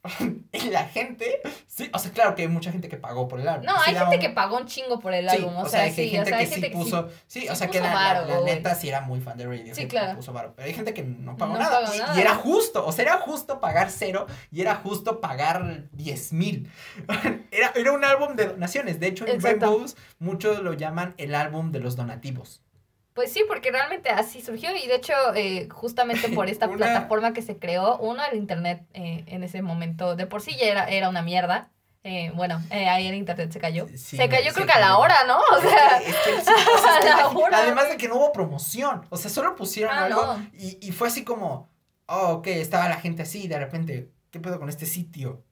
y 0.52 0.70
la 0.70 0.86
gente, 0.86 1.42
sí, 1.68 1.90
o 1.94 2.00
sea, 2.00 2.12
claro 2.12 2.36
que 2.36 2.44
hay 2.44 2.48
mucha 2.48 2.72
gente 2.72 2.90
que 2.90 2.98
pagó 2.98 3.28
por 3.28 3.40
el 3.40 3.48
álbum. 3.48 3.66
No, 3.66 3.76
hay 3.80 3.96
gente 3.96 4.20
que 4.20 4.30
pagó 4.30 4.58
un 4.58 4.66
chingo 4.66 5.00
por 5.00 5.14
el 5.14 5.28
álbum, 5.28 5.56
o, 5.58 5.68
sea, 5.68 5.84
hay 5.84 5.94
sí, 5.94 6.10
gente 6.10 6.34
o 6.34 6.38
sea, 6.38 6.40
que 6.40 6.48
sí 6.48 6.70
puso, 6.70 7.10
sí, 7.28 7.48
o 7.50 7.56
sea, 7.56 7.70
que 7.70 7.80
la, 7.80 8.26
la, 8.26 8.42
neta 8.42 8.76
sí 8.76 8.90
era 8.90 9.02
muy 9.02 9.22
fan 9.22 9.38
de 9.38 9.46
Radio. 9.46 9.76
Sí, 9.76 9.88
claro. 9.88 10.16
Puso 10.16 10.34
pero 10.34 10.54
hay 10.68 10.74
gente 10.74 10.94
que 10.94 11.04
no 11.04 11.38
pagó 11.38 11.58
nada. 11.58 11.82
y, 12.16 12.20
era 12.20 12.36
justo, 12.36 12.86
o 12.86 12.92
sea, 12.92 13.04
era 13.04 13.18
justo 13.20 13.60
pagar 13.60 13.90
cero 13.92 14.28
y 14.52 14.62
era 14.62 14.76
justo 14.76 15.20
pagar 15.22 15.90
diez 15.92 16.34
mil. 16.34 16.70
era, 17.52 17.72
era 17.76 17.92
un 17.92 18.04
álbum 18.04 18.36
de 18.36 18.48
donaciones, 18.48 19.00
de 19.00 19.08
hecho 19.08 19.28
en 19.28 19.42
Rainbows 19.42 19.96
muchos 20.20 20.62
lo 20.62 20.74
llaman 20.74 21.14
el 21.18 21.36
álbum 21.36 21.72
de 21.72 21.80
los 21.80 21.96
donativos. 21.96 22.62
Pues 23.18 23.34
sí, 23.34 23.44
porque 23.48 23.72
realmente 23.72 24.12
así 24.12 24.42
surgió 24.42 24.70
y 24.76 24.86
de 24.86 24.94
hecho 24.94 25.14
eh, 25.34 25.68
justamente 25.72 26.30
por 26.30 26.50
esta 26.52 26.70
plataforma 26.70 27.34
que 27.34 27.42
se 27.42 27.58
creó, 27.58 27.98
uno, 27.98 28.22
el 28.32 28.38
Internet 28.38 28.86
eh, 28.94 29.24
en 29.26 29.44
ese 29.44 29.64
momento 29.64 30.16
de 30.16 30.28
por 30.28 30.44
sí 30.44 30.56
ya 30.56 30.68
era, 30.68 30.86
era 30.86 31.10
una 31.10 31.24
mierda. 31.24 31.72
Eh, 32.04 32.32
bueno, 32.36 32.62
ahí 32.70 33.08
el 33.08 33.16
internet 33.16 33.52
se 33.52 33.60
cayó. 33.60 33.88
se 33.98 34.30
cayó 34.30 34.54
creo 34.54 34.68
que 34.68 34.72
a 34.72 34.80
la 34.80 35.00
hora, 35.00 35.26
¿no? 35.26 35.40
O 35.40 35.60
sea, 35.60 35.98
a 37.02 37.04
la 37.04 37.28
hora. 37.30 37.58
Además 37.58 37.90
de 37.90 37.98
que 37.98 38.08
no 38.08 38.18
hubo 38.18 38.32
promoción. 38.32 39.06
O 39.10 39.18
sea, 39.18 39.32
solo 39.32 39.56
pusieron 39.56 39.94
ah, 39.94 40.06
algo 40.06 40.40
y, 40.54 40.78
y 40.80 40.92
fue 40.92 41.08
así 41.08 41.24
como, 41.24 41.72
oh, 42.06 42.34
ok, 42.34 42.48
estaba 42.48 42.88
la 42.88 42.98
gente 42.98 43.24
así 43.24 43.46
y 43.46 43.48
de 43.48 43.58
repente, 43.58 44.12
¿qué 44.30 44.40
pedo 44.40 44.60
con 44.60 44.70
este 44.70 44.86
sitio? 44.86 45.44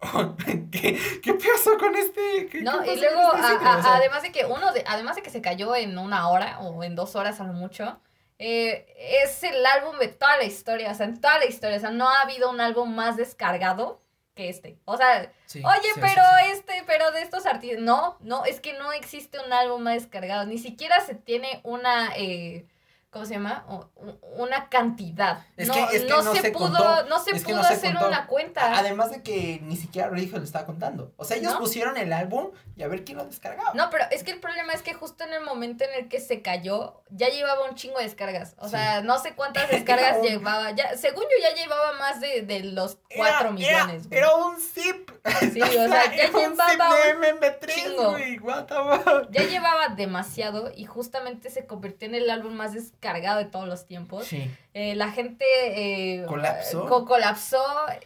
¿Qué, 0.72 0.98
¿Qué, 1.22 1.34
pasó 1.34 1.76
con 1.78 1.94
este? 1.94 2.62
no, 2.62 2.84
y 2.84 2.96
luego, 2.98 3.34
este 3.34 3.66
además 3.66 4.22
de 4.22 4.32
que 4.32 4.46
uno, 4.46 4.72
de, 4.72 4.82
además 4.86 5.16
de 5.16 5.22
que 5.22 5.30
se 5.30 5.42
cayó 5.42 5.76
en 5.76 5.98
una 5.98 6.28
hora 6.28 6.58
o 6.60 6.82
en 6.82 6.96
dos 6.96 7.16
horas 7.16 7.40
a 7.40 7.44
lo 7.44 7.52
mucho, 7.52 8.00
eh, 8.38 8.86
es 9.22 9.42
el 9.42 9.64
álbum 9.66 9.98
de 9.98 10.08
toda 10.08 10.38
la 10.38 10.44
historia, 10.44 10.90
o 10.90 10.94
sea, 10.94 11.04
en 11.04 11.20
toda 11.20 11.38
la 11.38 11.44
historia, 11.44 11.76
o 11.76 11.80
sea, 11.80 11.90
no 11.90 12.08
ha 12.08 12.22
habido 12.22 12.48
un 12.48 12.60
álbum 12.60 12.94
más 12.94 13.18
descargado 13.18 14.00
que 14.34 14.48
este. 14.48 14.78
O 14.86 14.96
sea, 14.96 15.30
Sí, 15.44 15.62
oye, 15.64 15.88
sí, 15.94 16.00
pero 16.00 16.22
sí. 16.22 16.52
este, 16.52 16.84
pero 16.86 17.10
de 17.10 17.22
estos 17.22 17.44
artistas. 17.44 17.80
No, 17.80 18.16
no, 18.20 18.44
es 18.44 18.60
que 18.60 18.72
no 18.74 18.92
existe 18.92 19.38
un 19.44 19.52
álbum 19.52 19.82
más 19.82 19.94
descargado. 19.94 20.46
Ni 20.46 20.58
siquiera 20.58 21.00
se 21.00 21.14
tiene 21.14 21.60
una. 21.64 22.12
Eh, 22.16 22.66
¿Cómo 23.10 23.24
se 23.24 23.34
llama? 23.34 23.64
O- 23.68 23.88
Una 24.36 24.68
cantidad. 24.68 25.44
Es 25.56 25.66
no, 25.66 25.74
que- 25.74 25.96
es 25.96 26.02
que 26.04 26.08
no 26.08 26.22
no 26.22 26.32
se, 26.32 26.40
se 26.42 26.50
pudo, 26.52 26.68
contó. 26.68 27.02
no 27.08 27.18
se 27.18 27.32
Es 27.34 27.42
pudo 27.42 27.56
no 27.56 27.64
se 27.64 27.74
hacer 27.74 27.92
contó. 27.92 28.06
una 28.08 28.26
cuenta. 28.28 28.78
Además 28.78 29.10
de 29.10 29.22
que 29.24 29.58
ni 29.64 29.76
siquiera 29.76 30.08
Radiohead 30.08 30.38
lo 30.38 30.44
estaba 30.44 30.64
contando. 30.64 31.12
O 31.16 31.24
sea, 31.24 31.36
ellos 31.36 31.54
pusieron 31.56 31.96
el 31.96 32.12
álbum 32.12 32.52
y 32.76 32.84
a 32.84 32.88
ver 32.88 33.04
quién 33.04 33.18
lo 33.18 33.24
descargaba. 33.24 33.72
No, 33.74 33.90
pero 33.90 34.04
es 34.12 34.22
que 34.22 34.30
el 34.30 34.38
problema 34.38 34.72
es 34.74 34.82
que 34.82 34.94
justo 34.94 35.24
en 35.24 35.32
el 35.34 35.42
momento 35.42 35.82
en 35.84 35.92
el 35.94 36.08
que 36.08 36.20
se 36.20 36.40
cayó, 36.40 37.02
ya 37.10 37.28
llevaba 37.28 37.68
un 37.68 37.74
chingo 37.74 37.98
de 37.98 38.04
descargas. 38.04 38.54
O 38.58 38.66
Sí. 38.66 38.70
sea, 38.70 39.02
no 39.02 39.18
sé 39.18 39.34
cuántas 39.34 39.68
descargas 39.70 40.18
un- 40.18 40.22
llevaba. 40.26 40.70
Ya, 40.70 40.96
según 40.96 41.24
yo, 41.24 41.48
ya 41.48 41.54
llevaba 41.60 41.92
más 41.94 42.20
de, 42.20 42.42
de 42.42 42.60
los 42.62 42.96
4 43.16 43.40
Era- 43.40 43.50
millones. 43.50 44.06
Era, 44.10 44.18
era 44.28 44.36
un 44.36 44.56
zip. 44.60 45.10
Sí, 45.52 45.60
o 45.60 45.66
sea, 45.66 46.14
ya 46.16 46.24
era 46.24 46.38
un 46.38 46.56
zip 46.56 46.60
llevaba 46.70 46.94
de 46.96 47.16
un 47.16 47.22
MP3, 47.24 47.66
chingo. 47.74 48.10
güey. 48.12 48.38
What 48.38 48.66
the 48.66 48.74
fuck. 48.74 49.30
Ya 49.32 49.42
llevaba 49.42 49.88
demasiado 49.88 50.70
y 50.74 50.84
justamente 50.84 51.50
se 51.50 51.66
convirtió 51.66 52.06
en 52.08 52.14
el 52.14 52.30
álbum 52.30 52.54
más 52.54 52.72
descargado 52.72 52.99
de 53.00 53.44
todos 53.46 53.66
los 53.66 53.86
tiempos. 53.86 54.26
Sí. 54.26 54.50
Eh, 54.74 54.94
la 54.94 55.10
gente 55.10 55.44
eh, 55.64 56.24
¿Colapsó? 56.26 56.86
co- 56.86 57.04
colapsó. 57.06 57.62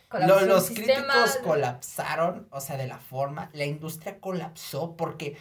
colapsó 0.08 0.40
Lo- 0.40 0.46
los 0.46 0.66
sistema. 0.66 1.12
críticos 1.12 1.36
colapsaron, 1.44 2.48
o 2.50 2.60
sea, 2.60 2.76
de 2.76 2.86
la 2.86 2.98
forma. 2.98 3.50
La 3.52 3.64
industria 3.64 4.18
colapsó 4.20 4.96
porque 4.96 5.36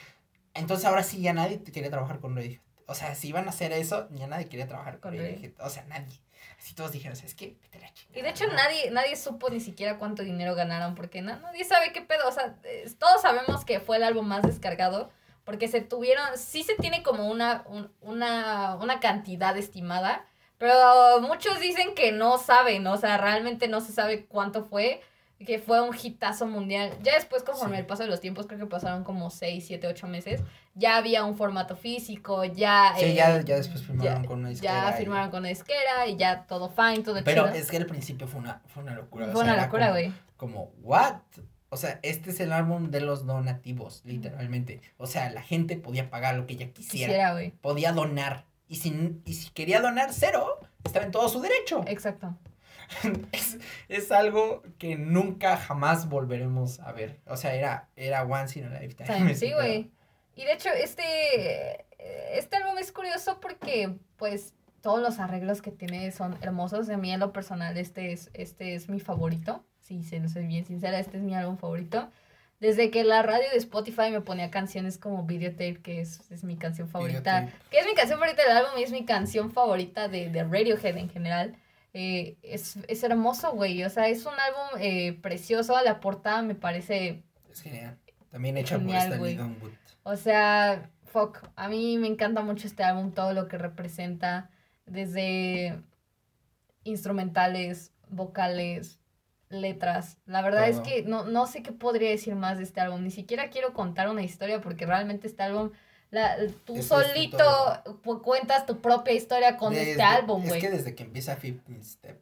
entonces 0.54 0.86
ahora 0.86 1.04
sí 1.04 1.22
ya 1.22 1.34
nadie 1.34 1.62
quería 1.64 1.90
trabajar 1.90 2.20
con 2.20 2.36
Radiohead. 2.36 2.60
O 2.88 2.96
sea, 2.96 3.16
si 3.16 3.30
iban 3.30 3.46
a 3.48 3.50
hacer 3.52 3.72
eso, 3.72 4.08
ya 4.12 4.28
nadie 4.28 4.50
quería 4.50 4.68
trabajar 4.68 5.00
con 5.00 5.12
Con 5.12 5.20
Radiohead. 5.20 5.54
O 5.60 5.70
sea, 5.70 5.84
nadie. 5.86 6.20
Así 6.60 6.74
todos 6.76 6.92
dijeron, 6.92 7.18
es 7.18 7.36
que 7.36 7.58
vete 7.62 7.78
a 7.78 7.82
la 7.82 7.94
chingada. 7.94 8.20
Y 8.20 8.22
de 8.22 8.30
hecho 8.30 8.48
¿no?". 8.48 8.54
nadie, 8.54 8.90
nadie 8.92 9.16
supo 9.16 9.50
ni 9.50 9.60
siquiera 9.60 9.98
cuánto 9.98 10.24
dinero 10.24 10.56
ganaron, 10.56 10.96
porque 10.96 11.22
na- 11.22 11.38
nadie 11.40 11.64
sabe 11.64 11.92
qué 11.94 12.02
pedo. 12.02 12.28
O 12.28 12.32
sea, 12.32 12.56
eh, 12.64 12.90
todos 12.98 13.22
sabemos 13.22 13.66
que 13.66 13.80
fue 13.80 13.98
el 13.98 14.04
álbum 14.04 14.26
más 14.28 14.44
descargado, 14.44 15.10
porque 15.46 15.68
se 15.68 15.82
tuvieron, 15.82 16.26
sí 16.38 16.64
se 16.64 16.76
tiene 16.76 17.04
como 17.04 17.28
una, 17.30 17.64
un- 17.68 17.92
una, 18.02 18.76
una 18.76 19.00
cantidad 19.00 19.58
estimada, 19.58 20.26
pero 20.58 21.20
muchos 21.22 21.60
dicen 21.60 21.94
que 21.96 22.12
no 22.12 22.38
saben, 22.38 22.86
o 22.88 22.98
sea, 22.98 23.18
realmente 23.18 23.68
no 23.68 23.82
se 23.82 23.92
sabe 23.92 24.26
cuánto 24.26 24.64
fue, 24.64 25.02
que 25.46 25.60
fue 25.60 25.82
un 25.82 25.94
hitazo 26.02 26.48
mundial. 26.48 26.94
Ya 27.02 27.16
después, 27.16 27.44
conforme 27.44 27.76
Sí. 27.76 27.82
el 27.82 27.86
paso 27.86 28.04
de 28.04 28.08
los 28.10 28.22
tiempos, 28.22 28.48
creo 28.48 28.60
que 28.60 28.66
pasaron 28.66 29.04
como 29.04 29.30
6, 29.30 29.66
7, 29.68 29.88
8 29.88 30.08
meses, 30.08 30.40
ya 30.74 30.96
había 30.96 31.26
un 31.26 31.36
formato 31.36 31.76
físico, 31.76 32.46
ya... 32.46 32.94
Sí, 32.98 33.04
eh, 33.06 33.14
ya, 33.16 33.42
ya 33.42 33.58
después 33.58 33.84
firmaron 33.84 34.22
ya- 34.22 34.28
con 34.28 34.40
una 34.40 34.48
ya 34.48 34.52
disquera. 34.52 34.90
y- 34.92 34.98
firmaron 35.00 35.32
con 35.32 35.44
la 35.44 35.50
disquera 35.50 36.08
y 36.08 36.16
ya 36.16 36.46
todo 36.48 36.70
fine, 36.70 37.00
todo 37.04 37.22
Pero 37.26 37.44
chido. 37.48 37.56
es 37.56 37.70
que 37.70 37.76
al 37.76 37.86
principio 37.88 38.26
fue 38.30 38.40
una, 38.40 38.62
fue 38.68 38.84
una 38.84 38.94
locura. 38.94 39.26
o 39.28 39.32
Fue 39.34 39.44
sea, 39.44 39.54
una 39.54 39.64
locura, 39.66 39.88
como- 39.88 39.92
güey. 40.00 40.14
Como, 40.38 40.72
¿what? 40.82 41.16
O 41.74 41.78
sea, 41.78 42.00
este 42.04 42.30
es 42.30 42.40
el 42.40 42.54
álbum 42.54 42.92
de 42.92 43.02
los 43.02 43.26
donativos, 43.26 44.04
literalmente. 44.06 44.82
O 44.98 45.08
sea, 45.08 45.32
la 45.32 45.42
gente 45.42 45.76
podía 45.76 46.12
pagar 46.12 46.36
lo 46.36 46.46
que 46.46 46.54
ella 46.54 46.72
quisiera. 46.72 47.34
Quisiera. 47.36 47.58
Podía 47.62 47.92
donar. 47.92 48.46
Y 48.68 48.76
si, 48.76 49.20
y 49.26 49.34
si 49.34 49.50
quería 49.50 49.82
donar 49.82 50.14
cero, 50.14 50.60
estaba 50.84 51.04
en 51.06 51.12
todo 51.12 51.28
su 51.30 51.42
derecho. 51.42 51.84
Exacto. 51.88 52.38
es, 53.32 53.58
es 53.90 54.12
algo 54.12 54.62
que 54.78 54.98
nunca 54.98 55.58
jamás 55.58 56.10
volveremos 56.10 56.80
a 56.80 56.92
ver. 56.92 57.20
O 57.26 57.38
sea, 57.38 57.56
era, 57.56 57.90
era 57.96 58.24
once 58.24 58.60
in 58.60 58.66
a 58.66 58.80
lifetime. 58.80 59.34
Sí, 59.36 59.52
güey. 59.52 59.90
Y 60.36 60.46
de 60.46 60.54
hecho, 60.54 60.70
este, 60.70 61.88
este 62.38 62.58
álbum 62.58 62.78
es 62.78 62.92
curioso 62.92 63.40
porque, 63.40 63.98
pues, 64.18 64.54
todos 64.82 65.02
los 65.02 65.18
arreglos 65.18 65.64
que 65.64 65.72
tiene 65.72 66.12
son 66.12 66.38
hermosos. 66.42 66.88
A 66.90 66.98
mí, 66.98 67.12
en 67.12 67.20
lo 67.20 67.34
personal, 67.34 67.78
este 67.78 68.12
es, 68.12 68.30
este 68.34 68.76
es 68.76 68.90
mi 68.90 69.00
favorito. 69.00 69.66
Sí, 69.84 70.04
se 70.04 70.20
lo 70.20 70.30
soy 70.30 70.48
bien 70.48 70.66
sincera, 70.66 71.00
este 71.00 71.18
es 71.18 71.24
mi 71.24 71.36
álbum 71.36 71.58
favorito. 71.58 72.10
Desde 72.60 72.90
que 72.90 73.04
la 73.04 73.22
radio 73.22 73.50
de 73.52 73.58
Spotify 73.58 74.10
me 74.10 74.22
ponía 74.22 74.50
canciones 74.50 74.98
como 74.98 75.26
Videotape, 75.26 75.82
que 75.82 76.00
es, 76.00 76.32
es 76.32 76.46
mi 76.46 76.56
canción 76.56 76.88
favorita. 76.88 77.42
Videotape. 77.42 77.70
que 77.70 77.80
es 77.80 77.86
mi 77.86 77.94
canción 77.94 78.20
favorita 78.20 78.44
del 78.44 78.58
álbum 78.58 78.72
y 78.80 78.84
es 78.84 78.92
mi 78.92 79.04
canción 79.04 79.52
favorita 79.52 80.08
de, 80.08 80.30
de 80.30 80.44
Radiohead 80.44 80.98
en 80.98 81.10
general. 81.10 81.58
Eh, 81.94 82.38
es, 82.42 82.78
es 82.88 83.04
hermoso, 83.04 83.52
güey. 83.52 83.84
O 83.84 83.90
sea, 83.90 84.08
es 84.08 84.26
un 84.26 84.34
álbum 84.34 84.80
eh, 84.80 85.20
precioso. 85.22 85.76
La 85.84 86.00
portada 86.00 86.42
me 86.42 86.56
parece 86.56 87.22
Es 87.52 87.62
genial. 87.62 87.98
También 88.32 88.58
hecha 88.58 88.80
Genial, 88.80 89.18
por 89.20 89.28
Stanley. 89.28 89.36
Gunwood. 89.36 89.72
O 90.04 90.16
sea, 90.16 90.90
fuck, 91.06 91.50
a 91.56 91.68
mí 91.68 91.98
me 91.98 92.08
encanta 92.08 92.42
mucho 92.42 92.66
este 92.66 92.84
álbum, 92.84 93.12
todo 93.12 93.34
lo 93.34 93.48
que 93.48 93.58
representa, 93.58 94.50
desde 94.86 95.80
instrumentales, 96.84 97.92
vocales, 98.10 99.00
letras. 99.54 100.18
La 100.26 100.42
verdad 100.42 100.68
es 100.68 100.80
que 100.82 101.04
no, 101.04 101.24
no 101.26 101.46
sé 101.48 101.64
qué 101.64 101.72
podría 101.72 102.10
decir 102.10 102.36
más 102.36 102.58
de 102.58 102.64
este 102.64 102.82
álbum, 102.82 103.04
ni 103.04 103.12
siquiera 103.12 103.50
quiero 103.50 103.74
contar 103.74 104.10
una 104.10 104.24
historia 104.24 104.60
porque 104.62 104.86
realmente 104.86 105.28
este 105.28 105.44
álbum, 105.44 105.72
la, 106.12 106.36
tú 106.66 106.76
Es 106.78 106.88
solito 106.88 107.44
cuentas 108.24 108.66
tu 108.66 108.82
propia 108.82 109.14
historia 109.14 109.58
con 109.58 109.74
Desde- 109.74 109.92
este 109.92 110.04
álbum, 110.04 110.42
Es 110.44 110.50
güey. 110.50 110.62
que 110.62 110.70
desde 110.70 110.94
que 110.96 111.04
empieza 111.04 111.36
15 111.38 111.84
Step, 111.84 112.20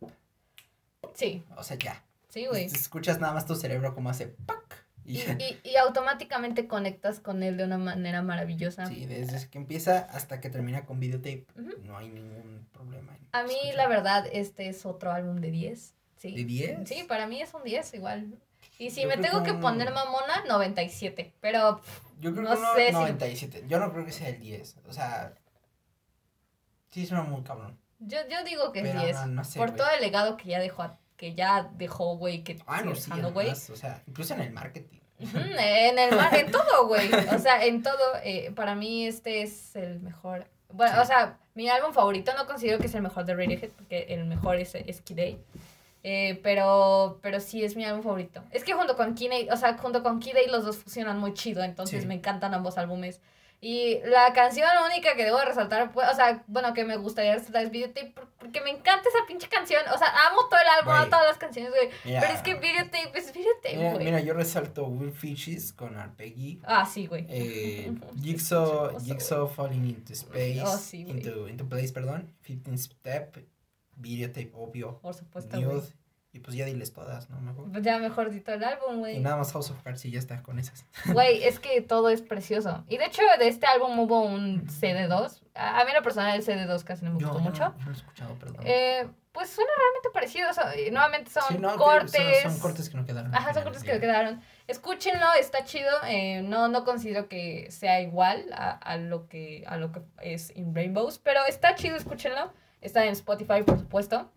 Sí, 1.14 1.44
o 1.58 1.64
sea, 1.64 1.78
ya. 1.78 2.04
sí, 2.30 2.46
güey. 2.46 2.66
Escuchas 2.66 3.20
nada 3.20 3.34
más 3.34 3.46
tu 3.46 3.56
cerebro 3.56 3.94
como 3.94 4.10
hace 4.10 4.28
¡pac! 4.28 4.86
Y, 5.04 5.18
Y, 5.20 5.60
y, 5.64 5.70
y 5.72 5.76
automáticamente 5.78 6.68
conectas 6.68 7.20
con 7.20 7.42
él 7.44 7.58
de 7.58 7.64
una 7.66 7.78
manera 7.78 8.22
maravillosa. 8.22 8.86
sí, 8.86 9.06
desde 9.08 9.50
que 9.50 9.58
empieza 9.58 10.00
hasta 10.00 10.40
que 10.40 10.50
termina 10.50 10.86
con 10.86 11.00
videotape, 11.00 11.46
no 11.84 11.98
hay 11.98 12.08
ningún 12.10 12.68
problema. 12.72 13.18
A 13.34 13.44
mí, 13.44 13.54
escuchar. 13.56 13.76
la 13.76 13.88
verdad, 13.88 14.28
este 14.32 14.70
es 14.70 14.86
otro 14.86 15.12
álbum 15.12 15.42
de 15.42 15.52
10. 15.52 15.96
Sí. 16.22 16.36
¿De 16.36 16.44
10? 16.44 16.80
Sí, 16.88 17.04
para 17.08 17.26
mí 17.26 17.42
es 17.42 17.52
un 17.54 17.64
10 17.64 17.94
igual. 17.96 18.38
Y 18.78 18.92
si 18.92 19.02
Yo 19.02 19.08
me 19.08 19.18
tengo 19.18 19.42
que 19.44 19.52
un- 19.52 19.60
poner 19.62 19.92
mamona, 19.92 20.44
97. 20.48 21.34
Pero 21.42 21.78
pff, 21.82 22.00
Yo 22.20 22.32
creo 22.32 22.44
no 22.44 22.52
que 22.54 22.58
uno 22.60 22.74
sé 22.76 22.88
si- 22.88 22.94
97. 22.94 23.64
Yo 23.68 23.80
no 23.80 23.92
creo 23.92 24.06
que 24.06 24.12
sea 24.12 24.30
el 24.30 24.40
10. 24.40 24.76
O 24.88 24.94
sea, 24.94 25.34
sí 26.92 27.06
suena 27.06 27.24
muy 27.24 27.42
cabrón. 27.44 27.78
yo, 28.00 28.18
yo 28.30 28.44
digo 28.44 28.72
que 28.72 28.80
es 28.82 28.88
Pero 28.90 29.02
10. 29.02 29.16
no, 29.18 29.26
no 29.28 29.44
sé, 29.44 29.58
por 29.60 29.70
güey. 29.70 29.78
todo 29.78 29.90
el 29.96 30.02
legado 30.02 30.38
que 30.38 30.50
ya 30.50 30.60
dejó, 30.60 30.98
que 31.18 31.34
ya 31.36 31.70
dejó, 31.76 32.18
güey, 32.18 32.44
que 32.44 32.60
Ah, 32.66 32.82
no, 32.82 32.96
sí, 32.96 33.04
dejando, 33.10 33.32
güey. 33.34 33.48
además, 33.48 33.70
o 33.70 33.76
sea, 33.76 34.04
incluso 34.08 34.34
en 34.34 34.42
el 34.42 34.52
marketing. 34.52 35.00
En 35.20 36.00
el 36.00 36.16
mar, 36.16 36.34
en 36.36 36.52
todo, 36.52 36.88
güey. 36.88 37.12
O 37.14 37.38
sea, 37.40 37.64
en 37.66 37.84
todo. 37.84 37.98
eh, 38.24 38.52
para 38.56 38.74
mí 38.76 39.06
este 39.06 39.44
es 39.44 39.76
el 39.76 40.00
mejor. 40.00 40.48
Bueno, 40.70 40.94
Sí. 40.96 41.00
o 41.02 41.06
sea, 41.06 41.38
mi 41.54 41.70
álbum 41.70 41.94
favorito 41.94 42.32
no 42.36 42.48
considero 42.48 42.80
que 42.80 42.88
es 42.88 42.96
el 42.96 43.04
mejor 43.04 43.26
de 43.26 43.36
Radiohead, 43.36 43.70
porque 43.72 44.06
el 44.10 44.26
mejor 44.26 44.56
es, 44.56 44.74
es 44.74 45.02
Kid 45.02 45.20
A. 45.20 45.38
Eh, 46.04 46.40
pero, 46.44 47.20
pero 47.22 47.40
sí 47.40 47.64
es 47.64 47.76
mi 47.76 47.86
álbum 47.86 48.02
favorito. 48.04 48.44
Es 48.52 48.64
que 48.64 48.74
junto 48.74 48.96
con 48.96 49.14
Kid 49.14 49.32
A, 49.50 49.54
o 49.54 49.58
sea, 49.58 49.78
junto 49.78 50.02
con 50.02 50.20
Kid 50.20 50.34
los 50.50 50.66
dos 50.66 50.78
funcionan 50.78 51.20
muy 51.20 51.34
chido, 51.34 51.64
entonces 51.64 52.02
Sí. 52.02 52.08
me 52.08 52.16
encantan 52.16 52.54
ambos 52.56 52.78
álbumes. 52.78 53.22
Y 53.64 54.00
la 54.06 54.34
canción 54.34 54.68
única 54.92 55.16
que 55.16 55.24
debo 55.24 55.38
de 55.38 55.46
resaltar, 55.46 55.92
pues, 55.92 56.08
o 56.12 56.16
sea, 56.16 56.44
bueno, 56.48 56.74
que 56.74 56.84
me 56.84 56.98
gustaría 56.98 57.36
resaltar 57.36 57.64
es 57.66 57.70
Videotape, 57.70 58.10
por- 58.10 58.28
porque 58.40 58.60
me 58.62 58.72
encanta 58.72 59.08
esa 59.08 59.28
pinche 59.28 59.48
canción. 59.50 59.84
O 59.94 59.98
sea, 60.00 60.08
amo 60.32 60.48
todo 60.50 60.60
el 60.60 60.68
álbum, 60.80 60.94
amo 60.94 61.06
todas 61.06 61.28
las 61.28 61.38
canciones, 61.38 61.70
güey. 61.72 61.90
Pero 62.04 62.34
es 62.34 62.42
que 62.42 62.56
Videotape 62.56 63.12
es 63.14 63.32
Videotape, 63.32 63.78
güey. 63.92 64.06
mira, 64.06 64.20
yo 64.22 64.34
resalto 64.34 64.86
Will 64.86 65.12
Fishes 65.12 65.72
con 65.74 65.96
Arpeggi. 65.96 66.60
Ah, 66.64 66.88
sí, 66.92 67.06
güey. 67.06 67.28
Eh, 67.30 67.94
Jigsaw, 68.24 69.00
Jigsaw 69.00 69.48
Falling 69.48 69.86
into 69.86 70.14
Space, 70.14 70.64
Oh, 70.66 70.78
sí, 70.80 71.02
into, 71.02 71.48
into 71.48 71.70
Place, 71.70 71.94
perdón, 71.94 72.34
15 72.42 72.76
Step, 72.80 73.38
Videotape, 74.02 74.52
obvio, 74.54 75.00
Por 75.00 75.14
supuesto. 75.14 75.58
Nude, 75.60 75.84
y 76.34 76.40
pues 76.40 76.56
ya 76.56 76.66
diles 76.66 76.94
todas, 76.94 77.30
¿no? 77.30 77.42
Mejor. 77.42 77.70
Pues 77.72 77.84
ya 77.84 77.98
mejor 78.00 78.30
di 78.32 78.40
todo 78.40 78.56
el 78.56 78.64
álbum, 78.64 78.96
Y 78.96 79.00
güey. 79.00 79.20
nada 79.20 79.36
más 79.36 79.52
House 79.52 79.70
of 79.70 79.82
Cards 79.84 80.06
y 80.06 80.12
ya 80.12 80.20
está 80.20 80.42
con 80.42 80.60
esas. 80.60 80.86
Güey, 81.12 81.44
es 81.44 81.60
que 81.60 81.82
todo 81.88 82.10
es 82.10 82.22
precioso. 82.22 82.86
Y 82.88 82.98
de 82.98 83.06
hecho, 83.06 83.22
de 83.38 83.48
este 83.50 83.66
álbum 83.68 84.00
hubo 84.00 84.22
un 84.22 84.66
CD2. 84.68 85.42
A 85.56 85.82
a 85.82 85.84
mí, 85.84 85.92
en 85.92 85.98
lo 85.98 86.04
personal, 86.04 86.34
el 86.34 86.46
CD2 86.46 86.84
casi 86.86 87.04
no 87.04 87.12
me 87.12 87.16
gustó 87.18 87.34
yo 87.38 87.40
mucho. 87.44 87.64
No, 87.64 87.76
no 87.80 87.86
lo 87.86 87.92
he 87.92 87.96
escuchado, 87.96 88.36
perdón. 88.36 88.62
Eh, 88.66 89.06
pues 89.34 89.50
suena 89.50 89.72
realmente 89.78 90.10
parecido. 90.14 90.48
y 90.88 90.92
nuevamente 90.92 91.32
son 91.32 91.44
Sí, 91.50 91.58
no, 91.58 91.76
cortes. 91.76 92.42
Son, 92.44 92.52
son 92.52 92.60
cortes 92.62 92.90
que 92.90 92.96
no 92.98 93.06
quedaron. 93.06 93.36
Ajá, 93.36 93.54
son 93.54 93.64
cortes 93.64 93.84
que 93.84 93.92
final, 93.92 94.02
quedaron. 94.02 94.42
Escúchenlo, 94.68 95.26
está 95.38 95.66
chido. 95.66 95.92
eh, 96.08 96.42
no, 96.44 96.70
no 96.70 96.86
considero 96.86 97.28
que 97.28 97.70
sea 97.72 98.00
igual 98.00 98.46
a, 98.54 98.72
a 98.72 98.96
lo 98.96 99.28
que, 99.28 99.66
a 99.68 99.76
lo 99.76 99.92
que 99.92 100.02
es 100.22 100.56
In 100.56 100.74
Rainbows, 100.74 101.20
pero 101.20 101.42
está 101.46 101.76
chido, 101.76 101.98
escúchenlo. 101.98 102.54
Está 102.82 103.06
en 103.06 103.14
Spotify, 103.14 103.64
por 103.66 103.80
supuesto. 103.80 104.30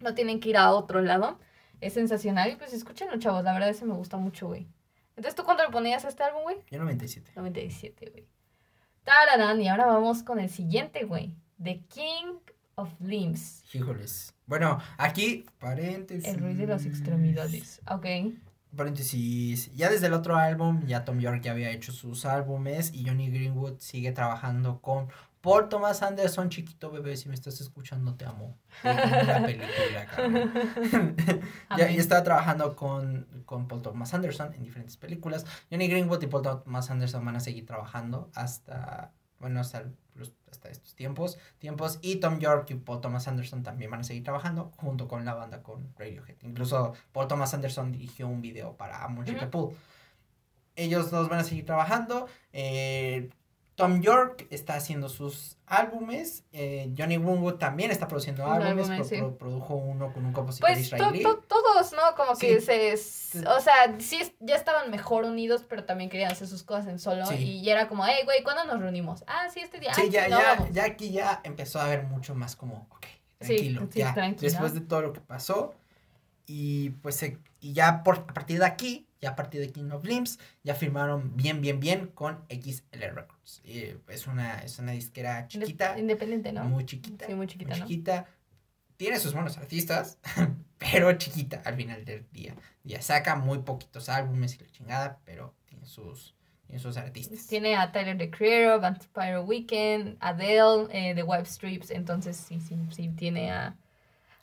No 0.00 0.14
tienen 0.14 0.40
que 0.40 0.50
ir 0.50 0.56
a 0.56 0.70
otro 0.70 1.00
lado. 1.00 1.38
Es 1.80 1.94
sensacional. 1.94 2.50
Y 2.52 2.56
pues 2.56 2.72
escúchenlo, 2.72 3.18
chavos. 3.18 3.42
La 3.44 3.52
verdad, 3.52 3.68
ese 3.70 3.84
me 3.84 3.94
gusta 3.94 4.16
mucho, 4.16 4.46
güey. 4.48 4.68
Entonces, 5.16 5.34
¿tú 5.34 5.44
cuánto 5.44 5.64
le 5.64 5.70
ponías 5.70 6.04
a 6.04 6.08
este 6.08 6.22
álbum, 6.22 6.42
güey? 6.42 6.56
Yo 6.70 6.78
97. 6.78 7.32
97, 7.34 8.10
güey. 8.10 8.26
Tararán, 9.04 9.60
y 9.60 9.68
ahora 9.68 9.86
vamos 9.86 10.22
con 10.22 10.38
el 10.38 10.48
siguiente, 10.48 11.04
güey. 11.04 11.34
The 11.62 11.82
King 11.88 12.38
of 12.76 12.88
Limbs. 13.00 13.64
Híjoles. 13.74 14.34
Bueno, 14.46 14.78
aquí, 14.96 15.44
paréntesis. 15.58 16.28
El 16.28 16.40
rey 16.40 16.54
de 16.54 16.66
las 16.66 16.86
extremidades. 16.86 17.80
Ok. 17.90 18.06
paréntesis, 18.76 19.74
ya 19.74 19.90
desde 19.90 20.06
el 20.06 20.14
otro 20.14 20.36
álbum, 20.36 20.86
ya 20.86 21.04
Tom 21.04 21.18
York 21.18 21.42
ya 21.42 21.52
había 21.52 21.70
hecho 21.70 21.92
sus 21.92 22.24
álbumes 22.24 22.92
y 22.94 23.04
Johnny 23.06 23.28
Greenwood 23.28 23.78
sigue 23.78 24.12
trabajando 24.12 24.80
con 24.80 25.08
Paul 25.42 25.68
Thomas 25.68 26.02
Anderson, 26.02 26.48
chiquito 26.48 26.90
bebé, 26.90 27.16
si 27.16 27.28
me 27.28 27.34
estás 27.34 27.60
escuchando, 27.60 28.14
te 28.14 28.24
amo. 28.24 28.56
Una 28.84 29.42
película, 29.44 30.06
cabrón. 30.06 30.52
ya, 31.70 31.90
ya 31.90 32.00
estaba 32.00 32.22
trabajando 32.22 32.76
con, 32.76 33.26
con 33.44 33.66
Paul 33.66 33.82
Thomas 33.82 34.14
Anderson 34.14 34.54
en 34.54 34.62
diferentes 34.62 34.96
películas. 34.96 35.44
Johnny 35.70 35.88
Greenwood 35.88 36.22
y 36.22 36.28
Paul 36.28 36.42
Thomas 36.42 36.90
Anderson 36.90 37.24
van 37.24 37.36
a 37.36 37.40
seguir 37.40 37.66
trabajando 37.66 38.30
hasta, 38.34 39.12
bueno, 39.40 39.60
hasta 39.60 39.84
los 40.14 40.32
hasta 40.52 40.68
estos 40.68 40.94
tiempos, 40.94 41.38
tiempos. 41.58 41.98
Y 42.02 42.16
Tom 42.16 42.38
York 42.38 42.70
y 42.70 42.74
Paul 42.74 43.00
Thomas 43.00 43.26
Anderson 43.26 43.62
también 43.62 43.90
van 43.90 44.00
a 44.00 44.04
seguir 44.04 44.22
trabajando 44.22 44.72
junto 44.76 45.08
con 45.08 45.24
la 45.24 45.34
banda 45.34 45.62
con 45.62 45.92
Radiohead. 45.98 46.36
Incluso 46.42 46.92
Paul 47.10 47.26
Thomas 47.26 47.52
Anderson 47.52 47.90
dirigió 47.90 48.28
un 48.28 48.42
video 48.42 48.76
para 48.76 49.08
Moonshake 49.08 49.50
Pool. 49.50 49.74
Ellos 50.76 51.10
dos 51.10 51.28
van 51.28 51.40
a 51.40 51.44
seguir 51.44 51.66
trabajando. 51.66 52.28
Eh, 52.52 53.30
Tom 53.74 54.02
York 54.02 54.46
está 54.50 54.74
haciendo 54.74 55.08
sus 55.08 55.56
álbumes. 55.66 56.44
Eh, 56.52 56.92
Johnny 56.96 57.16
Greenwood 57.16 57.54
también 57.54 57.90
está 57.90 58.06
produciendo 58.06 58.46
álbumes. 58.46 58.88
produjo 59.38 59.74
uno 59.74 60.12
con 60.12 60.26
un 60.26 60.32
compositor 60.32 60.68
pues, 60.68 60.80
israelí. 60.80 61.22
todos, 61.22 61.92
¿no? 61.92 62.14
Como 62.16 62.36
que 62.36 62.60
se. 62.60 62.92
O 63.46 63.60
sea, 63.60 63.98
sí, 63.98 64.20
ya 64.40 64.56
estaban 64.56 64.90
mejor 64.90 65.24
unidos, 65.24 65.64
pero 65.68 65.84
también 65.84 66.10
querían 66.10 66.32
hacer 66.32 66.48
sus 66.48 66.62
cosas 66.62 66.86
en 66.88 66.98
solo. 66.98 67.24
Y 67.32 67.68
era 67.68 67.88
como, 67.88 68.04
hey, 68.06 68.22
güey, 68.24 68.42
¿cuándo 68.42 68.64
nos 68.64 68.80
reunimos? 68.80 69.24
Ah, 69.26 69.48
sí, 69.52 69.60
este 69.60 69.80
día. 69.80 69.94
Sí, 69.94 70.10
ya, 70.10 70.28
ya, 70.28 70.68
ya 70.70 70.84
aquí 70.84 71.10
ya 71.10 71.40
empezó 71.44 71.80
a 71.80 71.86
haber 71.86 72.04
mucho 72.04 72.34
más 72.34 72.56
como, 72.56 72.86
ok, 72.90 73.06
tranquilo. 73.38 73.88
ya, 73.92 74.14
Después 74.38 74.74
de 74.74 74.80
todo 74.80 75.02
lo 75.02 75.12
que 75.12 75.20
pasó. 75.20 75.74
Y 76.44 76.90
pues, 76.90 77.24
y 77.60 77.72
ya 77.72 78.02
por, 78.02 78.18
a 78.18 78.34
partir 78.34 78.58
de 78.58 78.66
aquí 78.66 79.06
ya 79.22 79.30
a 79.30 79.36
partir 79.36 79.60
de 79.60 79.70
King 79.70 79.90
of 79.92 80.04
Limbs 80.04 80.38
ya 80.64 80.74
firmaron 80.74 81.34
bien, 81.36 81.60
bien, 81.60 81.80
bien 81.80 82.08
con 82.08 82.44
XL 82.50 83.14
Records. 83.14 83.31
Es, 84.08 84.26
una, 84.26 84.58
es 84.60 84.78
una 84.78 84.92
disquera 84.92 85.48
chiquita. 85.48 85.98
Independiente, 85.98 86.52
¿no? 86.52 86.64
Muy 86.64 86.86
chiquita. 86.86 87.26
Sí, 87.26 87.34
muy 87.34 87.46
chiquita. 87.46 87.70
Muy 87.70 87.80
chiquita. 87.80 88.26
Tiene 88.96 89.18
sus 89.18 89.34
buenos 89.34 89.58
artistas, 89.58 90.18
pero 90.78 91.12
chiquita 91.14 91.60
al 91.64 91.74
final 91.74 92.04
del 92.04 92.24
día. 92.30 92.54
Ya 92.84 93.02
saca 93.02 93.34
muy 93.34 93.58
poquitos 93.60 94.08
álbumes 94.08 94.54
y 94.54 94.62
la 94.62 94.70
chingada, 94.70 95.20
pero 95.24 95.54
tiene 95.64 95.86
sus, 95.86 96.36
tiene 96.66 96.80
sus 96.80 96.96
artistas. 96.96 97.46
Tiene 97.48 97.76
a 97.76 97.90
Tyler 97.90 98.16
the 98.16 98.30
Creator, 98.30 98.80
Vampire 98.80 99.40
Weekend, 99.40 100.16
Adele, 100.20 100.86
eh, 100.92 101.14
The 101.14 101.24
Web 101.24 101.46
Strips, 101.46 101.90
entonces 101.90 102.36
sí, 102.36 102.60
sí, 102.60 102.76
sí, 102.90 103.08
tiene 103.08 103.50
a 103.50 103.76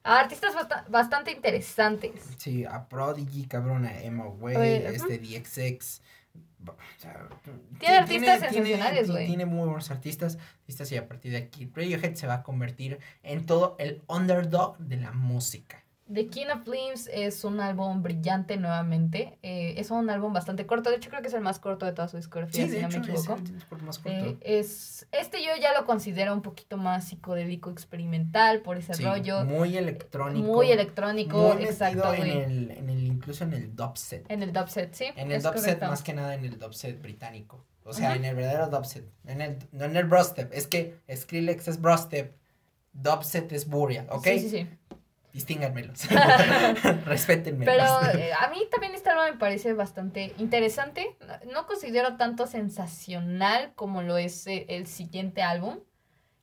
artistas 0.04 0.54
bastante 0.90 1.32
interesantes. 1.32 2.12
Sí, 2.38 2.66
a 2.66 2.88
Prodigy, 2.88 3.46
cabrón, 3.46 3.86
a 3.86 4.02
Emma 4.02 4.28
Way, 4.28 4.86
este 4.86 5.20
DXX. 5.20 6.02
Tiene 7.80 7.98
artistas 7.98 8.40
sensacionales, 8.42 9.10
güey. 9.10 9.28
Tiene, 9.28 9.46
muy 9.46 9.66
buenos 9.66 9.90
artistas, 9.92 10.38
artistas 10.62 10.92
y 10.92 10.98
a 10.98 11.08
partir 11.08 11.32
de 11.32 11.38
aquí 11.38 11.72
Radiohead 11.74 12.16
se 12.16 12.28
va 12.28 12.36
a 12.36 12.44
convertir 12.44 13.00
en 13.24 13.46
todo 13.46 13.76
el 13.80 14.04
underdog 14.08 14.78
de 14.78 14.98
la 14.98 15.12
música. 15.12 15.84
The 16.12 16.28
King 16.28 16.48
of 16.52 16.68
Limbs 16.68 17.08
es 17.14 17.44
un 17.44 17.60
álbum 17.60 18.02
brillante 18.02 18.58
nuevamente. 18.58 19.38
Eh, 19.44 19.76
es 19.78 19.92
un 19.92 20.10
álbum 20.10 20.34
bastante 20.34 20.66
corto. 20.66 20.90
De 20.90 20.96
hecho, 20.96 21.10
creo 21.10 21.22
que 21.22 21.28
es 21.28 21.34
el 21.36 21.42
más 21.42 21.60
corto 21.60 21.86
de 21.86 21.92
toda 21.92 22.08
su 22.08 22.18
discografía, 22.18 22.68
si 22.68 22.80
no 22.80 22.90
me 22.90 22.98
equivoco. 22.98 23.36
Es, 23.36 23.82
más 23.84 24.00
corto. 24.00 24.18
Eh, 24.18 24.38
es, 24.42 25.08
este 25.12 25.44
yo 25.44 25.52
ya 25.62 25.80
lo 25.80 25.86
considero 25.86 26.34
un 26.34 26.42
poquito 26.42 26.78
más 26.78 27.10
psicodélico 27.10 27.70
experimental 27.70 28.62
por 28.62 28.78
ese 28.78 28.94
rollo. 28.94 29.46
Muy 29.46 29.78
electrónico. 29.78 30.48
Muy 30.48 30.72
electrónico, 30.72 31.54
muy 31.54 31.64
exacto. 31.64 32.12
En 32.16 32.24
el, 32.24 32.72
en 32.72 32.90
el, 32.90 33.06
incluso 33.06 33.44
en 33.44 33.54
el 33.54 33.76
dubset. 33.76 34.26
En 34.32 34.42
el 34.42 34.52
dubset, 34.52 34.92
sí. 34.94 35.06
En 35.16 35.32
el 35.32 35.44
dubset, 35.44 35.80
más 35.82 36.02
que 36.02 36.14
nada 36.14 36.34
en 36.34 36.44
el 36.44 36.58
dubset 36.58 37.00
británico. 37.00 37.64
O 37.84 37.94
sea, 37.94 38.16
en 38.16 38.26
el 38.26 38.36
verdadero 38.36 38.68
dubset. 38.68 39.06
En 39.26 39.42
el, 39.42 39.58
no 39.72 39.86
en 39.86 39.96
el 39.96 40.06
brostep. 40.06 40.52
Es 40.54 40.66
que 40.66 41.00
Skrillex 41.14 41.68
es 41.68 41.82
brostep. 41.82 42.36
Dubset 42.94 43.52
es 43.52 43.68
Burial, 43.68 44.08
¿ok? 44.10 44.24
Sí, 44.24 44.40
sí, 44.40 44.50
sí 44.50 44.68
distínganmelos. 45.34 46.08
Respétenme. 47.06 47.66
Pero 47.66 47.84
eh, 48.14 48.32
a 48.34 48.50
mí 48.50 48.68
también 48.72 48.96
este 48.96 49.10
álbum 49.10 49.26
me 49.26 49.38
parece 49.38 49.74
bastante 49.74 50.34
interesante. 50.38 51.18
No 51.52 51.68
considero 51.68 52.18
tanto 52.18 52.48
sensacional 52.48 53.74
como 53.76 54.02
lo 54.02 54.18
es 54.18 54.48
eh, 54.48 54.66
el 54.70 54.88
siguiente 54.88 55.42
álbum. 55.42 55.80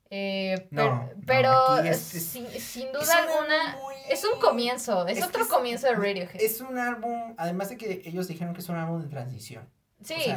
Eh, 0.08 0.68
no, 0.70 1.10
pero, 1.26 1.82
sin, 1.92 2.44
duda 2.92 3.24
alguna 3.24 3.76
es 4.08 4.24
un 4.24 4.38
comienzo, 4.38 5.04
es, 5.08 5.20
otro 5.20 5.48
comienzo 5.48 5.88
de 5.88 5.94
Radiohead. 5.94 6.40
Es 6.40 6.60
un 6.60 6.78
álbum, 6.78 7.34
además 7.36 7.70
de 7.70 7.76
que 7.76 8.02
ellos 8.04 8.28
dijeron 8.28 8.54
que 8.54 8.60
es 8.60 8.68
un 8.68 8.76
álbum 8.76 9.02
de 9.02 9.08
transición. 9.08 9.68
Sí. 10.04 10.32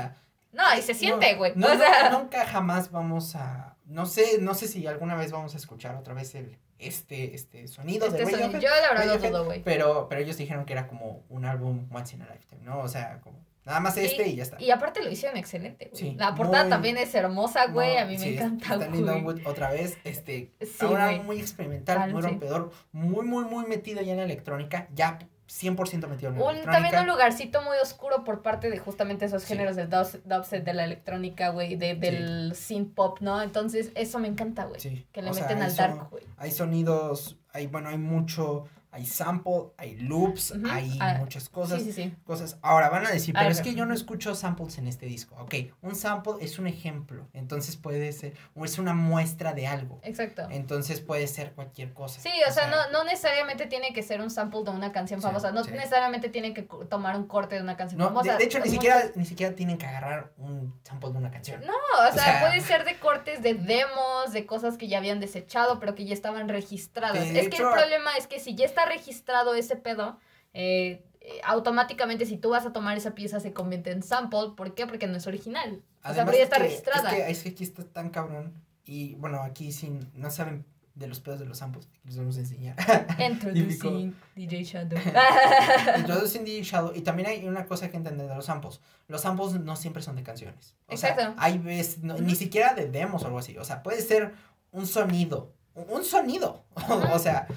no, 0.54 0.64
y 0.76 0.82
se 0.82 0.96
siente, 0.96 1.36
güey. 1.36 1.54
nunca 1.56 2.48
jamás 2.48 2.90
vamos 2.90 3.36
a, 3.36 3.78
no 3.86 4.08
sé, 4.08 4.40
no 4.42 4.56
sé 4.56 4.68
si 4.68 4.88
alguna 4.88 5.14
vez 5.14 5.32
vamos 5.32 5.54
a 5.54 5.58
escuchar 5.58 5.96
otra 5.96 6.16
vez 6.16 6.34
el 6.34 6.58
este, 6.80 7.36
este 7.36 7.68
sonido 7.68 8.10
de 8.10 8.24
este 8.24 8.60
Yo 8.60 8.70
la 8.70 8.94
verdad 8.94 9.06
no 9.06 9.18
dudo, 9.18 9.46
güey. 9.46 9.62
Pero, 9.64 10.08
pero 10.10 10.22
ellos 10.22 10.38
dijeron 10.38 10.66
que 10.66 10.74
era 10.74 10.88
como 10.88 11.24
un 11.30 11.46
álbum 11.46 11.88
once 11.92 12.16
in 12.16 12.22
a 12.22 12.28
lifetime, 12.32 12.62
¿no? 12.64 12.80
O 12.80 12.88
sea, 12.88 13.20
como 13.22 13.46
nada 13.66 13.80
más 13.82 13.98
este 13.98 14.28
y 14.28 14.36
ya 14.36 14.44
está. 14.44 14.62
Y 14.62 14.72
aparte 14.72 15.04
lo 15.04 15.12
hicieron 15.12 15.38
excelente, 15.38 15.90
güey. 15.92 16.16
la 16.16 16.34
portada 16.34 16.70
también 16.70 16.98
es 16.98 17.14
hermosa, 17.14 17.68
güey. 17.68 17.98
a 17.98 18.06
mí 18.06 18.18
me 18.18 18.36
encanta, 18.36 18.78
güey. 18.78 19.46
otra 19.46 19.72
vez, 19.72 19.98
este, 20.04 20.54
ahora 20.80 21.12
muy 21.22 21.40
experimental, 21.40 22.12
muy 22.12 22.22
rompedor, 22.22 22.72
muy, 22.92 23.26
muy, 23.26 23.44
muy 23.46 23.66
metido 23.66 24.02
ya 24.02 24.14
en 24.14 24.18
la 24.18 24.24
electrónica, 24.24 24.88
ya 24.96 25.20
100% 25.50 26.08
metido 26.08 26.32
en 26.32 26.38
la 26.38 26.46
un, 26.46 26.62
También 26.62 27.00
un 27.00 27.08
lugarcito 27.08 27.64
muy 27.64 27.76
oscuro 27.82 28.24
por 28.24 28.44
parte 28.44 28.70
de 28.70 28.78
justamente 28.78 29.26
esos 29.26 29.46
géneros 29.46 29.76
del 29.76 29.90
dubstep, 29.90 30.64
de 30.64 30.74
la 30.74 30.84
electrónica, 30.84 31.50
güey, 31.50 31.76
de, 31.76 31.96
del 31.96 32.56
synth 32.56 32.94
pop, 32.94 33.18
¿no? 33.22 33.42
Entonces, 33.42 33.92
eso 33.96 34.20
me 34.20 34.28
encanta, 34.28 34.66
güey. 34.66 34.80
Sí. 34.80 35.08
Que 35.12 35.24
le 35.24 35.32
meten 35.32 35.62
al 35.64 35.76
dark, 35.76 36.10
güey. 36.12 36.24
Hay 36.38 36.52
sonidos, 36.52 37.38
hay, 37.52 37.66
bueno, 37.66 37.90
hay 37.90 37.98
mucho 37.98 38.66
hay 38.92 39.06
sample, 39.06 39.72
hay 39.78 39.96
loops, 39.98 40.54
hay 40.70 40.98
ah, 41.00 41.16
muchas 41.20 41.48
cosas. 41.48 41.80
Sí, 41.82 41.92
sí, 41.92 42.04
sí. 42.04 42.16
Cosas. 42.26 42.58
Ahora 42.62 42.90
van 42.90 43.06
a 43.06 43.12
decir, 43.12 43.36
pero 43.38 43.50
es 43.50 43.62
que 43.62 43.76
yo 43.76 43.86
no 43.86 43.94
escucho 43.94 44.34
samples 44.34 44.78
en 44.80 44.88
este 44.88 45.06
disco. 45.06 45.36
Ok, 45.40 45.56
un 45.82 45.96
sample 45.96 46.34
es 46.42 46.58
un 46.58 46.68
ejemplo, 46.68 47.28
entonces 47.34 47.78
puede 47.78 48.12
ser, 48.12 48.34
o 48.56 48.66
es 48.66 48.80
una 48.80 48.94
muestra 48.94 49.54
de 49.54 49.68
algo. 49.68 50.00
Exacto. 50.04 50.48
Entonces 50.50 51.02
puede 51.02 51.28
ser 51.28 51.54
cualquier 51.54 51.94
cosa. 51.94 52.20
Sí, 52.20 52.32
o, 52.48 52.52
sea, 52.52 52.68
no, 52.68 52.92
no 52.92 53.04
necesariamente 53.04 53.68
tiene 53.68 53.94
que 53.94 54.02
ser 54.02 54.22
un 54.22 54.32
sample 54.32 54.64
de 54.64 54.72
una 54.72 54.92
canción 54.92 55.22
famosa, 55.22 55.52
no 55.52 55.64
necesariamente 55.64 56.30
tiene 56.30 56.54
que 56.54 56.64
tomar 56.90 57.16
un 57.16 57.28
corte 57.28 57.56
de 57.56 57.62
una 57.62 57.78
canción 57.78 58.02
famosa. 58.02 58.38
De, 58.38 58.44
hecho, 58.44 58.60
ni 58.60 58.70
siquiera, 58.70 59.04
ni 59.16 59.26
siquiera 59.26 59.56
tienen 59.56 59.78
que 59.78 59.86
agarrar 59.86 60.32
un 60.38 60.80
sample 60.84 61.12
de 61.12 61.18
una 61.18 61.32
canción. 61.32 61.62
No, 61.62 61.74
o, 61.74 62.14
sea, 62.14 62.42
puede 62.42 62.62
ser 62.62 62.86
de 62.86 62.98
cortes 63.00 63.44
de 63.44 63.54
demos, 63.54 64.34
de 64.34 64.46
cosas 64.46 64.78
que 64.78 64.88
ya 64.88 64.98
habían 64.98 65.20
desechado, 65.20 65.80
pero 65.80 65.94
que 65.94 66.06
ya 66.06 66.14
estaban 66.14 66.50
registradas. 66.50 67.28
es 67.28 67.50
que 67.50 67.58
el 67.58 67.70
problema 67.70 68.18
es 68.18 68.28
que 68.28 68.40
si 68.40 68.56
ya 68.56 68.66
está 68.66 68.79
registrado 68.86 69.54
ese 69.56 69.76
pedo, 69.76 70.20
eh, 70.54 71.04
eh, 71.22 71.42
automáticamente 71.44 72.26
si 72.26 72.38
tú 72.38 72.50
vas 72.50 72.66
a 72.66 72.74
tomar 72.74 72.98
esa 72.98 73.14
pieza 73.14 73.40
se 73.40 73.54
convierte 73.54 73.92
en 73.92 74.04
sample. 74.04 74.52
¿Por 74.56 74.74
qué? 74.74 74.88
Porque 74.88 75.08
no 75.08 75.18
es 75.18 75.28
original. 75.28 75.82
o 76.04 76.14
sea, 76.14 76.26
ya 76.26 76.44
está 76.44 76.60
registrada. 76.60 77.12
Es 77.28 77.44
que, 77.44 77.50
aquí 77.50 77.64
está 77.64 77.84
tan 77.84 78.10
cabrón. 78.10 78.54
Y 78.86 79.16
bueno, 79.16 79.44
aquí 79.44 79.72
sin, 79.72 80.10
no 80.16 80.32
saben 80.32 80.66
de 81.00 81.08
los 81.08 81.22
pedos 81.22 81.40
de 81.40 81.46
los 81.46 81.60
samples, 81.60 81.88
les 82.04 82.18
vamos 82.18 82.36
a 82.36 82.40
enseñar. 82.42 82.76
Introducing 83.20 84.16
DJ 84.36 84.64
Shadow. 84.64 85.00
Introducing 85.98 86.44
DJ 86.44 86.64
Shadow. 86.64 86.92
Y 86.94 87.02
también 87.02 87.30
hay 87.30 87.48
una 87.48 87.66
cosa 87.66 87.90
que 87.90 87.98
entender 87.98 88.28
de 88.28 88.36
los 88.36 88.46
samples. 88.46 88.82
Los 89.08 89.22
samples 89.22 89.54
no 89.54 89.76
siempre 89.76 90.04
son 90.04 90.18
de 90.18 90.24
canciones. 90.24 90.76
O 90.88 90.94
Exacto. 90.94 91.22
Sea, 91.22 91.36
hay 91.38 91.58
veces, 91.58 92.04
ni 92.04 92.36
siquiera 92.36 92.74
de 92.74 92.90
demos 92.90 93.24
o 93.24 93.28
algo 93.28 93.40
así. 93.40 93.58
O 93.58 93.64
sea, 93.64 93.82
puede 93.82 94.02
ser 94.02 94.34
un 94.72 94.86
sonido. 94.86 95.54
Un 95.74 96.04
sonido. 96.04 96.66
o 97.14 97.20
sea, 97.20 97.48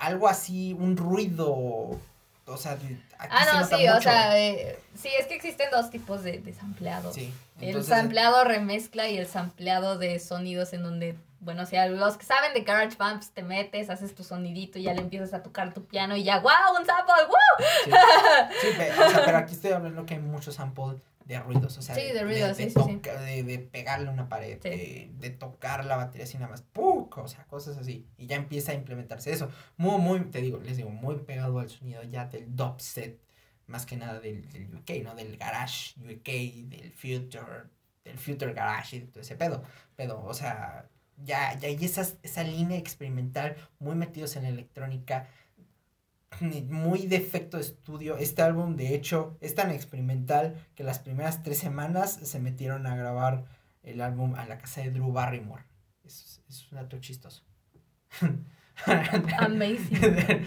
algo 0.00 0.28
así, 0.28 0.74
un 0.78 0.96
ruido. 0.96 1.54
O 2.46 2.56
sea, 2.56 2.76
ah, 3.18 3.46
no, 3.52 3.64
sí, 3.64 3.88
o 3.88 4.00
sea, 4.00 4.32
sí, 4.32 5.08
es 5.18 5.26
que 5.26 5.36
existen 5.36 5.68
dos 5.70 5.88
tipos 5.90 6.24
de, 6.24 6.38
de 6.40 6.52
sampleado. 6.52 7.12
Sí, 7.12 7.32
el 7.60 7.84
sampleado 7.84 8.42
remezcla 8.42 9.08
y 9.08 9.18
el 9.18 9.28
sampleado 9.28 9.98
de 9.98 10.18
sonidos 10.18 10.72
en 10.72 10.82
donde, 10.82 11.16
bueno, 11.38 11.62
o 11.62 11.66
sea, 11.66 11.86
los 11.86 12.16
que 12.16 12.24
saben 12.24 12.52
de 12.52 12.62
Garage 12.62 12.96
Bumps 12.98 13.30
te 13.30 13.42
metes, 13.42 13.88
haces 13.88 14.16
tu 14.16 14.24
sonidito 14.24 14.80
y 14.80 14.82
ya 14.82 14.94
le 14.94 15.00
empiezas 15.00 15.32
a 15.32 15.44
tocar 15.44 15.72
tu 15.72 15.84
piano 15.84 16.16
y 16.16 16.24
ya, 16.24 16.40
¡wow! 16.40 16.76
¡Un 16.76 16.84
sample! 16.84 17.14
¡Wow! 17.28 17.66
Sí, 18.60 18.68
pero, 18.76 19.06
o 19.06 19.10
sea, 19.10 19.24
pero 19.24 19.38
aquí 19.38 19.54
estoy 19.54 19.70
hablando 19.70 20.04
que 20.04 20.14
hay 20.14 20.20
muchos 20.20 20.56
samples 20.56 21.00
de 21.24 21.38
ruidos, 21.38 21.78
o 21.78 21.82
sea, 21.82 21.94
de, 21.94 22.22
ruidos, 22.22 22.56
de, 22.56 23.42
de, 23.44 23.58
pegarle 23.58 24.10
una 24.10 24.28
pared, 24.28 24.60
de, 24.60 25.30
tocar 25.38 25.84
la 25.84 25.96
batería 25.96 26.24
así 26.24 26.36
nada 26.38 26.50
más, 26.50 26.62
¡pum! 26.62 27.08
o 27.10 27.28
sea, 27.28 27.44
cosas 27.44 27.76
así, 27.76 28.06
y 28.16 28.26
ya 28.26 28.36
empieza 28.36 28.72
a 28.72 28.74
implementarse 28.74 29.32
eso, 29.32 29.48
muy, 29.76 30.00
muy, 30.00 30.20
te 30.30 30.40
digo, 30.40 30.58
les 30.58 30.76
digo, 30.76 30.90
muy 30.90 31.16
pegado 31.16 31.58
al 31.58 31.68
sonido 31.68 32.02
ya 32.02 32.26
del 32.26 32.56
dubstep, 32.56 33.20
más 33.66 33.86
que 33.86 33.96
nada 33.96 34.18
del, 34.18 34.50
del 34.50 34.74
UK, 34.74 35.04
¿no? 35.04 35.14
Del 35.14 35.36
garage 35.36 35.94
UK, 36.00 36.68
del 36.68 36.92
future, 36.92 37.68
del 38.04 38.18
future 38.18 38.52
garage 38.52 38.96
y 38.96 39.00
todo 39.02 39.20
ese 39.20 39.36
pedo, 39.36 39.62
pero, 39.94 40.24
o 40.24 40.34
sea, 40.34 40.88
ya, 41.24 41.56
ya 41.58 41.68
hay 41.68 41.78
esa 41.84 42.42
línea 42.42 42.78
experimental 42.78 43.56
muy 43.78 43.94
metidos 43.94 44.36
en 44.36 44.44
la 44.44 44.48
electrónica, 44.48 45.28
muy 46.40 47.06
de 47.06 47.16
efecto 47.16 47.56
de 47.56 47.64
estudio. 47.64 48.16
Este 48.16 48.42
álbum, 48.42 48.76
de 48.76 48.94
hecho, 48.94 49.36
es 49.40 49.54
tan 49.54 49.70
experimental 49.70 50.66
que 50.74 50.84
las 50.84 50.98
primeras 50.98 51.42
tres 51.42 51.58
semanas 51.58 52.18
se 52.22 52.38
metieron 52.38 52.86
a 52.86 52.96
grabar 52.96 53.44
el 53.82 54.00
álbum 54.00 54.34
a 54.34 54.46
la 54.46 54.58
casa 54.58 54.80
de 54.82 54.90
Drew 54.90 55.12
Barrymore. 55.12 55.64
Es, 56.04 56.42
es 56.48 56.70
un 56.70 56.78
dato 56.78 56.98
chistoso. 56.98 57.44
Amazing. 59.38 60.46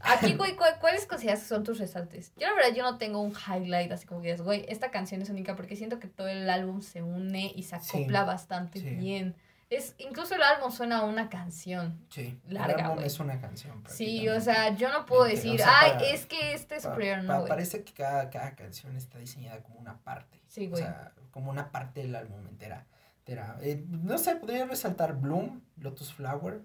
Aquí, 0.00 0.34
güey, 0.34 0.56
¿cuáles 0.80 1.06
consideras 1.06 1.40
que 1.40 1.48
son 1.48 1.64
tus 1.64 1.78
resaltes? 1.78 2.32
Yo 2.36 2.46
la 2.46 2.54
verdad, 2.54 2.74
yo 2.76 2.84
no 2.84 2.98
tengo 2.98 3.20
un 3.20 3.32
highlight 3.32 3.90
así 3.90 4.06
como 4.06 4.20
que 4.20 4.28
digas, 4.28 4.42
güey, 4.42 4.64
esta 4.68 4.90
canción 4.90 5.22
es 5.22 5.30
única 5.30 5.56
porque 5.56 5.74
siento 5.74 5.98
que 5.98 6.06
todo 6.06 6.28
el 6.28 6.48
álbum 6.48 6.82
se 6.82 7.02
une 7.02 7.52
y 7.54 7.64
se 7.64 7.76
acopla 7.76 8.24
bastante 8.24 8.80
bien. 8.80 9.34
Es, 9.68 9.94
incluso 9.98 10.36
el 10.36 10.42
álbum 10.42 10.70
suena 10.70 10.98
a 10.98 11.04
una 11.04 11.28
canción. 11.28 12.06
Sí, 12.10 12.40
larga, 12.46 12.74
el 12.74 12.80
álbum 12.80 13.04
es 13.04 13.18
una 13.18 13.40
canción. 13.40 13.82
Sí, 13.88 14.28
o 14.28 14.40
sea, 14.40 14.76
yo 14.76 14.90
no 14.92 15.06
puedo 15.06 15.24
decir, 15.24 15.60
ay, 15.64 15.92
es 16.12 16.26
que 16.26 16.54
este 16.54 16.76
es 16.76 16.84
superior, 16.84 17.24
no. 17.24 17.44
parece 17.46 17.82
que 17.82 17.92
cada, 17.92 18.30
cada 18.30 18.54
canción 18.54 18.96
está 18.96 19.18
diseñada 19.18 19.62
como 19.62 19.80
una 19.80 19.98
parte. 19.98 20.40
Sí, 20.46 20.68
güey. 20.68 20.82
O 20.82 20.86
sea, 20.86 21.12
como 21.32 21.50
una 21.50 21.72
parte 21.72 22.02
del 22.02 22.14
álbum 22.14 22.46
entera. 22.46 22.86
Eh, 23.28 23.84
no 23.88 24.18
sé, 24.18 24.36
podría 24.36 24.66
resaltar 24.66 25.14
Bloom, 25.14 25.60
Lotus 25.78 26.12
Flower 26.12 26.62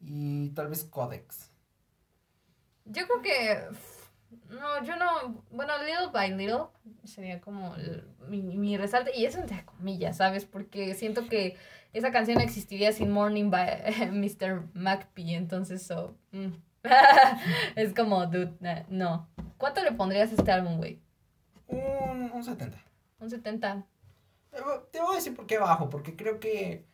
y 0.00 0.50
tal 0.50 0.68
vez 0.68 0.84
Codex. 0.84 1.50
Yo 2.84 3.06
creo 3.06 3.22
que. 3.22 3.68
No, 4.48 4.84
yo 4.84 4.96
no. 4.96 5.42
Bueno, 5.50 5.72
Little 5.78 6.10
by 6.12 6.30
Little 6.32 6.66
sería 7.04 7.40
como 7.40 7.74
mi, 8.28 8.42
mi 8.42 8.76
resalte. 8.76 9.16
Y 9.16 9.24
eso 9.24 9.38
entre 9.38 9.64
comillas, 9.64 10.18
¿sabes? 10.18 10.44
Porque 10.44 10.94
siento 10.94 11.26
que 11.28 11.56
esa 11.92 12.10
canción 12.10 12.40
existiría 12.40 12.92
sin 12.92 13.10
Morning 13.10 13.50
by 13.50 14.10
Mr. 14.12 14.68
McPhee. 14.74 15.34
Entonces, 15.34 15.82
so. 15.82 16.16
Mm. 16.32 16.52
es 17.76 17.94
como, 17.94 18.26
dude, 18.26 18.56
no. 18.88 19.28
¿Cuánto 19.56 19.82
le 19.82 19.92
pondrías 19.92 20.32
a 20.32 20.34
este 20.34 20.50
álbum, 20.50 20.78
güey? 20.78 21.00
Un, 21.68 22.30
un 22.32 22.42
70. 22.42 22.78
Un 23.20 23.30
70. 23.30 23.86
Te 24.90 25.00
voy 25.00 25.12
a 25.12 25.16
decir 25.16 25.34
por 25.34 25.46
qué 25.46 25.58
bajo, 25.58 25.88
porque 25.88 26.16
creo 26.16 26.40
que 26.40 26.84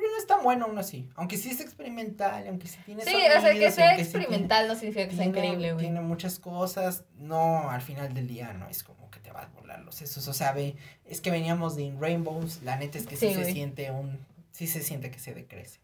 no 0.00 0.18
es 0.18 0.26
tan 0.26 0.42
bueno 0.42 0.66
aún 0.66 0.78
así. 0.78 1.08
Aunque 1.14 1.36
sí 1.36 1.50
es 1.50 1.60
experimental, 1.60 2.46
aunque 2.48 2.68
sí 2.68 2.78
tiene 2.84 3.04
Sí, 3.04 3.14
o 3.14 3.40
sea, 3.40 3.52
que 3.52 3.70
sea 3.70 3.98
experimental 3.98 4.68
no 4.68 4.74
significa 4.74 5.08
que 5.08 5.16
sea 5.16 5.24
increíble, 5.24 5.72
güey. 5.72 5.84
Tiene 5.84 6.00
muchas 6.00 6.38
cosas. 6.38 7.04
No, 7.18 7.70
al 7.70 7.80
final 7.80 8.14
del 8.14 8.26
día 8.26 8.52
no 8.52 8.68
es 8.68 8.82
como 8.82 9.10
que 9.10 9.20
te 9.20 9.30
va 9.32 9.42
a 9.42 9.46
volar 9.48 9.80
los 9.80 9.94
sesos. 9.94 10.28
O 10.28 10.32
sea, 10.32 10.52
ve, 10.52 10.76
es 11.04 11.20
que 11.20 11.30
veníamos 11.30 11.76
de 11.76 11.82
In 11.82 12.00
Rainbows. 12.00 12.62
La 12.62 12.76
neta 12.76 12.98
es 12.98 13.06
que 13.06 13.16
sí, 13.16 13.34
se 13.34 13.44
siente 13.52 13.90
un. 13.90 14.18
Sí 14.52 14.66
se 14.66 14.82
siente 14.82 15.10
que 15.10 15.18
se 15.18 15.34
decrece. 15.34 15.80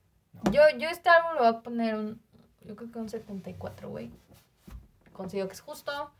Yo, 0.52 0.62
yo 0.78 0.88
este 0.88 1.08
álbum 1.08 1.34
lo 1.34 1.40
voy 1.40 1.48
a 1.48 1.60
poner 1.60 1.94
un. 1.94 2.20
Yo 2.64 2.76
creo 2.76 2.90
que 2.90 2.98
un 2.98 3.08
74, 3.08 3.88
güey. 3.88 4.10
Consigo 5.12 5.48
que 5.48 5.54
es 5.54 5.60
justo. 5.60 6.12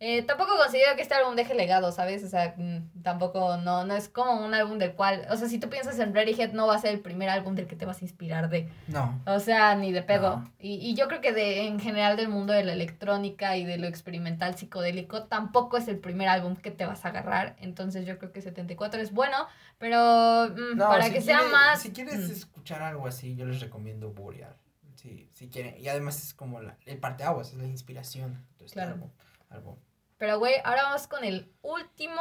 Eh, 0.00 0.22
tampoco 0.22 0.56
considero 0.56 0.94
que 0.94 1.02
este 1.02 1.14
álbum 1.14 1.34
deje 1.34 1.54
legado, 1.54 1.90
¿sabes? 1.90 2.22
O 2.22 2.28
sea, 2.28 2.54
mm, 2.56 3.02
tampoco, 3.02 3.56
no, 3.56 3.84
no 3.84 3.96
es 3.96 4.08
como 4.08 4.44
un 4.44 4.54
álbum 4.54 4.78
del 4.78 4.92
cual, 4.92 5.26
o 5.28 5.36
sea, 5.36 5.48
si 5.48 5.58
tú 5.58 5.68
piensas 5.68 5.98
en 5.98 6.16
Head 6.16 6.52
no 6.52 6.68
va 6.68 6.76
a 6.76 6.78
ser 6.78 6.94
el 6.94 7.00
primer 7.00 7.28
álbum 7.28 7.56
del 7.56 7.66
que 7.66 7.74
te 7.74 7.84
vas 7.84 8.00
a 8.00 8.04
inspirar 8.04 8.48
de. 8.48 8.68
No. 8.86 9.20
O 9.26 9.40
sea, 9.40 9.74
ni 9.74 9.90
de 9.90 10.02
pedo. 10.02 10.48
Y, 10.60 10.74
y 10.74 10.94
yo 10.94 11.08
creo 11.08 11.20
que 11.20 11.32
de, 11.32 11.66
en 11.66 11.80
general 11.80 12.16
del 12.16 12.28
mundo 12.28 12.52
de 12.52 12.62
la 12.62 12.74
electrónica 12.74 13.56
y 13.56 13.64
de 13.64 13.76
lo 13.76 13.88
experimental 13.88 14.56
psicodélico, 14.56 15.24
tampoco 15.24 15.76
es 15.78 15.88
el 15.88 15.98
primer 15.98 16.28
álbum 16.28 16.54
que 16.54 16.70
te 16.70 16.86
vas 16.86 17.04
a 17.04 17.08
agarrar. 17.08 17.56
Entonces 17.58 18.06
yo 18.06 18.18
creo 18.18 18.30
que 18.30 18.40
74 18.40 19.00
es 19.00 19.12
bueno, 19.12 19.48
pero 19.78 20.48
mm, 20.48 20.78
para 20.78 21.10
que 21.10 21.20
sea 21.20 21.42
más... 21.42 21.82
Si 21.82 21.90
quieres 21.90 22.28
mm. 22.28 22.32
escuchar 22.32 22.82
algo 22.82 23.08
así, 23.08 23.34
yo 23.34 23.46
les 23.46 23.60
recomiendo 23.60 24.12
Boreal. 24.12 24.54
Sí, 24.94 25.28
si 25.32 25.48
quieren. 25.48 25.76
Y 25.78 25.88
además 25.88 26.22
es 26.22 26.34
como 26.34 26.60
la, 26.60 26.76
el 26.86 26.98
parteaguas, 26.98 27.52
es 27.52 27.58
la 27.58 27.66
inspiración. 27.66 28.44
claro. 28.72 29.10
álbum. 29.50 29.76
Pero, 30.18 30.38
güey, 30.38 30.54
ahora 30.64 30.84
vamos 30.84 31.06
con 31.06 31.24
el 31.24 31.50
último 31.62 32.20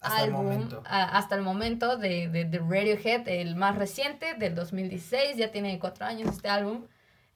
álbum 0.00 0.68
hasta 0.84 1.34
el 1.34 1.42
momento 1.42 1.96
de, 1.96 2.28
de, 2.28 2.58
Radiohead, 2.58 3.28
el 3.28 3.56
más 3.56 3.76
reciente, 3.76 4.34
del 4.34 4.54
2016. 4.54 5.36
Ya 5.36 5.50
tiene 5.50 5.78
cuatro 5.78 6.06
años 6.06 6.30
este 6.36 6.48
álbum. 6.48 6.86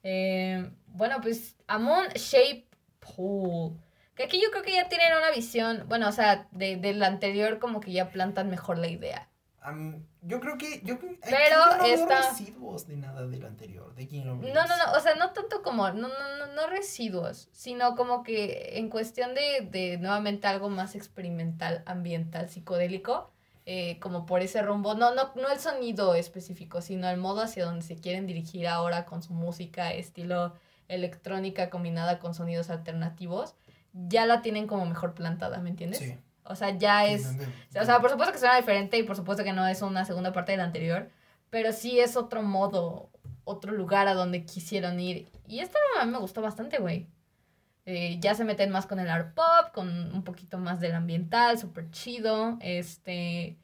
Eh, 0.03 0.71
bueno, 0.87 1.17
pues 1.21 1.55
Amon 1.67 2.07
Shape 2.15 2.67
Pool. 2.99 3.73
Que 4.15 4.23
aquí 4.23 4.41
yo 4.41 4.49
creo 4.51 4.63
que 4.63 4.73
ya 4.73 4.87
tienen 4.87 5.17
una 5.17 5.31
visión, 5.31 5.83
bueno, 5.87 6.07
o 6.07 6.11
sea, 6.11 6.47
de, 6.51 6.77
del 6.77 7.03
anterior 7.03 7.59
como 7.59 7.81
que 7.81 7.91
ya 7.91 8.09
plantan 8.09 8.49
mejor 8.49 8.77
la 8.77 8.87
idea 8.87 9.27
yo 10.21 10.39
creo 10.39 10.57
que. 10.57 10.81
Yo, 10.83 10.97
Pero 10.99 11.77
no 11.77 11.85
está. 11.85 12.29
residuos 12.29 12.87
de 12.87 12.97
nada 12.97 13.25
de 13.25 13.37
lo 13.37 13.47
anterior, 13.47 13.93
de 13.95 14.07
No, 14.07 14.35
no, 14.35 14.43
no, 14.43 14.93
o 14.95 14.99
sea, 14.99 15.15
no 15.15 15.31
tanto 15.31 15.61
como. 15.61 15.89
No, 15.89 16.07
no, 16.07 16.37
no, 16.37 16.47
no 16.53 16.67
residuos, 16.67 17.49
sino 17.51 17.95
como 17.95 18.23
que 18.23 18.77
en 18.77 18.89
cuestión 18.89 19.33
de, 19.33 19.67
de 19.69 19.97
nuevamente 19.97 20.47
algo 20.47 20.69
más 20.69 20.95
experimental, 20.95 21.83
ambiental, 21.85 22.49
psicodélico. 22.49 23.31
Eh, 23.67 23.97
como 23.99 24.27
por 24.27 24.41
ese 24.41 24.61
rumbo, 24.61 24.93
no, 24.93 25.15
no, 25.15 25.31
no 25.33 25.49
el 25.49 25.59
sonido 25.59 26.13
específico, 26.13 26.83
sino 26.83 27.09
el 27.09 27.17
modo 27.17 27.41
hacia 27.41 27.65
donde 27.65 27.81
se 27.81 27.95
quieren 27.95 28.27
dirigir 28.27 28.67
ahora 28.67 29.05
con 29.05 29.23
su 29.23 29.33
música, 29.33 29.91
estilo 29.91 30.53
electrónica 30.87 31.71
combinada 31.71 32.19
con 32.19 32.35
sonidos 32.35 32.69
alternativos, 32.69 33.55
ya 33.93 34.27
la 34.27 34.43
tienen 34.43 34.67
como 34.67 34.85
mejor 34.85 35.15
plantada, 35.15 35.57
¿me 35.59 35.71
entiendes? 35.71 35.99
Sí. 35.99 36.15
O 36.45 36.55
sea, 36.55 36.77
ya 36.77 37.05
es... 37.05 37.35
O 37.79 37.85
sea, 37.85 37.99
por 37.99 38.11
supuesto 38.11 38.31
que 38.31 38.39
suena 38.39 38.57
diferente 38.57 38.97
y 38.97 39.03
por 39.03 39.15
supuesto 39.15 39.43
que 39.43 39.53
no 39.53 39.67
es 39.67 39.81
una 39.81 40.05
segunda 40.05 40.31
parte 40.31 40.51
de 40.51 40.59
la 40.59 40.65
anterior, 40.65 41.09
pero 41.49 41.71
sí 41.71 41.99
es 41.99 42.15
otro 42.15 42.43
modo, 42.43 43.09
otro 43.43 43.71
lugar 43.73 44.07
a 44.07 44.13
donde 44.13 44.45
quisieron 44.45 44.99
ir. 44.99 45.27
Y 45.47 45.59
esta 45.59 45.79
a 45.99 46.05
mí 46.05 46.11
me 46.11 46.19
gustó 46.19 46.41
bastante, 46.41 46.77
güey. 46.77 47.07
Eh, 47.87 48.17
ya 48.19 48.35
se 48.35 48.45
meten 48.45 48.71
más 48.71 48.85
con 48.85 48.99
el 48.99 49.09
art 49.09 49.33
pop, 49.35 49.71
con 49.73 49.87
un 50.13 50.23
poquito 50.23 50.57
más 50.57 50.79
del 50.79 50.93
ambiental, 50.93 51.57
súper 51.57 51.89
chido. 51.91 52.57
Este... 52.61 53.57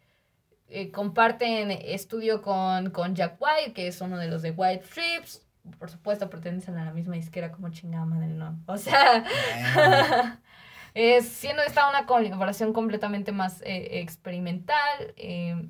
Eh, 0.74 0.90
comparten 0.90 1.70
estudio 1.70 2.42
con, 2.42 2.92
con 2.92 3.14
Jack 3.14 3.38
White, 3.42 3.74
que 3.74 3.88
es 3.88 4.00
uno 4.00 4.18
de 4.18 4.30
los 4.30 4.42
de 4.42 4.52
White 4.52 4.86
Trips. 4.94 5.46
Por 5.78 5.90
supuesto, 5.90 6.30
pertenecen 6.30 6.78
a 6.78 6.86
la 6.86 6.94
misma 6.94 7.16
disquera 7.16 7.52
como 7.52 7.70
chingada 7.70 8.06
madre, 8.06 8.28
¿no? 8.28 8.58
O 8.68 8.78
sea... 8.78 9.26
siendo 10.94 11.64
esta 11.64 11.90
una 11.90 12.06
colaboración 12.06 12.74
completamente 12.74 13.32
más 13.32 13.62
eh, 13.62 14.00
experimental. 14.00 15.14
Eh, 15.18 15.70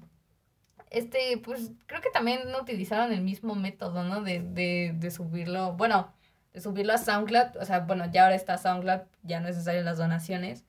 este, 0.89 1.37
pues 1.43 1.71
creo 1.85 2.01
que 2.01 2.09
también 2.09 2.41
utilizaron 2.59 3.13
el 3.13 3.21
mismo 3.21 3.55
método, 3.55 4.03
¿no? 4.03 4.21
De, 4.21 4.41
de, 4.41 4.93
de 4.95 5.11
subirlo, 5.11 5.73
bueno, 5.73 6.13
de 6.53 6.59
subirlo 6.59 6.93
a 6.93 6.97
SoundCloud, 6.97 7.57
o 7.61 7.65
sea, 7.65 7.79
bueno, 7.79 8.11
ya 8.11 8.23
ahora 8.23 8.35
está 8.35 8.57
SoundCloud, 8.57 9.01
ya 9.23 9.39
no 9.39 9.47
es 9.47 9.55
necesario 9.55 9.83
las 9.83 9.97
donaciones, 9.97 10.65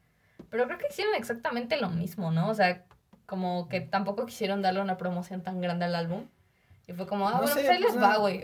pero 0.49 0.67
creo 0.67 0.79
que 0.79 0.87
hicieron 0.89 1.15
exactamente 1.17 1.77
lo 1.77 1.91
mismo, 1.91 2.31
¿no? 2.31 2.49
O 2.49 2.55
sea, 2.55 2.85
como 3.27 3.69
que 3.69 3.81
tampoco 3.81 4.27
quisieron 4.27 4.63
darle 4.63 4.81
una 4.81 4.97
promoción 4.97 5.43
tan 5.43 5.61
grande 5.61 5.87
al 5.87 5.95
álbum. 5.95 6.27
Y 6.87 6.93
fue 6.93 7.07
como, 7.07 7.29
ah, 7.29 7.39
bueno, 7.39 7.55
pues 7.55 7.69
ahí 7.69 7.79
les 7.79 7.93
pues, 7.93 8.03
va, 8.03 8.17
güey. 8.19 8.43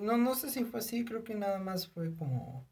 No, 0.00 0.16
no 0.16 0.34
sé 0.34 0.50
si 0.50 0.64
fue 0.64 0.80
así, 0.80 1.04
creo 1.04 1.24
que 1.24 1.34
nada 1.34 1.58
más 1.58 1.86
fue 1.86 2.14
como 2.16 2.66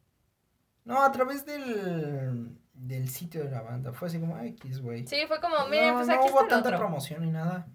no, 0.85 1.03
a 1.03 1.13
través 1.13 1.47
del, 1.47 2.57
del 2.75 3.09
sitio 3.09 3.45
de 3.45 3.51
la 3.51 3.63
banda. 3.63 3.93
Fue 3.93 4.09
así 4.09 4.19
como, 4.19 4.39
X, 4.39 4.81
güey. 4.81 5.07
Sí, 5.07 5.17
fue 5.29 5.41
como, 5.41 5.67
miren, 5.69 5.95
pues 5.95 6.09
aquí 6.09 6.27
no 6.27 6.33
hubo 6.33 6.47
tanta 6.47 6.77
promoción 6.77 7.23
ni 7.23 7.31
nada. 7.31 7.69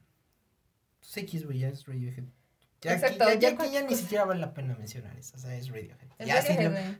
Pues 0.99 1.17
X, 1.17 1.45
güey, 1.45 1.59
ya 1.59 1.69
es 1.69 1.85
Radiohead. 1.85 2.25
Ya, 2.81 2.93
Exacto, 2.93 3.23
aquí, 3.23 3.39
ya, 3.39 3.57
ya, 3.57 3.65
ya 3.65 3.81
ni 3.83 3.95
siquiera 3.95 4.25
vale 4.25 4.39
la 4.39 4.53
pena 4.53 4.75
mencionar 4.77 5.17
eso. 5.17 5.35
O 5.35 5.39
sea, 5.39 5.55
es 5.55 5.69
Radiohead. 5.69 6.07
Es 6.19 6.27
ya, 6.27 6.41
si 6.41 6.53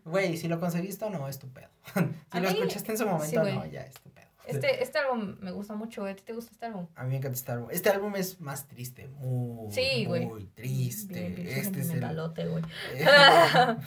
güey, 0.06 0.38
si 0.38 0.48
lo 0.48 0.60
conseguiste 0.60 1.06
o 1.06 1.10
no, 1.10 1.28
es 1.28 1.38
tu 1.38 1.52
pedo. 1.52 1.70
si 2.32 2.40
lo 2.40 2.50
escuchaste 2.50 2.92
en 2.92 2.98
su 2.98 3.06
momento, 3.06 3.44
no, 3.44 3.66
ya 3.66 3.82
es 3.82 3.94
tu 3.96 4.10
pedo. 4.10 4.28
Este, 4.48 4.82
este 4.82 4.98
álbum 5.00 5.36
me 5.42 5.52
gusta 5.52 5.76
mucho, 5.76 6.02
güey. 6.02 6.14
¿A 6.14 6.16
ti 6.16 6.24
te 6.24 6.34
gusta 6.34 6.52
este 6.52 6.66
álbum? 6.68 6.88
A 6.96 7.04
mí 7.04 7.10
me 7.10 7.18
encanta 7.18 7.36
este 7.36 7.52
álbum. 7.52 7.70
Este 7.70 7.90
álbum 7.90 8.16
es 8.16 8.40
más 8.40 8.68
triste, 8.68 9.08
muy, 9.08 9.72
sí, 9.72 10.08
muy 10.08 10.46
triste. 10.56 11.60
este 11.60 11.82
es 11.82 11.90
el... 11.90 12.00
güey. 12.00 12.64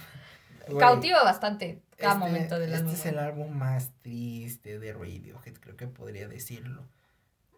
Cautiva 0.79 1.23
bastante 1.23 1.83
cada 1.97 2.15
este, 2.15 2.27
momento 2.27 2.59
del 2.59 2.75
álbum. 2.75 2.89
Este 2.93 3.01
es 3.01 3.07
el 3.13 3.19
álbum 3.19 3.51
más 3.51 3.91
triste 4.03 4.79
de 4.79 4.93
Radiohead, 4.93 5.55
creo 5.55 5.77
que 5.77 5.87
podría 5.87 6.29
decirlo. 6.29 6.87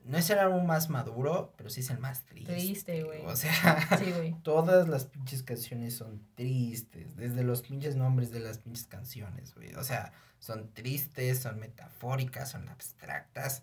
No 0.05 0.19
es 0.19 0.29
el 0.31 0.41
álbum 0.41 0.67
más 0.67 0.91
maduro, 0.91 1.55
pero 1.57 1.71
sí 1.71 1.81
es 1.81 1.91
el 1.91 1.99
más 1.99 2.25
triste. 2.25 2.53
Triste, 2.53 3.05
güey. 3.05 3.25
O 3.25 3.37
sea, 3.37 3.89
todas 4.43 4.89
las 4.89 5.05
pinches 5.05 5.45
canciones 5.45 5.95
son 5.95 6.27
tristes, 6.35 7.15
desde 7.17 7.45
los 7.45 7.63
pinches 7.63 7.95
nombres 7.95 8.33
de 8.33 8.41
las 8.41 8.59
pinches 8.59 8.87
canciones, 8.87 9.55
güey. 9.55 9.75
O 9.75 9.85
sea, 9.85 10.13
son 10.41 10.73
tristes, 10.73 11.39
son 11.39 11.61
metafóricas, 11.61 12.51
son 12.51 12.69
abstractas, 12.69 13.63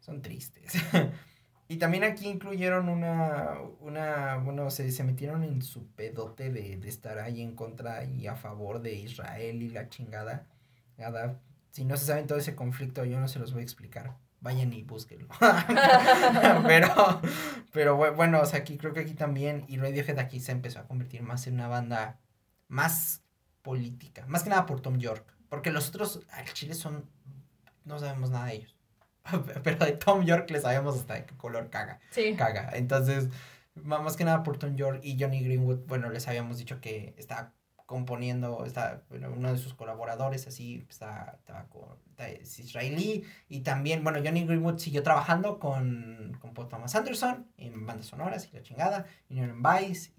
son 0.00 0.22
tristes. 0.22 0.72
Y 1.68 1.78
también 1.78 2.04
aquí 2.04 2.28
incluyeron 2.28 2.88
una, 2.88 3.58
una 3.80 4.36
bueno, 4.36 4.70
se, 4.70 4.90
se 4.92 5.02
metieron 5.04 5.42
en 5.42 5.62
su 5.62 5.86
pedote 5.88 6.50
de, 6.50 6.76
de, 6.76 6.88
estar 6.88 7.18
ahí 7.18 7.42
en 7.42 7.56
contra 7.56 8.04
y 8.04 8.28
a 8.28 8.36
favor 8.36 8.80
de 8.80 8.94
Israel 8.94 9.62
y 9.62 9.70
la 9.70 9.88
chingada. 9.88 10.46
Nada, 10.96 11.40
si 11.72 11.84
no 11.84 11.96
se 11.96 12.06
saben 12.06 12.26
todo 12.26 12.38
ese 12.38 12.54
conflicto, 12.54 13.04
yo 13.04 13.18
no 13.18 13.28
se 13.28 13.38
los 13.38 13.52
voy 13.52 13.60
a 13.60 13.64
explicar. 13.64 14.16
Vayan 14.40 14.72
y 14.72 14.82
búsquenlo. 14.82 15.28
pero, 16.66 17.20
pero 17.72 18.14
bueno, 18.14 18.40
o 18.40 18.46
sea, 18.46 18.60
aquí 18.60 18.78
creo 18.78 18.92
que 18.92 19.00
aquí 19.00 19.14
también, 19.14 19.64
y 19.66 19.76
Radiohead 19.76 20.18
aquí 20.18 20.40
se 20.40 20.52
empezó 20.52 20.78
a 20.78 20.86
convertir 20.86 21.22
más 21.22 21.46
en 21.46 21.54
una 21.54 21.68
banda 21.68 22.20
más 22.68 23.22
política. 23.62 24.24
Más 24.28 24.44
que 24.44 24.50
nada 24.50 24.66
por 24.66 24.80
Tom 24.80 24.98
York. 24.98 25.34
Porque 25.48 25.70
los 25.70 25.88
otros 25.88 26.20
al 26.30 26.44
chile 26.52 26.74
son. 26.74 27.10
No 27.84 27.98
sabemos 27.98 28.30
nada 28.30 28.46
de 28.46 28.54
ellos. 28.54 28.75
Pero 29.62 29.84
de 29.84 29.92
Tom 29.92 30.24
York 30.24 30.50
le 30.50 30.60
sabemos 30.60 30.96
hasta 30.96 31.14
de 31.14 31.24
qué 31.26 31.34
color 31.36 31.70
caga. 31.70 32.00
Sí. 32.10 32.34
Caga. 32.36 32.70
Entonces, 32.74 33.28
más 33.74 34.16
que 34.16 34.24
nada 34.24 34.42
por 34.42 34.58
Tom 34.58 34.76
York 34.76 35.00
y 35.02 35.18
Johnny 35.20 35.42
Greenwood, 35.42 35.86
bueno, 35.86 36.10
les 36.10 36.26
habíamos 36.28 36.58
dicho 36.58 36.80
que 36.80 37.14
está 37.18 37.52
componiendo, 37.86 38.64
está, 38.64 39.02
bueno, 39.08 39.30
uno 39.34 39.52
de 39.52 39.58
sus 39.58 39.72
colaboradores 39.74 40.46
así, 40.48 40.84
está, 40.88 41.36
está 41.38 41.66
con, 41.68 41.84
está- 42.10 42.28
es 42.28 42.58
israelí, 42.58 43.22
y 43.48 43.60
también, 43.60 44.02
bueno, 44.02 44.18
Johnny 44.24 44.44
Greenwood 44.44 44.78
siguió 44.78 45.04
trabajando 45.04 45.60
con, 45.60 46.36
con 46.40 46.52
Paul 46.52 46.68
Thomas 46.68 46.96
Anderson 46.96 47.46
en 47.56 47.86
bandas 47.86 48.06
sonoras 48.06 48.48
y 48.52 48.56
la 48.56 48.62
chingada, 48.62 49.06
Union 49.30 49.62
Vice 49.62 50.10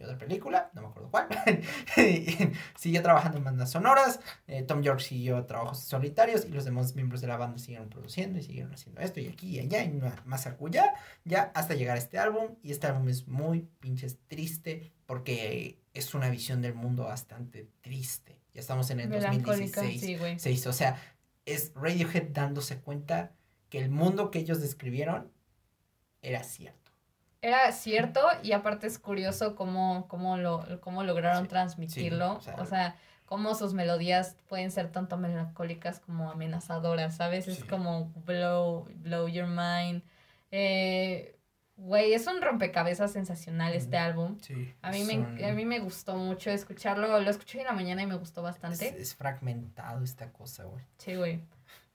y, 0.00 0.04
otra 0.04 0.18
película, 0.18 0.70
no 0.74 0.82
me 0.82 0.88
acuerdo 0.88 1.10
cuál, 1.10 1.28
siguió 2.76 3.02
trabajando 3.02 3.38
en 3.38 3.44
bandas 3.44 3.70
sonoras, 3.70 4.20
eh, 4.46 4.62
Tom 4.62 4.82
York 4.82 5.00
siguió 5.00 5.44
trabajos 5.44 5.80
solitarios 5.80 6.44
y 6.44 6.48
los 6.48 6.64
demás 6.64 6.94
miembros 6.94 7.20
de 7.20 7.26
la 7.26 7.36
banda 7.36 7.58
siguieron 7.58 7.88
produciendo 7.88 8.38
y 8.38 8.42
siguieron 8.42 8.72
haciendo 8.72 9.00
esto 9.00 9.20
y 9.20 9.28
aquí 9.28 9.56
y 9.56 9.60
allá 9.60 9.82
y 9.84 10.00
más 10.24 10.46
acullá, 10.46 10.94
ya 11.24 11.52
hasta 11.54 11.74
llegar 11.74 11.96
a 11.96 11.98
este 11.98 12.18
álbum 12.18 12.56
y 12.62 12.72
este 12.72 12.86
álbum 12.86 13.08
es 13.08 13.28
muy 13.28 13.68
pinches 13.80 14.18
triste 14.26 14.92
porque 15.06 15.80
es 15.94 16.14
una 16.14 16.30
visión 16.30 16.62
del 16.62 16.74
mundo 16.74 17.04
bastante 17.04 17.68
triste. 17.80 18.38
Ya 18.52 18.60
estamos 18.60 18.90
en 18.90 19.00
el 19.00 19.08
Melancólica, 19.08 19.82
2016. 19.82 20.60
sí, 20.60 20.68
o 20.68 20.72
sea, 20.72 21.00
es 21.46 21.72
Radiohead 21.74 22.30
dándose 22.30 22.80
cuenta 22.80 23.32
que 23.68 23.78
el 23.78 23.90
mundo 23.90 24.30
que 24.30 24.40
ellos 24.40 24.60
describieron 24.60 25.32
era 26.22 26.42
cierto. 26.42 26.89
Era 27.42 27.72
cierto 27.72 28.20
y 28.42 28.52
aparte 28.52 28.86
es 28.86 28.98
curioso 28.98 29.54
cómo, 29.56 30.06
cómo, 30.08 30.36
lo, 30.36 30.80
cómo 30.80 31.04
lograron 31.04 31.44
Sí, 31.44 31.48
transmitirlo. 31.48 32.40
sí, 32.42 32.50
o 32.56 32.62
o, 32.62 32.66
sea- 32.66 32.96
cómo 33.24 33.54
sus 33.54 33.74
melodías 33.74 34.36
pueden 34.48 34.70
ser 34.70 34.90
tanto 34.90 35.16
melancólicas 35.16 36.00
como 36.00 36.30
amenazadoras, 36.30 37.16
¿sabes? 37.16 37.46
Es 37.48 37.64
como 37.64 38.06
blow, 38.26 38.88
blow 38.96 39.28
your 39.28 39.46
mind. 39.46 40.02
Eh, 40.50 41.36
Güey, 41.82 42.12
es 42.12 42.26
un 42.26 42.42
rompecabezas 42.42 43.10
sensacional 43.10 43.72
este 43.72 43.96
álbum. 43.96 44.36
Sí. 44.42 44.74
A 44.82 44.90
mí, 44.90 45.02
me, 45.04 45.46
a 45.46 45.54
mí 45.54 45.64
me 45.64 45.78
gustó 45.78 46.14
mucho 46.14 46.50
escucharlo. 46.50 47.18
Lo 47.20 47.30
escuché 47.30 47.60
en 47.60 47.64
la 47.68 47.72
mañana 47.72 48.02
y 48.02 48.06
me 48.06 48.16
gustó 48.16 48.40
es, 48.42 48.44
bastante. 48.60 49.00
es 49.00 49.14
fragmentado 49.14 50.04
esta 50.04 50.30
cosa, 50.30 50.64
güey. 50.64 50.84
Sí, 50.98 51.14
güey. 51.14 51.40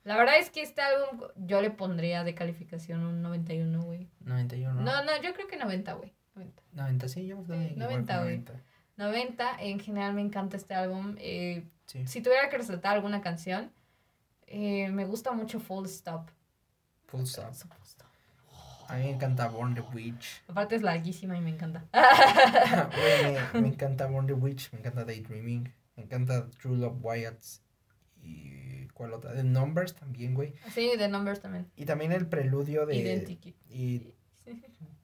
La 0.05 0.15
verdad 0.17 0.37
es 0.39 0.49
que 0.51 0.61
este 0.61 0.81
álbum 0.81 1.21
yo 1.35 1.61
le 1.61 1.71
pondría 1.71 2.23
de 2.23 2.33
calificación 2.35 3.03
un 3.05 3.21
91, 3.21 3.81
güey. 3.83 4.07
91. 4.21 4.81
No, 4.81 5.03
no, 5.03 5.21
yo 5.21 5.33
creo 5.33 5.47
que 5.47 5.57
90, 5.57 5.93
güey. 5.93 6.13
90. 6.35 6.63
90, 6.73 7.07
sí, 7.09 7.25
yo 7.27 7.37
me 7.41 7.43
Sí, 7.45 7.73
igual 7.73 7.79
90, 7.79 8.13
con 8.15 8.23
güey. 8.23 8.37
90. 8.37 8.63
90, 8.97 9.57
en 9.61 9.79
general 9.81 10.13
me 10.13 10.21
encanta 10.21 10.55
este 10.57 10.73
álbum. 10.73 11.15
Eh, 11.19 11.67
Sí. 11.87 12.07
si 12.07 12.21
tuviera 12.21 12.49
que 12.49 12.57
resaltar 12.57 12.93
alguna 12.95 13.21
canción, 13.21 13.71
eh, 14.47 14.89
me 14.89 15.05
gusta 15.05 15.31
mucho 15.33 15.59
Full 15.59 15.85
Stop. 15.85 16.29
Full 17.07 17.23
stop. 17.23 17.53
A 18.87 18.95
mí 18.97 19.03
me 19.05 19.09
encanta 19.11 19.47
Born 19.47 19.73
the 19.73 19.81
Witch. 19.81 20.43
Aparte 20.47 20.75
es 20.75 20.83
larguísima 20.83 21.35
y 21.37 21.41
me 21.41 21.49
encanta. 21.49 21.83
Me, 23.53 23.61
me 23.61 23.67
encanta 23.69 24.05
Born 24.05 24.27
the 24.27 24.33
Witch, 24.33 24.71
me 24.73 24.79
encanta 24.79 25.03
Daydreaming, 25.05 25.71
me 25.95 26.03
encanta 26.03 26.49
True 26.61 26.77
Love 26.77 26.97
Wyatt's 27.01 27.63
y 28.21 28.54
cuál 28.95 29.13
otra, 29.13 29.35
The 29.35 29.43
Numbers 29.43 29.93
también, 29.93 30.33
güey. 30.33 30.53
Sí, 30.73 30.89
The 30.97 31.07
Numbers 31.09 31.41
también. 31.41 31.67
Y 31.75 31.85
también 31.85 32.11
el 32.11 32.25
preludio 32.25 32.87
de 32.87 32.95
Identity. 32.95 33.53
y 33.69 34.07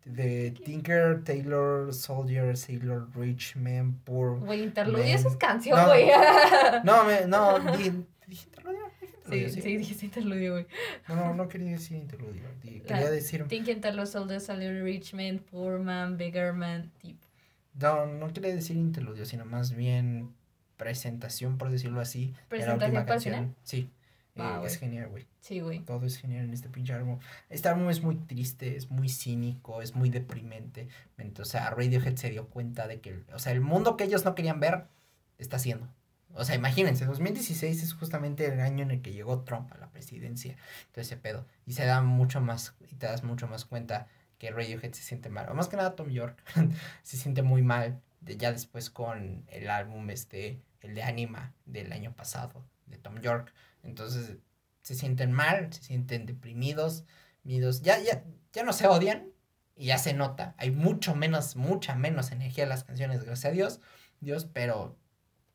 de 0.05 0.51
Tinker, 0.65 1.23
Taylor, 1.23 1.93
Soldier, 1.93 2.57
Sailor, 2.57 3.07
Rich, 3.15 3.55
Man, 3.57 3.99
Poor. 4.03 4.39
Güey, 4.39 4.63
interludio, 4.63 5.03
Man. 5.03 5.13
esa 5.13 5.27
es 5.27 5.35
canción, 5.35 5.79
No. 5.79 5.85
güey. 5.87 6.07
No, 6.83 7.03
me, 7.03 7.27
no, 7.27 7.59
di- 7.77 8.03
dije 8.27 8.45
interludio, 8.47 8.79
dije 8.99 9.13
interludio, 9.17 9.49
sí, 9.49 9.55
sí. 9.55 9.61
sí, 9.61 9.77
dijiste 9.77 10.05
interludio, 10.07 10.53
güey. 10.53 10.65
No, 11.07 11.15
no, 11.15 11.33
no 11.35 11.47
quería 11.47 11.71
decir 11.73 11.97
interludio, 11.97 12.41
di- 12.63 12.79
La- 12.79 12.85
quería 12.85 13.11
decir 13.11 13.45
Thinking 13.47 13.79
Taylor 13.79 14.07
Soldier, 14.07 14.41
Sailor 14.41 14.83
Rich 14.83 15.13
Man, 15.13 15.39
Poor 15.51 15.79
Man, 15.79 16.17
Bigger 16.17 16.53
Man, 16.53 16.91
tipo. 16.99 17.27
No, 17.79 18.05
no 18.07 18.33
quería 18.33 18.55
decir 18.55 18.75
interludio, 18.77 19.25
sino 19.25 19.45
más 19.45 19.71
bien 19.75 20.33
presentación, 20.81 21.59
por 21.59 21.69
decirlo 21.69 22.01
así. 22.01 22.27
de 22.27 22.31
la 22.31 22.47
¿Presentación 22.49 22.89
última 22.89 23.05
canción. 23.05 23.55
Sí. 23.63 23.91
Eh, 24.35 24.61
es 24.65 24.79
genial, 24.79 25.09
güey. 25.09 25.27
Sí, 25.39 25.59
güey. 25.59 25.79
Todo 25.81 26.07
es 26.07 26.17
genial 26.17 26.45
en 26.45 26.53
este 26.53 26.69
pinche 26.69 26.93
álbum. 26.93 27.19
Este 27.49 27.69
álbum 27.69 27.89
es 27.91 28.01
muy 28.01 28.15
triste, 28.15 28.75
es 28.77 28.89
muy 28.89 29.07
cínico, 29.07 29.83
es 29.83 29.93
muy 29.93 30.09
deprimente. 30.09 30.87
O 31.39 31.45
sea, 31.45 31.69
Radiohead 31.69 32.15
se 32.15 32.31
dio 32.31 32.47
cuenta 32.47 32.87
de 32.87 32.99
que, 32.99 33.23
o 33.31 33.37
sea, 33.37 33.51
el 33.51 33.61
mundo 33.61 33.95
que 33.95 34.05
ellos 34.05 34.25
no 34.25 34.33
querían 34.33 34.59
ver, 34.59 34.85
está 35.37 35.57
haciendo. 35.57 35.87
O 36.33 36.45
sea, 36.45 36.55
imagínense, 36.55 37.05
2016 37.05 37.83
es 37.83 37.93
justamente 37.93 38.45
el 38.45 38.59
año 38.61 38.83
en 38.83 38.91
el 38.91 39.01
que 39.01 39.11
llegó 39.11 39.41
Trump 39.41 39.71
a 39.73 39.77
la 39.77 39.91
presidencia. 39.91 40.55
Todo 40.93 41.01
ese 41.01 41.17
pedo. 41.17 41.45
Y 41.67 41.73
se 41.73 41.85
da 41.85 42.01
mucho 42.01 42.41
más, 42.41 42.73
y 42.89 42.95
te 42.95 43.05
das 43.05 43.23
mucho 43.23 43.47
más 43.47 43.65
cuenta 43.65 44.07
que 44.39 44.49
Radiohead 44.49 44.93
se 44.93 45.03
siente 45.03 45.29
mal. 45.29 45.47
O 45.49 45.53
más 45.53 45.67
que 45.67 45.77
nada 45.77 45.95
Tom 45.95 46.09
York 46.09 46.41
se 47.03 47.17
siente 47.17 47.43
muy 47.43 47.61
mal. 47.61 48.01
De, 48.21 48.37
ya 48.37 48.51
después 48.51 48.89
con 48.89 49.43
el 49.47 49.69
álbum 49.69 50.09
este, 50.09 50.61
el 50.81 50.95
de 50.95 51.03
Anima 51.03 51.53
del 51.65 51.91
año 51.93 52.13
pasado, 52.15 52.65
de 52.85 52.97
Tom 52.97 53.19
York. 53.21 53.53
Entonces 53.83 54.37
se 54.81 54.95
sienten 54.95 55.31
mal, 55.31 55.71
se 55.73 55.83
sienten 55.83 56.25
deprimidos, 56.25 57.05
midos. 57.43 57.81
Ya, 57.81 57.99
ya, 57.99 58.23
ya 58.53 58.63
no 58.63 58.73
se 58.73 58.87
odian 58.87 59.31
y 59.75 59.87
ya 59.87 59.97
se 59.97 60.13
nota. 60.13 60.55
Hay 60.57 60.71
mucho 60.71 61.15
menos, 61.15 61.55
mucha 61.55 61.95
menos 61.95 62.31
energía 62.31 62.63
en 62.63 62.69
las 62.69 62.83
canciones, 62.83 63.23
gracias 63.23 63.51
a 63.51 63.55
Dios. 63.55 63.79
Dios, 64.19 64.45
pero 64.45 64.97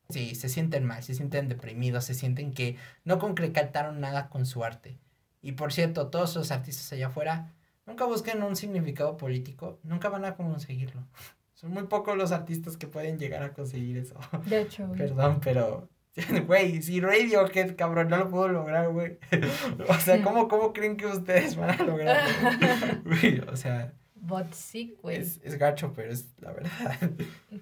sí, 0.09 0.35
se 0.35 0.49
sienten 0.49 0.85
mal, 0.85 1.03
se 1.03 1.13
sienten 1.13 1.47
deprimidos, 1.47 2.05
se 2.05 2.13
sienten 2.13 2.53
que 2.53 2.77
no 3.03 3.19
concretaron 3.19 3.99
nada 3.99 4.29
con 4.29 4.45
su 4.45 4.63
arte. 4.63 4.99
Y 5.41 5.53
por 5.53 5.71
cierto, 5.71 6.09
todos 6.09 6.35
los 6.35 6.51
artistas 6.51 6.91
allá 6.91 7.07
afuera, 7.07 7.53
nunca 7.85 8.05
busquen 8.05 8.43
un 8.43 8.55
significado 8.55 9.17
político, 9.17 9.79
nunca 9.83 10.09
van 10.09 10.25
a 10.25 10.35
conseguirlo. 10.35 11.07
Son 11.57 11.71
muy 11.71 11.85
pocos 11.87 12.15
los 12.15 12.31
artistas 12.31 12.77
que 12.77 12.85
pueden 12.85 13.17
llegar 13.17 13.41
a 13.41 13.51
conseguir 13.51 13.97
eso. 13.97 14.13
De 14.45 14.61
hecho, 14.61 14.85
güey. 14.85 14.99
Perdón, 14.99 15.39
pero. 15.43 15.89
Güey, 16.47 16.81
si 16.83 16.99
Radiohead, 16.99 17.75
cabrón, 17.75 18.09
no 18.09 18.17
lo 18.17 18.29
puedo 18.29 18.47
lograr, 18.47 18.89
güey. 18.89 19.17
O 19.89 19.93
sea, 19.95 20.21
¿cómo, 20.21 20.47
cómo 20.47 20.71
creen 20.71 20.97
que 20.97 21.07
ustedes 21.07 21.55
van 21.55 21.79
a 21.79 21.83
lograrlo? 21.83 23.01
Güey, 23.05 23.39
o 23.39 23.55
sea, 23.55 23.91
But 24.13 24.53
sí, 24.53 24.95
güey. 25.01 25.17
es, 25.17 25.39
es 25.43 25.57
gacho, 25.57 25.93
pero 25.95 26.11
es 26.11 26.29
la 26.39 26.51
verdad. 26.53 26.71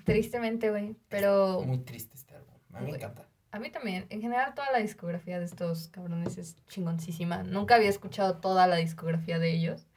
Tristemente, 0.03 0.72
güey. 0.72 0.95
Pero 1.07 1.63
Muy 1.65 1.77
triste 1.80 2.15
este 2.15 2.35
álbum. 2.35 2.53
A 2.73 2.81
mí 2.81 2.91
me 2.91 2.97
encanta. 2.97 3.26
a 3.51 3.59
mí 3.59 3.69
también. 3.72 4.07
En 4.09 4.22
general, 4.22 4.53
toda 4.55 4.72
la 4.73 4.80
discografía 4.80 5.39
de 5.39 5.45
estos 5.45 5.88
cabrones 5.88 6.38
es 6.38 6.57
chingoncísima. 6.67 7.43
Nunca 7.43 7.76
había 7.76 7.89
escuchado 7.89 8.38
toda 8.39 8.67
la 8.67 8.76
discografía 8.76 9.39
de 9.39 9.51
ellos. 9.53 9.88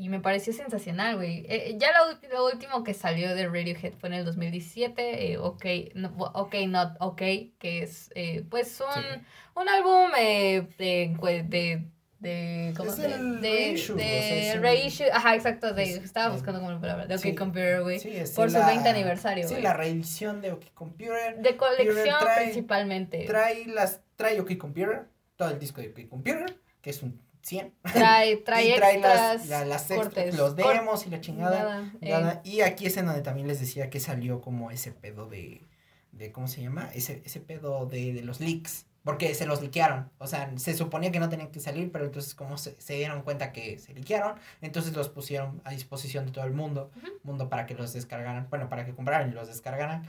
Y 0.00 0.08
me 0.08 0.18
pareció 0.20 0.52
sensacional, 0.54 1.16
güey. 1.16 1.44
Eh, 1.48 1.76
ya 1.78 1.88
lo, 1.92 2.28
lo 2.34 2.46
último 2.46 2.82
que 2.84 2.94
salió 2.94 3.34
de 3.34 3.46
Radiohead 3.46 3.92
fue 3.98 4.08
en 4.08 4.14
el 4.14 4.24
2017. 4.24 5.32
eh, 5.32 5.36
ok, 5.38 5.64
no, 5.94 6.08
ok, 6.34 6.54
not 6.68 6.96
ok. 7.00 7.18
Que 7.58 7.82
es, 7.82 8.10
eh, 8.14 8.44
pues, 8.48 8.80
un, 8.80 9.02
Sí. 9.02 9.08
un 9.56 9.68
álbum 9.68 10.10
eh, 10.18 10.66
de, 10.78 11.14
de, 11.48 11.84
de, 12.18 12.72
¿cómo 12.76 12.90
Es 12.90 12.98
el 12.98 13.40
de, 13.42 13.48
reissue, 13.50 13.94
o 13.94 13.98
sea, 13.98 14.08
de 14.08 14.58
un-. 14.58 15.12
Ajá, 15.12 15.34
exacto. 15.34 15.74
De, 15.74 15.82
es- 15.82 15.96
estaba 16.02 16.32
buscando 16.32 16.60
como 16.60 16.72
la 16.72 16.80
palabra. 16.80 17.06
De 17.06 17.14
OK 17.16 17.20
sí, 17.20 17.34
Computer, 17.34 17.82
güey. 17.82 17.98
Sí, 17.98 18.10
por 18.34 18.50
su 18.50 18.58
la- 18.58 18.66
20 18.68 18.88
aniversario, 18.88 19.44
Sí, 19.48 19.54
güey. 19.54 19.62
la 19.62 19.74
reedición 19.74 20.40
de 20.40 20.52
OK 20.52 20.64
Computer. 20.72 21.36
De 21.38 21.56
colección 21.58 22.16
trae- 22.20 22.42
principalmente. 22.44 23.24
Trae 23.26 23.66
las. 23.66 24.00
Trae 24.16 24.40
OK 24.40 24.56
Computer. 24.56 25.08
Todo 25.36 25.50
el 25.50 25.58
disco 25.58 25.80
de 25.82 25.88
OK 25.90 26.08
Computer. 26.08 26.56
Que 26.80 26.88
es 26.90 27.02
un 27.02 27.20
100. 27.42 27.72
Trae, 27.92 28.36
trae 28.38 28.68
y 28.68 28.74
trae 28.76 28.92
extras, 28.94 29.40
las, 29.40 29.48
la- 29.48 29.64
las 29.64 29.82
extras, 29.90 29.98
cortes, 30.06 30.36
los 30.36 30.56
demos 30.56 31.06
y 31.06 31.10
la 31.10 31.20
chingada. 31.20 31.58
nada, 31.62 31.92
eh, 32.00 32.10
Nada, 32.10 32.40
Y 32.44 32.60
aquí 32.62 32.86
es 32.86 32.96
en 32.96 33.06
donde 33.06 33.22
también 33.22 33.46
les 33.48 33.60
decía 33.60 33.90
que 33.90 34.00
salió 34.00 34.40
como 34.40 34.70
ese 34.70 34.92
pedo 34.92 35.26
de, 35.26 35.62
de 36.12 36.32
¿cómo 36.32 36.48
se 36.48 36.60
llama? 36.62 36.90
Ese, 36.94 37.22
ese 37.24 37.40
pedo 37.40 37.86
de, 37.86 38.12
de 38.12 38.22
los 38.22 38.40
leaks. 38.40 38.86
Porque 39.02 39.34
se 39.34 39.46
los 39.46 39.62
liquearon. 39.62 40.10
O 40.18 40.26
sea, 40.26 40.52
se 40.58 40.74
suponía 40.74 41.10
que 41.10 41.20
no 41.20 41.30
tenían 41.30 41.50
que 41.50 41.58
salir, 41.58 41.90
pero 41.90 42.04
entonces 42.04 42.34
como 42.34 42.58
se, 42.58 42.78
se 42.78 42.96
dieron 42.96 43.22
cuenta 43.22 43.50
que 43.50 43.78
se 43.78 43.94
liquearon, 43.94 44.34
entonces 44.60 44.94
los 44.94 45.08
pusieron 45.08 45.62
a 45.64 45.70
disposición 45.70 46.26
de 46.26 46.32
todo 46.32 46.44
el 46.44 46.52
mundo. 46.52 46.90
Mundo 47.22 47.48
para 47.48 47.64
que 47.64 47.72
los 47.74 47.94
descargaran. 47.94 48.48
Bueno, 48.50 48.68
para 48.68 48.84
que 48.84 48.92
compraran 48.94 49.30
y 49.30 49.32
los 49.32 49.48
descargaran. 49.48 50.02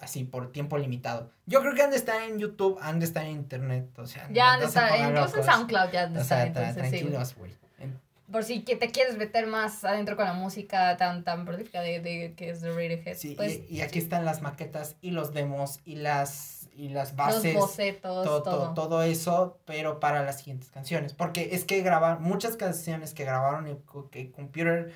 Así 0.00 0.24
por 0.24 0.52
tiempo 0.52 0.76
limitado. 0.78 1.30
Yo 1.46 1.60
creo 1.60 1.74
que 1.74 1.82
han 1.82 1.90
de 1.90 1.96
estar 1.96 2.22
en 2.22 2.38
YouTube, 2.38 2.78
han 2.80 2.98
de 3.00 3.06
estar 3.06 3.24
en 3.24 3.32
internet. 3.32 3.88
O 3.98 4.06
sea, 4.06 4.28
ya 4.30 4.54
no 4.54 4.60
de 4.60 4.66
estar, 4.66 4.98
incluso 5.10 5.38
en. 5.38 5.44
SoundCloud 5.44 5.90
ya 5.90 6.06
de 6.06 6.18
O 6.18 6.22
estar, 6.22 6.46
entonces 6.46 6.74
sí, 6.74 6.78
tranquilos, 6.80 7.34
güey. 7.36 7.52
En- 7.78 7.98
Por 8.30 8.44
si 8.44 8.62
que 8.62 8.76
te 8.76 8.90
quieres 8.90 9.16
meter 9.16 9.46
más 9.46 9.84
adentro 9.84 10.14
con 10.16 10.26
la 10.26 10.34
música 10.34 10.96
tan, 10.98 11.24
tan 11.24 11.44
prolífica 11.46 11.80
de, 11.80 12.00
de 12.00 12.34
que 12.36 12.50
es 12.50 12.60
de 12.60 12.68
Radiohead. 12.70 13.16
Sí, 13.16 13.34
pues, 13.34 13.60
y, 13.68 13.76
y 13.76 13.80
aquí 13.80 13.98
están 13.98 14.24
las 14.24 14.42
maquetas 14.42 14.96
y 15.00 15.10
los 15.12 15.32
demos 15.32 15.80
y 15.84 15.96
las 15.96 16.68
y 16.76 16.90
las 16.90 17.08
los 17.08 17.16
bases, 17.16 17.54
bocetos, 17.56 18.24
todo, 18.24 18.42
todo. 18.44 18.74
todo, 18.74 19.02
eso, 19.02 19.58
pero 19.64 19.98
para 19.98 20.22
las 20.22 20.38
siguientes 20.38 20.70
canciones. 20.70 21.12
Porque 21.12 21.48
es 21.52 21.64
que 21.64 21.82
grabar 21.82 22.20
muchas 22.20 22.54
canciones 22.56 23.14
que 23.14 23.24
grabaron 23.24 23.66
en 23.66 23.80
que 24.12 24.30
Computer 24.30 24.92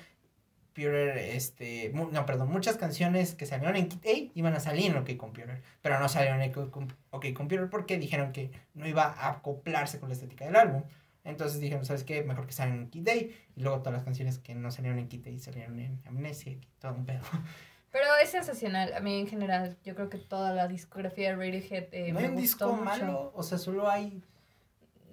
Computer, 0.73 1.17
este, 1.17 1.91
no, 1.93 2.25
perdón, 2.25 2.51
muchas 2.51 2.77
canciones 2.77 3.35
que 3.35 3.45
salieron 3.45 3.75
en 3.75 3.89
Kit 3.89 4.05
A 4.07 4.31
iban 4.33 4.55
a 4.55 4.59
salir 4.59 4.89
en 4.89 4.97
OK 4.97 5.15
Computer, 5.17 5.61
pero 5.83 5.99
no 5.99 6.09
salieron 6.09 6.41
en 6.41 6.51
OK 7.11 7.25
Computer 7.33 7.69
porque 7.69 7.99
dijeron 7.99 8.31
que 8.31 8.49
no 8.73 8.87
iba 8.87 9.03
a 9.03 9.29
acoplarse 9.29 9.99
con 9.99 10.09
la 10.09 10.15
estética 10.15 10.45
del 10.45 10.55
álbum. 10.55 10.83
Entonces 11.25 11.59
dijeron, 11.59 11.85
¿sabes 11.85 12.03
qué? 12.03 12.23
Mejor 12.23 12.47
que 12.47 12.53
salgan 12.53 12.79
en 12.79 12.89
Kid 12.89 13.03
Day. 13.03 13.35
Y 13.55 13.61
luego 13.61 13.79
todas 13.79 13.93
las 13.93 14.03
canciones 14.03 14.39
que 14.39 14.55
no 14.55 14.71
salieron 14.71 14.97
en 14.97 15.07
Kid 15.07 15.23
Day 15.23 15.37
salieron 15.37 15.79
en 15.79 15.99
Amnesia 16.07 16.51
y 16.51 16.59
todo 16.79 16.95
un 16.95 17.05
pedo. 17.05 17.21
Pero 17.91 18.05
es 18.21 18.31
sensacional. 18.31 18.93
A 18.95 18.99
mí 18.99 19.19
en 19.19 19.27
general, 19.27 19.77
yo 19.85 19.93
creo 19.93 20.09
que 20.09 20.17
toda 20.17 20.53
la 20.53 20.67
discografía 20.67 21.29
de 21.29 21.35
Radiohead 21.35 21.85
eh, 21.91 22.11
No 22.11 22.17
hay 22.17 22.25
un 22.25 22.35
disco 22.35 22.73
malo, 22.73 23.31
o 23.35 23.43
sea, 23.43 23.59
solo 23.59 23.87
hay... 23.87 24.23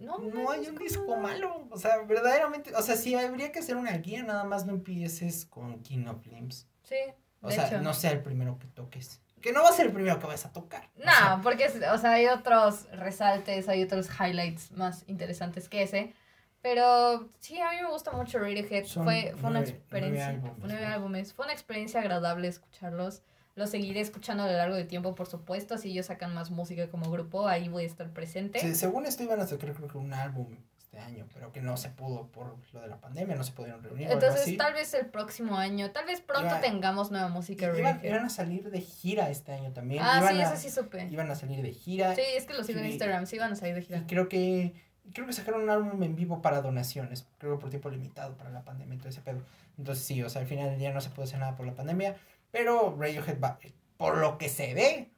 No, 0.01 0.18
no, 0.18 0.51
hay 0.51 0.66
un 0.66 0.77
disco 0.77 1.16
malo. 1.16 1.66
O 1.70 1.78
sea, 1.78 1.98
verdaderamente, 2.02 2.74
o 2.74 2.82
sea, 2.82 2.97
si 2.97 3.14
habría 3.14 3.52
que 3.52 3.59
hacer 3.59 3.77
una 3.77 3.97
guía, 3.98 4.22
nada 4.22 4.44
más 4.44 4.66
no 4.66 4.72
empieces 4.72 5.44
con 5.44 5.81
King 5.82 6.06
of 6.06 6.27
Limbs. 6.27 6.66
Sí. 6.82 6.97
O 7.43 7.51
sea, 7.51 7.81
no 7.81 7.94
sea 7.94 8.12
el 8.12 8.22
primero 8.22 8.59
que 8.59 8.66
toques. 8.66 9.20
Que 9.40 9.52
no 9.52 9.62
va 9.62 9.70
a 9.70 9.72
ser 9.72 9.86
el 9.86 9.93
primero 9.93 10.18
que 10.18 10.27
vas 10.27 10.44
a 10.44 10.52
tocar. 10.52 10.90
No, 10.97 11.40
porque, 11.43 11.66
o 11.66 11.98
sea, 11.98 12.12
hay 12.12 12.27
otros 12.27 12.90
resaltes, 12.93 13.68
hay 13.68 13.82
otros 13.82 14.09
highlights 14.20 14.72
más 14.72 15.05
interesantes 15.06 15.68
que 15.68 15.82
ese. 15.82 16.14
Pero 16.62 17.31
sí, 17.39 17.59
a 17.59 17.70
mí 17.70 17.77
me 17.82 17.89
gusta 17.89 18.12
mucho 18.12 18.39
Radiohead. 18.39 18.85
fue, 18.86 19.35
fue 19.40 19.51
una 19.51 19.60
experiencia. 19.60 20.39
Nueve 20.59 20.85
álbumes, 20.85 21.32
Fue 21.32 21.47
una 21.47 21.55
experiencia 21.55 22.01
agradable 22.01 22.48
escucharlos. 22.48 23.22
Los 23.61 23.69
seguiré 23.69 24.01
escuchando 24.01 24.45
a 24.45 24.47
lo 24.47 24.57
largo 24.57 24.74
del 24.74 24.87
tiempo, 24.87 25.15
por 25.15 25.27
supuesto. 25.27 25.77
Si 25.77 25.91
ellos 25.91 26.07
sacan 26.07 26.32
más 26.32 26.51
música 26.51 26.89
como 26.89 27.11
grupo, 27.11 27.47
ahí 27.47 27.69
voy 27.69 27.85
a 27.85 27.87
estar 27.87 28.09
presente. 28.09 28.59
Sí, 28.59 28.74
según 28.74 29.05
esto 29.05 29.23
iban 29.23 29.39
a 29.39 29.47
sacar 29.47 29.74
creo 29.74 29.87
que 29.87 29.99
un 29.99 30.15
álbum 30.15 30.47
este 30.78 30.99
año, 30.99 31.27
pero 31.35 31.53
que 31.53 31.61
no 31.61 31.77
se 31.77 31.91
pudo 31.91 32.28
por 32.28 32.57
lo 32.73 32.81
de 32.81 32.89
la 32.89 32.97
pandemia, 32.97 33.37
no 33.37 33.45
se 33.45 33.53
pudieron 33.53 33.82
reunir. 33.82 34.11
Entonces, 34.11 34.57
tal 34.57 34.73
vez 34.73 34.95
el 34.95 35.05
próximo 35.05 35.59
año, 35.59 35.91
tal 35.91 36.07
vez 36.07 36.23
pronto 36.23 36.57
tengamos 36.62 37.11
nueva 37.11 37.28
música. 37.28 37.70
Iban, 37.77 38.01
iban, 38.03 38.24
a 38.24 38.31
salir 38.31 38.70
de 38.70 38.81
gira 38.81 39.28
este 39.28 39.53
año 39.53 39.73
también. 39.73 40.03
Ah, 40.03 40.27
sí, 40.27 40.41
eso 40.41 40.57
sí 40.57 40.70
supe. 40.70 41.07
Iban 41.11 41.31
a 41.31 41.35
salir 41.35 41.61
de 41.61 41.74
gira. 41.74 42.15
Sí, 42.15 42.23
es 42.35 42.47
que 42.47 42.55
lo 42.55 42.65
sigo 42.65 42.81
en 42.81 42.87
Instagram, 42.87 43.27
sí 43.27 43.37
iban 43.37 43.53
a 43.53 43.57
salir 43.57 43.74
de 43.74 43.82
gira. 43.82 43.99
Y 43.99 44.05
creo 44.05 44.31
que 44.31 44.73
creo 45.12 45.27
que 45.27 45.32
sacaron 45.32 45.65
un 45.65 45.70
álbum 45.70 46.03
en 46.03 46.16
vivo 46.16 46.41
para 46.41 46.62
donaciones, 46.62 47.27
creo 47.39 47.57
que 47.57 47.61
por 47.61 47.70
tiempo 47.70 47.91
limitado 47.91 48.37
para 48.37 48.51
la 48.51 48.65
pandemia 48.65 48.95
y 48.95 48.99
todo 48.99 49.11
ese 49.11 49.20
pedo. 49.20 49.43
Entonces 49.78 50.05
sí, 50.05 50.23
o 50.23 50.28
sea, 50.28 50.43
al 50.43 50.49
final 50.49 50.70
del 50.70 50.78
día 50.78 50.93
no 50.93 51.01
se 51.01 51.11
puede 51.11 51.28
hacer 51.28 51.41
nada 51.41 51.57
por 51.57 51.66
la 51.66 51.74
pandemia, 51.74 52.16
pero 52.51 52.97
Radiohead 52.98 53.40
va, 53.40 53.59
por 53.97 54.18
lo 54.18 54.39
que 54.39 54.48
se 54.48 54.74
ve, 54.74 55.10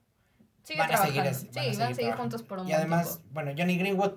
van, 0.76 0.92
a 0.92 0.96
seguir, 0.98 1.22
van, 1.22 1.34
sí, 1.34 1.48
a 1.48 1.52
seguir, 1.52 1.78
van 1.78 1.92
a 1.92 1.94
seguir 1.94 2.14
juntos 2.14 2.42
por 2.42 2.58
un 2.60 2.68
Y 2.68 2.72
además, 2.72 3.20
bueno, 3.30 3.52
Johnny 3.56 3.78
Greenwood 3.78 4.14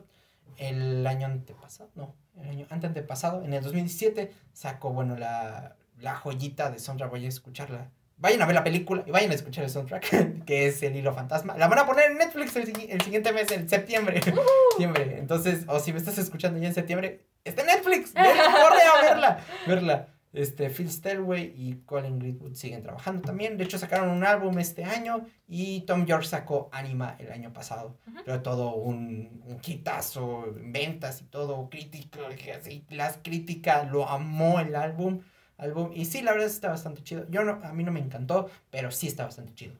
el 0.57 1.05
año 1.05 1.27
antepasado, 1.27 1.89
no, 1.95 2.15
el 2.41 2.49
año 2.49 2.67
antepasado, 2.69 3.43
en 3.43 3.53
el 3.53 3.63
2017, 3.63 4.31
sacó, 4.53 4.91
bueno, 4.91 5.17
la, 5.17 5.75
la 5.99 6.15
joyita 6.15 6.71
de 6.71 6.79
Sondra, 6.79 7.07
voy 7.07 7.25
a 7.25 7.29
escucharla. 7.29 7.89
Vayan 8.17 8.41
a 8.41 8.45
ver 8.45 8.55
la 8.55 8.63
película 8.63 9.03
y 9.05 9.11
vayan 9.11 9.31
a 9.31 9.33
escuchar 9.33 9.65
el 9.65 9.69
soundtrack, 9.69 10.43
que 10.45 10.67
es 10.67 10.81
El 10.83 10.95
Hilo 10.95 11.13
Fantasma. 11.13 11.57
La 11.57 11.67
van 11.67 11.79
a 11.79 11.85
poner 11.85 12.11
en 12.11 12.17
Netflix 12.17 12.55
el, 12.55 12.89
el 12.89 13.01
siguiente 13.01 13.33
mes, 13.33 13.51
en 13.51 13.67
septiembre. 13.67 14.21
septiembre. 14.21 15.17
Entonces, 15.17 15.65
o 15.67 15.79
si 15.79 15.91
me 15.91 15.99
estás 15.99 16.17
escuchando 16.17 16.57
ya 16.59 16.69
en 16.69 16.73
septiembre, 16.73 17.25
está 17.43 17.61
en 17.61 17.67
Netflix. 17.67 18.13
corre 18.13 18.81
a 18.81 19.01
verla. 19.01 19.39
Verla. 19.67 20.07
Este, 20.35 20.69
Phil 20.69 20.91
Stelway 20.91 21.53
y 21.55 21.75
Colin 21.85 22.19
Greenwood 22.19 22.55
siguen 22.55 22.83
trabajando 22.83 23.21
también. 23.21 23.57
De 23.57 23.63
hecho, 23.63 23.79
sacaron 23.79 24.09
un 24.09 24.25
álbum 24.25 24.59
este 24.59 24.83
año 24.83 25.25
y 25.47 25.81
Tom 25.81 26.05
York 26.05 26.25
sacó 26.25 26.67
Anima 26.73 27.15
el 27.19 27.31
año 27.31 27.53
pasado. 27.53 27.97
Pero 28.25 28.41
todo 28.41 28.75
un, 28.75 29.41
un 29.45 29.59
quitazo 29.59 30.45
en 30.47 30.73
ventas 30.73 31.21
y 31.21 31.25
todo 31.25 31.69
crítico. 31.69 32.19
Así, 32.53 32.85
las 32.89 33.17
críticas 33.23 33.89
lo 33.89 34.09
amó 34.09 34.59
el 34.59 34.75
álbum, 34.75 35.21
álbum. 35.57 35.91
Y 35.93 36.03
sí, 36.03 36.21
la 36.21 36.33
verdad 36.33 36.47
está 36.47 36.69
bastante 36.69 37.01
chido. 37.01 37.25
Yo 37.29 37.45
no, 37.45 37.61
a 37.63 37.71
mí 37.71 37.85
no 37.85 37.93
me 37.93 38.01
encantó, 38.01 38.49
pero 38.69 38.91
sí 38.91 39.07
está 39.07 39.23
bastante 39.23 39.53
chido. 39.53 39.75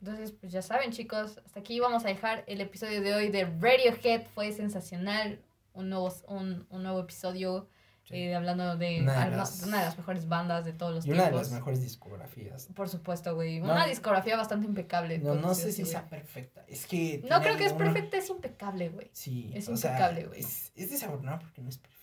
Entonces, 0.00 0.32
pues 0.32 0.50
ya 0.50 0.62
saben, 0.62 0.90
chicos, 0.90 1.38
hasta 1.44 1.60
aquí 1.60 1.78
vamos 1.78 2.04
a 2.04 2.08
dejar 2.08 2.42
el 2.48 2.60
episodio 2.60 3.00
de 3.00 3.14
hoy 3.14 3.28
de 3.28 3.44
Radiohead. 3.44 4.26
Fue 4.34 4.50
sensacional. 4.50 5.40
Un 5.72 5.88
nuevo, 5.88 6.12
un, 6.26 6.66
un 6.68 6.82
nuevo 6.82 6.98
episodio 7.00 7.68
eh, 8.12 8.34
hablando 8.34 8.76
de 8.76 9.00
una 9.00 9.24
de, 9.24 9.36
las, 9.36 9.62
una 9.62 9.78
de, 9.78 9.84
las, 9.86 9.96
mejores 9.96 10.28
bandas 10.28 10.66
de 10.66 10.74
todos 10.74 10.94
los 10.94 11.06
y 11.06 11.08
tiempos. 11.08 11.28
una 11.28 11.36
de 11.38 11.42
las 11.42 11.50
mejores 11.50 11.80
discografías. 11.80 12.68
Por 12.74 12.90
supuesto, 12.90 13.34
güey. 13.34 13.60
Una 13.62 13.86
discografía 13.86 14.36
bastante 14.36 14.66
impecable. 14.66 15.18
No, 15.18 15.34
no 15.34 15.54
sé 15.54 15.72
si 15.72 15.86
sea 15.86 16.06
perfecta. 16.10 16.62
Es 16.68 16.86
que. 16.86 17.24
No 17.28 17.40
creo 17.40 17.56
que 17.56 17.64
es 17.64 17.72
perfecta, 17.72 18.18
es 18.18 18.28
impecable, 18.28 18.90
güey. 18.90 19.08
Sí. 19.14 19.50
Es 19.54 19.66
impecable, 19.66 20.26
güey. 20.26 20.40
Es, 20.40 20.72
es 20.76 20.90
desafortunado 20.90 21.38
porque 21.38 21.62
no 21.62 21.70
es 21.70 21.78
perfecta. 21.78 22.02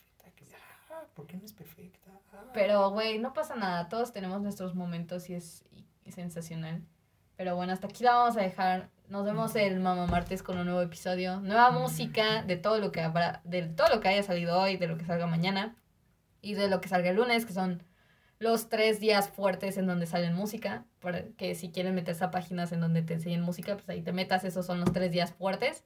Ah, 0.90 1.04
¿Por 1.14 1.28
qué 1.28 1.38
no 1.38 1.46
es 1.46 1.54
perfecta? 1.54 2.10
Ah. 2.34 2.44
Pero, 2.56 2.90
güey, 2.90 3.20
no 3.20 3.34
pasa 3.34 3.56
nada. 3.56 3.88
Todos 3.88 4.12
tenemos 4.12 4.42
nuestros 4.42 4.74
momentos 4.74 5.30
y 5.30 5.36
es, 5.36 5.64
y, 6.06 6.12
sensacional. 6.12 6.84
Pero 7.38 7.56
bueno, 7.56 7.72
hasta 7.72 7.86
aquí 7.86 8.04
la 8.04 8.14
vamos 8.14 8.36
a 8.36 8.42
dejar. 8.42 8.90
Nos 9.10 9.26
vemos 9.26 9.56
el 9.56 9.80
Mama 9.80 10.08
Martes 10.08 10.42
con 10.42 10.58
un 10.58 10.66
nuevo 10.66 10.82
episodio. 10.82 11.40
Nueva 11.40 11.70
música 11.70 12.42
de 12.42 12.58
todo 12.58 12.80
lo 12.80 12.92
que 12.92 13.02
habrá, 13.02 13.42
de 13.44 13.62
todo 13.68 13.90
lo 13.90 14.02
que 14.02 14.08
haya 14.08 14.24
salido 14.24 14.60
hoy, 14.60 14.78
de 14.78 14.88
lo 14.88 14.98
que 14.98 15.06
salga 15.06 15.28
mañana 15.28 15.76
y 16.42 16.54
de 16.54 16.70
lo 16.70 16.82
que 16.82 16.90
salga 16.90 17.10
el 17.10 17.16
lunes, 17.16 17.46
que 17.46 17.54
son 17.54 17.84
los 18.40 18.70
tres 18.70 19.00
días 19.00 19.30
fuertes 19.30 19.78
en 19.78 19.86
donde 19.86 20.06
salen 20.06 20.34
música, 20.34 20.86
que 21.38 21.56
si 21.56 21.70
quieren 21.70 21.94
meterse 21.94 22.24
a 22.24 22.32
páginas 22.32 22.72
en 22.72 22.80
donde 22.80 23.02
te 23.02 23.16
enseñen 23.16 23.42
música, 23.42 23.76
pues 23.76 23.90
ahí 23.90 24.02
te 24.02 24.14
metas, 24.14 24.46
esos 24.46 24.66
son 24.66 24.80
los 24.80 24.94
tres 24.94 25.12
días 25.12 25.34
fuertes. 25.34 25.84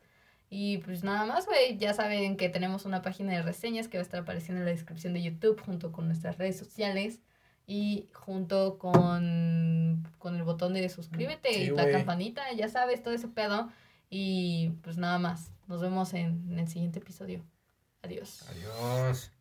Y 0.49 0.77
pues 0.79 1.03
nada 1.03 1.25
más, 1.25 1.47
güey, 1.47 1.77
ya 1.77 1.95
saben 1.95 2.37
que 2.37 2.47
tenemos 2.47 2.85
una 2.85 3.01
página 3.01 3.33
de 3.33 3.41
reseñas 3.41 3.87
que 3.87 3.97
va 3.97 4.01
a 4.01 4.03
estar 4.03 4.19
apareciendo 4.19 4.61
en 4.61 4.65
la 4.65 4.71
descripción 4.71 5.13
de 5.13 5.23
YouTube 5.23 5.59
junto 5.59 5.91
con 5.91 6.05
nuestras 6.05 6.37
redes 6.37 6.59
sociales 6.59 7.21
y 7.65 8.07
junto 8.13 8.77
con, 8.77 10.07
con 10.19 10.35
el 10.35 10.43
botón 10.43 10.73
de 10.75 10.87
suscríbete 10.89 11.57
y 11.57 11.69
la 11.71 11.89
campanita, 11.89 12.43
ya 12.53 12.69
sabes, 12.69 13.01
todo 13.01 13.15
ese 13.15 13.29
pedo. 13.29 13.71
Y 14.11 14.73
pues 14.83 14.97
nada 14.97 15.17
más, 15.17 15.51
nos 15.67 15.81
vemos 15.81 16.13
en 16.13 16.59
el 16.59 16.67
siguiente 16.67 16.99
episodio. 16.99 17.43
Adiós. 18.03 18.45
Adiós. 18.47 19.31